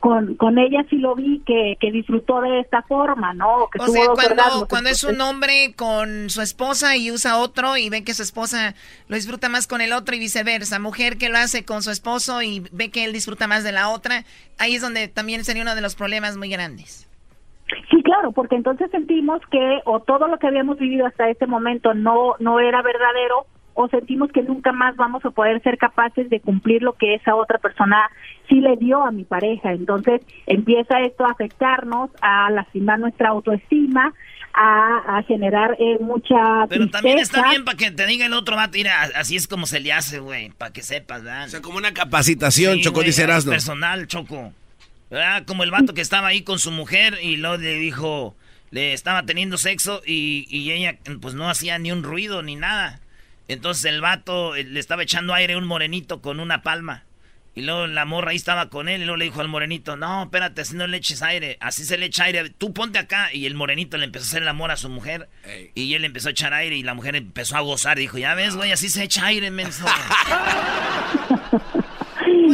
con, 0.00 0.34
con 0.34 0.58
ella 0.58 0.84
sí 0.90 0.96
lo 0.96 1.14
vi 1.14 1.40
que, 1.46 1.76
que 1.80 1.92
disfrutó 1.92 2.40
de 2.40 2.58
esta 2.58 2.82
forma, 2.82 3.32
¿no? 3.32 3.68
Que 3.70 3.80
O 3.80 3.86
sea, 3.86 4.06
cuando, 4.06 4.32
orgasmos. 4.32 4.68
cuando 4.68 4.90
es 4.90 5.04
un 5.04 5.20
hombre 5.20 5.74
con 5.76 6.30
su 6.30 6.42
esposa 6.42 6.96
y 6.96 7.12
usa 7.12 7.38
otro 7.38 7.76
y 7.76 7.90
ve 7.90 8.02
que 8.02 8.14
su 8.14 8.22
esposa 8.22 8.74
lo 9.06 9.14
disfruta 9.14 9.48
más 9.48 9.68
con 9.68 9.80
el 9.80 9.92
otro 9.92 10.16
y 10.16 10.18
viceversa, 10.18 10.80
mujer 10.80 11.16
que 11.16 11.28
lo 11.28 11.38
hace 11.38 11.64
con 11.64 11.84
su 11.84 11.92
esposo 11.92 12.42
y 12.42 12.64
ve 12.72 12.90
que 12.90 13.04
él 13.04 13.12
disfruta 13.12 13.46
más 13.46 13.62
de 13.62 13.70
la 13.70 13.90
otra, 13.90 14.24
ahí 14.58 14.74
es 14.74 14.82
donde 14.82 15.06
también 15.06 15.44
sería 15.44 15.62
uno 15.62 15.76
de 15.76 15.80
los 15.80 15.94
problemas 15.94 16.36
muy 16.36 16.48
grandes. 16.48 17.05
Sí, 17.90 18.02
claro, 18.02 18.32
porque 18.32 18.56
entonces 18.56 18.90
sentimos 18.90 19.40
que 19.50 19.80
o 19.84 20.00
todo 20.00 20.28
lo 20.28 20.38
que 20.38 20.46
habíamos 20.46 20.78
vivido 20.78 21.06
hasta 21.06 21.28
este 21.28 21.46
momento 21.46 21.94
no 21.94 22.34
no 22.38 22.60
era 22.60 22.80
verdadero 22.82 23.46
o 23.76 23.88
sentimos 23.88 24.32
que 24.32 24.42
nunca 24.42 24.72
más 24.72 24.96
vamos 24.96 25.24
a 25.24 25.30
poder 25.30 25.62
ser 25.62 25.76
capaces 25.76 26.30
de 26.30 26.40
cumplir 26.40 26.82
lo 26.82 26.94
que 26.94 27.14
esa 27.14 27.34
otra 27.34 27.58
persona 27.58 28.10
sí 28.48 28.60
le 28.60 28.76
dio 28.76 29.04
a 29.04 29.10
mi 29.10 29.24
pareja. 29.24 29.72
Entonces 29.72 30.22
empieza 30.46 31.00
esto 31.00 31.26
a 31.26 31.32
afectarnos, 31.32 32.10
a 32.22 32.50
lastimar 32.50 32.98
nuestra 32.98 33.28
autoestima, 33.28 34.14
a, 34.54 35.18
a 35.18 35.22
generar 35.24 35.76
eh, 35.78 35.98
mucha 36.00 36.66
Pero 36.70 36.88
también 36.88 37.18
está 37.18 37.50
bien 37.50 37.66
para 37.66 37.76
que 37.76 37.90
te 37.90 38.06
diga 38.06 38.24
el 38.24 38.32
otro 38.32 38.56
vato, 38.56 38.72
mira, 38.74 39.02
así 39.14 39.36
es 39.36 39.46
como 39.46 39.66
se 39.66 39.80
le 39.80 39.92
hace, 39.92 40.20
güey, 40.20 40.50
para 40.56 40.72
que 40.72 40.82
sepas, 40.82 41.22
¿verdad? 41.22 41.44
O 41.44 41.48
sea, 41.48 41.60
como 41.60 41.76
una 41.76 41.92
capacitación, 41.92 42.80
Choco, 42.80 43.02
dice. 43.02 43.26
Personal, 43.26 44.06
Choco. 44.06 44.52
¿Verdad? 45.10 45.44
Como 45.44 45.62
el 45.62 45.70
vato 45.70 45.94
que 45.94 46.00
estaba 46.00 46.28
ahí 46.28 46.42
con 46.42 46.58
su 46.58 46.70
mujer 46.70 47.18
y 47.22 47.36
luego 47.36 47.58
le 47.58 47.74
dijo, 47.74 48.36
le 48.70 48.92
estaba 48.92 49.24
teniendo 49.24 49.56
sexo 49.58 50.02
y, 50.04 50.46
y 50.50 50.72
ella 50.72 50.98
pues 51.20 51.34
no 51.34 51.48
hacía 51.48 51.78
ni 51.78 51.92
un 51.92 52.02
ruido 52.02 52.42
ni 52.42 52.56
nada. 52.56 53.00
Entonces 53.48 53.84
el 53.86 54.00
vato 54.00 54.56
eh, 54.56 54.64
le 54.64 54.80
estaba 54.80 55.02
echando 55.02 55.34
aire 55.34 55.54
a 55.54 55.58
un 55.58 55.66
morenito 55.66 56.20
con 56.20 56.40
una 56.40 56.62
palma. 56.62 57.04
Y 57.54 57.62
luego 57.62 57.86
la 57.86 58.04
morra 58.04 58.32
ahí 58.32 58.36
estaba 58.36 58.68
con 58.68 58.86
él 58.86 59.00
y 59.00 59.04
luego 59.06 59.16
le 59.16 59.24
dijo 59.24 59.40
al 59.40 59.48
morenito, 59.48 59.96
no, 59.96 60.24
espérate, 60.24 60.60
así 60.60 60.76
no 60.76 60.86
le 60.86 60.98
eches 60.98 61.22
aire, 61.22 61.56
así 61.60 61.86
se 61.86 61.96
le 61.96 62.04
echa 62.04 62.24
aire, 62.24 62.50
tú 62.50 62.74
ponte 62.74 62.98
acá. 62.98 63.32
Y 63.32 63.46
el 63.46 63.54
morenito 63.54 63.96
le 63.96 64.04
empezó 64.04 64.24
a 64.24 64.28
hacer 64.28 64.42
el 64.42 64.48
amor 64.48 64.70
a 64.70 64.76
su 64.76 64.90
mujer 64.90 65.30
y 65.74 65.94
él 65.94 66.04
empezó 66.04 66.28
a 66.28 66.32
echar 66.32 66.52
aire 66.52 66.76
y 66.76 66.82
la 66.82 66.92
mujer 66.92 67.16
empezó 67.16 67.56
a 67.56 67.60
gozar. 67.60 67.96
Dijo, 67.96 68.18
ya 68.18 68.34
ves, 68.34 68.56
güey, 68.56 68.72
así 68.72 68.90
se 68.90 69.04
echa 69.04 69.24
aire, 69.24 69.50
menso. 69.50 69.86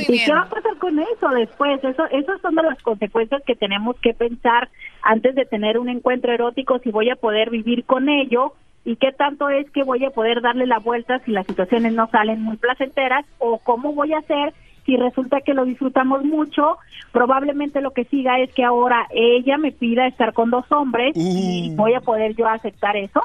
¿Y 0.09 0.25
qué 0.25 0.33
va 0.33 0.43
a 0.43 0.49
pasar 0.49 0.72
con 0.83 0.99
eso 0.99 1.29
después? 1.29 1.79
Eso, 1.85 2.07
esas 2.11 2.41
son 2.41 2.57
de 2.57 2.65
las 2.65 2.83
consecuencias 2.83 3.41
que 3.47 3.55
tenemos 3.55 3.95
que 4.01 4.15
pensar 4.15 4.69
antes 5.01 5.37
de 5.37 5.45
tener 5.45 5.79
un 5.79 5.89
encuentro 5.89 6.33
erótico, 6.33 6.81
si 6.81 6.91
voy 6.91 7.09
a 7.09 7.15
poder 7.15 7.51
vivir 7.51 7.85
con 7.85 8.09
ello 8.09 8.55
y 8.85 8.97
qué 8.97 9.13
tanto 9.13 9.49
es 9.49 9.71
que 9.71 9.85
voy 9.85 10.05
a 10.05 10.11
poder 10.11 10.43
darle 10.43 10.67
la 10.67 10.81
vuelta 10.81 11.21
si 11.21 11.31
las 11.31 11.47
situaciones 11.47 11.93
no 11.93 12.09
salen 12.11 12.43
muy 12.43 12.57
placenteras 12.57 13.25
o 13.39 13.59
cómo 13.59 13.93
voy 13.93 14.13
a 14.13 14.19
hacer 14.19 14.55
si 14.85 14.97
resulta 14.97 15.41
que 15.47 15.55
lo 15.55 15.65
disfrutamos 15.65 16.25
mucho, 16.25 16.79
probablemente 17.13 17.81
lo 17.81 17.93
que 17.93 18.05
siga 18.07 18.41
es 18.41 18.53
que 18.53 18.65
ahora 18.65 19.07
ella 19.13 19.59
me 19.59 19.71
pida 19.71 20.09
estar 20.09 20.33
con 20.33 20.51
dos 20.51 20.65
hombres 20.73 21.13
y 21.15 21.73
voy 21.77 21.95
a 21.95 22.01
poder 22.01 22.35
yo 22.35 22.49
aceptar 22.49 22.97
eso. 22.97 23.23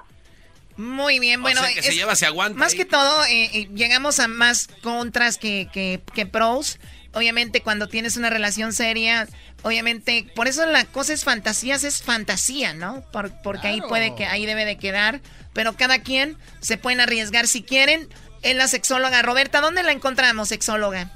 Muy 0.76 1.18
bien, 1.18 1.42
bueno. 1.42 1.60
sea, 1.60 1.74
que 1.74 1.82
se 1.82 1.96
lleva, 1.96 2.16
se 2.16 2.28
aguanta 2.28 2.60
Más 2.60 2.74
ahí. 2.74 2.78
que 2.78 2.86
todo, 2.86 3.26
eh, 3.26 3.50
eh, 3.52 3.68
llegamos 3.74 4.20
a 4.20 4.28
más 4.28 4.68
contras 4.84 5.40
que, 5.40 5.68
que, 5.74 6.02
que 6.14 6.28
pros. 6.28 6.80
Obviamente, 7.18 7.62
cuando 7.62 7.88
tienes 7.88 8.16
una 8.16 8.30
relación 8.30 8.74
seria, 8.74 9.28
obviamente, 9.64 10.28
por 10.36 10.48
eso 10.48 10.66
la 10.68 10.86
cosa 10.86 11.14
es 11.14 11.24
fantasías, 11.24 11.84
es 11.84 12.04
fantasía, 12.04 12.74
¿no? 12.74 13.02
Por- 13.12 13.32
porque 13.42 13.68
ahí 13.68 13.82
puede 13.82 14.14
que, 14.16 14.26
ahí 14.26 14.46
debe 14.46 14.66
de 14.66 14.78
quedar. 14.78 15.20
Pero 15.54 15.74
cada 15.74 16.00
quien 16.04 16.38
se 16.60 16.78
pueden 16.78 17.00
arriesgar 17.02 17.48
si 17.48 17.64
quieren. 17.64 18.08
Es 18.44 18.56
la 18.56 18.68
sexóloga 18.68 19.24
Roberta, 19.24 19.62
¿dónde 19.62 19.82
la 19.82 19.92
encontramos, 19.92 20.50
sexóloga? 20.50 21.10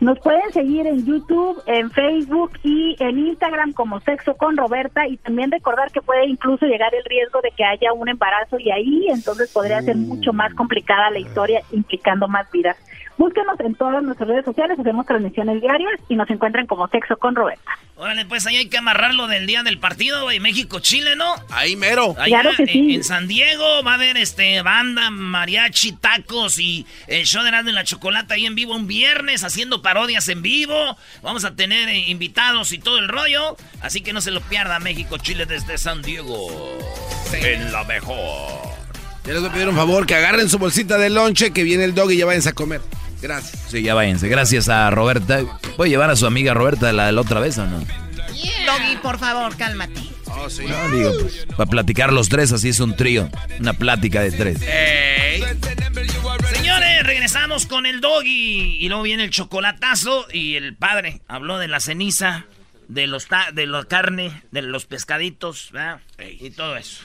Nos 0.00 0.18
pueden 0.20 0.50
seguir 0.52 0.86
en 0.86 1.04
YouTube, 1.04 1.62
en 1.66 1.90
Facebook 1.90 2.52
y 2.62 2.96
en 3.00 3.18
Instagram 3.18 3.72
como 3.72 4.00
Sexo 4.00 4.34
con 4.36 4.56
Roberta 4.56 5.06
y 5.06 5.18
también 5.18 5.50
recordar 5.50 5.90
que 5.92 6.00
puede 6.00 6.26
incluso 6.26 6.64
llegar 6.64 6.94
el 6.94 7.04
riesgo 7.04 7.40
de 7.42 7.50
que 7.56 7.64
haya 7.64 7.92
un 7.92 8.08
embarazo 8.08 8.58
y 8.58 8.70
ahí 8.70 9.08
entonces 9.10 9.50
podría 9.52 9.82
ser 9.82 9.96
mucho 9.96 10.32
más 10.32 10.54
complicada 10.54 11.10
la 11.10 11.18
historia 11.18 11.60
implicando 11.72 12.28
más 12.28 12.50
vidas. 12.50 12.76
Búsquenos 13.20 13.60
en 13.60 13.74
todas 13.74 14.02
nuestras 14.02 14.30
redes 14.30 14.46
sociales, 14.46 14.78
hacemos 14.78 15.04
transmisiones 15.04 15.60
diarias 15.60 16.00
y 16.08 16.16
nos 16.16 16.30
encuentran 16.30 16.66
como 16.66 16.88
Sexo 16.88 17.18
con 17.18 17.34
Roberta. 17.34 17.70
Órale, 17.96 18.24
pues 18.24 18.46
ahí 18.46 18.56
hay 18.56 18.70
que 18.70 18.78
amarrarlo 18.78 19.26
del 19.26 19.46
día 19.46 19.62
del 19.62 19.78
partido, 19.78 20.22
güey. 20.22 20.40
México-Chile, 20.40 21.16
¿no? 21.16 21.34
Ahí 21.50 21.76
mero. 21.76 22.14
Allá 22.16 22.40
Claro 22.40 22.56
que 22.56 22.62
en, 22.62 22.68
sí. 22.70 22.94
en 22.94 23.04
San 23.04 23.28
Diego 23.28 23.82
va 23.86 23.90
a 23.90 23.94
haber 23.96 24.16
este 24.16 24.62
banda, 24.62 25.10
mariachi, 25.10 25.92
tacos 25.92 26.58
y 26.58 26.86
el 27.08 27.26
show 27.26 27.42
de 27.42 27.50
y 27.50 27.72
la 27.72 27.84
Chocolata 27.84 28.36
ahí 28.36 28.46
en 28.46 28.54
vivo 28.54 28.74
un 28.74 28.86
viernes 28.86 29.44
haciendo 29.44 29.82
parodias 29.82 30.26
en 30.30 30.40
vivo. 30.40 30.96
Vamos 31.22 31.44
a 31.44 31.54
tener 31.54 31.90
eh, 31.90 32.04
invitados 32.06 32.72
y 32.72 32.78
todo 32.78 32.98
el 33.00 33.08
rollo. 33.08 33.54
Así 33.82 34.00
que 34.00 34.14
no 34.14 34.22
se 34.22 34.30
lo 34.30 34.40
pierda 34.40 34.80
México-Chile 34.80 35.44
desde 35.44 35.76
San 35.76 36.00
Diego. 36.00 36.48
En 37.34 37.70
la 37.70 37.84
mejor. 37.84 38.62
Ya 39.26 39.34
les 39.34 39.42
voy 39.42 39.50
a 39.50 39.52
pedir 39.52 39.68
un 39.68 39.76
favor, 39.76 40.06
que 40.06 40.14
agarren 40.14 40.48
su 40.48 40.58
bolsita 40.58 40.96
de 40.96 41.10
lonche, 41.10 41.52
que 41.52 41.64
viene 41.64 41.84
el 41.84 41.94
dog 41.94 42.10
y 42.12 42.16
ya 42.16 42.24
váyanse 42.24 42.48
a 42.48 42.52
comer. 42.54 42.80
Gracias. 43.20 43.62
Sí, 43.68 43.82
ya 43.82 43.94
váyanse. 43.94 44.28
Gracias 44.28 44.68
a 44.68 44.90
Roberta. 44.90 45.42
¿Puede 45.76 45.90
llevar 45.90 46.10
a 46.10 46.16
su 46.16 46.26
amiga 46.26 46.54
Roberta 46.54 46.92
la, 46.92 47.12
la 47.12 47.20
otra 47.20 47.40
vez 47.40 47.58
o 47.58 47.66
no? 47.66 47.78
Doggy, 48.66 48.96
por 49.02 49.18
favor, 49.18 49.56
cálmate. 49.56 50.00
No, 50.26 50.90
digo, 50.90 51.12
pues, 51.20 51.46
para 51.56 51.68
platicar 51.68 52.12
los 52.12 52.28
tres, 52.28 52.52
así 52.52 52.68
es 52.68 52.80
un 52.80 52.96
trío. 52.96 53.28
Una 53.58 53.72
plática 53.72 54.20
de 54.22 54.30
tres. 54.30 54.58
Señores, 56.52 57.02
regresamos 57.02 57.66
con 57.66 57.84
el 57.84 58.00
doggy. 58.00 58.76
Y 58.80 58.88
luego 58.88 59.02
viene 59.02 59.24
el 59.24 59.30
chocolatazo. 59.30 60.26
Y 60.32 60.54
el 60.54 60.76
padre 60.76 61.20
habló 61.28 61.58
de 61.58 61.68
la 61.68 61.80
ceniza, 61.80 62.46
de 62.88 63.06
los 63.06 63.26
de 63.52 63.66
la 63.66 63.84
carne, 63.84 64.42
de 64.50 64.62
los 64.62 64.86
pescaditos, 64.86 65.70
¿verdad? 65.72 66.00
Y 66.38 66.50
todo 66.50 66.76
eso. 66.76 67.04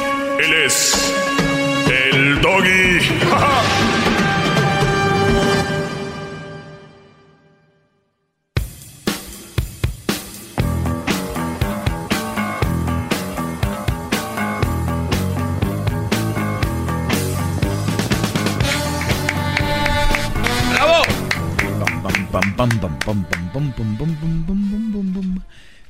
Él 0.43 0.53
es 0.53 1.13
el 1.87 2.41
doggy. 2.41 2.91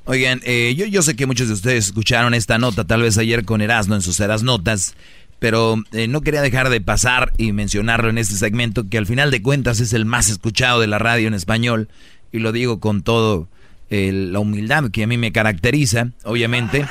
Oigan, 0.06 0.42
eh, 0.44 0.74
yo, 0.76 0.86
yo 0.86 1.02
sé 1.04 1.16
que 1.16 1.28
muchos 1.28 1.48
de 1.48 1.54
ustedes 1.54 1.86
escucharon 1.86 2.34
esta 2.34 2.58
nota, 2.58 2.86
tal 2.86 3.04
vez 3.04 3.18
ayer 3.18 3.46
con 3.46 3.62
Erasmo 3.62 3.96
en 3.96 4.02
sus 4.02 4.20
Eras 4.20 4.42
Notas, 4.42 4.96
pero 5.40 5.76
eh, 5.92 6.08
no 6.08 6.22
quería 6.22 6.42
dejar 6.42 6.70
de 6.70 6.82
pasar 6.82 7.34
y 7.38 7.52
mencionarlo 7.52 8.10
en 8.10 8.18
este 8.18 8.36
segmento, 8.36 8.90
que 8.90 8.98
al 8.98 9.06
final 9.06 9.30
de 9.30 9.42
cuentas 9.42 9.80
es 9.80 9.94
el 9.94 10.06
más 10.06 10.30
escuchado 10.30 10.80
de 10.80 10.88
la 10.88 10.98
radio 10.98 11.28
en 11.28 11.36
español, 11.36 11.88
y 12.32 12.40
lo 12.40 12.52
digo 12.52 12.80
con 12.80 13.04
todo 13.04 13.48
la 13.90 14.40
humildad 14.40 14.90
que 14.90 15.04
a 15.04 15.08
mí 15.08 15.18
me 15.18 15.34
caracteriza, 15.34 16.12
obviamente. 16.24 16.86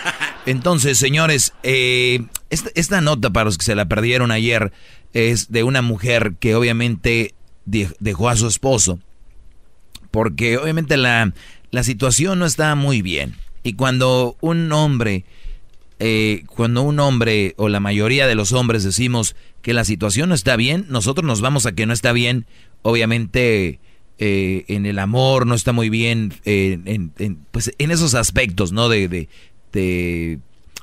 Entonces, 0.45 0.99
señores, 0.99 1.55
eh, 1.62 2.27
esta, 2.51 3.01
nota 3.01 3.31
para 3.31 3.45
los 3.45 3.57
que 3.57 3.65
se 3.65 3.74
la 3.74 3.89
perdieron 3.89 4.31
ayer 4.31 4.70
es 5.15 5.51
de 5.51 5.62
una 5.62 5.81
mujer 5.81 6.35
que 6.39 6.55
obviamente 6.55 7.35
dejó 7.65 8.28
a 8.28 8.37
su 8.37 8.47
esposo 8.47 8.99
porque 10.11 10.59
obviamente 10.59 10.97
la, 10.97 11.32
situación 11.83 12.39
no 12.39 12.47
está 12.47 12.75
muy 12.75 13.03
bien. 13.03 13.35
Y 13.63 13.75
cuando 13.75 14.37
un 14.41 14.73
hombre, 14.73 15.25
eh, 15.99 16.45
cuando 16.47 16.83
un 16.83 16.99
hombre 17.01 17.55
o 17.57 17.69
la 17.69 17.81
mayoría 17.81 18.27
de 18.27 18.35
los 18.35 18.53
hombres 18.53 18.85
decimos 18.85 19.37
que 19.63 19.75
la 19.75 19.85
situación 19.85 20.31
no 20.31 20.35
está 20.35 20.57
bien, 20.57 20.87
nosotros 20.89 21.27
nos 21.27 21.41
vamos 21.41 21.67
a 21.67 21.73
que 21.73 21.87
no 21.87 21.93
está 21.93 22.13
bien, 22.13 22.47
obviamente 22.83 23.79
eh, 24.19 24.65
en 24.69 24.87
el 24.87 24.99
amor 24.99 25.47
no 25.47 25.55
está 25.55 25.73
muy 25.73 25.91
bien, 25.91 26.33
eh, 26.45 26.79
en, 26.85 27.13
pues 27.51 27.73
en 27.79 27.91
esos 27.91 28.15
aspectos, 28.15 28.73
¿no? 28.73 28.89
De, 28.89 29.29
de 29.73 30.39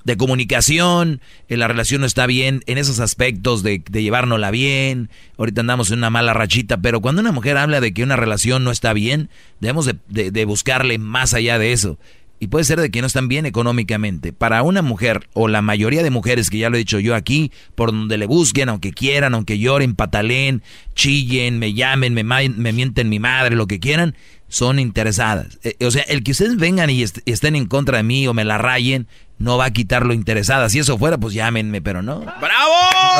de 0.07 0.15
comunicación, 0.15 1.19
en 1.49 1.59
la 1.59 1.67
relación 1.67 1.99
no 1.99 2.07
está 2.07 2.27
bien, 2.27 2.63
en 2.65 2.77
esos 2.77 3.01
aspectos 3.01 3.61
de, 3.61 3.83
de 3.91 4.01
llevárnosla 4.01 4.51
bien, 4.51 5.09
ahorita 5.37 5.59
andamos 5.59 5.91
en 5.91 5.97
una 5.97 6.09
mala 6.09 6.33
rachita, 6.33 6.77
pero 6.77 7.01
cuando 7.01 7.19
una 7.19 7.33
mujer 7.33 7.57
habla 7.57 7.81
de 7.81 7.93
que 7.93 8.03
una 8.03 8.15
relación 8.15 8.63
no 8.63 8.71
está 8.71 8.93
bien, 8.93 9.29
debemos 9.59 9.85
de, 10.07 10.45
buscarle 10.45 10.97
más 10.97 11.33
allá 11.33 11.59
de 11.59 11.73
eso. 11.73 11.99
Y 12.39 12.47
puede 12.47 12.63
ser 12.63 12.79
de 12.79 12.89
que 12.89 13.01
no 13.01 13.07
están 13.07 13.27
bien 13.27 13.45
económicamente. 13.45 14.31
Para 14.31 14.63
una 14.63 14.81
mujer, 14.81 15.27
o 15.33 15.49
la 15.49 15.61
mayoría 15.61 16.03
de 16.03 16.09
mujeres, 16.09 16.49
que 16.49 16.59
ya 16.59 16.69
lo 16.69 16.77
he 16.77 16.79
dicho 16.79 16.99
yo 16.99 17.13
aquí, 17.13 17.51
por 17.75 17.91
donde 17.91 18.17
le 18.17 18.27
busquen, 18.27 18.69
aunque 18.69 18.93
quieran, 18.93 19.33
aunque 19.33 19.59
lloren, 19.59 19.93
patalen, 19.93 20.63
chillen, 20.93 21.59
me 21.59 21.73
llamen, 21.73 22.13
me, 22.13 22.23
me 22.23 22.71
mienten 22.71 23.09
mi 23.09 23.19
madre, 23.19 23.57
lo 23.57 23.67
que 23.67 23.81
quieran, 23.81 24.15
son 24.47 24.79
interesadas. 24.79 25.59
Eh, 25.63 25.75
o 25.85 25.91
sea, 25.91 26.03
el 26.03 26.23
que 26.23 26.31
ustedes 26.31 26.57
vengan 26.57 26.89
y, 26.89 27.03
estén 27.03 27.55
en 27.55 27.65
contra 27.65 27.97
de 27.97 28.03
mí 28.03 28.27
o 28.27 28.33
me 28.33 28.45
la 28.45 28.57
rayen, 28.57 29.07
no 29.37 29.57
va 29.57 29.65
a 29.65 29.71
quitar 29.71 30.05
lo 30.05 30.13
interesada. 30.13 30.69
Si 30.69 30.79
eso 30.79 30.97
fuera, 30.97 31.17
pues 31.17 31.33
llámenme, 31.33 31.81
pero 31.81 32.01
no. 32.01 32.19
¡Bravo! 32.21 32.73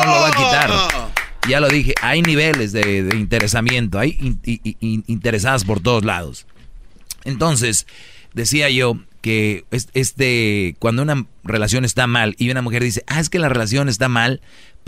No 0.04 0.14
lo 0.14 0.20
va 0.20 0.28
a 0.28 0.32
quitar. 0.32 0.70
Ya 1.48 1.60
lo 1.60 1.68
dije, 1.68 1.94
hay 2.02 2.22
niveles 2.22 2.72
de, 2.72 3.08
interesamiento, 3.14 3.98
hay 3.98 4.36
interesadas 4.82 5.64
por 5.64 5.80
todos 5.80 6.04
lados. 6.04 6.46
Entonces, 7.24 7.86
decía 8.34 8.68
yo 8.68 8.98
que 9.22 9.64
este, 9.94 10.76
cuando 10.78 11.02
una 11.02 11.26
relación 11.44 11.84
está 11.84 12.06
mal 12.06 12.34
y 12.38 12.50
una 12.50 12.62
mujer 12.62 12.82
dice, 12.82 13.02
ah, 13.06 13.20
es 13.20 13.30
que 13.30 13.38
la 13.38 13.48
relación 13.48 13.88
está 13.88 14.08
mal, 14.08 14.40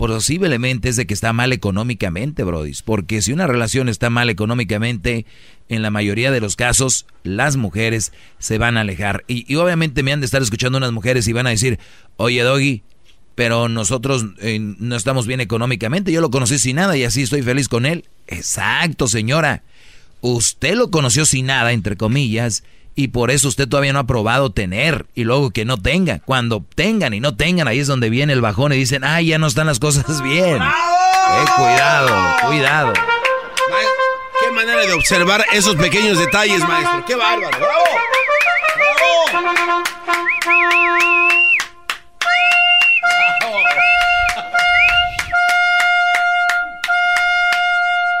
posiblemente 0.07 0.89
es 0.89 0.95
de 0.95 1.05
que 1.05 1.13
está 1.13 1.31
mal 1.31 1.53
económicamente, 1.53 2.43
Brody. 2.43 2.71
Porque 2.83 3.21
si 3.21 3.33
una 3.33 3.45
relación 3.45 3.87
está 3.87 4.09
mal 4.09 4.31
económicamente, 4.31 5.27
en 5.69 5.83
la 5.83 5.91
mayoría 5.91 6.31
de 6.31 6.41
los 6.41 6.55
casos, 6.55 7.05
las 7.21 7.55
mujeres 7.55 8.11
se 8.39 8.57
van 8.57 8.77
a 8.77 8.81
alejar. 8.81 9.23
Y, 9.27 9.53
obviamente 9.57 10.01
me 10.01 10.11
han 10.11 10.19
de 10.19 10.25
estar 10.25 10.41
escuchando 10.41 10.79
unas 10.79 10.91
mujeres 10.91 11.27
y 11.27 11.33
van 11.33 11.45
a 11.45 11.51
decir, 11.51 11.77
oye, 12.17 12.41
Doggy, 12.41 12.81
pero 13.35 13.69
nosotros 13.69 14.25
eh, 14.39 14.57
no 14.59 14.95
estamos 14.95 15.27
bien 15.27 15.39
económicamente. 15.39 16.11
Yo 16.11 16.19
lo 16.19 16.31
conocí 16.31 16.57
sin 16.57 16.77
nada 16.77 16.97
y 16.97 17.03
así 17.03 17.21
estoy 17.21 17.43
feliz 17.43 17.67
con 17.67 17.85
él. 17.85 18.05
Exacto, 18.25 19.07
señora. 19.07 19.61
Usted 20.21 20.73
lo 20.73 20.89
conoció 20.89 21.25
sin 21.25 21.45
nada, 21.45 21.73
entre 21.73 21.95
comillas, 21.95 22.63
y 22.95 23.09
por 23.09 23.31
eso 23.31 23.47
usted 23.47 23.67
todavía 23.67 23.93
no 23.93 23.99
ha 23.99 24.07
probado 24.07 24.51
tener 24.51 25.05
y 25.15 25.23
luego 25.23 25.51
que 25.51 25.65
no 25.65 25.77
tenga. 25.77 26.19
Cuando 26.19 26.63
tengan 26.75 27.13
y 27.13 27.19
no 27.19 27.35
tengan, 27.35 27.67
ahí 27.67 27.79
es 27.79 27.87
donde 27.87 28.09
viene 28.09 28.33
el 28.33 28.41
bajón 28.41 28.73
y 28.73 28.77
dicen, 28.77 29.03
ay, 29.03 29.27
ya 29.27 29.37
no 29.37 29.47
están 29.47 29.67
las 29.67 29.79
cosas 29.79 30.21
bien. 30.21 30.61
Eh, 30.61 31.45
cuidado, 31.55 32.35
cuidado. 32.47 32.93
Qué 32.93 34.51
manera 34.51 34.81
de 34.85 34.93
observar 34.93 35.45
esos 35.53 35.75
pequeños 35.75 36.17
detalles, 36.17 36.67
maestro. 36.67 37.05
Qué 37.05 37.15
bárbaro. 37.15 37.57
¡Bravo! 37.57 37.83
¡Bravo! 38.75 39.71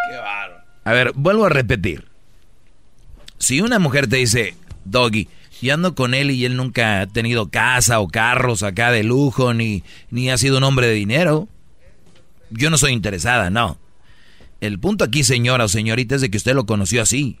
Qué 0.09 0.17
bárbaro. 0.17 0.63
A 0.83 0.91
ver, 0.93 1.11
vuelvo 1.15 1.45
a 1.45 1.49
repetir. 1.49 2.07
Si 3.37 3.59
una 3.59 3.79
mujer 3.79 4.07
te 4.07 4.17
dice, 4.17 4.55
Doggy, 4.85 5.27
y 5.61 5.69
ando 5.69 5.93
con 5.95 6.13
él 6.13 6.31
y 6.31 6.45
él 6.45 6.57
nunca 6.57 7.01
ha 7.01 7.07
tenido 7.07 7.49
casa 7.49 7.99
o 7.99 8.07
carros 8.07 8.63
acá 8.63 8.91
de 8.91 9.03
lujo, 9.03 9.53
ni, 9.53 9.83
ni 10.09 10.29
ha 10.29 10.37
sido 10.37 10.57
un 10.57 10.63
hombre 10.63 10.87
de 10.87 10.93
dinero, 10.93 11.47
yo 12.49 12.69
no 12.69 12.77
soy 12.77 12.91
interesada, 12.93 13.49
no. 13.49 13.77
El 14.59 14.79
punto 14.79 15.03
aquí, 15.03 15.23
señora 15.23 15.65
o 15.65 15.67
señorita, 15.67 16.15
es 16.15 16.21
de 16.21 16.29
que 16.29 16.37
usted 16.37 16.53
lo 16.53 16.65
conoció 16.65 17.01
así. 17.01 17.39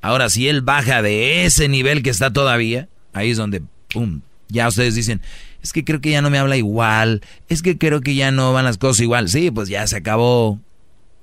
Ahora, 0.00 0.28
si 0.30 0.48
él 0.48 0.62
baja 0.62 1.02
de 1.02 1.44
ese 1.44 1.68
nivel 1.68 2.02
que 2.02 2.10
está 2.10 2.32
todavía, 2.32 2.88
ahí 3.12 3.30
es 3.30 3.36
donde, 3.36 3.62
pum, 3.88 4.20
ya 4.48 4.68
ustedes 4.68 4.94
dicen, 4.94 5.20
es 5.62 5.72
que 5.72 5.84
creo 5.84 6.00
que 6.00 6.10
ya 6.10 6.22
no 6.22 6.30
me 6.30 6.38
habla 6.38 6.56
igual, 6.56 7.22
es 7.48 7.62
que 7.62 7.78
creo 7.78 8.00
que 8.00 8.14
ya 8.14 8.30
no 8.30 8.52
van 8.52 8.64
las 8.64 8.78
cosas 8.78 9.00
igual. 9.00 9.28
Sí, 9.28 9.50
pues 9.50 9.68
ya 9.68 9.86
se 9.86 9.96
acabó 9.96 10.60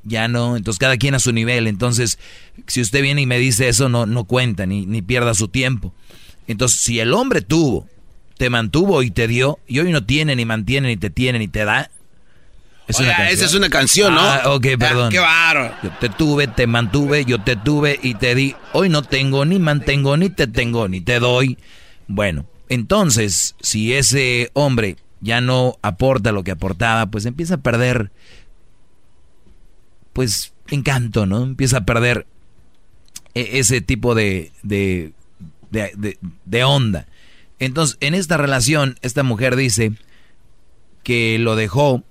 ya 0.03 0.27
no, 0.27 0.57
entonces 0.57 0.79
cada 0.79 0.97
quien 0.97 1.15
a 1.15 1.19
su 1.19 1.31
nivel, 1.31 1.67
entonces 1.67 2.19
si 2.67 2.81
usted 2.81 3.01
viene 3.01 3.21
y 3.21 3.25
me 3.25 3.37
dice 3.39 3.67
eso, 3.69 3.89
no, 3.89 4.05
no 4.05 4.25
cuenta, 4.25 4.65
ni, 4.65 4.85
ni 4.85 5.01
pierda 5.01 5.33
su 5.33 5.47
tiempo. 5.47 5.93
Entonces, 6.47 6.81
si 6.81 6.99
el 6.99 7.13
hombre 7.13 7.41
tuvo, 7.41 7.87
te 8.37 8.49
mantuvo 8.49 9.03
y 9.03 9.11
te 9.11 9.27
dio, 9.27 9.59
y 9.67 9.79
hoy 9.79 9.91
no 9.91 10.03
tiene, 10.03 10.35
ni 10.35 10.45
mantiene, 10.45 10.89
ni 10.89 10.97
te 10.97 11.09
tiene, 11.09 11.39
ni 11.39 11.47
te 11.47 11.65
da. 11.65 11.89
Es 12.87 12.99
esa 12.99 13.45
es 13.45 13.53
una 13.53 13.69
canción, 13.69 14.13
¿no? 14.13 14.19
Ah, 14.19 14.41
ok, 14.53 14.67
ah, 14.73 14.77
perdón. 14.77 15.09
qué 15.09 15.19
bárbaro. 15.19 15.73
Yo 15.81 15.89
te 16.01 16.09
tuve, 16.09 16.47
te 16.47 16.67
mantuve, 16.67 17.23
yo 17.23 17.41
te 17.41 17.55
tuve 17.55 17.97
y 18.03 18.15
te 18.15 18.35
di. 18.35 18.55
Hoy 18.73 18.89
no 18.89 19.03
tengo, 19.03 19.45
ni 19.45 19.57
mantengo, 19.57 20.17
ni 20.17 20.29
te 20.29 20.47
tengo, 20.47 20.89
ni 20.89 20.99
te 20.99 21.19
doy. 21.19 21.57
Bueno, 22.07 22.45
entonces, 22.67 23.55
si 23.61 23.93
ese 23.93 24.51
hombre 24.53 24.97
ya 25.21 25.39
no 25.39 25.77
aporta 25.81 26.33
lo 26.33 26.43
que 26.43 26.51
aportaba, 26.51 27.05
pues 27.05 27.25
empieza 27.25 27.55
a 27.55 27.61
perder 27.61 28.11
pues, 30.13 30.53
encanto, 30.69 31.25
¿no? 31.25 31.43
Empieza 31.43 31.79
a 31.79 31.85
perder 31.85 32.25
e-, 33.33 33.59
ese 33.59 33.81
tipo 33.81 34.15
de, 34.15 34.51
de, 34.61 35.13
de, 35.71 36.63
onda. 36.63 37.07
Entonces, 37.59 37.97
en 37.99 38.13
esta 38.13 38.37
relación, 38.37 38.97
esta 39.01 39.23
mujer 39.23 39.55
dice 39.55 39.93
que 41.03 41.37
lo 41.39 41.55
dejó 41.55 42.03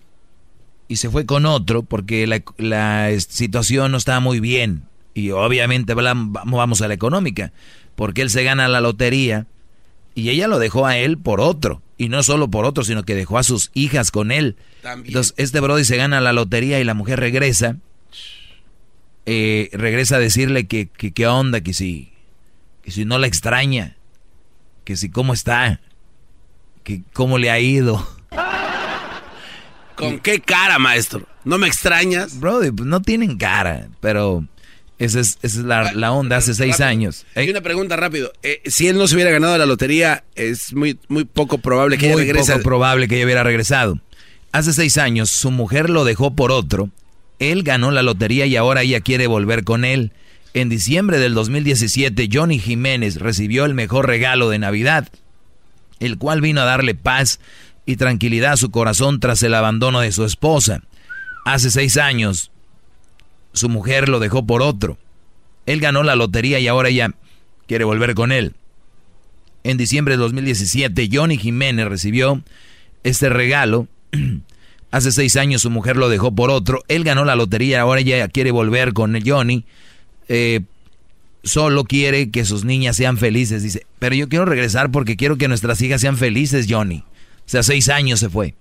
y 0.88 0.96
se 0.96 1.10
fue 1.10 1.26
con 1.26 1.46
otro 1.46 1.82
porque 1.82 2.26
la, 2.26 2.42
la 2.58 3.10
situación 3.20 3.92
no 3.92 3.98
estaba 3.98 4.20
muy 4.20 4.40
bien. 4.40 4.84
Y 5.14 5.30
obviamente 5.30 5.94
vamos 5.94 6.80
a 6.82 6.88
la 6.88 6.94
económica, 6.94 7.52
porque 7.96 8.22
él 8.22 8.30
se 8.30 8.44
gana 8.44 8.66
la 8.68 8.80
lotería 8.80 9.46
Y 10.14 10.30
ella 10.30 10.48
lo 10.48 10.58
dejó 10.58 10.86
a 10.86 10.96
él 10.96 11.18
por 11.18 11.40
otro. 11.40 11.82
Y 11.98 12.08
no 12.08 12.22
solo 12.22 12.50
por 12.50 12.64
otro, 12.64 12.82
sino 12.82 13.04
que 13.04 13.14
dejó 13.14 13.38
a 13.38 13.42
sus 13.42 13.70
hijas 13.74 14.10
con 14.10 14.32
él. 14.32 14.56
Entonces, 14.82 15.34
este 15.36 15.60
Brody 15.60 15.84
se 15.84 15.96
gana 15.96 16.20
la 16.20 16.32
lotería 16.32 16.80
y 16.80 16.84
la 16.84 16.94
mujer 16.94 17.20
regresa. 17.20 17.76
Eh, 19.26 19.70
regresa 19.72 20.16
a 20.16 20.18
decirle 20.18 20.66
que, 20.66 20.88
qué 20.88 21.26
onda, 21.26 21.60
que 21.60 21.72
si, 21.72 22.12
que 22.82 22.90
si 22.90 23.04
no 23.04 23.18
la 23.18 23.26
extraña, 23.26 23.96
que 24.84 24.96
si 24.96 25.10
cómo 25.10 25.32
está, 25.32 25.80
que 26.82 27.02
cómo 27.12 27.38
le 27.38 27.50
ha 27.50 27.60
ido. 27.60 28.06
¿Con 29.96 30.18
qué 30.18 30.40
cara, 30.40 30.78
maestro? 30.78 31.26
¿No 31.44 31.58
me 31.58 31.68
extrañas? 31.68 32.40
Brody, 32.40 32.70
pues 32.72 32.88
no 32.88 33.02
tienen 33.02 33.36
cara, 33.36 33.88
pero 34.00 34.44
esa 34.98 35.20
es, 35.20 35.56
la, 35.56 36.12
onda 36.12 36.36
hace 36.36 36.54
seis 36.54 36.80
años. 36.80 37.26
Y 37.36 37.50
una 37.50 37.60
pregunta 37.60 37.96
rápido. 37.96 38.32
Eh, 38.42 38.62
si 38.66 38.88
él 38.88 38.96
no 38.96 39.06
se 39.08 39.14
hubiera 39.14 39.30
ganado 39.30 39.58
la 39.58 39.66
lotería, 39.66 40.24
es 40.34 40.72
muy, 40.74 40.98
muy 41.08 41.24
poco 41.24 41.58
probable 41.58 41.98
que 41.98 42.06
muy 42.06 42.22
ella 42.22 42.32
regrese. 42.32 42.52
poco 42.52 42.64
probable 42.64 43.08
que 43.08 43.16
ella 43.16 43.24
hubiera 43.24 43.42
regresado. 43.42 44.00
Hace 44.52 44.72
seis 44.72 44.98
años, 44.98 45.30
su 45.30 45.50
mujer 45.50 45.90
lo 45.90 46.04
dejó 46.04 46.36
por 46.36 46.52
otro. 46.52 46.90
Él 47.42 47.64
ganó 47.64 47.90
la 47.90 48.04
lotería 48.04 48.46
y 48.46 48.54
ahora 48.54 48.82
ella 48.82 49.00
quiere 49.00 49.26
volver 49.26 49.64
con 49.64 49.84
él. 49.84 50.12
En 50.54 50.68
diciembre 50.68 51.18
del 51.18 51.34
2017, 51.34 52.28
Johnny 52.32 52.60
Jiménez 52.60 53.16
recibió 53.16 53.64
el 53.64 53.74
mejor 53.74 54.06
regalo 54.06 54.48
de 54.48 54.60
Navidad, 54.60 55.08
el 55.98 56.18
cual 56.18 56.40
vino 56.40 56.60
a 56.60 56.66
darle 56.66 56.94
paz 56.94 57.40
y 57.84 57.96
tranquilidad 57.96 58.52
a 58.52 58.56
su 58.56 58.70
corazón 58.70 59.18
tras 59.18 59.42
el 59.42 59.54
abandono 59.54 59.98
de 59.98 60.12
su 60.12 60.24
esposa. 60.24 60.82
Hace 61.44 61.72
seis 61.72 61.96
años, 61.96 62.52
su 63.52 63.68
mujer 63.68 64.08
lo 64.08 64.20
dejó 64.20 64.46
por 64.46 64.62
otro. 64.62 64.96
Él 65.66 65.80
ganó 65.80 66.04
la 66.04 66.14
lotería 66.14 66.60
y 66.60 66.68
ahora 66.68 66.90
ella 66.90 67.10
quiere 67.66 67.82
volver 67.82 68.14
con 68.14 68.30
él. 68.30 68.54
En 69.64 69.78
diciembre 69.78 70.14
de 70.14 70.18
2017, 70.18 71.08
Johnny 71.12 71.38
Jiménez 71.38 71.88
recibió 71.88 72.40
este 73.02 73.30
regalo. 73.30 73.88
Hace 74.92 75.10
seis 75.10 75.36
años 75.36 75.62
su 75.62 75.70
mujer 75.70 75.96
lo 75.96 76.08
dejó 76.08 76.34
por 76.34 76.50
otro. 76.50 76.84
Él 76.86 77.02
ganó 77.02 77.24
la 77.24 77.34
lotería, 77.34 77.80
ahora 77.80 78.02
ella 78.02 78.28
quiere 78.28 78.50
volver 78.50 78.92
con 78.92 79.18
Johnny. 79.24 79.64
Eh, 80.28 80.60
solo 81.42 81.84
quiere 81.84 82.30
que 82.30 82.44
sus 82.44 82.64
niñas 82.64 82.96
sean 82.96 83.16
felices. 83.16 83.62
Dice, 83.62 83.86
pero 83.98 84.14
yo 84.14 84.28
quiero 84.28 84.44
regresar 84.44 84.90
porque 84.90 85.16
quiero 85.16 85.38
que 85.38 85.48
nuestras 85.48 85.80
hijas 85.80 86.02
sean 86.02 86.18
felices, 86.18 86.66
Johnny. 86.68 86.98
O 86.98 87.48
sea, 87.48 87.62
seis 87.62 87.88
años 87.88 88.20
se 88.20 88.28
fue. 88.28 88.54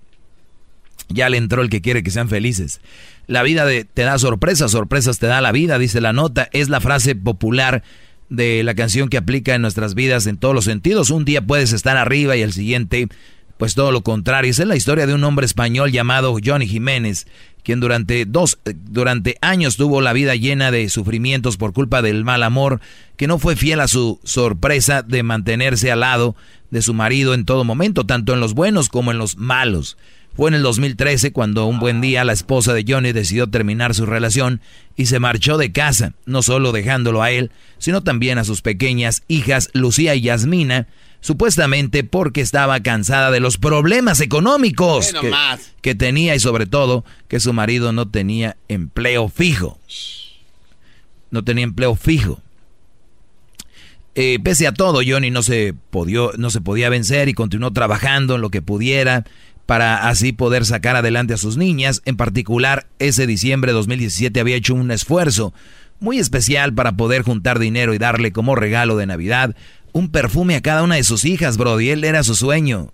Ya 1.09 1.27
le 1.27 1.35
entró 1.35 1.61
el 1.61 1.69
que 1.69 1.81
quiere 1.81 2.01
que 2.01 2.11
sean 2.11 2.29
felices. 2.29 2.79
La 3.27 3.43
vida 3.43 3.65
te 3.93 4.01
da 4.01 4.17
sorpresas, 4.17 4.71
sorpresas 4.71 5.19
te 5.19 5.27
da 5.27 5.41
la 5.41 5.51
vida, 5.51 5.77
dice 5.79 5.99
la 5.99 6.13
nota. 6.13 6.47
Es 6.53 6.69
la 6.69 6.79
frase 6.79 7.13
popular 7.13 7.83
de 8.29 8.63
la 8.63 8.73
canción 8.73 9.09
que 9.09 9.17
aplica 9.17 9.53
en 9.53 9.61
nuestras 9.61 9.95
vidas 9.95 10.25
en 10.27 10.37
todos 10.37 10.55
los 10.55 10.63
sentidos. 10.63 11.09
Un 11.09 11.25
día 11.25 11.45
puedes 11.45 11.73
estar 11.73 11.97
arriba 11.97 12.37
y 12.37 12.41
el 12.41 12.53
siguiente, 12.53 13.09
pues 13.61 13.75
todo 13.75 13.91
lo 13.91 14.01
contrario. 14.01 14.49
Es 14.49 14.57
la 14.57 14.75
historia 14.75 15.05
de 15.05 15.13
un 15.13 15.23
hombre 15.23 15.45
español 15.45 15.91
llamado 15.91 16.35
Johnny 16.43 16.67
Jiménez, 16.67 17.27
quien 17.63 17.79
durante 17.79 18.25
dos, 18.25 18.57
durante 18.65 19.37
años 19.39 19.77
tuvo 19.77 20.01
la 20.01 20.13
vida 20.13 20.35
llena 20.35 20.71
de 20.71 20.89
sufrimientos 20.89 21.57
por 21.57 21.71
culpa 21.71 22.01
del 22.01 22.23
mal 22.23 22.41
amor, 22.41 22.81
que 23.17 23.27
no 23.27 23.37
fue 23.37 23.55
fiel 23.55 23.79
a 23.81 23.87
su 23.87 24.19
sorpresa 24.23 25.03
de 25.03 25.21
mantenerse 25.21 25.91
al 25.91 25.99
lado 25.99 26.35
de 26.71 26.81
su 26.81 26.95
marido 26.95 27.35
en 27.35 27.45
todo 27.45 27.63
momento, 27.63 28.03
tanto 28.03 28.33
en 28.33 28.39
los 28.39 28.55
buenos 28.55 28.89
como 28.89 29.11
en 29.11 29.19
los 29.19 29.37
malos. 29.37 29.95
Fue 30.35 30.49
en 30.49 30.55
el 30.55 30.63
2013 30.63 31.31
cuando 31.31 31.67
un 31.67 31.77
buen 31.77 32.01
día 32.01 32.23
la 32.23 32.33
esposa 32.33 32.73
de 32.73 32.83
Johnny 32.87 33.11
decidió 33.11 33.45
terminar 33.45 33.93
su 33.93 34.07
relación 34.07 34.59
y 34.95 35.05
se 35.05 35.19
marchó 35.19 35.59
de 35.59 35.71
casa, 35.71 36.13
no 36.25 36.41
solo 36.41 36.71
dejándolo 36.71 37.21
a 37.21 37.29
él, 37.29 37.51
sino 37.77 38.01
también 38.01 38.39
a 38.39 38.43
sus 38.43 38.63
pequeñas 38.63 39.21
hijas 39.27 39.69
Lucía 39.73 40.15
y 40.15 40.21
Yasmina, 40.21 40.87
supuestamente 41.21 42.03
porque 42.03 42.41
estaba 42.41 42.81
cansada 42.81 43.31
de 43.31 43.39
los 43.39 43.57
problemas 43.57 44.19
económicos 44.19 45.13
que, 45.13 45.31
que, 45.81 45.95
tenía 45.95 46.35
y 46.35 46.39
sobre 46.39 46.65
todo 46.65 47.05
que 47.27 47.39
su 47.39 47.53
marido 47.53 47.93
no 47.93 48.09
tenía 48.09 48.57
empleo 48.67 49.29
fijo. 49.29 49.79
No 51.29 51.43
tenía 51.43 51.63
empleo 51.63 51.95
fijo. 51.95 52.41
Eh, 54.13 54.39
pese 54.43 54.67
a 54.67 54.73
todo, 54.73 54.99
Johnny 55.07 55.31
no 55.31 55.41
se, 55.41 55.73
no 56.37 56.49
se 56.49 56.61
podía 56.61 56.89
vencer 56.89 57.29
y 57.29 57.33
continuó 57.33 57.71
trabajando 57.71 58.35
en 58.35 58.41
lo 58.41 58.49
que 58.49 58.61
pudiera 58.61 59.23
para 59.65 60.09
así 60.09 60.33
poder 60.33 60.65
sacar 60.65 60.97
adelante 60.97 61.33
a 61.33 61.37
sus 61.37 61.55
niñas. 61.55 62.01
En 62.03 62.17
particular, 62.17 62.87
ese 62.99 63.25
diciembre 63.25 63.71
de 63.71 63.77
2017 63.77 64.37
había 64.39 64.57
hecho 64.57 64.75
un 64.75 64.91
esfuerzo 64.91 65.53
muy 66.01 66.19
especial 66.19 66.73
para 66.73 66.97
poder 66.97 67.21
juntar 67.21 67.59
dinero 67.59 67.93
y 67.93 67.99
darle 67.99 68.33
como 68.33 68.55
regalo 68.55 68.97
de 68.97 69.05
Navidad 69.05 69.55
un 69.93 70.09
perfume 70.09 70.55
a 70.55 70.61
cada 70.61 70.83
una 70.83 70.95
de 70.95 71.03
sus 71.03 71.25
hijas, 71.25 71.57
Brody. 71.57 71.89
Él 71.89 72.03
era 72.03 72.23
su 72.23 72.35
sueño. 72.35 72.91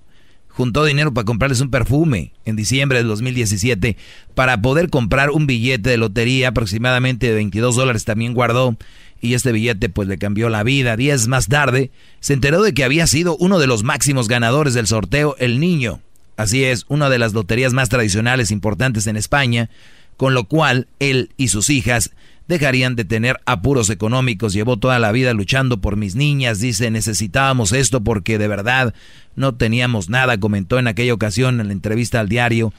Juntó 0.49 0.85
dinero 0.85 1.13
para 1.13 1.25
comprarles 1.25 1.61
un 1.61 1.69
perfume 1.69 2.31
en 2.45 2.55
diciembre 2.55 2.97
del 2.97 3.07
2017 3.07 3.95
para 4.33 4.59
poder 4.61 4.89
comprar 4.89 5.29
un 5.29 5.45
billete 5.45 5.91
de 5.91 5.97
lotería 5.97 6.49
aproximadamente 6.49 7.27
de 7.27 7.35
22 7.35 7.75
dólares. 7.75 8.05
También 8.05 8.33
guardó 8.33 8.75
y 9.21 9.35
este 9.35 9.51
billete 9.51 9.89
pues 9.89 10.07
le 10.07 10.17
cambió 10.17 10.49
la 10.49 10.63
vida. 10.63 10.97
Días 10.97 11.27
más 11.27 11.47
tarde 11.47 11.91
se 12.19 12.33
enteró 12.33 12.63
de 12.63 12.73
que 12.73 12.83
había 12.83 13.05
sido 13.05 13.37
uno 13.37 13.59
de 13.59 13.67
los 13.67 13.83
máximos 13.83 14.27
ganadores 14.27 14.73
del 14.73 14.87
sorteo 14.87 15.35
El 15.37 15.59
Niño. 15.59 15.99
Así 16.37 16.63
es, 16.63 16.85
una 16.87 17.09
de 17.09 17.19
las 17.19 17.33
loterías 17.33 17.73
más 17.73 17.89
tradicionales 17.89 18.51
importantes 18.51 19.07
en 19.07 19.17
España, 19.17 19.69
con 20.17 20.33
lo 20.33 20.45
cual 20.45 20.87
él 20.99 21.31
y 21.35 21.47
sus 21.47 21.69
hijas 21.69 22.11
dejarían 22.47 22.95
de 22.95 23.05
tener 23.05 23.39
apuros 23.45 23.89
económicos. 23.89 24.53
Llevó 24.53 24.77
toda 24.77 24.99
la 24.99 25.11
vida 25.11 25.33
luchando 25.33 25.77
por 25.77 25.95
mis 25.97 26.15
niñas, 26.15 26.59
dice, 26.59 26.91
necesitábamos 26.91 27.71
esto 27.73 28.01
porque 28.01 28.37
de 28.37 28.47
verdad 28.47 28.93
no 29.35 29.55
teníamos 29.55 30.09
nada, 30.09 30.39
comentó 30.39 30.79
en 30.79 30.87
aquella 30.87 31.13
ocasión 31.13 31.59
en 31.59 31.67
la 31.67 31.73
entrevista 31.73 32.19
al 32.19 32.29
diario 32.29 32.73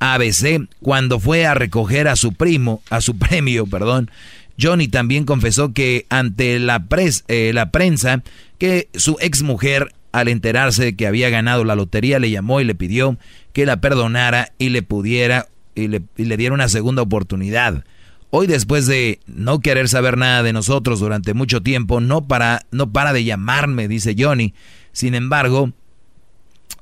ABC, 0.00 0.68
cuando 0.80 1.18
fue 1.18 1.46
a 1.46 1.54
recoger 1.54 2.08
a 2.08 2.16
su 2.16 2.32
primo, 2.32 2.82
a 2.90 3.00
su 3.00 3.16
premio, 3.18 3.66
perdón. 3.66 4.10
Johnny 4.60 4.86
también 4.88 5.24
confesó 5.24 5.72
que 5.72 6.06
ante 6.10 6.58
la, 6.60 6.86
eh, 7.28 7.50
la 7.52 7.70
prensa 7.70 8.22
que 8.58 8.88
su 8.94 9.16
exmujer 9.20 9.92
al 10.12 10.28
enterarse 10.28 10.84
de 10.84 10.96
que 10.96 11.08
había 11.08 11.28
ganado 11.28 11.64
la 11.64 11.74
lotería, 11.74 12.20
le 12.20 12.30
llamó 12.30 12.60
y 12.60 12.64
le 12.64 12.76
pidió 12.76 13.18
que 13.52 13.66
la 13.66 13.80
perdonara 13.80 14.52
y 14.58 14.68
le 14.68 14.82
pudiera 14.82 15.48
y 15.74 15.88
le, 15.88 16.36
diera 16.36 16.54
una 16.54 16.68
segunda 16.68 17.02
oportunidad. 17.02 17.84
Hoy 18.36 18.48
después 18.48 18.88
de 18.88 19.20
no 19.26 19.60
querer 19.60 19.88
saber 19.88 20.18
nada 20.18 20.42
de 20.42 20.52
nosotros 20.52 20.98
durante 20.98 21.34
mucho 21.34 21.62
tiempo, 21.62 22.00
no 22.00 22.26
para, 22.26 22.66
no 22.72 22.90
para 22.90 23.12
de 23.12 23.22
llamarme, 23.22 23.86
dice 23.86 24.16
Johnny. 24.18 24.54
Sin 24.90 25.14
embargo, 25.14 25.70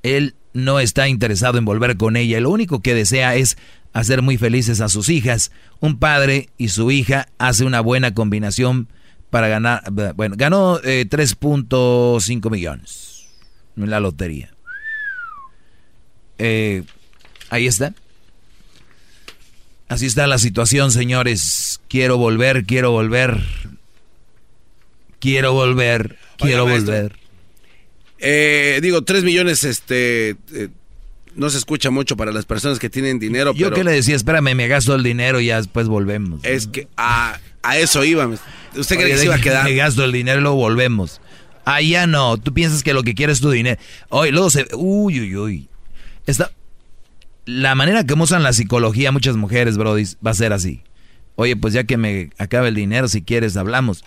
él 0.02 0.34
no 0.54 0.80
está 0.80 1.08
interesado 1.08 1.58
en 1.58 1.66
volver 1.66 1.98
con 1.98 2.16
ella. 2.16 2.40
Lo 2.40 2.48
único 2.48 2.80
que 2.80 2.94
desea 2.94 3.34
es 3.34 3.58
hacer 3.92 4.22
muy 4.22 4.38
felices 4.38 4.80
a 4.80 4.88
sus 4.88 5.10
hijas. 5.10 5.52
Un 5.78 5.98
padre 5.98 6.48
y 6.56 6.68
su 6.68 6.90
hija 6.90 7.28
hace 7.36 7.66
una 7.66 7.82
buena 7.82 8.14
combinación 8.14 8.88
para 9.28 9.48
ganar. 9.48 9.82
Bueno, 10.16 10.36
ganó 10.38 10.80
3.5 10.80 12.46
eh, 12.46 12.50
millones 12.50 13.28
en 13.76 13.90
la 13.90 14.00
lotería. 14.00 14.54
Eh, 16.38 16.82
ahí 17.50 17.66
está. 17.66 17.92
Así 19.92 20.06
está 20.06 20.26
la 20.26 20.38
situación, 20.38 20.90
señores. 20.90 21.82
Quiero 21.86 22.16
volver, 22.16 22.64
quiero 22.64 22.92
volver. 22.92 23.42
Quiero 25.20 25.52
volver, 25.52 26.16
quiero 26.38 26.66
volver. 26.66 27.12
Eh, 28.18 28.78
digo, 28.80 29.02
tres 29.02 29.22
millones, 29.22 29.64
este, 29.64 30.30
eh, 30.30 30.68
no 31.36 31.50
se 31.50 31.58
escucha 31.58 31.90
mucho 31.90 32.16
para 32.16 32.32
las 32.32 32.46
personas 32.46 32.78
que 32.78 32.88
tienen 32.88 33.18
dinero. 33.18 33.52
Yo 33.52 33.70
que 33.70 33.84
le 33.84 33.92
decía, 33.92 34.16
espérame, 34.16 34.54
me 34.54 34.66
gasto 34.66 34.94
el 34.94 35.02
dinero 35.02 35.40
y 35.40 35.46
ya 35.46 35.58
después 35.58 35.88
volvemos. 35.88 36.42
Es 36.42 36.66
que 36.68 36.88
a, 36.96 37.38
eso 37.78 38.02
iba. 38.02 38.26
¿Usted 38.74 38.96
cree 38.96 39.10
que 39.10 39.18
se 39.18 39.26
iba 39.26 39.34
a 39.34 39.40
quedar? 39.40 39.64
Me 39.64 39.74
gasto 39.74 40.04
el 40.04 40.12
dinero 40.12 40.38
y 40.38 40.42
luego 40.42 40.56
volvemos. 40.56 41.20
Allá 41.66 42.06
no, 42.06 42.38
tú 42.38 42.54
piensas 42.54 42.82
que 42.82 42.94
lo 42.94 43.02
que 43.02 43.14
quieres 43.14 43.36
es 43.36 43.42
tu 43.42 43.50
dinero. 43.50 43.78
Oye, 44.08 44.32
luego 44.32 44.48
se... 44.48 44.66
Uy, 44.74 45.20
uy, 45.20 45.36
uy. 45.36 45.68
Esta, 46.26 46.50
la 47.44 47.74
manera 47.74 48.04
que 48.04 48.14
usan 48.14 48.42
la 48.42 48.52
psicología 48.52 49.12
muchas 49.12 49.36
mujeres, 49.36 49.76
Brody, 49.76 50.04
va 50.24 50.30
a 50.30 50.34
ser 50.34 50.52
así. 50.52 50.82
Oye, 51.34 51.56
pues 51.56 51.74
ya 51.74 51.84
que 51.84 51.96
me 51.96 52.30
acabe 52.38 52.68
el 52.68 52.74
dinero, 52.74 53.08
si 53.08 53.22
quieres, 53.22 53.56
hablamos. 53.56 54.04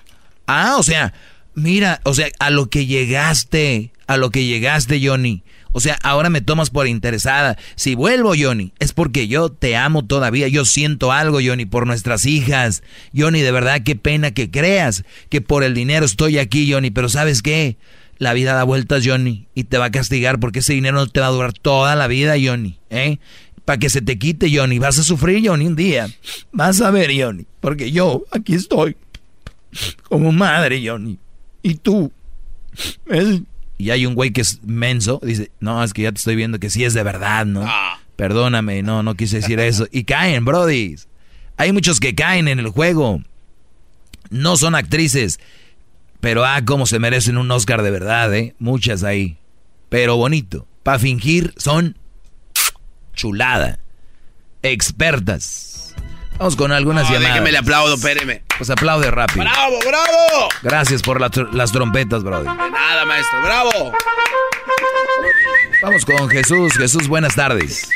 Ah, 0.47 0.75
o 0.77 0.83
sea, 0.83 1.13
mira, 1.53 2.01
o 2.03 2.13
sea, 2.13 2.27
a 2.39 2.49
lo 2.49 2.69
que 2.69 2.85
llegaste, 2.85 3.91
a 4.07 4.17
lo 4.17 4.29
que 4.29 4.45
llegaste, 4.45 5.05
Johnny. 5.05 5.43
O 5.71 5.81
sea, 5.81 5.97
ahora 6.03 6.29
me 6.29 6.39
tomas 6.39 6.69
por 6.69 6.87
interesada. 6.87 7.57
Si 7.75 7.95
vuelvo, 7.95 8.33
Johnny, 8.39 8.71
es 8.79 8.93
porque 8.93 9.27
yo 9.27 9.49
te 9.49 9.75
amo 9.75 10.05
todavía. 10.05 10.47
Yo 10.47 10.63
siento 10.63 11.11
algo, 11.11 11.39
Johnny, 11.45 11.65
por 11.65 11.85
nuestras 11.85 12.25
hijas. 12.25 12.81
Johnny, 13.13 13.41
de 13.41 13.51
verdad, 13.51 13.81
qué 13.83 13.97
pena 13.97 14.31
que 14.31 14.49
creas 14.49 15.03
que 15.27 15.41
por 15.41 15.65
el 15.65 15.73
dinero 15.73 16.05
estoy 16.05 16.37
aquí, 16.37 16.71
Johnny. 16.71 16.91
Pero 16.91 17.09
¿sabes 17.09 17.41
qué? 17.41 17.77
La 18.17 18.33
vida 18.33 18.53
da 18.53 18.63
vueltas, 18.63 19.03
Johnny, 19.05 19.47
y 19.55 19.65
te 19.65 19.77
va 19.77 19.85
a 19.85 19.91
castigar 19.91 20.39
porque 20.39 20.59
ese 20.59 20.73
dinero 20.73 20.97
no 20.97 21.07
te 21.07 21.19
va 21.19 21.27
a 21.27 21.31
durar 21.31 21.53
toda 21.53 21.95
la 21.95 22.07
vida, 22.07 22.35
Johnny. 22.41 22.79
¿Eh? 22.89 23.19
Para 23.65 23.77
que 23.77 23.89
se 23.89 24.01
te 24.01 24.17
quite, 24.17 24.55
Johnny. 24.55 24.79
Vas 24.79 24.99
a 24.99 25.03
sufrir, 25.03 25.45
Johnny, 25.45 25.67
un 25.67 25.75
día. 25.75 26.07
Vas 26.51 26.81
a 26.81 26.91
ver, 26.91 27.11
Johnny. 27.17 27.45
Porque 27.59 27.91
yo 27.91 28.23
aquí 28.31 28.53
estoy 28.53 28.95
como 30.03 30.31
madre, 30.31 30.81
Johnny. 30.85 31.17
Y 31.61 31.75
tú. 31.75 32.11
y 33.77 33.89
hay 33.89 34.05
un 34.05 34.15
güey 34.15 34.31
que 34.31 34.41
es 34.41 34.61
menso, 34.63 35.19
dice, 35.23 35.51
no, 35.59 35.83
es 35.83 35.93
que 35.93 36.03
ya 36.03 36.11
te 36.11 36.19
estoy 36.19 36.35
viendo 36.35 36.59
que 36.59 36.69
sí 36.69 36.83
es 36.83 36.93
de 36.93 37.03
verdad, 37.03 37.45
¿no? 37.45 37.63
Ah. 37.65 37.99
Perdóname, 38.15 38.81
no, 38.81 39.03
no 39.03 39.15
quise 39.15 39.37
decir 39.37 39.59
eso. 39.59 39.87
Y 39.91 40.05
caen, 40.05 40.45
Brody. 40.45 40.95
Hay 41.57 41.71
muchos 41.71 41.99
que 41.99 42.15
caen 42.15 42.47
en 42.47 42.59
el 42.59 42.69
juego. 42.69 43.21
No 44.29 44.57
son 44.57 44.75
actrices. 44.75 45.39
Pero 46.25 46.43
ah, 46.43 46.59
cómo 46.65 46.87
se 46.87 46.97
merecen 46.97 47.37
un 47.37 47.51
Oscar 47.51 47.83
de 47.83 47.91
verdad, 47.91 48.33
¿eh? 48.33 48.55
Muchas 48.57 49.03
ahí. 49.03 49.37
Pero 49.89 50.15
bonito. 50.17 50.65
Para 50.81 50.97
fingir 50.97 51.53
son 51.55 51.99
chulada. 53.13 53.77
Expertas. 54.63 55.93
Vamos 56.39 56.55
con 56.55 56.71
algunas 56.71 57.03
No, 57.03 57.11
llamadas. 57.13 57.33
déjeme 57.35 57.51
le 57.51 57.59
aplaudo, 57.59 57.93
espéreme. 57.93 58.41
Pues 58.57 58.71
aplaude 58.71 59.11
rápido. 59.11 59.41
¡Bravo, 59.45 59.77
bravo! 59.87 60.49
Gracias 60.63 61.03
por 61.03 61.21
la 61.21 61.29
tr- 61.29 61.51
las 61.51 61.71
trompetas, 61.71 62.23
Brody. 62.23 62.47
De 62.47 62.55
nada, 62.71 63.05
maestro, 63.05 63.41
bravo. 63.43 63.93
Vamos 65.83 66.05
con 66.05 66.27
Jesús. 66.29 66.73
Jesús, 66.75 67.07
buenas 67.07 67.35
tardes. 67.35 67.87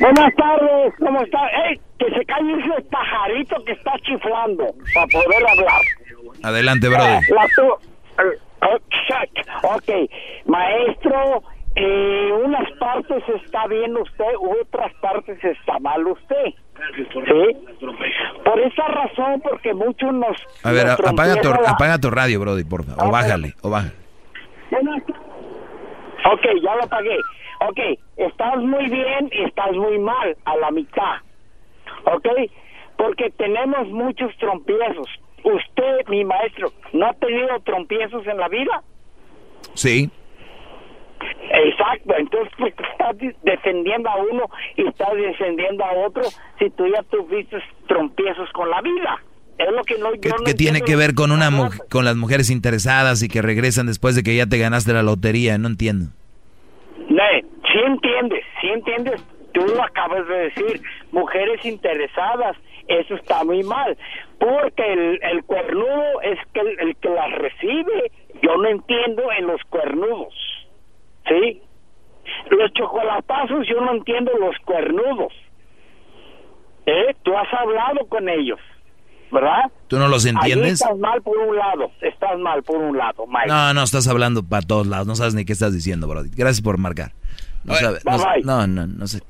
Buenas 0.00 0.34
tardes, 0.34 0.94
¿cómo 0.98 1.22
está? 1.22 1.38
¡Ey! 1.68 1.80
Que 2.00 2.06
se 2.06 2.24
calle 2.26 2.52
ese 2.58 2.82
pajarito 2.90 3.54
que 3.64 3.70
está 3.72 3.92
chiflando 4.04 4.64
para 4.94 5.06
poder 5.06 5.48
hablar. 5.48 5.80
Adelante, 6.42 6.88
Brody. 6.88 7.26
La 7.28 7.48
tu- 7.48 7.78
eh, 8.22 8.38
exact. 8.74 9.38
Ok, 9.64 9.90
maestro, 10.46 11.42
eh, 11.76 12.30
unas 12.44 12.70
partes 12.72 13.22
está 13.44 13.66
bien 13.66 13.96
usted, 13.96 14.24
otras 14.60 14.92
partes 15.00 15.42
está 15.44 15.78
mal 15.78 16.06
usted. 16.06 16.44
¿Sí? 17.04 17.56
Por 18.44 18.60
esa 18.60 18.86
razón, 18.88 19.40
porque 19.42 19.72
muchos 19.72 20.12
nos... 20.12 20.36
A 20.64 20.72
ver, 20.72 20.86
nos 20.86 21.00
apaga 21.00 21.34
tu, 21.36 21.40
trompieron 21.42 21.62
la- 21.62 21.70
apaga 21.70 21.98
tu 21.98 22.10
radio, 22.10 22.40
Brody, 22.40 22.64
por 22.64 22.84
favor. 22.84 23.06
O 23.06 23.10
bájale, 23.10 23.54
o 23.62 23.70
bájale. 23.70 23.92
Ok, 26.24 26.46
ya 26.62 26.76
lo 26.76 26.86
pagué. 26.88 27.24
Ok, 27.68 27.78
estás 28.16 28.56
muy 28.58 28.88
bien 28.88 29.28
y 29.32 29.44
estás 29.44 29.72
muy 29.72 29.98
mal 29.98 30.36
a 30.44 30.56
la 30.56 30.70
mitad. 30.70 31.16
Ok, 32.04 32.26
porque 32.96 33.30
tenemos 33.30 33.88
muchos 33.88 34.36
trompiezos. 34.38 35.08
Usted, 35.44 36.06
mi 36.08 36.24
maestro, 36.24 36.72
¿no 36.92 37.06
ha 37.06 37.14
tenido 37.14 37.58
trompiezos 37.64 38.26
en 38.26 38.36
la 38.38 38.48
vida? 38.48 38.82
Sí. 39.74 40.10
Exacto, 41.54 42.14
entonces 42.16 42.52
pues, 42.58 42.74
estás 42.92 43.16
di- 43.18 43.32
defendiendo 43.42 44.08
a 44.08 44.16
uno 44.16 44.48
y 44.76 44.86
estás 44.86 45.12
defendiendo 45.14 45.84
a 45.84 45.92
otro 46.06 46.22
si 46.58 46.70
tú 46.70 46.86
ya 46.86 47.02
tuviste 47.04 47.58
trompiezos 47.86 48.50
con 48.52 48.70
la 48.70 48.80
vida. 48.80 49.22
Es 49.58 49.70
lo 49.70 49.82
que 49.84 49.98
no, 49.98 50.14
yo 50.14 50.20
¿Qué, 50.20 50.28
no 50.30 50.36
qué 50.44 50.54
tiene 50.54 50.80
que 50.80 50.96
ver 50.96 51.14
con 51.14 51.30
una 51.30 51.50
con 51.90 52.04
las 52.04 52.16
mujeres 52.16 52.50
interesadas 52.50 53.22
y 53.22 53.28
que 53.28 53.42
regresan 53.42 53.86
después 53.86 54.16
de 54.16 54.22
que 54.22 54.34
ya 54.34 54.46
te 54.46 54.58
ganaste 54.58 54.92
la 54.92 55.02
lotería? 55.02 55.58
No 55.58 55.68
entiendo. 55.68 56.06
Ne, 57.08 57.42
sí 57.70 57.78
entiendes, 57.86 58.44
sí 58.60 58.68
entiendes, 58.68 59.22
tú 59.52 59.60
lo 59.66 59.82
acabas 59.82 60.26
de 60.26 60.34
decir, 60.34 60.80
mujeres 61.12 61.64
interesadas, 61.64 62.56
eso 62.88 63.14
está 63.14 63.44
muy 63.44 63.62
mal, 63.62 63.96
porque 64.38 64.92
el, 64.92 65.20
el 65.22 65.44
cuernudo 65.44 66.20
es 66.22 66.38
que 66.52 66.60
el, 66.60 66.80
el 66.80 66.96
que 66.96 67.08
las 67.10 67.32
recibe, 67.32 68.10
yo 68.42 68.56
no 68.56 68.68
entiendo 68.68 69.22
en 69.38 69.46
los 69.46 69.60
cuernudos, 69.70 70.34
¿sí? 71.28 71.62
Los 72.50 72.72
chocolatazos 72.74 73.66
yo 73.68 73.80
no 73.80 73.92
entiendo 73.94 74.32
los 74.38 74.56
cuernudos, 74.64 75.32
¿eh? 76.86 77.14
Tú 77.22 77.36
has 77.36 77.52
hablado 77.52 78.06
con 78.08 78.28
ellos, 78.28 78.58
¿verdad? 79.30 79.70
¿Tú 79.88 79.98
no 79.98 80.08
los 80.08 80.24
Ahí 80.24 80.30
entiendes? 80.32 80.74
estás 80.80 80.96
mal 80.98 81.20
por 81.22 81.36
un 81.38 81.56
lado, 81.56 81.90
estás 82.00 82.38
mal 82.38 82.62
por 82.62 82.76
un 82.76 82.96
lado, 82.96 83.26
Mike. 83.26 83.46
No, 83.48 83.74
no, 83.74 83.82
estás 83.82 84.08
hablando 84.08 84.42
para 84.42 84.62
todos 84.66 84.86
lados. 84.86 85.06
No 85.06 85.14
sabes 85.16 85.34
ni 85.34 85.44
qué 85.44 85.52
estás 85.52 85.72
diciendo, 85.74 86.08
Brody. 86.08 86.30
Gracias 86.34 86.62
por 86.62 86.78
marcar. 86.78 87.12
No, 87.64 87.74
sabe- 87.74 88.00
no, 88.44 88.66
no, 88.66 88.66
no, 88.66 88.86
no 88.86 89.06
sé. 89.06 89.20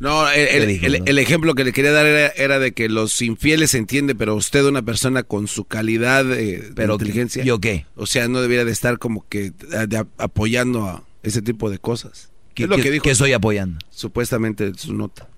No, 0.00 0.28
el, 0.30 0.40
el- 0.48 0.60
¿Qué 0.60 0.66
dijo, 0.66 0.86
el- 0.86 0.98
no? 1.00 1.04
el 1.06 1.18
ejemplo 1.18 1.54
que 1.54 1.62
le 1.62 1.72
quería 1.72 1.92
dar 1.92 2.06
era, 2.06 2.28
era 2.28 2.58
de 2.58 2.72
que 2.72 2.88
los 2.88 3.20
infieles 3.22 3.70
se 3.72 3.78
entiende, 3.78 4.14
pero 4.14 4.34
usted 4.34 4.64
una 4.64 4.82
persona 4.82 5.22
con 5.22 5.46
su 5.46 5.64
calidad 5.66 6.30
eh, 6.32 6.58
de 6.58 6.72
Pero, 6.74 6.94
inteligencia. 6.94 7.44
¿yo 7.44 7.60
qué? 7.60 7.86
O 7.96 8.06
sea, 8.06 8.26
no 8.26 8.40
debería 8.40 8.64
de 8.64 8.72
estar 8.72 8.98
como 8.98 9.28
que 9.28 9.50
de- 9.52 10.06
apoyando 10.16 10.86
a 10.86 11.04
ese 11.22 11.42
tipo 11.42 11.70
de 11.70 11.78
cosas. 11.78 12.30
¿Qué- 12.54 12.64
es 12.64 12.68
lo 12.70 12.76
qué- 12.76 12.82
que 12.82 12.90
dijo. 12.92 13.02
qué 13.04 13.10
estoy 13.10 13.32
apoyando? 13.34 13.78
Supuestamente 13.90 14.72
su 14.76 14.94
nota. 14.94 15.28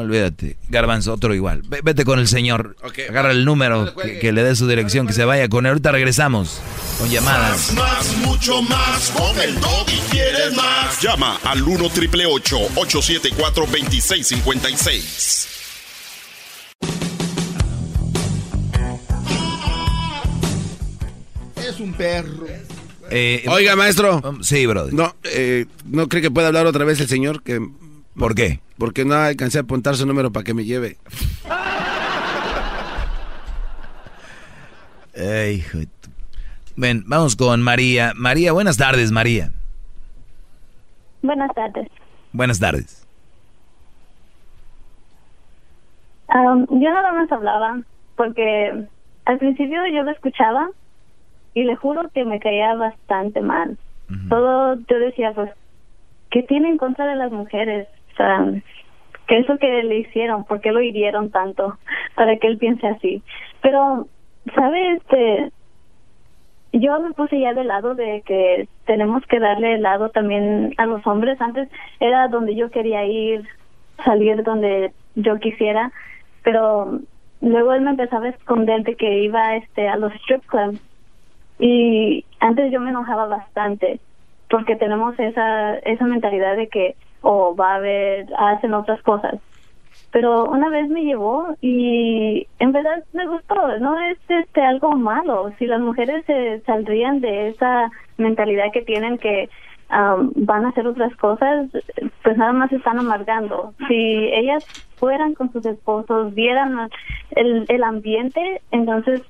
Olvídate. 0.00 0.56
Garbanzo, 0.68 1.12
otro 1.12 1.34
igual. 1.34 1.62
Ve- 1.68 1.80
Vete 1.82 2.04
con 2.04 2.18
el 2.18 2.28
señor. 2.28 2.76
Agarra 3.08 3.30
el 3.32 3.44
número, 3.44 3.94
que, 3.94 4.18
que 4.18 4.32
le 4.32 4.42
dé 4.42 4.56
su 4.56 4.66
dirección, 4.68 5.06
que 5.06 5.12
se 5.12 5.24
vaya 5.24 5.48
con 5.48 5.66
él. 5.66 5.70
Ahorita 5.70 5.92
regresamos 5.92 6.60
con 6.98 7.08
llamadas. 7.10 7.72
Más, 7.74 8.16
mucho 8.18 8.62
más. 8.62 9.10
Con 9.10 9.38
el 9.40 9.54
y 9.56 10.00
quieres 10.10 10.54
más. 10.56 11.00
Llama 11.00 11.38
al 11.44 11.62
1 11.62 11.88
triple 11.90 12.26
874 12.26 13.66
2656. 13.66 15.46
Es 21.56 21.78
un 21.80 21.92
perro. 21.94 22.46
Eh, 23.10 23.44
Oiga, 23.48 23.76
maestro. 23.76 24.22
Sí, 24.42 24.66
Brody. 24.66 24.94
No, 24.94 25.14
eh, 25.24 25.66
¿no 25.84 26.08
cree 26.08 26.22
que 26.22 26.30
puede 26.30 26.46
hablar 26.46 26.66
otra 26.66 26.84
vez 26.84 27.00
el 27.00 27.08
señor? 27.08 27.42
Que, 27.42 27.60
¿Por 28.18 28.34
qué? 28.34 28.60
Porque 28.78 29.04
no 29.04 29.14
alcancé 29.14 29.58
a 29.58 29.62
apuntar 29.62 29.94
su 29.96 30.06
número 30.06 30.30
para 30.32 30.44
que 30.44 30.54
me 30.54 30.64
lleve. 30.64 30.96
Ey, 35.14 35.56
hijo 35.56 35.78
de 35.78 35.86
tu- 35.86 36.10
Ven, 36.76 37.04
vamos 37.06 37.36
con 37.36 37.62
María. 37.62 38.12
María, 38.16 38.52
buenas 38.52 38.76
tardes, 38.76 39.10
María. 39.12 39.50
Buenas 41.22 41.52
tardes. 41.54 41.88
Buenas 42.32 42.58
tardes. 42.58 43.06
Am, 46.28 46.66
yo 46.70 46.90
nada 46.90 47.12
más 47.12 47.30
hablaba 47.32 47.80
porque 48.16 48.86
al 49.24 49.38
principio 49.38 49.80
yo 49.92 50.02
lo 50.04 50.10
escuchaba 50.12 50.68
y 51.54 51.64
le 51.64 51.74
juro 51.76 52.08
que 52.14 52.24
me 52.24 52.38
caía 52.40 52.74
bastante 52.74 53.40
mal. 53.40 53.76
Todo 54.28 54.74
yo 54.88 54.98
decía, 54.98 55.32
pues, 55.34 55.50
¿qué 56.30 56.42
tiene 56.42 56.68
en 56.68 56.78
contra 56.78 57.06
de 57.06 57.14
las 57.16 57.30
mujeres? 57.30 57.86
Sea, 58.20 58.44
¿qué 59.26 59.38
es 59.38 59.48
lo 59.48 59.56
que 59.56 59.82
le 59.82 59.98
hicieron? 59.98 60.44
¿Por 60.44 60.60
qué 60.60 60.72
lo 60.72 60.82
hirieron 60.82 61.30
tanto 61.30 61.78
para 62.14 62.36
que 62.36 62.48
él 62.48 62.58
piense 62.58 62.86
así? 62.86 63.22
Pero, 63.62 64.06
¿sabe? 64.54 64.92
Este, 64.96 65.50
yo 66.74 67.00
me 67.00 67.12
puse 67.12 67.40
ya 67.40 67.54
del 67.54 67.68
lado 67.68 67.94
de 67.94 68.22
que 68.26 68.68
tenemos 68.84 69.24
que 69.26 69.40
darle 69.40 69.74
el 69.76 69.82
lado 69.82 70.10
también 70.10 70.74
a 70.76 70.84
los 70.84 71.06
hombres. 71.06 71.40
Antes 71.40 71.68
era 71.98 72.28
donde 72.28 72.54
yo 72.54 72.70
quería 72.70 73.06
ir, 73.06 73.46
salir 74.04 74.42
donde 74.42 74.92
yo 75.14 75.38
quisiera, 75.38 75.92
pero 76.42 77.00
luego 77.40 77.72
él 77.72 77.80
me 77.80 77.90
empezaba 77.90 78.26
a 78.26 78.30
esconder 78.30 78.82
de 78.82 78.96
que 78.96 79.20
iba 79.20 79.56
este 79.56 79.88
a 79.88 79.96
los 79.96 80.12
strip 80.16 80.44
clubs 80.44 80.78
y 81.58 82.24
antes 82.38 82.70
yo 82.70 82.80
me 82.80 82.90
enojaba 82.90 83.26
bastante 83.26 83.98
porque 84.48 84.76
tenemos 84.76 85.18
esa 85.18 85.76
esa 85.78 86.04
mentalidad 86.04 86.56
de 86.56 86.68
que 86.68 86.96
o 87.22 87.54
va 87.54 87.72
a 87.72 87.76
haber 87.76 88.26
hacen 88.36 88.74
otras 88.74 89.02
cosas. 89.02 89.34
Pero 90.12 90.44
una 90.46 90.68
vez 90.68 90.88
me 90.88 91.04
llevó 91.04 91.54
y 91.60 92.46
en 92.58 92.72
verdad 92.72 93.04
me 93.12 93.26
gustó 93.28 93.54
no 93.78 94.00
es 94.00 94.18
este 94.28 94.60
algo 94.62 94.92
malo. 94.92 95.52
Si 95.58 95.66
las 95.66 95.80
mujeres 95.80 96.24
se 96.26 96.60
saldrían 96.60 97.20
de 97.20 97.48
esa 97.48 97.90
mentalidad 98.16 98.72
que 98.72 98.82
tienen 98.82 99.18
que 99.18 99.48
am, 99.88 100.32
van 100.34 100.64
a 100.64 100.70
hacer 100.70 100.86
otras 100.86 101.14
cosas 101.16 101.68
pues 102.22 102.36
nada 102.36 102.52
más 102.52 102.72
están 102.72 102.98
amargando. 102.98 103.72
Si 103.86 104.30
ellas 104.32 104.64
fueran 104.96 105.34
con 105.34 105.52
sus 105.52 105.64
esposos 105.64 106.34
vieran 106.34 106.90
el, 107.30 107.64
el 107.68 107.84
ambiente 107.84 108.62
entonces 108.70 109.22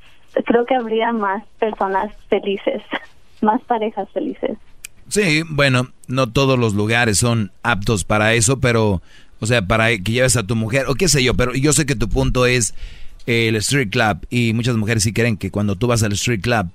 creo 0.44 0.64
que 0.64 0.74
habría 0.74 1.12
más 1.12 1.44
personas 1.58 2.14
felices 2.28 2.82
más 3.40 3.60
parejas 3.62 4.08
felices 4.10 4.58
Sí, 5.10 5.42
bueno, 5.48 5.90
no 6.06 6.30
todos 6.30 6.56
los 6.56 6.74
lugares 6.74 7.18
son 7.18 7.50
aptos 7.64 8.04
para 8.04 8.34
eso, 8.34 8.60
pero, 8.60 9.02
o 9.40 9.46
sea, 9.46 9.66
para 9.66 9.88
que 9.98 10.12
lleves 10.12 10.36
a 10.36 10.44
tu 10.44 10.54
mujer, 10.54 10.84
o 10.86 10.94
qué 10.94 11.08
sé 11.08 11.22
yo, 11.24 11.34
pero 11.34 11.52
yo 11.52 11.72
sé 11.72 11.84
que 11.84 11.96
tu 11.96 12.08
punto 12.08 12.46
es 12.46 12.74
eh, 13.26 13.48
el 13.48 13.56
street 13.56 13.90
club, 13.90 14.24
y 14.30 14.52
muchas 14.52 14.76
mujeres 14.76 15.02
sí 15.02 15.12
creen 15.12 15.36
que 15.36 15.50
cuando 15.50 15.74
tú 15.74 15.88
vas 15.88 16.04
al 16.04 16.12
street 16.12 16.42
club, 16.42 16.68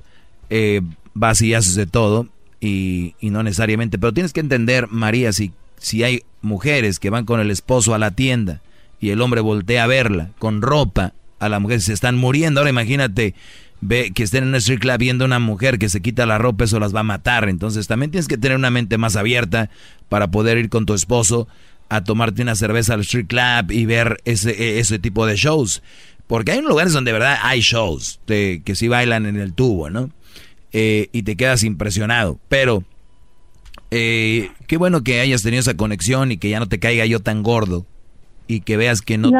eh, 0.50 0.82
vas 1.14 1.42
y 1.42 1.54
haces 1.54 1.76
de 1.76 1.88
todo, 1.88 2.28
y, 2.60 3.16
y 3.22 3.30
no 3.30 3.42
necesariamente, 3.42 3.98
pero 3.98 4.14
tienes 4.14 4.34
que 4.34 4.42
entender, 4.42 4.90
María, 4.90 5.32
si, 5.32 5.54
si 5.78 6.04
hay 6.04 6.24
mujeres 6.42 7.00
que 7.00 7.10
van 7.10 7.24
con 7.24 7.40
el 7.40 7.52
esposo 7.52 7.94
a 7.94 8.00
la 8.00 8.12
tienda, 8.12 8.62
y 9.00 9.12
el 9.12 9.22
hombre 9.22 9.40
voltea 9.40 9.86
a 9.86 9.88
verla 9.88 10.32
con 10.40 10.62
ropa, 10.62 11.14
a 11.40 11.48
la 11.48 11.60
mujer 11.60 11.82
se 11.82 11.94
están 11.94 12.18
muriendo, 12.18 12.60
ahora 12.60 12.70
imagínate 12.70 13.34
ve 13.86 14.12
que 14.14 14.24
estén 14.24 14.44
en 14.44 14.50
un 14.50 14.56
street 14.56 14.80
club 14.80 14.98
viendo 14.98 15.24
a 15.24 15.28
una 15.28 15.40
mujer 15.40 15.80
que 15.80 15.90
se 15.90 16.02
quita 16.02 16.26
la 16.26 16.38
ropa, 16.38 16.66
eso 16.66 16.80
las 16.80 16.94
va 16.94 17.02
a 17.02 17.04
matar. 17.04 17.48
Entonces 17.50 17.88
también 17.88 18.12
tienes 18.12 18.28
que 18.28 18.38
tener 18.38 18.58
una 18.58 18.70
mente 18.70 18.98
más 18.98 19.16
abierta 19.16 19.70
para 20.10 20.30
poder 20.30 20.58
ir 20.58 20.70
con 20.70 20.86
tu 20.86 20.94
esposo 20.94 21.48
a 21.90 22.04
tomarte 22.04 22.42
una 22.42 22.56
cerveza 22.56 22.94
al 22.96 23.02
street 23.02 23.28
club 23.28 23.72
y 23.72 23.86
ver 23.86 24.22
ese, 24.26 24.80
ese 24.80 25.00
tipo 25.00 25.26
de 25.26 25.36
shows. 25.36 25.82
Porque 26.28 26.52
hay 26.52 26.62
lugares 26.62 26.94
donde 26.94 27.10
de 27.10 27.20
verdad 27.20 27.38
hay 27.42 27.62
shows 27.62 28.20
de, 28.28 28.62
que 28.66 28.76
sí 28.76 28.88
bailan 28.88 29.26
en 29.26 29.38
el 29.38 29.54
tubo, 29.54 29.90
¿no? 29.90 30.10
eh, 30.78 31.08
y 31.14 31.24
te 31.24 31.38
quedas 31.38 31.64
impresionado. 31.64 32.38
Pero 32.50 32.84
eh, 33.92 34.52
qué 34.68 34.76
bueno 34.76 35.04
que 35.04 35.22
hayas 35.22 35.42
tenido 35.42 35.62
esa 35.62 35.78
conexión 35.78 36.34
y 36.34 36.38
que 36.38 36.50
ya 36.50 36.60
no 36.60 36.68
te 36.68 36.80
caiga 36.80 37.06
yo 37.06 37.22
tan 37.22 37.44
gordo 37.44 37.86
y 38.48 38.62
que 38.62 38.78
veas 38.78 39.02
que 39.02 39.18
no, 39.18 39.32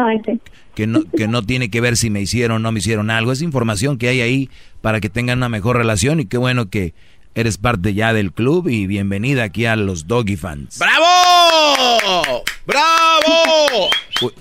que 0.74 0.88
no, 0.88 1.04
que 1.16 1.28
no 1.28 1.44
tiene 1.44 1.70
que 1.70 1.82
ver 1.82 1.98
si 1.98 2.10
me 2.10 2.22
hicieron 2.22 2.58
o 2.58 2.60
no 2.60 2.72
me 2.72 2.80
hicieron 2.80 3.10
algo. 3.10 3.32
Es 3.32 3.42
información 3.42 3.98
que 3.98 4.10
hay 4.10 4.22
ahí 4.22 4.50
para 4.82 5.00
que 5.02 5.10
tengan 5.10 5.40
una 5.40 5.50
mejor 5.50 5.78
relación 5.78 6.20
y 6.20 6.26
qué 6.26 6.38
bueno 6.38 6.70
que 6.70 6.94
eres 7.36 7.58
parte 7.58 7.94
ya 7.94 8.14
del 8.14 8.32
club 8.32 8.70
y 8.70 8.88
bienvenida 8.88 9.44
aquí 9.44 9.66
a 9.66 9.76
los 9.76 10.08
Doggy 10.08 10.38
Fans. 10.38 10.80
¡Bravo! 10.80 12.44
¡Bravo! 12.66 13.90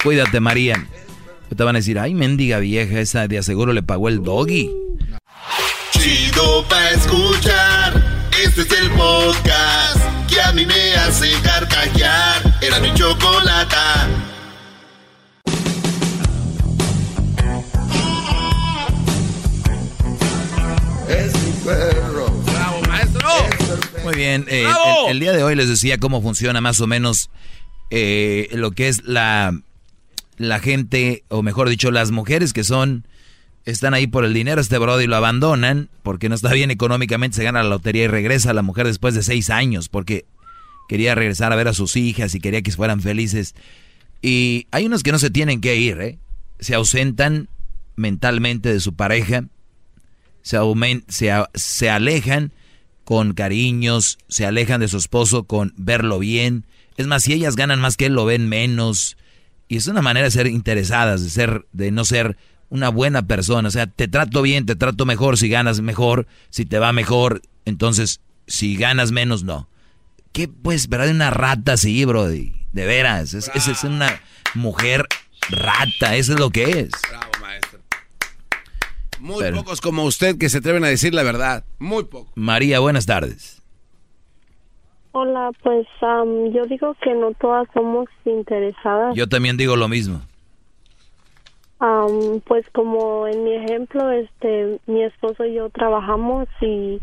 cuídate, 0.02 0.40
María. 0.40 0.86
Te 1.54 1.62
van 1.62 1.76
a 1.76 1.78
decir, 1.78 1.98
ay, 1.98 2.14
mendiga 2.14 2.58
vieja, 2.58 2.98
esa 3.00 3.28
de 3.28 3.38
aseguro 3.38 3.72
le 3.72 3.82
pagó 3.82 4.08
el 4.08 4.22
doggy. 4.22 4.70
Chido 5.90 6.64
pa' 6.68 6.90
escuchar. 6.90 8.02
Este 8.44 8.62
es 8.62 8.72
el 8.72 8.90
podcast 8.90 10.28
que 10.28 10.40
a 10.40 10.52
mí 10.52 10.66
me 10.66 10.94
hace 10.94 11.30
carcajear. 11.42 12.42
Era 12.60 12.80
mi 12.80 12.92
chocolata. 12.94 14.08
Es 21.08 21.32
mi 21.42 21.52
perro. 21.64 22.30
¡Bravo, 22.46 22.80
maestro! 22.88 23.28
Muy 24.04 24.14
bien, 24.14 24.46
eh, 24.48 24.66
el, 25.08 25.20
día 25.20 25.32
de 25.32 25.42
hoy 25.42 25.54
les 25.54 25.68
decía 25.68 25.98
cómo 25.98 26.22
funciona 26.22 26.60
más 26.60 26.80
o 26.80 26.86
menos 26.86 27.30
eh, 27.90 28.48
lo 28.52 28.72
que 28.72 28.88
es 28.88 29.04
la, 29.04 29.58
la 30.36 30.58
gente, 30.60 31.24
o 31.28 31.42
mejor 31.42 31.68
dicho, 31.68 31.90
las 31.90 32.10
mujeres 32.10 32.52
que 32.52 32.64
son, 32.64 33.06
están 33.64 33.94
ahí 33.94 34.06
por 34.06 34.24
el 34.24 34.34
dinero, 34.34 34.60
este 34.60 34.78
brody 34.78 35.06
lo 35.06 35.16
abandonan 35.16 35.88
porque 36.02 36.28
no 36.28 36.34
está 36.34 36.52
bien 36.52 36.70
económicamente, 36.70 37.36
se 37.36 37.44
gana 37.44 37.62
la 37.62 37.68
lotería 37.68 38.04
y 38.04 38.08
regresa 38.08 38.50
a 38.50 38.54
la 38.54 38.62
mujer 38.62 38.86
después 38.86 39.14
de 39.14 39.22
seis 39.22 39.48
años 39.50 39.88
porque 39.88 40.26
quería 40.88 41.14
regresar 41.14 41.52
a 41.52 41.56
ver 41.56 41.68
a 41.68 41.74
sus 41.74 41.96
hijas 41.96 42.34
y 42.34 42.40
quería 42.40 42.62
que 42.62 42.72
fueran 42.72 43.00
felices. 43.00 43.54
Y 44.20 44.66
hay 44.70 44.86
unos 44.86 45.02
que 45.02 45.12
no 45.12 45.18
se 45.18 45.30
tienen 45.30 45.60
que 45.60 45.76
ir, 45.76 46.00
¿eh? 46.00 46.18
se 46.58 46.74
ausentan 46.74 47.48
mentalmente 47.96 48.72
de 48.72 48.80
su 48.80 48.94
pareja, 48.94 49.44
se, 50.44 50.58
se, 51.08 51.32
se 51.54 51.90
alejan 51.90 52.52
con 53.04 53.32
cariños, 53.32 54.18
se 54.28 54.46
alejan 54.46 54.80
de 54.80 54.88
su 54.88 54.98
esposo 54.98 55.44
con 55.44 55.72
verlo 55.76 56.18
bien. 56.18 56.66
Es 56.96 57.06
más, 57.06 57.24
si 57.24 57.32
ellas 57.32 57.56
ganan 57.56 57.80
más 57.80 57.96
que 57.96 58.06
él, 58.06 58.12
lo 58.12 58.26
ven 58.26 58.48
menos. 58.48 59.16
Y 59.68 59.78
es 59.78 59.86
una 59.86 60.02
manera 60.02 60.24
de 60.24 60.30
ser 60.30 60.46
interesadas, 60.46 61.24
de 61.24 61.30
ser, 61.30 61.66
de 61.72 61.90
no 61.90 62.04
ser 62.04 62.36
una 62.68 62.90
buena 62.90 63.26
persona. 63.26 63.68
O 63.68 63.70
sea, 63.70 63.86
te 63.86 64.06
trato 64.06 64.42
bien, 64.42 64.66
te 64.66 64.76
trato 64.76 65.06
mejor 65.06 65.38
si 65.38 65.48
ganas 65.48 65.80
mejor, 65.80 66.26
si 66.50 66.66
te 66.66 66.78
va 66.78 66.92
mejor. 66.92 67.40
Entonces, 67.64 68.20
si 68.46 68.76
ganas 68.76 69.12
menos, 69.12 69.44
no. 69.44 69.68
¿Qué 70.32 70.46
pues, 70.46 70.88
verdad? 70.88 71.08
Una 71.08 71.30
rata 71.30 71.72
así, 71.72 72.04
bro. 72.04 72.28
De 72.28 72.52
veras. 72.72 73.32
Esa 73.32 73.50
es, 73.54 73.66
es, 73.66 73.84
una 73.84 74.20
mujer 74.54 75.06
rata. 75.48 76.16
Eso 76.16 76.34
es 76.34 76.38
lo 76.38 76.50
que 76.50 76.64
es. 76.80 76.90
Bravo, 77.08 77.30
Muy 79.24 79.52
pocos 79.52 79.80
como 79.80 80.04
usted 80.04 80.36
que 80.36 80.50
se 80.50 80.58
atreven 80.58 80.84
a 80.84 80.88
decir 80.88 81.14
la 81.14 81.22
verdad. 81.22 81.64
Muy 81.78 82.04
pocos. 82.04 82.30
María, 82.34 82.78
buenas 82.80 83.06
tardes. 83.06 83.62
Hola, 85.12 85.50
pues 85.62 85.86
yo 86.52 86.66
digo 86.66 86.94
que 87.02 87.14
no 87.14 87.32
todas 87.40 87.66
somos 87.72 88.06
interesadas. 88.26 89.16
Yo 89.16 89.26
también 89.26 89.56
digo 89.56 89.76
lo 89.76 89.88
mismo. 89.88 90.20
pues 92.46 92.68
como 92.74 93.26
en 93.26 93.44
mi 93.44 93.54
ejemplo, 93.54 94.10
este, 94.10 94.78
mi 94.86 95.02
esposo 95.02 95.46
y 95.46 95.54
yo 95.54 95.70
trabajamos 95.70 96.46
y 96.60 97.00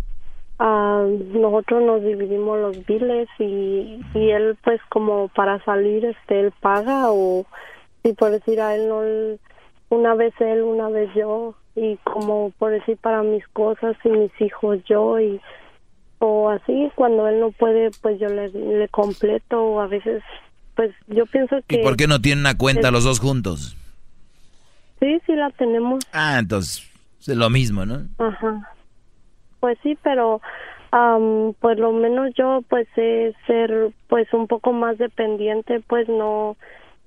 nosotros 0.59 1.81
nos 1.81 2.03
dividimos 2.03 2.59
los 2.59 2.85
biles 2.85 3.29
y, 3.39 3.99
y 4.13 4.29
él 4.29 4.55
pues 4.63 4.79
como 4.89 5.27
para 5.29 5.63
salir, 5.65 6.05
este, 6.05 6.41
él 6.41 6.53
paga 6.61 7.05
o 7.07 7.47
si 8.03 8.13
por 8.13 8.29
decir 8.29 8.61
a 8.61 8.75
él 8.75 8.87
no, 8.87 9.01
una 9.89 10.13
vez 10.13 10.35
él, 10.39 10.61
una 10.61 10.87
vez 10.89 11.09
yo 11.15 11.55
y 11.75 11.97
como 12.03 12.51
por 12.57 12.71
decir 12.71 12.97
para 12.97 13.23
mis 13.23 13.47
cosas 13.49 13.95
y 14.03 14.09
mis 14.09 14.41
hijos 14.41 14.79
yo 14.85 15.19
y 15.19 15.39
o 16.19 16.49
así 16.49 16.91
cuando 16.95 17.27
él 17.27 17.39
no 17.39 17.51
puede 17.51 17.91
pues 18.01 18.19
yo 18.19 18.27
le, 18.27 18.49
le 18.49 18.87
completo 18.89 19.63
o 19.63 19.79
a 19.79 19.87
veces 19.87 20.21
pues 20.75 20.91
yo 21.07 21.25
pienso 21.25 21.57
que 21.67 21.77
¿Y 21.77 21.83
por 21.83 21.95
qué 21.95 22.07
no 22.07 22.21
tienen 22.21 22.41
una 22.41 22.57
cuenta 22.57 22.91
los 22.91 23.03
dos 23.03 23.19
juntos? 23.19 23.77
Sí, 24.99 25.19
sí 25.25 25.35
la 25.35 25.49
tenemos. 25.51 26.03
Ah, 26.13 26.37
entonces 26.37 26.87
es 27.19 27.35
lo 27.35 27.49
mismo, 27.49 27.85
¿no? 27.85 28.07
Ajá. 28.19 28.69
Pues 29.59 29.77
sí, 29.81 29.97
pero 30.03 30.41
pues 31.59 31.79
lo 31.79 31.93
menos 31.93 32.31
yo 32.35 32.61
pues 32.69 32.87
sé 32.95 33.33
ser 33.47 33.91
pues 34.07 34.31
un 34.33 34.47
poco 34.47 34.73
más 34.73 34.97
dependiente, 34.97 35.79
pues 35.87 36.07
no 36.09 36.57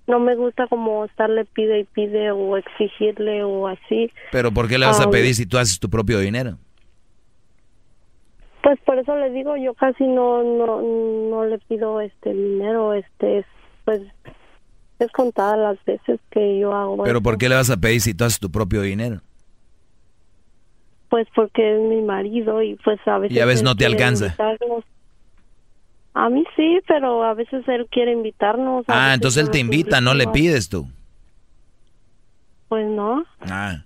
no 0.06 0.18
me 0.18 0.36
gusta 0.36 0.66
como 0.66 1.04
estarle 1.04 1.44
pide 1.44 1.80
y 1.80 1.84
pide 1.84 2.30
o 2.30 2.56
exigirle 2.56 3.42
o 3.42 3.68
así. 3.68 4.10
Pero 4.32 4.52
¿por 4.52 4.68
qué 4.68 4.78
le 4.78 4.86
vas 4.86 5.00
a 5.00 5.10
pedir 5.10 5.34
si 5.34 5.46
tú 5.46 5.58
haces 5.58 5.78
tu 5.78 5.88
propio 5.88 6.18
dinero? 6.18 6.58
Pues 8.62 8.78
por 8.80 8.98
eso 8.98 9.16
le 9.16 9.30
digo, 9.30 9.56
yo 9.56 9.74
casi 9.74 10.04
no 10.06 10.42
no 10.42 10.80
no 10.82 11.44
le 11.44 11.58
pido 11.58 12.00
este 12.00 12.32
dinero, 12.32 12.94
este 12.94 13.44
pues 13.84 14.00
es 14.98 15.10
contada 15.12 15.56
las 15.56 15.84
veces 15.84 16.20
que 16.30 16.58
yo 16.58 16.72
hago. 16.72 17.02
Pero 17.04 17.22
¿por 17.22 17.38
qué 17.38 17.48
le 17.48 17.56
vas 17.56 17.70
a 17.70 17.76
pedir 17.76 18.00
si 18.00 18.14
tú 18.14 18.24
haces 18.24 18.40
tu 18.40 18.50
propio 18.50 18.82
dinero? 18.82 19.20
Pues 21.08 21.28
porque 21.34 21.76
es 21.76 21.80
mi 21.82 22.02
marido 22.02 22.62
y 22.62 22.76
pues 22.76 22.98
a 23.06 23.18
veces 23.18 23.36
Y 23.36 23.40
a 23.40 23.46
veces 23.46 23.62
no 23.62 23.76
te 23.76 23.86
alcanza. 23.86 24.34
A 26.14 26.28
mí 26.28 26.44
sí, 26.54 26.80
pero 26.86 27.24
a 27.24 27.34
veces 27.34 27.66
él 27.68 27.86
quiere 27.90 28.12
invitarnos. 28.12 28.84
Ah, 28.86 29.12
entonces 29.14 29.42
él 29.42 29.50
te 29.50 29.58
invita, 29.58 30.00
no 30.00 30.14
le 30.14 30.28
pides 30.28 30.68
tú. 30.68 30.86
Pues 32.68 32.86
no. 32.88 33.24
Ah. 33.40 33.84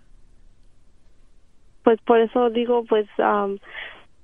Pues 1.82 1.98
por 2.02 2.20
eso 2.20 2.50
digo, 2.50 2.84
pues 2.84 3.06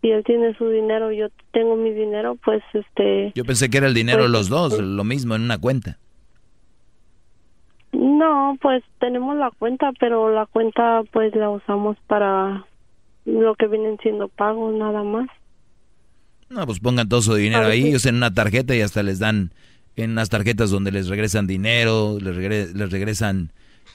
si 0.02 0.10
él 0.10 0.22
tiene 0.24 0.54
su 0.58 0.68
dinero, 0.68 1.12
yo 1.12 1.28
tengo 1.52 1.76
mi 1.76 1.92
dinero, 1.92 2.36
pues 2.44 2.62
este... 2.74 3.32
Yo 3.34 3.44
pensé 3.46 3.70
que 3.70 3.78
era 3.78 3.86
el 3.86 3.94
dinero 3.94 4.24
de 4.24 4.28
pues, 4.28 4.32
los 4.32 4.48
dos, 4.50 4.78
lo 4.78 5.02
mismo 5.02 5.34
en 5.34 5.42
una 5.42 5.56
cuenta. 5.56 5.98
No, 7.92 8.58
pues 8.60 8.84
tenemos 9.00 9.34
la 9.36 9.50
cuenta, 9.50 9.92
pero 9.98 10.30
la 10.30 10.44
cuenta 10.44 11.02
pues 11.10 11.34
la 11.34 11.48
usamos 11.48 11.96
para 12.06 12.66
lo 13.24 13.54
que 13.54 13.66
vienen 13.66 13.96
siendo 14.02 14.28
pagos 14.28 14.74
nada 14.74 15.02
más. 15.02 15.28
No, 16.54 16.66
pues 16.66 16.78
pongan 16.78 17.08
todo 17.08 17.20
su 17.20 17.34
dinero 17.34 17.66
ahí, 17.66 17.96
usen 17.96 18.14
una 18.14 18.32
tarjeta 18.32 18.76
y 18.76 18.80
hasta 18.80 19.02
les 19.02 19.18
dan 19.18 19.50
en 19.96 20.12
unas 20.12 20.30
tarjetas 20.30 20.70
donde 20.70 20.92
les 20.92 21.08
regresan 21.08 21.48
dinero, 21.48 22.16
les, 22.20 22.74
les 22.74 22.90
regresan 22.92 23.50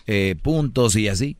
eh, 0.07 0.36
puntos 0.41 0.98
y 0.98 1.07
así. 1.07 1.38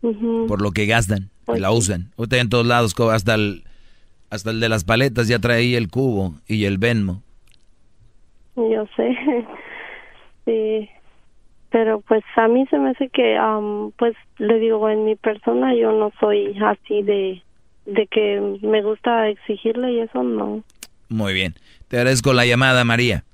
Por 0.00 0.62
lo 0.62 0.70
que 0.70 0.86
gastan 0.86 1.28
y 1.54 1.60
la 1.60 1.72
usan. 1.72 2.10
Ahorita 2.16 2.38
en 2.38 2.48
todos 2.48 2.64
lados, 2.64 2.94
hasta 3.12 3.34
el, 3.34 3.64
hasta 4.30 4.50
el 4.50 4.60
de 4.60 4.70
las 4.70 4.84
paletas 4.84 5.28
ya 5.28 5.38
trae 5.38 5.58
ahí 5.58 5.74
el 5.74 5.90
cubo 5.90 6.36
y 6.48 6.64
el 6.64 6.78
Venmo. 6.78 7.22
Yo 8.56 8.86
sé, 8.96 9.14
sí, 10.46 10.88
pero 11.68 12.00
pues 12.00 12.24
a 12.36 12.48
mí 12.48 12.66
se 12.70 12.78
me 12.78 12.90
hace 12.90 13.10
que, 13.10 13.38
pues 13.98 14.14
le 14.38 14.58
digo, 14.58 14.88
en 14.88 15.04
mi 15.04 15.16
persona 15.16 15.74
yo 15.74 15.92
no 15.92 16.12
soy 16.18 16.56
así 16.64 17.02
de, 17.02 17.42
de 17.86 18.06
que 18.06 18.58
me 18.62 18.82
gusta 18.82 19.28
exigirle 19.28 19.92
y 19.92 20.00
eso 20.00 20.22
no. 20.22 20.62
Muy 21.08 21.34
bien, 21.34 21.54
te 21.88 21.96
agradezco 21.96 22.32
la 22.32 22.46
llamada, 22.46 22.84
María. 22.84 23.24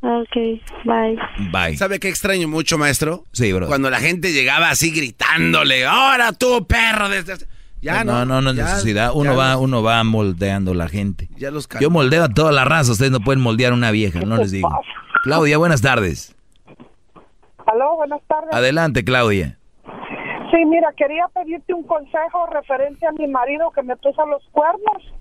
Ok, 0.00 0.36
bye. 0.84 1.18
Bye. 1.50 1.76
¿Sabe 1.76 1.98
qué 1.98 2.08
extraño 2.08 2.46
mucho, 2.46 2.78
maestro? 2.78 3.24
Sí, 3.32 3.52
bro. 3.52 3.66
Cuando 3.66 3.90
la 3.90 3.98
gente 3.98 4.32
llegaba 4.32 4.70
así 4.70 4.92
gritándole, 4.92 5.84
ahora 5.86 6.32
tú, 6.32 6.66
perro. 6.66 7.08
Desde... 7.08 7.34
Ya 7.82 8.04
no, 8.04 8.24
no, 8.24 8.40
no, 8.40 8.40
no 8.40 8.52
necesidad. 8.52 9.10
Uno 9.14 9.36
va, 9.36 9.56
uno 9.56 9.82
va 9.82 10.02
moldeando 10.04 10.74
la 10.74 10.88
gente. 10.88 11.28
Ya 11.36 11.50
los 11.50 11.68
Yo 11.80 11.90
moldeo 11.90 12.24
a 12.24 12.28
toda 12.28 12.52
la 12.52 12.64
raza. 12.64 12.92
Ustedes 12.92 13.10
no 13.10 13.20
pueden 13.20 13.40
moldear 13.40 13.72
a 13.72 13.74
una 13.74 13.90
vieja, 13.90 14.20
no 14.20 14.36
les 14.36 14.50
digo. 14.50 14.68
Claudia, 15.24 15.58
buenas 15.58 15.80
tardes. 15.80 16.34
Aló, 17.66 17.96
buenas 17.96 18.20
tardes. 18.26 18.52
Adelante, 18.52 19.04
Claudia. 19.04 19.57
Sí, 20.50 20.64
mira, 20.64 20.92
quería 20.96 21.28
pedirte 21.28 21.74
un 21.74 21.82
consejo 21.82 22.46
referente 22.46 23.06
a 23.06 23.12
mi 23.12 23.26
marido 23.26 23.70
que 23.70 23.82
me 23.82 23.96
puso 23.96 24.24
los 24.26 24.42
cuernos. 24.50 25.14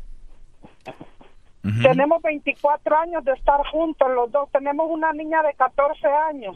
Tenemos 1.82 2.22
24 2.22 2.98
años 2.98 3.26
de 3.26 3.34
estar 3.34 3.60
juntos 3.72 4.08
los 4.16 4.32
dos. 4.32 4.50
Tenemos 4.52 4.88
una 4.90 5.12
niña 5.12 5.44
de 5.44 5.54
14 5.54 6.08
años. 6.30 6.56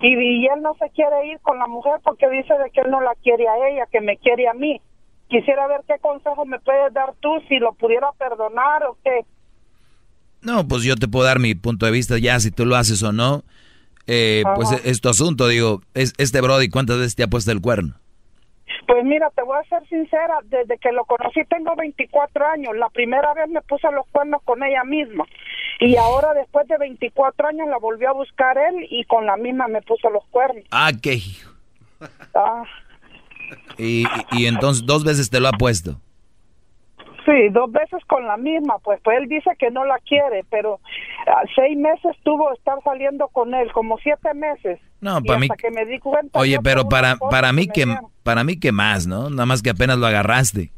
Y, 0.00 0.14
y, 0.14 0.46
él 0.46 0.62
no 0.62 0.74
se 0.78 0.90
quiere 0.90 1.26
ir 1.26 1.40
con 1.40 1.58
la 1.58 1.66
mujer 1.66 1.94
porque 2.04 2.28
dice 2.30 2.54
de 2.54 2.70
que 2.70 2.82
él 2.82 2.90
no 2.90 3.00
la 3.00 3.14
quiere 3.22 3.48
a 3.48 3.68
ella, 3.68 3.86
que 3.90 4.00
me 4.00 4.16
quiere 4.16 4.48
a 4.48 4.54
mí. 4.54 4.80
Quisiera 5.28 5.66
ver 5.66 5.80
qué 5.88 5.98
consejo 6.00 6.44
me 6.46 6.60
puedes 6.60 6.92
dar 6.94 7.14
tú, 7.18 7.30
si 7.48 7.58
lo 7.58 7.72
pudiera 7.72 8.12
perdonar 8.12 8.84
o 8.84 8.96
qué. 9.02 9.24
No, 10.42 10.68
pues 10.68 10.84
yo 10.84 10.94
te 10.94 11.08
puedo 11.08 11.24
dar 11.24 11.40
mi 11.40 11.56
punto 11.56 11.86
de 11.86 11.92
vista 11.92 12.18
ya, 12.18 12.38
si 12.38 12.52
tú 12.52 12.64
lo 12.64 12.76
haces 12.76 13.02
o 13.02 13.12
no. 13.12 13.42
Eh, 14.06 14.44
pues 14.54 14.70
es 14.84 15.00
tu 15.00 15.08
asunto, 15.08 15.48
digo, 15.48 15.80
es, 15.94 16.12
este 16.18 16.40
Brody, 16.40 16.68
¿cuántas 16.68 16.98
veces 16.98 17.16
te 17.16 17.22
ha 17.24 17.28
puesto 17.28 17.50
el 17.50 17.60
cuerno? 17.60 17.94
Pues 18.86 19.04
mira, 19.04 19.30
te 19.30 19.42
voy 19.42 19.58
a 19.58 19.68
ser 19.68 19.86
sincera, 19.88 20.38
desde 20.44 20.78
que 20.78 20.92
lo 20.92 21.04
conocí 21.04 21.44
tengo 21.48 21.74
24 21.76 22.46
años. 22.46 22.76
La 22.76 22.88
primera 22.90 23.32
vez 23.34 23.48
me 23.48 23.62
puse 23.62 23.90
los 23.92 24.06
cuernos 24.08 24.42
con 24.42 24.62
ella 24.62 24.84
misma. 24.84 25.24
Y 25.80 25.96
ahora 25.96 26.34
después 26.34 26.66
de 26.68 26.78
24 26.78 27.48
años 27.48 27.68
la 27.68 27.78
volvió 27.78 28.10
a 28.10 28.12
buscar 28.12 28.56
él 28.58 28.86
y 28.90 29.04
con 29.04 29.26
la 29.26 29.36
misma 29.36 29.68
me 29.68 29.82
puso 29.82 30.10
los 30.10 30.24
cuernos. 30.26 30.64
Ah, 30.70 30.92
qué 31.00 31.14
hijo. 31.14 31.50
Ah, 32.34 32.64
Y, 33.78 34.04
y 34.32 34.46
entonces 34.46 34.84
dos 34.86 35.04
veces 35.04 35.30
te 35.30 35.40
lo 35.40 35.48
ha 35.48 35.52
puesto. 35.52 36.00
Sí, 37.24 37.48
dos 37.50 37.70
veces 37.72 38.04
con 38.06 38.26
la 38.26 38.36
misma. 38.36 38.78
Pues, 38.78 39.00
pues 39.02 39.18
él 39.20 39.28
dice 39.28 39.50
que 39.58 39.70
no 39.70 39.84
la 39.84 39.98
quiere, 40.00 40.44
pero 40.50 40.80
ah, 41.26 41.42
seis 41.54 41.76
meses 41.76 42.16
tuvo 42.22 42.52
estar 42.52 42.78
saliendo 42.84 43.28
con 43.28 43.54
él, 43.54 43.70
como 43.72 43.98
siete 43.98 44.32
meses. 44.34 44.78
No, 45.00 45.22
para 45.22 45.38
mí. 45.38 45.46
hasta 45.50 45.56
que 45.56 45.70
me 45.70 45.84
di 45.86 45.98
cuenta. 45.98 46.38
Oye, 46.38 46.58
pero 46.62 46.88
para, 46.88 47.16
para 47.16 47.52
mí 47.52 47.66
que 47.68 47.86
para 48.22 48.42
mí 48.44 48.58
que 48.58 48.72
más, 48.72 49.06
¿no? 49.06 49.28
Nada 49.30 49.46
más 49.46 49.62
que 49.62 49.70
apenas 49.70 49.98
lo 49.98 50.06
agarraste. 50.06 50.70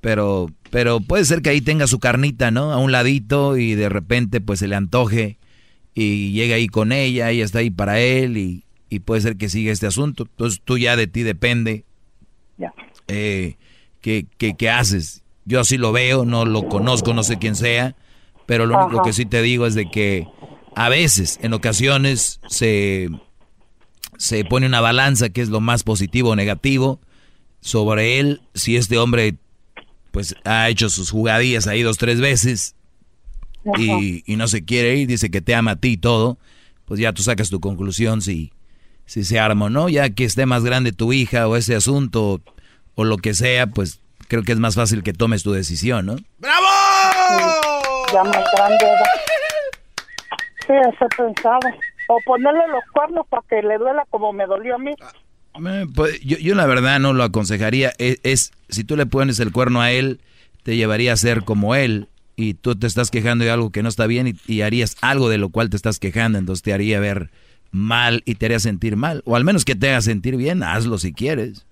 Pero 0.00 0.48
pero 0.70 1.00
puede 1.00 1.24
ser 1.24 1.40
que 1.40 1.48
ahí 1.50 1.60
tenga 1.62 1.86
su 1.86 1.98
carnita, 1.98 2.50
¿no? 2.50 2.72
A 2.72 2.76
un 2.78 2.92
ladito 2.92 3.56
y 3.56 3.74
de 3.74 3.88
repente 3.88 4.40
pues 4.42 4.58
se 4.58 4.68
le 4.68 4.76
antoje 4.76 5.38
y 5.94 6.32
llega 6.32 6.56
ahí 6.56 6.66
con 6.66 6.92
ella, 6.92 7.30
ella 7.30 7.44
está 7.44 7.60
ahí 7.60 7.70
para 7.70 8.00
él 8.00 8.36
y, 8.36 8.64
y 8.90 8.98
puede 8.98 9.22
ser 9.22 9.36
que 9.36 9.48
siga 9.48 9.72
este 9.72 9.86
asunto. 9.86 10.24
Entonces 10.24 10.60
tú 10.62 10.76
ya 10.76 10.96
de 10.96 11.06
ti 11.06 11.22
depende 11.22 11.84
Ya. 12.58 12.74
eh, 13.08 13.56
qué, 14.02 14.26
qué- 14.36 14.54
qué 14.58 14.68
haces. 14.68 15.23
Yo 15.44 15.60
así 15.60 15.76
lo 15.76 15.92
veo, 15.92 16.24
no 16.24 16.44
lo 16.44 16.68
conozco, 16.68 17.14
no 17.14 17.22
sé 17.22 17.38
quién 17.38 17.56
sea, 17.56 17.96
pero 18.46 18.66
lo 18.66 18.78
único 18.78 19.02
que 19.02 19.12
sí 19.12 19.26
te 19.26 19.42
digo 19.42 19.66
es 19.66 19.74
de 19.74 19.90
que 19.90 20.26
a 20.74 20.88
veces, 20.88 21.38
en 21.42 21.52
ocasiones, 21.52 22.40
se, 22.48 23.08
se 24.16 24.44
pone 24.44 24.66
una 24.66 24.80
balanza 24.80 25.28
que 25.28 25.42
es 25.42 25.48
lo 25.48 25.60
más 25.60 25.82
positivo 25.82 26.30
o 26.30 26.36
negativo 26.36 27.00
sobre 27.60 28.18
él. 28.18 28.42
Si 28.54 28.76
este 28.76 28.98
hombre 28.98 29.36
pues 30.10 30.36
ha 30.44 30.68
hecho 30.68 30.88
sus 30.90 31.10
jugadillas 31.10 31.66
ahí 31.66 31.82
dos, 31.82 31.98
tres 31.98 32.20
veces 32.20 32.76
y, 33.76 34.22
y 34.30 34.36
no 34.36 34.46
se 34.46 34.64
quiere 34.64 34.96
ir, 34.96 35.08
dice 35.08 35.30
que 35.30 35.40
te 35.40 35.54
ama 35.56 35.72
a 35.72 35.76
ti 35.76 35.88
y 35.88 35.96
todo, 35.96 36.38
pues 36.84 37.00
ya 37.00 37.12
tú 37.12 37.22
sacas 37.22 37.50
tu 37.50 37.58
conclusión 37.58 38.22
si, 38.22 38.52
si 39.06 39.24
se 39.24 39.40
arma 39.40 39.66
o 39.66 39.70
no, 39.70 39.88
ya 39.88 40.10
que 40.10 40.24
esté 40.24 40.46
más 40.46 40.62
grande 40.64 40.92
tu 40.92 41.12
hija 41.12 41.48
o 41.48 41.56
ese 41.56 41.74
asunto 41.74 42.40
o 42.94 43.04
lo 43.04 43.16
que 43.16 43.34
sea, 43.34 43.66
pues 43.66 44.00
creo 44.28 44.42
que 44.42 44.52
es 44.52 44.58
más 44.58 44.74
fácil 44.74 45.02
que 45.02 45.12
tomes 45.12 45.42
tu 45.42 45.52
decisión, 45.52 46.06
¿no? 46.06 46.16
Ya 48.12 48.22
más 48.24 48.44
grande. 48.56 48.84
Sí, 50.66 50.72
eso 50.72 51.04
he 51.04 51.16
pensado. 51.16 51.60
O 52.08 52.20
ponerle 52.26 52.66
los 52.68 52.82
cuernos 52.92 53.26
para 53.28 53.42
que 53.48 53.62
le 53.66 53.78
duela 53.78 54.04
como 54.10 54.32
me 54.32 54.46
dolió 54.46 54.74
a 54.76 54.78
mí. 54.78 54.92
Eh, 55.66 55.86
pues, 55.94 56.20
yo, 56.20 56.36
yo 56.38 56.54
la 56.54 56.66
verdad 56.66 57.00
no 57.00 57.12
lo 57.12 57.22
aconsejaría. 57.24 57.92
Es, 57.98 58.18
es- 58.22 58.50
si 58.68 58.84
tú 58.84 58.96
le 58.96 59.06
pones 59.06 59.40
el 59.40 59.52
cuerno 59.52 59.80
a 59.80 59.90
él, 59.92 60.20
te 60.62 60.76
llevaría 60.76 61.12
a 61.12 61.16
ser 61.16 61.44
como 61.44 61.74
él 61.74 62.08
y 62.36 62.54
tú 62.54 62.74
te 62.74 62.86
estás 62.86 63.10
quejando 63.10 63.44
de 63.44 63.50
algo 63.50 63.70
que 63.70 63.82
no 63.82 63.88
está 63.88 64.06
bien 64.06 64.26
y, 64.28 64.52
y 64.52 64.62
harías 64.62 64.96
algo 65.00 65.28
de 65.28 65.38
lo 65.38 65.50
cual 65.50 65.70
te 65.70 65.76
estás 65.76 65.98
quejando, 65.98 66.38
entonces 66.38 66.62
te 66.62 66.72
haría 66.72 66.98
ver 66.98 67.30
mal 67.70 68.22
y 68.26 68.34
te 68.36 68.46
haría 68.46 68.58
sentir 68.60 68.96
mal. 68.96 69.22
O 69.26 69.36
al 69.36 69.44
menos 69.44 69.64
que 69.64 69.74
te 69.74 69.88
haga 69.90 70.00
sentir 70.00 70.36
bien, 70.36 70.62
hazlo 70.62 70.98
si 70.98 71.12
quieres. 71.12 71.66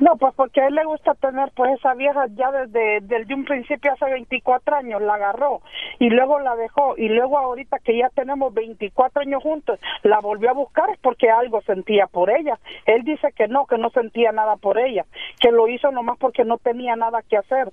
No, 0.00 0.16
pues 0.16 0.32
porque 0.36 0.60
a 0.60 0.68
él 0.68 0.74
le 0.74 0.84
gusta 0.84 1.14
tener 1.14 1.50
pues 1.56 1.78
esa 1.78 1.94
vieja 1.94 2.26
ya 2.36 2.50
desde, 2.52 3.00
desde 3.02 3.34
un 3.34 3.44
principio 3.44 3.92
hace 3.92 4.04
24 4.04 4.76
años 4.76 5.02
la 5.02 5.14
agarró 5.14 5.60
y 5.98 6.08
luego 6.10 6.38
la 6.40 6.54
dejó 6.56 6.94
y 6.96 7.08
luego 7.08 7.36
ahorita 7.38 7.78
que 7.80 7.98
ya 7.98 8.08
tenemos 8.10 8.54
24 8.54 9.22
años 9.22 9.42
juntos 9.42 9.80
la 10.04 10.20
volvió 10.20 10.50
a 10.50 10.54
buscar 10.54 10.88
es 10.90 10.98
porque 11.00 11.28
algo 11.30 11.60
sentía 11.62 12.06
por 12.06 12.30
ella. 12.30 12.58
Él 12.86 13.02
dice 13.04 13.32
que 13.36 13.48
no, 13.48 13.66
que 13.66 13.76
no 13.78 13.90
sentía 13.90 14.30
nada 14.32 14.56
por 14.56 14.78
ella, 14.78 15.04
que 15.40 15.50
lo 15.50 15.66
hizo 15.68 15.90
nomás 15.90 16.16
porque 16.18 16.44
no 16.44 16.58
tenía 16.58 16.94
nada 16.96 17.20
que 17.28 17.36
hacer. 17.36 17.72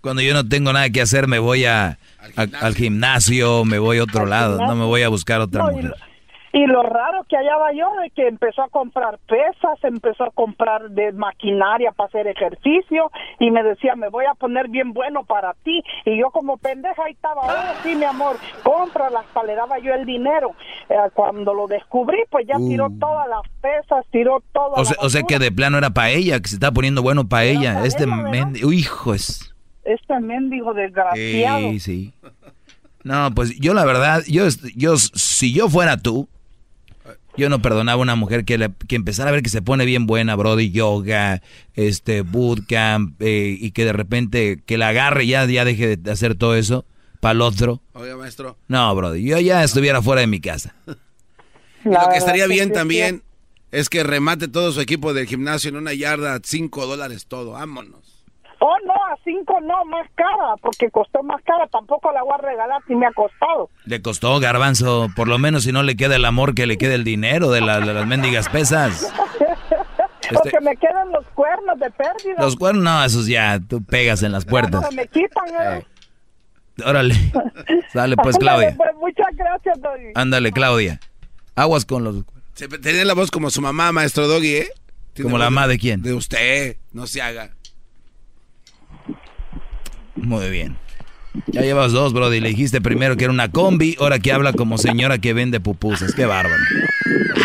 Cuando 0.00 0.20
yo 0.22 0.34
no 0.34 0.48
tengo 0.48 0.72
nada 0.72 0.90
que 0.90 1.00
hacer, 1.00 1.28
me 1.28 1.38
voy 1.38 1.64
a, 1.64 1.98
a- 2.36 2.46
al 2.60 2.74
gimnasio, 2.74 3.64
me 3.64 3.78
voy 3.78 3.98
a 3.98 4.02
otro 4.04 4.26
lado, 4.26 4.58
no 4.58 4.74
me 4.74 4.84
voy 4.84 5.02
a 5.02 5.08
buscar 5.08 5.40
otra 5.40 5.62
No, 5.62 5.70
y, 5.70 5.74
mujer. 5.74 5.90
lo- 5.90 6.11
y 6.52 6.66
lo 6.66 6.82
raro 6.82 7.24
que 7.28 7.36
allá 7.36 7.56
va 7.56 7.72
yo 7.72 7.88
de 8.02 8.10
que 8.10 8.28
empezó 8.28 8.62
a 8.62 8.68
comprar 8.68 9.18
pesas, 9.26 9.82
empezó 9.82 10.24
a 10.24 10.30
comprar 10.30 10.90
de 10.90 11.12
maquinaria 11.12 11.92
para 11.92 12.08
hacer 12.08 12.26
ejercicio 12.26 13.10
y 13.38 13.50
me 13.50 13.62
decía, 13.62 13.96
me 13.96 14.10
voy 14.10 14.26
a 14.26 14.34
poner 14.34 14.68
bien 14.68 14.92
bueno 14.92 15.24
para 15.24 15.54
ti. 15.64 15.82
Y 16.04 16.18
yo 16.18 16.30
como 16.30 16.58
pendeja 16.58 17.04
ahí 17.04 17.12
estaba, 17.12 17.40
oh 17.42 17.74
sí 17.82 17.94
mi 17.94 18.04
amor, 18.04 18.36
cómpralas, 18.62 19.24
hasta 19.26 19.42
le 19.44 19.54
daba 19.54 19.78
yo 19.78 19.94
el 19.94 20.04
dinero. 20.04 20.54
Eh, 20.88 20.94
cuando 21.14 21.54
lo 21.54 21.66
descubrí, 21.66 22.18
pues 22.30 22.46
ya 22.46 22.56
tiró 22.56 22.86
Uh. 22.86 22.98
todas 22.98 23.28
las 23.28 23.42
pesas, 23.60 24.04
tiró 24.10 24.42
todas 24.52 24.78
O 24.80 24.84
sea, 24.84 24.96
o 25.00 25.08
sea 25.08 25.22
que 25.22 25.38
de 25.38 25.52
plano 25.52 25.78
era 25.78 25.90
para 25.90 26.10
ella, 26.10 26.40
que 26.40 26.48
se 26.48 26.56
está 26.56 26.72
poniendo 26.72 27.00
bueno 27.00 27.28
para 27.28 27.44
ella. 27.44 27.84
Este 27.84 28.06
mendigo, 28.06 28.72
hijo 28.72 29.14
es... 29.14 29.54
Este 29.84 30.20
mendigo 30.20 30.74
desgraciado. 30.74 31.70
Sí, 31.70 31.80
sí. 31.80 32.12
No, 33.04 33.30
pues 33.34 33.58
yo 33.58 33.74
la 33.74 33.84
verdad, 33.84 34.22
yo, 34.28 34.44
yo, 34.76 34.96
si 34.96 35.52
yo 35.52 35.68
fuera 35.68 35.96
tú, 35.96 36.28
yo 37.36 37.48
no 37.48 37.62
perdonaba 37.62 37.98
a 37.98 38.02
una 38.02 38.14
mujer 38.14 38.44
que, 38.44 38.58
le- 38.58 38.70
que 38.88 38.96
empezara 38.96 39.30
a 39.30 39.32
ver 39.32 39.42
que 39.42 39.48
se 39.50 39.62
pone 39.62 39.84
bien 39.84 40.06
buena, 40.06 40.34
Brody, 40.36 40.70
yoga, 40.70 41.42
este, 41.74 42.22
bootcamp, 42.22 43.20
eh, 43.20 43.56
y 43.58 43.70
que 43.72 43.84
de 43.84 43.92
repente 43.92 44.60
que 44.66 44.78
la 44.78 44.88
agarre 44.88 45.24
y 45.24 45.28
ya, 45.28 45.44
ya 45.46 45.64
deje 45.64 45.96
de 45.96 46.10
hacer 46.10 46.34
todo 46.34 46.54
eso 46.56 46.84
para 47.20 47.32
el 47.32 47.40
otro. 47.40 47.80
Oiga, 47.94 48.16
maestro. 48.16 48.58
No, 48.68 48.94
Brody, 48.94 49.22
yo 49.24 49.38
ya 49.40 49.62
estuviera 49.64 50.02
fuera 50.02 50.20
de 50.20 50.26
mi 50.26 50.40
casa. 50.40 50.74
Y 51.84 51.88
lo 51.88 51.98
que 52.12 52.18
estaría 52.18 52.46
bien 52.46 52.72
también 52.72 53.22
es 53.72 53.88
que 53.88 54.04
remate 54.04 54.46
todo 54.46 54.70
su 54.70 54.80
equipo 54.80 55.14
del 55.14 55.26
gimnasio 55.26 55.68
en 55.70 55.74
una 55.76 55.92
yarda, 55.92 56.38
cinco 56.44 56.86
dólares 56.86 57.26
todo, 57.26 57.52
vámonos. 57.52 58.11
Oh, 58.64 58.76
no, 58.86 58.92
a 58.94 59.16
cinco 59.24 59.58
no, 59.60 59.84
más 59.86 60.06
cara, 60.14 60.54
porque 60.60 60.88
costó 60.90 61.20
más 61.24 61.42
cara, 61.42 61.66
tampoco 61.66 62.12
la 62.12 62.22
voy 62.22 62.34
a 62.34 62.42
regalar 62.46 62.80
si 62.86 62.94
me 62.94 63.06
ha 63.06 63.12
costado. 63.12 63.68
Le 63.86 64.00
costó 64.00 64.38
garbanzo, 64.38 65.08
por 65.16 65.26
lo 65.26 65.36
menos 65.38 65.64
si 65.64 65.72
no 65.72 65.82
le 65.82 65.96
queda 65.96 66.14
el 66.14 66.24
amor, 66.24 66.54
que 66.54 66.66
le 66.66 66.78
quede 66.78 66.94
el 66.94 67.02
dinero 67.02 67.50
de, 67.50 67.60
la- 67.60 67.80
de 67.80 67.92
las 67.92 68.06
mendigas 68.06 68.48
pesas. 68.48 69.12
Porque 70.32 70.60
me 70.60 70.76
quedan 70.76 71.10
los 71.10 71.26
cuernos 71.34 71.76
de 71.80 71.90
pérdida. 71.90 72.36
Los 72.38 72.54
cuernos, 72.56 72.84
no, 72.84 73.04
esos 73.04 73.26
ya, 73.26 73.58
tú 73.58 73.82
pegas 73.84 74.22
en 74.22 74.30
las 74.32 74.44
puertas. 74.44 74.80
Me 74.94 75.06
quitan, 75.08 75.44
¿eh? 75.78 75.84
Órale. 76.86 77.14
Dale 77.94 78.16
pues, 78.16 78.36
Ándale, 78.36 78.38
Claudia. 78.38 78.74
pues, 78.76 78.90
muchas 79.00 79.36
gracias, 79.36 79.80
Doggy. 79.82 80.12
Ándale, 80.14 80.52
Claudia. 80.52 81.00
Aguas 81.56 81.84
con 81.84 82.04
los... 82.04 82.16
Se, 82.54 82.68
tenía 82.68 83.04
la 83.04 83.14
voz 83.14 83.30
como 83.32 83.50
su 83.50 83.60
mamá, 83.60 83.90
maestro 83.92 84.28
Doggy, 84.28 84.54
¿eh? 84.54 84.68
¿Como 85.20 85.36
la 85.36 85.46
mamá 85.50 85.66
de 85.68 85.78
quién? 85.78 86.00
De 86.00 86.14
usted, 86.14 86.76
no 86.92 87.06
se 87.06 87.20
haga. 87.20 87.50
Muy 90.16 90.50
bien. 90.50 90.76
Ya 91.46 91.62
llevas 91.62 91.92
dos, 91.92 92.12
Brody. 92.12 92.40
Le 92.40 92.50
dijiste 92.50 92.80
primero 92.80 93.16
que 93.16 93.24
era 93.24 93.32
una 93.32 93.50
combi, 93.50 93.96
ahora 94.00 94.18
que 94.18 94.32
habla 94.32 94.52
como 94.52 94.76
señora 94.78 95.18
que 95.18 95.32
vende 95.32 95.60
pupusas. 95.60 96.14
Qué 96.14 96.26
bárbaro. 96.26 96.62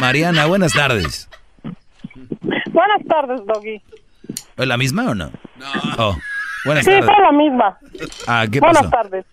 Mariana, 0.02 0.46
buenas 0.46 0.74
tardes. 0.74 1.30
Buenas 2.72 3.06
tardes, 3.08 3.42
Doggy. 3.46 3.82
¿Es 4.58 4.68
la 4.68 4.78
misma 4.78 5.10
o 5.10 5.16
no? 5.16 5.32
No. 5.58 5.68
Oh, 5.98 6.16
buenas 6.66 6.84
sí, 6.84 6.92
tardes. 6.92 7.06
fue 7.06 7.22
la 7.22 7.32
misma. 7.32 7.78
Ah, 8.28 8.46
¿qué 8.52 8.60
Buenas 8.60 8.84
pasó? 8.84 8.90
tardes. 8.90 9.26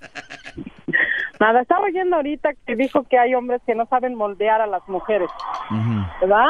Nada, 1.41 1.61
estaba 1.63 1.85
oyendo 1.87 2.17
ahorita 2.17 2.51
que 2.67 2.77
dijo 2.77 3.03
que 3.11 3.19
hay 3.19 3.35
hombres 3.35 3.61
que 3.67 3.75
no 3.75 3.87
saben 3.87 4.15
moldear 4.15 4.61
a 4.61 4.67
las 4.67 4.87
mujeres, 4.89 5.29
Ujú. 5.71 6.07
¿verdad? 6.23 6.47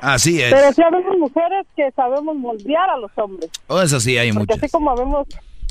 Así 0.00 0.40
es. 0.40 0.54
Pero 0.54 0.72
sí 0.72 0.82
habemos 0.82 1.18
mujeres 1.18 1.66
que 1.76 1.90
sabemos 1.92 2.36
moldear 2.36 2.88
a 2.88 2.96
los 2.96 3.10
hombres. 3.16 3.50
Oh, 3.66 3.82
eso 3.82 3.98
sí, 4.00 4.16
hay 4.16 4.32
Porque 4.32 4.54
muchas. 4.54 4.58
así 4.62 4.70
como 4.70 4.96
vemos 4.96 5.26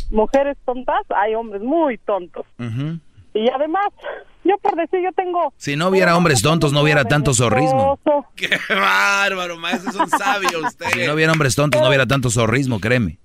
mujeres 0.09 0.57
tontas, 0.65 1.03
hay 1.15 1.35
hombres 1.35 1.61
muy 1.61 1.97
tontos. 1.99 2.45
Y 3.33 3.49
además, 3.49 3.87
yo 4.43 4.57
por 4.57 4.75
decir, 4.75 5.01
yo 5.03 5.11
tengo... 5.13 5.53
Si 5.57 5.75
no 5.75 5.89
hubiera 5.89 6.17
hombres 6.17 6.41
tontos, 6.41 6.73
no 6.73 6.81
hubiera 6.81 7.05
tanto 7.05 7.33
zorrismo. 7.33 7.99
¡Qué 8.35 8.49
bárbaro, 8.69 9.57
maestro! 9.57 9.91
Es 9.91 9.95
un 9.95 10.09
sabio 10.09 10.49
usted. 10.65 10.87
Si 10.87 11.05
no 11.05 11.13
hubiera 11.13 11.31
hombres 11.31 11.55
tontos, 11.55 11.81
no 11.81 11.87
hubiera 11.87 12.07
tanto 12.07 12.29
zorrismo, 12.29 12.79
créeme. 12.79 13.19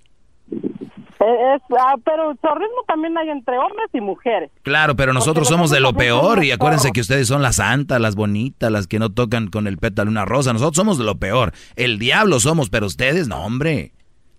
Eh, 1.25 1.55
es, 1.55 1.61
ah, 1.79 1.95
pero 2.05 2.31
el 2.31 2.37
zorrismo 2.39 2.83
también 2.87 3.17
hay 3.17 3.29
entre 3.29 3.57
hombres 3.57 3.89
y 3.93 4.01
mujeres. 4.01 4.51
Claro, 4.61 4.95
pero 4.95 5.11
nosotros 5.11 5.47
somos 5.47 5.71
de 5.71 5.79
lo 5.79 5.93
peor 5.93 6.43
y 6.43 6.51
acuérdense 6.51 6.91
que 6.91 7.01
ustedes 7.01 7.27
son 7.27 7.41
las 7.41 7.55
santas, 7.55 7.99
las 7.99 8.15
bonitas, 8.15 8.71
las 8.71 8.85
que 8.85 8.99
no 8.99 9.11
tocan 9.11 9.47
con 9.47 9.65
el 9.65 9.77
pétalo 9.77 10.11
una 10.11 10.25
rosa. 10.25 10.53
Nosotros 10.53 10.75
somos 10.75 10.99
de 10.99 11.03
lo 11.03 11.15
peor. 11.15 11.51
El 11.75 11.97
diablo 11.97 12.39
somos, 12.39 12.69
pero 12.69 12.85
ustedes 12.85 13.27
no, 13.27 13.43
hombre. 13.43 13.94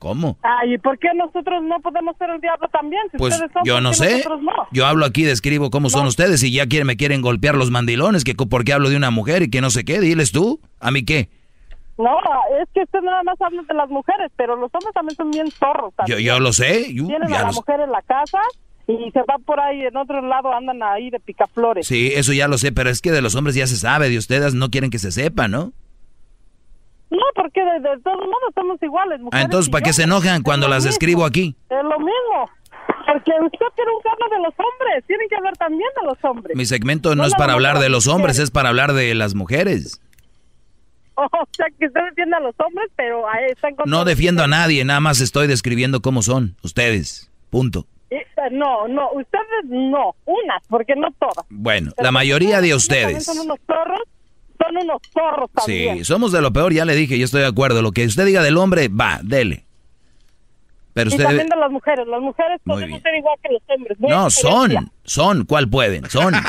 ¿Cómo? 0.06 0.38
Ay, 0.42 0.74
¿y 0.74 0.78
por 0.78 0.98
qué 1.00 1.08
nosotros 1.16 1.62
no 1.64 1.80
podemos 1.80 2.16
ser 2.16 2.30
el 2.30 2.40
diablo 2.40 2.68
también? 2.68 3.02
Si 3.10 3.16
Pues 3.18 3.34
ustedes 3.34 3.50
son, 3.52 3.64
yo 3.64 3.74
¿por 3.74 3.82
no 3.82 3.92
sé. 3.92 4.22
no? 4.24 4.52
Yo 4.70 4.86
hablo 4.86 5.04
aquí, 5.04 5.24
describo 5.24 5.70
cómo 5.70 5.90
son 5.90 6.06
ustedes 6.06 6.42
y 6.44 6.52
ya 6.52 6.66
quieren, 6.66 6.86
me 6.86 6.96
quieren 6.96 7.22
golpear 7.22 7.56
los 7.56 7.70
mandilones, 7.72 8.22
que 8.22 8.34
porque 8.34 8.72
hablo 8.72 8.88
de 8.88 8.96
una 8.96 9.10
mujer 9.10 9.42
y 9.42 9.50
que 9.50 9.60
no 9.60 9.70
sé 9.70 9.84
qué. 9.84 9.98
Diles 10.00 10.30
tú, 10.30 10.60
¿a 10.78 10.90
mí 10.92 11.04
qué? 11.04 11.28
No, 11.98 12.10
es 12.62 12.68
que 12.74 12.82
usted 12.82 13.00
nada 13.00 13.22
más 13.24 13.40
habla 13.40 13.62
de 13.66 13.74
las 13.74 13.88
mujeres, 13.88 14.30
pero 14.36 14.54
los 14.54 14.70
hombres 14.74 14.92
también 14.94 15.16
son 15.16 15.30
bien 15.32 15.50
zorros. 15.50 15.92
Yo, 16.06 16.18
yo 16.18 16.38
lo 16.38 16.52
sé. 16.52 16.92
yo- 16.94 17.06
Tienen 17.06 17.28
ya 17.28 17.40
a 17.40 17.42
la 17.46 17.52
mujer 17.52 17.80
en 17.80 17.90
la 17.90 18.02
casa 18.02 18.38
y 18.86 19.10
se 19.10 19.20
va 19.20 19.38
por 19.44 19.58
ahí, 19.58 19.80
en 19.80 19.96
otro 19.96 20.20
lado 20.22 20.52
andan 20.52 20.82
ahí 20.82 21.10
de 21.10 21.18
picaflores. 21.18 21.86
Sí, 21.86 22.12
eso 22.14 22.32
ya 22.32 22.46
lo 22.48 22.58
sé, 22.58 22.70
pero 22.70 22.90
es 22.90 23.00
que 23.00 23.10
de 23.10 23.22
los 23.22 23.34
hombres 23.34 23.56
ya 23.56 23.66
se 23.66 23.76
sabe, 23.76 24.08
de 24.10 24.18
ustedes 24.18 24.54
no 24.54 24.70
quieren 24.70 24.90
que 24.90 24.98
se 25.00 25.10
sepa, 25.10 25.48
¿no? 25.48 25.72
No, 27.10 27.22
porque 27.34 27.60
de, 27.62 27.80
de 27.80 28.00
todos 28.02 28.18
modos 28.18 28.52
somos 28.54 28.82
iguales. 28.82 29.18
Ah, 29.20 29.22
mujeres 29.22 29.44
entonces, 29.44 29.68
y 29.68 29.72
¿para 29.72 29.82
qué 29.82 29.92
se 29.92 30.02
enojan 30.02 30.42
cuando 30.42 30.66
Es 30.66 30.70
las 30.70 30.84
mismo. 30.84 30.90
escribo 30.90 31.24
aquí? 31.24 31.54
Es 31.70 31.82
lo 31.84 31.98
mismo. 31.98 32.50
Porque 33.06 33.30
usted 33.44 33.66
tiene 33.76 33.90
un 33.92 34.02
hablar 34.02 34.30
de 34.30 34.38
los 34.42 34.54
hombres. 34.58 35.04
Tienen 35.06 35.28
que 35.28 35.36
hablar 35.36 35.56
también 35.56 35.88
de 36.00 36.06
los 36.06 36.18
hombres. 36.24 36.56
Mi 36.56 36.66
segmento 36.66 37.14
no 37.14 37.24
es 37.24 37.32
nada 37.32 37.38
para 37.38 37.52
hablar 37.52 37.78
de 37.78 37.88
los 37.88 38.06
hombres, 38.08 38.38
es 38.38 38.50
para 38.50 38.68
hablar 38.70 38.92
de 38.92 39.14
las 39.14 39.34
mujeres. 39.34 40.00
O 41.18 41.48
sea, 41.52 41.66
que 41.78 41.86
usted 41.86 42.00
defiende 42.10 42.36
a 42.36 42.40
los 42.40 42.54
hombres, 42.58 42.90
pero 42.94 43.26
ahí 43.26 43.46
están 43.50 43.74
con 43.74 43.88
No 43.88 44.04
defiendo 44.04 44.42
a 44.42 44.48
nadie, 44.48 44.84
nada 44.84 45.00
más 45.00 45.22
estoy 45.22 45.46
describiendo 45.46 46.02
cómo 46.02 46.20
son 46.20 46.56
ustedes. 46.62 47.30
Punto. 47.48 47.86
No, 48.52 48.86
no, 48.86 49.10
ustedes 49.12 49.64
no. 49.64 50.14
Unas, 50.26 50.62
porque 50.68 50.94
no 50.94 51.08
todas. 51.18 51.46
Bueno, 51.48 51.92
Pero 51.96 52.04
la 52.04 52.12
mayoría 52.12 52.60
de 52.60 52.74
ustedes. 52.74 53.24
Son 53.24 53.38
unos 53.38 53.58
zorros. 53.66 54.02
Son 54.58 54.76
unos 54.76 55.02
zorros 55.12 55.50
también. 55.52 55.98
Sí, 55.98 56.04
somos 56.04 56.32
de 56.32 56.40
lo 56.40 56.52
peor, 56.52 56.72
ya 56.72 56.84
le 56.84 56.94
dije, 56.94 57.18
yo 57.18 57.24
estoy 57.24 57.42
de 57.42 57.46
acuerdo. 57.46 57.82
Lo 57.82 57.92
que 57.92 58.04
usted 58.04 58.26
diga 58.26 58.42
del 58.42 58.56
hombre, 58.56 58.88
va, 58.88 59.20
dele. 59.22 59.64
Pero 60.94 61.10
y 61.10 61.12
usted... 61.12 61.24
también 61.24 61.48
de 61.48 61.56
las 61.56 61.70
mujeres. 61.70 62.06
Las 62.06 62.20
mujeres 62.20 62.60
Muy 62.64 62.76
podemos 62.76 63.02
ser 63.02 63.14
igual 63.16 63.38
que 63.42 63.52
los 63.52 63.62
hombres. 63.68 64.00
No 64.00 64.06
hay 64.08 64.14
No, 64.14 64.30
son, 64.30 64.90
son, 65.04 65.44
¿cuál 65.44 65.68
pueden? 65.68 66.08
Son. 66.08 66.34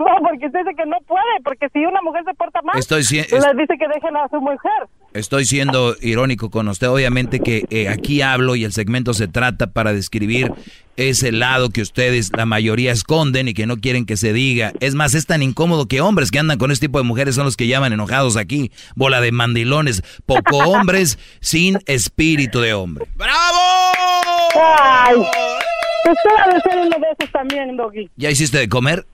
No, 0.06 0.06
porque 0.26 0.46
usted 0.46 0.60
dice 0.60 0.74
que 0.76 0.86
no 0.86 0.96
puede, 1.06 1.22
porque 1.44 1.68
si 1.72 1.80
una 1.84 2.00
mujer 2.02 2.22
se 2.24 2.32
porta 2.34 2.60
mal, 2.62 2.78
Estoy 2.78 3.04
si- 3.04 3.16
le 3.16 3.20
es- 3.22 3.30
dice 3.30 3.76
que 3.78 3.86
dejen 3.94 4.16
a 4.16 4.28
su 4.28 4.40
mujer. 4.40 4.88
Estoy 5.12 5.44
siendo 5.44 5.94
irónico 6.00 6.50
con 6.50 6.68
usted. 6.68 6.88
Obviamente 6.88 7.40
que 7.40 7.64
eh, 7.70 7.88
aquí 7.88 8.22
hablo 8.22 8.54
y 8.56 8.64
el 8.64 8.72
segmento 8.72 9.12
se 9.12 9.26
trata 9.28 9.72
para 9.72 9.92
describir 9.92 10.52
ese 10.96 11.32
lado 11.32 11.70
que 11.70 11.82
ustedes, 11.82 12.30
la 12.36 12.46
mayoría, 12.46 12.92
esconden 12.92 13.48
y 13.48 13.54
que 13.54 13.66
no 13.66 13.76
quieren 13.78 14.06
que 14.06 14.16
se 14.16 14.32
diga. 14.32 14.72
Es 14.80 14.94
más, 14.94 15.14
es 15.14 15.26
tan 15.26 15.42
incómodo 15.42 15.86
que 15.86 16.00
hombres 16.00 16.30
que 16.30 16.38
andan 16.38 16.58
con 16.58 16.70
este 16.70 16.86
tipo 16.86 16.98
de 16.98 17.04
mujeres 17.04 17.34
son 17.34 17.44
los 17.44 17.56
que 17.56 17.66
llaman 17.66 17.92
enojados 17.92 18.36
aquí. 18.36 18.70
Bola 18.94 19.20
de 19.20 19.32
mandilones. 19.32 20.02
Poco 20.26 20.56
hombres 20.70 21.18
sin 21.40 21.78
espíritu 21.86 22.60
de 22.60 22.72
hombre. 22.74 23.06
¡Ay! 24.54 25.16
Usted 25.16 26.30
ha 26.38 26.54
de 26.54 26.60
ser 26.62 26.78
uno 26.78 26.96
de 26.98 27.06
esos 27.18 27.32
también, 27.32 27.76
Doggy. 27.76 28.08
¿Ya 28.16 28.30
hiciste 28.30 28.58
de 28.58 28.68
comer? 28.68 29.04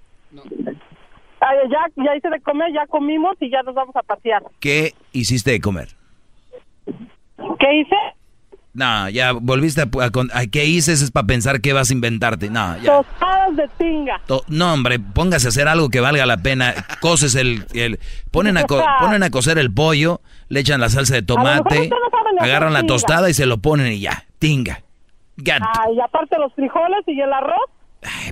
Ay, 1.41 1.57
ya, 1.71 2.03
ya 2.05 2.17
hice 2.17 2.29
de 2.31 2.41
comer, 2.41 2.73
ya 2.73 2.87
comimos 2.87 3.37
y 3.41 3.51
ya 3.51 3.63
nos 3.63 3.75
vamos 3.75 3.95
a 3.97 4.03
pasear. 4.03 4.43
¿Qué 4.61 4.95
hiciste 5.13 5.51
de 5.53 5.61
comer? 5.61 5.89
¿Qué 7.59 7.81
hice? 7.81 7.97
No, 8.73 9.09
ya 9.09 9.33
volviste 9.33 9.81
a... 9.83 9.85
a 9.85 10.41
a- 10.41 10.47
¿Qué 10.47 10.67
hices? 10.67 11.01
Es 11.01 11.11
para 11.11 11.27
pensar 11.27 11.61
qué 11.61 11.73
vas 11.73 11.91
a 11.91 11.95
inventarte. 11.95 12.51
No, 12.51 12.77
ya. 12.79 12.97
Tostadas 12.99 13.57
de 13.57 13.69
tinga. 13.79 14.21
To- 14.27 14.45
No, 14.49 14.73
hombre, 14.75 14.99
póngase 14.99 15.47
a 15.47 15.51
hacer 15.51 15.67
algo 15.69 15.89
que 15.89 16.01
valga 16.01 16.27
la 16.27 16.37
pena. 16.39 16.75
Coces 17.01 17.35
el... 17.37 17.65
el 17.75 17.99
ponen, 18.31 18.59
a 18.59 18.65
co- 18.65 18.83
ponen 19.01 19.23
a 19.23 19.31
cocer 19.31 19.59
el 19.59 19.73
pollo, 19.73 20.21
le 20.49 20.61
echan 20.61 20.81
la 20.81 20.89
salsa 20.91 21.15
de 21.15 21.23
tomate, 21.23 21.89
no 21.89 21.97
agarran 22.45 22.73
la 22.75 22.81
tinga. 22.81 22.93
tostada 22.95 23.31
y 23.31 23.35
se 23.35 23.47
lo 23.47 23.59
ponen 23.59 23.93
y 23.93 24.01
ya. 24.01 24.25
Tinga. 24.39 24.83
Gat. 25.39 25.63
Ay, 25.81 25.99
aparte 26.01 26.39
los 26.39 26.53
frijoles 26.55 27.01
y 27.07 27.19
el 27.21 27.33
arroz. 27.33 27.71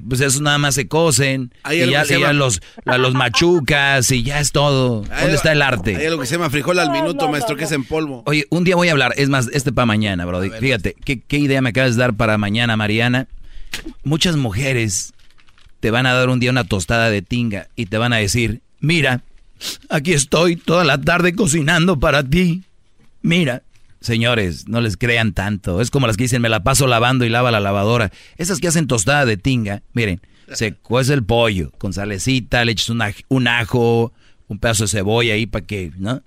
Pues 0.09 0.21
eso 0.21 0.41
nada 0.43 0.59
más 0.59 0.75
se 0.75 0.89
cocen. 0.89 1.53
Hay 1.63 1.83
y 1.83 1.91
ya, 1.91 2.05
se 2.05 2.17
y 2.17 2.21
ya 2.21 2.27
llama- 2.29 2.33
los, 2.39 2.61
la- 2.85 2.99
los 2.99 3.15
machucas 3.15 4.11
y 4.11 4.23
ya 4.23 4.41
es 4.41 4.53
todo. 4.53 5.03
¿Dónde 5.03 5.35
está 5.35 5.53
el 5.53 5.63
arte? 5.63 5.97
Hay 5.97 6.07
algo 6.07 6.21
que 6.21 6.27
se 6.27 6.35
llama 6.37 6.51
frijol 6.51 6.79
al 6.79 6.91
minuto, 6.91 7.29
maestro, 7.29 7.57
que 7.57 7.65
es 7.65 7.73
en 7.73 7.85
polvo. 7.85 8.23
Oye, 8.27 8.47
un 8.51 8.65
día 8.65 8.77
voy 8.77 8.89
a 8.89 8.93
hablar, 8.93 9.13
es 9.17 9.29
más, 9.29 9.49
este 9.53 9.73
para 9.73 9.87
mañana, 9.87 10.25
Brody. 10.27 10.51
Fíjate, 10.51 10.95
¿qué, 11.05 11.21
qué 11.21 11.39
idea 11.39 11.61
me 11.63 11.71
acabas 11.71 11.97
de 11.97 12.01
dar 12.01 12.15
para 12.15 12.39
mañana, 12.39 12.77
Mariana? 12.77 13.27
Muchas 14.05 14.37
mujeres 14.37 15.13
te 15.81 15.91
van 15.91 16.07
a 16.07 16.15
dar 16.15 16.29
un 16.29 16.41
día 16.41 16.51
una 16.51 16.65
tostada 16.65 17.11
de 17.11 17.23
tinga 17.23 17.69
y 17.77 17.87
te 17.87 17.99
van 17.99 18.13
a 18.13 18.17
decir, 18.17 18.61
mira, 18.81 19.23
aquí 19.91 20.13
estoy 20.13 20.57
toda 20.57 20.85
la 20.85 21.01
tarde 21.01 21.35
cocinando 21.35 21.99
para 21.99 22.23
ti. 22.23 22.63
Mira. 23.23 23.63
Señores, 24.05 24.69
no 24.69 24.81
les 24.83 24.97
crean 24.99 25.33
tanto. 25.33 25.81
Es 25.81 25.91
como 25.91 26.07
las 26.07 26.17
que 26.19 26.25
dicen, 26.25 26.43
me 26.43 26.51
la 26.51 26.63
paso 26.63 26.87
lavando 26.87 27.25
y 27.25 27.31
lava 27.31 27.51
la 27.51 27.59
lavadora. 27.61 28.11
Esas 28.37 28.61
que 28.61 28.69
hacen 28.69 28.87
tostada 28.87 29.25
de 29.25 29.37
tinga, 29.39 29.83
miren, 29.95 30.21
se 30.53 30.75
cuece 30.83 31.15
el 31.15 31.25
pollo 31.25 31.71
con 31.79 31.93
salecita, 31.95 32.65
le 32.67 32.73
echas 32.73 32.91
un, 32.91 32.99
aj- 33.01 33.25
un 33.29 33.49
ajo, 33.49 34.13
un 34.49 34.59
pedazo 34.59 34.85
de 34.85 34.89
cebolla 34.89 35.33
ahí 35.35 35.47
para 35.47 35.65
que, 35.65 35.91
¿no? 35.97 36.23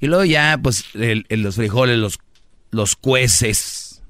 Y 0.00 0.06
luego 0.06 0.24
ya, 0.24 0.60
pues, 0.62 0.84
el- 0.94 1.26
el- 1.28 1.42
los 1.42 1.56
frijoles, 1.56 1.98
los, 1.98 2.20
los 2.70 2.94
cueces, 2.94 4.00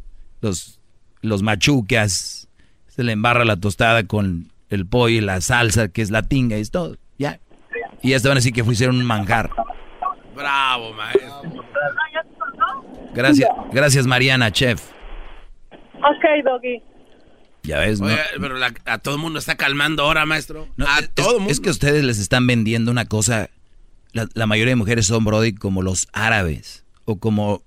los, 0.42 0.78
los 1.22 1.42
machucas, 1.42 2.48
se 2.88 3.04
le 3.04 3.12
embarra 3.12 3.46
la 3.46 3.56
tostada 3.56 4.02
con 4.04 4.52
el 4.68 4.84
pollo 4.84 5.16
y 5.16 5.20
la 5.22 5.40
salsa, 5.40 5.88
que 5.88 6.02
es 6.02 6.10
la 6.10 6.24
tinga, 6.24 6.58
y 6.58 6.60
es 6.60 6.70
todo, 6.70 6.98
ya. 7.18 7.40
Y 8.02 8.10
ya 8.10 8.20
te 8.20 8.28
van 8.28 8.36
a 8.36 8.40
decir 8.40 8.52
que 8.52 8.60
hicieron 8.70 8.96
un 8.96 9.06
manjar. 9.06 9.48
Bravo, 10.36 10.92
maestro. 10.92 11.42
Gracias, 13.14 13.48
gracias 13.72 14.06
Mariana, 14.06 14.52
chef. 14.52 14.82
Ok, 15.96 16.44
Doggy. 16.44 16.82
Ya 17.64 17.78
ves, 17.80 18.00
¿no? 18.00 18.06
Oye, 18.06 18.16
pero 18.40 18.56
la- 18.56 18.72
a 18.86 18.98
todo 18.98 19.16
el 19.16 19.20
mundo 19.20 19.38
está 19.38 19.56
calmando 19.56 20.04
ahora, 20.04 20.24
maestro. 20.26 20.68
No, 20.76 20.86
a 20.86 21.00
es, 21.00 21.10
todo 21.14 21.32
el 21.32 21.38
mundo. 21.38 21.52
es 21.52 21.60
que 21.60 21.70
ustedes 21.70 22.04
les 22.04 22.18
están 22.18 22.46
vendiendo 22.46 22.90
una 22.90 23.06
cosa. 23.06 23.50
La, 24.12 24.28
la 24.34 24.46
mayoría 24.46 24.72
de 24.72 24.76
mujeres 24.76 25.06
son, 25.06 25.24
Brody, 25.24 25.54
como 25.54 25.82
los 25.82 26.08
árabes. 26.12 26.84
O 27.04 27.18
como. 27.18 27.62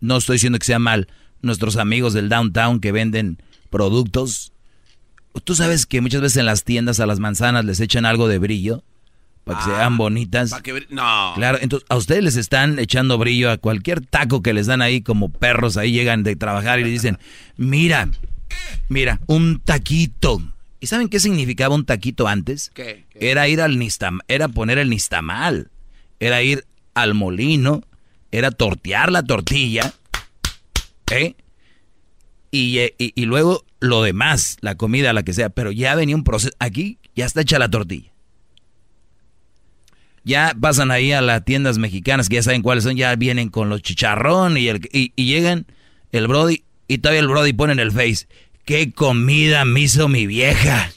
No 0.00 0.16
estoy 0.16 0.34
diciendo 0.34 0.58
que 0.58 0.66
sea 0.66 0.78
mal. 0.78 1.08
Nuestros 1.42 1.76
amigos 1.76 2.12
del 2.12 2.28
downtown 2.28 2.80
que 2.80 2.92
venden 2.92 3.38
productos. 3.70 4.52
Tú 5.44 5.54
sabes 5.54 5.86
que 5.86 6.00
muchas 6.00 6.20
veces 6.20 6.38
en 6.38 6.46
las 6.46 6.64
tiendas 6.64 7.00
a 7.00 7.06
las 7.06 7.20
manzanas 7.20 7.64
les 7.64 7.80
echan 7.80 8.04
algo 8.04 8.26
de 8.28 8.38
brillo. 8.38 8.82
Para 9.52 9.64
que 9.64 9.70
sean 9.70 9.96
bonitas. 9.96 10.50
Pa' 10.50 10.62
que 10.62 10.86
No. 10.90 11.32
Claro, 11.34 11.58
entonces 11.60 11.86
a 11.88 11.96
ustedes 11.96 12.22
les 12.22 12.36
están 12.36 12.78
echando 12.78 13.18
brillo 13.18 13.50
a 13.50 13.58
cualquier 13.58 14.00
taco 14.04 14.42
que 14.42 14.52
les 14.52 14.66
dan 14.66 14.82
ahí 14.82 15.02
como 15.02 15.30
perros. 15.30 15.76
Ahí 15.76 15.92
llegan 15.92 16.22
de 16.22 16.36
trabajar 16.36 16.80
y 16.80 16.84
le 16.84 16.90
dicen: 16.90 17.18
Mira, 17.56 18.08
mira, 18.88 19.20
un 19.26 19.60
taquito. 19.60 20.42
¿Y 20.80 20.86
saben 20.86 21.08
qué 21.08 21.20
significaba 21.20 21.74
un 21.74 21.84
taquito 21.84 22.26
antes? 22.26 22.70
¿Qué? 22.74 23.04
Era 23.14 23.48
ir 23.48 23.60
al 23.60 23.78
nistam, 23.78 24.20
era 24.28 24.48
poner 24.48 24.78
el 24.78 24.88
nistamal, 24.88 25.70
era 26.20 26.42
ir 26.42 26.64
al 26.94 27.14
molino, 27.14 27.82
era 28.32 28.50
tortear 28.50 29.12
la 29.12 29.22
tortilla, 29.22 29.92
¿eh? 31.10 31.34
Y, 32.50 32.78
eh, 32.78 32.94
y, 32.98 33.12
y 33.14 33.26
luego 33.26 33.64
lo 33.80 34.02
demás, 34.02 34.56
la 34.60 34.74
comida, 34.74 35.12
la 35.12 35.22
que 35.22 35.34
sea, 35.34 35.50
pero 35.50 35.70
ya 35.70 35.94
venía 35.94 36.16
un 36.16 36.24
proceso, 36.24 36.54
aquí 36.58 36.98
ya 37.14 37.26
está 37.26 37.42
hecha 37.42 37.58
la 37.58 37.70
tortilla. 37.70 38.10
Ya 40.24 40.54
pasan 40.60 40.90
ahí 40.90 41.12
a 41.12 41.20
las 41.22 41.44
tiendas 41.44 41.78
mexicanas, 41.78 42.28
que 42.28 42.36
ya 42.36 42.42
saben 42.42 42.62
cuáles 42.62 42.84
son, 42.84 42.96
ya 42.96 43.14
vienen 43.16 43.48
con 43.48 43.68
los 43.70 43.80
chicharrón 43.82 44.56
y, 44.58 44.68
el, 44.68 44.80
y, 44.92 45.12
y 45.16 45.26
llegan 45.26 45.66
el 46.12 46.28
Brody, 46.28 46.62
y 46.88 46.98
todavía 46.98 47.20
el 47.20 47.28
Brody 47.28 47.52
pone 47.54 47.72
en 47.72 47.80
el 47.80 47.90
Face, 47.92 48.26
¿qué 48.64 48.92
comida 48.92 49.64
me 49.64 49.80
hizo 49.80 50.08
mi 50.08 50.26
vieja? 50.26 50.90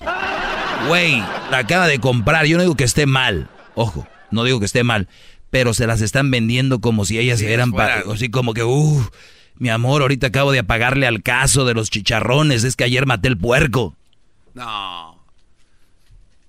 Güey, 0.88 1.18
la 1.52 1.60
acaba 1.60 1.88
de 1.88 2.00
comprar. 2.00 2.46
Yo 2.46 2.58
no 2.58 2.64
digo 2.64 2.76
que 2.76 2.84
esté 2.84 3.06
mal. 3.06 3.50
Ojo, 3.76 4.06
no 4.32 4.44
digo 4.44 4.60
que 4.60 4.66
esté 4.66 4.84
mal. 4.84 5.08
Pero 5.50 5.74
se 5.74 5.88
las 5.88 6.02
están 6.02 6.30
vendiendo 6.32 6.82
como 6.82 7.06
si 7.06 7.18
ellas 7.20 7.40
Sí, 7.40 7.46
eran... 7.46 7.72
fuera. 7.72 8.04
pa- 8.04 8.12
así 8.14 8.30
como 8.30 8.54
que, 8.54 8.64
uff, 8.64 9.08
mi 9.56 9.70
amor, 9.70 10.02
ahorita 10.02 10.28
acabo 10.28 10.52
de 10.52 10.60
apagarle 10.60 11.08
al 11.08 11.22
caso 11.24 11.64
de 11.64 11.74
los 11.76 11.90
chicharrones. 11.90 12.64
Es 12.66 12.76
que 12.76 12.84
ayer 12.84 13.06
maté 13.06 13.30
el 13.30 13.38
puerco. 13.38 13.96
No. 14.56 15.24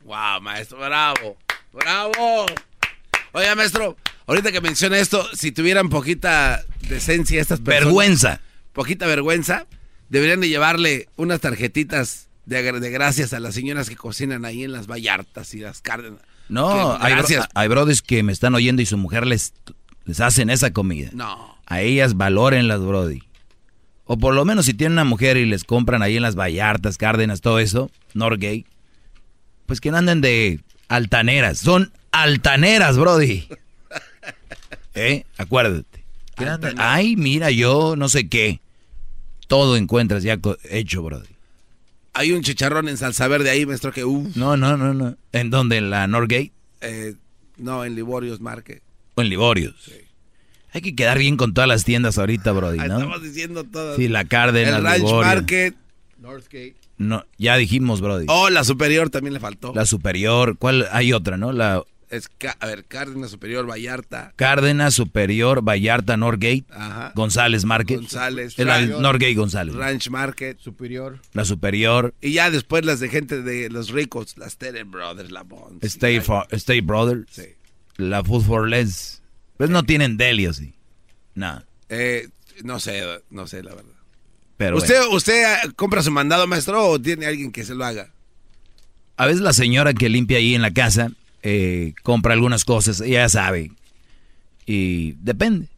Wow, 0.04 0.40
maestro, 0.42 0.78
bravo. 0.78 1.36
Bravo. 1.74 2.46
Oiga, 3.32 3.54
maestro, 3.56 3.96
ahorita 4.26 4.52
que 4.52 4.60
menciona 4.60 4.98
esto, 4.98 5.26
si 5.34 5.52
tuvieran 5.52 5.88
poquita 5.88 6.62
decencia 6.88 7.40
estas 7.40 7.60
personas. 7.60 7.84
Vergüenza. 7.86 8.40
Poquita 8.72 9.06
vergüenza, 9.06 9.66
deberían 10.08 10.40
de 10.40 10.48
llevarle 10.48 11.08
unas 11.16 11.40
tarjetitas 11.40 12.28
de, 12.46 12.62
gracias 12.90 13.32
a 13.32 13.40
las 13.40 13.54
señoras 13.54 13.88
que 13.88 13.96
cocinan 13.96 14.44
ahí 14.44 14.64
en 14.64 14.72
las 14.72 14.86
Vallartas 14.86 15.54
y 15.54 15.60
las 15.60 15.80
Cárdenas. 15.80 16.20
No, 16.48 16.92
hay, 17.00 17.12
bro- 17.14 17.18
gracias. 17.18 17.48
hay 17.54 17.68
brothers 17.68 18.02
que 18.02 18.22
me 18.22 18.32
están 18.32 18.54
oyendo 18.54 18.82
y 18.82 18.86
su 18.86 18.98
mujer 18.98 19.26
les, 19.26 19.54
les 20.04 20.20
hacen 20.20 20.50
esa 20.50 20.72
comida. 20.72 21.10
No. 21.12 21.56
A 21.66 21.80
ellas 21.80 22.16
valoren 22.16 22.68
las 22.68 22.80
brody. 22.80 23.22
O 24.04 24.18
por 24.18 24.34
lo 24.34 24.44
menos 24.44 24.66
si 24.66 24.74
tienen 24.74 24.92
una 24.92 25.04
mujer 25.04 25.38
y 25.38 25.46
les 25.46 25.64
compran 25.64 26.02
ahí 26.02 26.16
en 26.16 26.22
las 26.22 26.36
Vallartas, 26.36 26.98
Cárdenas, 26.98 27.40
todo 27.40 27.58
eso, 27.58 27.90
Norgay, 28.12 28.66
pues 29.66 29.80
que 29.80 29.90
no 29.90 29.96
anden 29.96 30.20
de 30.20 30.60
altaneras. 30.94 31.58
Son 31.58 31.92
altaneras, 32.12 32.96
brody. 32.96 33.48
¿Eh? 34.94 35.24
Acuérdate. 35.36 36.04
Ay, 36.76 37.16
mira, 37.16 37.50
yo 37.50 37.96
no 37.96 38.08
sé 38.08 38.28
qué. 38.28 38.60
Todo 39.46 39.76
encuentras 39.76 40.22
ya 40.22 40.38
hecho, 40.70 41.02
brody. 41.02 41.28
Hay 42.12 42.32
un 42.32 42.42
chicharrón 42.42 42.88
en 42.88 42.96
salsa 42.96 43.26
verde 43.28 43.50
ahí, 43.50 43.66
maestro, 43.66 43.92
que 43.92 44.04
uff. 44.04 44.36
No, 44.36 44.56
no, 44.56 44.76
no, 44.76 44.94
no. 44.94 45.16
¿En 45.32 45.50
dónde? 45.50 45.78
¿En 45.78 45.90
la 45.90 46.06
Norgate? 46.06 46.52
Eh, 46.80 47.14
no, 47.56 47.84
en 47.84 47.96
Liborios 47.96 48.40
Market. 48.40 48.82
¿O 49.16 49.22
en 49.22 49.28
Liborios? 49.28 49.90
Hay 50.72 50.80
que 50.80 50.94
quedar 50.94 51.18
bien 51.18 51.36
con 51.36 51.54
todas 51.54 51.68
las 51.68 51.84
tiendas 51.84 52.18
ahorita, 52.18 52.52
brody, 52.52 52.78
Ahí 52.78 52.88
¿no? 52.88 52.98
Estamos 52.98 53.22
diciendo 53.22 53.64
todo. 53.64 53.96
Sí, 53.96 54.08
la 54.08 54.24
Cárdenas, 54.24 54.78
El 54.78 54.84
Ranch 54.84 54.98
Liborio. 54.98 55.20
Market. 55.22 55.74
Northgate. 56.18 56.74
No, 56.96 57.24
ya 57.38 57.56
dijimos, 57.56 58.00
brody. 58.00 58.26
Oh, 58.28 58.50
la 58.50 58.64
superior 58.64 59.10
también 59.10 59.34
le 59.34 59.40
faltó. 59.40 59.72
La 59.74 59.84
superior, 59.86 60.56
¿cuál? 60.58 60.86
Hay 60.92 61.12
otra, 61.12 61.36
¿no? 61.36 61.52
La, 61.52 61.82
Es, 62.10 62.30
a 62.60 62.66
ver, 62.66 62.84
Cárdenas 62.84 63.32
Superior, 63.32 63.68
Vallarta. 63.68 64.32
Cárdenas 64.36 64.94
Superior, 64.94 65.62
Vallarta, 65.62 66.16
Norgate. 66.16 66.64
Ajá. 66.70 67.12
González 67.16 67.64
Market. 67.64 67.96
González. 67.96 68.54
Es 68.56 68.64
la 68.64 68.80
Norgate 68.82 69.34
González. 69.34 69.74
Ranch 69.74 70.08
Market. 70.10 70.60
Superior. 70.60 71.18
La 71.32 71.44
Superior. 71.44 72.14
Y 72.20 72.34
ya 72.34 72.50
después 72.52 72.84
las 72.84 73.00
de 73.00 73.08
gente 73.08 73.42
de 73.42 73.68
los 73.70 73.90
ricos, 73.90 74.38
las 74.38 74.56
Tere 74.56 74.84
Brothers, 74.84 75.32
la. 75.32 75.44
State, 75.82 76.20
for, 76.20 76.46
State 76.52 76.82
Brothers. 76.82 77.26
Sí. 77.30 77.46
La 77.96 78.22
Food 78.22 78.44
for 78.44 78.68
Less. 78.68 79.22
Pues 79.56 79.70
no 79.70 79.82
tienen 79.82 80.16
deli 80.16 80.46
así. 80.46 80.74
Nada. 81.34 81.66
Eh, 81.88 82.28
no 82.62 82.78
sé, 82.78 83.02
no 83.30 83.46
sé, 83.48 83.62
la 83.62 83.74
verdad. 83.74 83.93
Pero 84.56 84.76
¿Usted, 84.76 84.98
bueno. 85.00 85.16
¿Usted 85.16 85.44
compra 85.76 86.02
su 86.02 86.10
mandado, 86.10 86.46
maestro, 86.46 86.88
o 86.88 87.00
tiene 87.00 87.26
alguien 87.26 87.50
que 87.50 87.64
se 87.64 87.74
lo 87.74 87.84
haga? 87.84 88.10
A 89.16 89.26
veces 89.26 89.40
la 89.40 89.52
señora 89.52 89.94
que 89.94 90.08
limpia 90.08 90.38
ahí 90.38 90.54
en 90.54 90.62
la 90.62 90.72
casa 90.72 91.10
eh, 91.42 91.94
compra 92.02 92.32
algunas 92.34 92.64
cosas, 92.64 93.00
ella 93.00 93.28
sabe. 93.28 93.70
Y 94.66 95.12
depende. 95.12 95.68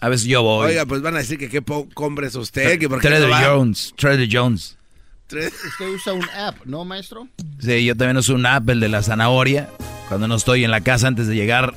A 0.00 0.08
veces 0.08 0.26
yo 0.26 0.42
voy. 0.42 0.68
Oiga, 0.68 0.86
pues 0.86 1.02
van 1.02 1.14
a 1.14 1.18
decir 1.18 1.38
que 1.38 1.48
qué 1.48 1.62
poco 1.62 1.88
compra 1.94 2.26
es 2.26 2.34
usted, 2.34 2.78
que 2.78 2.88
por 2.88 3.00
qué 3.00 3.08
Trader 3.08 3.28
no. 3.28 3.36
Jones, 3.36 3.94
Trader 3.96 4.28
Jones. 4.30 4.76
Usted 5.24 5.88
usa 5.92 6.12
un 6.12 6.28
app, 6.30 6.64
¿no, 6.64 6.84
maestro? 6.84 7.26
Sí, 7.58 7.84
yo 7.84 7.96
también 7.96 8.18
uso 8.18 8.34
un 8.34 8.46
app, 8.46 8.68
el 8.68 8.80
de 8.80 8.88
la 8.88 9.02
zanahoria. 9.02 9.68
Cuando 10.08 10.28
no 10.28 10.36
estoy 10.36 10.62
en 10.64 10.70
la 10.70 10.82
casa 10.82 11.08
antes 11.08 11.26
de 11.26 11.34
llegar, 11.34 11.74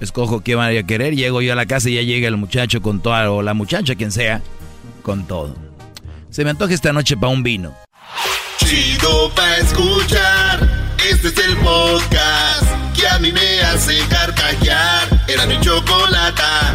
escojo 0.00 0.44
qué 0.44 0.54
van 0.54 0.76
a 0.76 0.82
querer. 0.84 1.16
Llego 1.16 1.40
yo 1.42 1.54
a 1.54 1.56
la 1.56 1.66
casa 1.66 1.88
y 1.88 1.94
ya 1.94 2.02
llega 2.02 2.28
el 2.28 2.36
muchacho 2.36 2.82
con 2.82 3.02
toda, 3.02 3.30
o 3.30 3.42
la 3.42 3.54
muchacha, 3.54 3.94
quien 3.94 4.12
sea, 4.12 4.42
con 5.06 5.24
todo. 5.24 5.54
Se 6.30 6.42
me 6.42 6.50
antoja 6.50 6.74
esta 6.74 6.92
noche 6.92 7.16
para 7.16 7.32
un 7.32 7.44
vino. 7.44 7.72
Chido 8.58 9.30
pa' 9.36 9.58
escuchar. 9.58 10.58
Este 11.08 11.28
es 11.28 11.38
el 11.46 11.56
podcast 11.58 12.66
que 12.92 13.06
a 13.06 13.16
mí 13.20 13.30
me 13.30 13.60
hace 13.60 13.96
carcajear. 14.08 15.24
Era 15.28 15.46
mi 15.46 15.60
chocolata. 15.60 16.74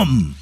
Bam! 0.01 0.40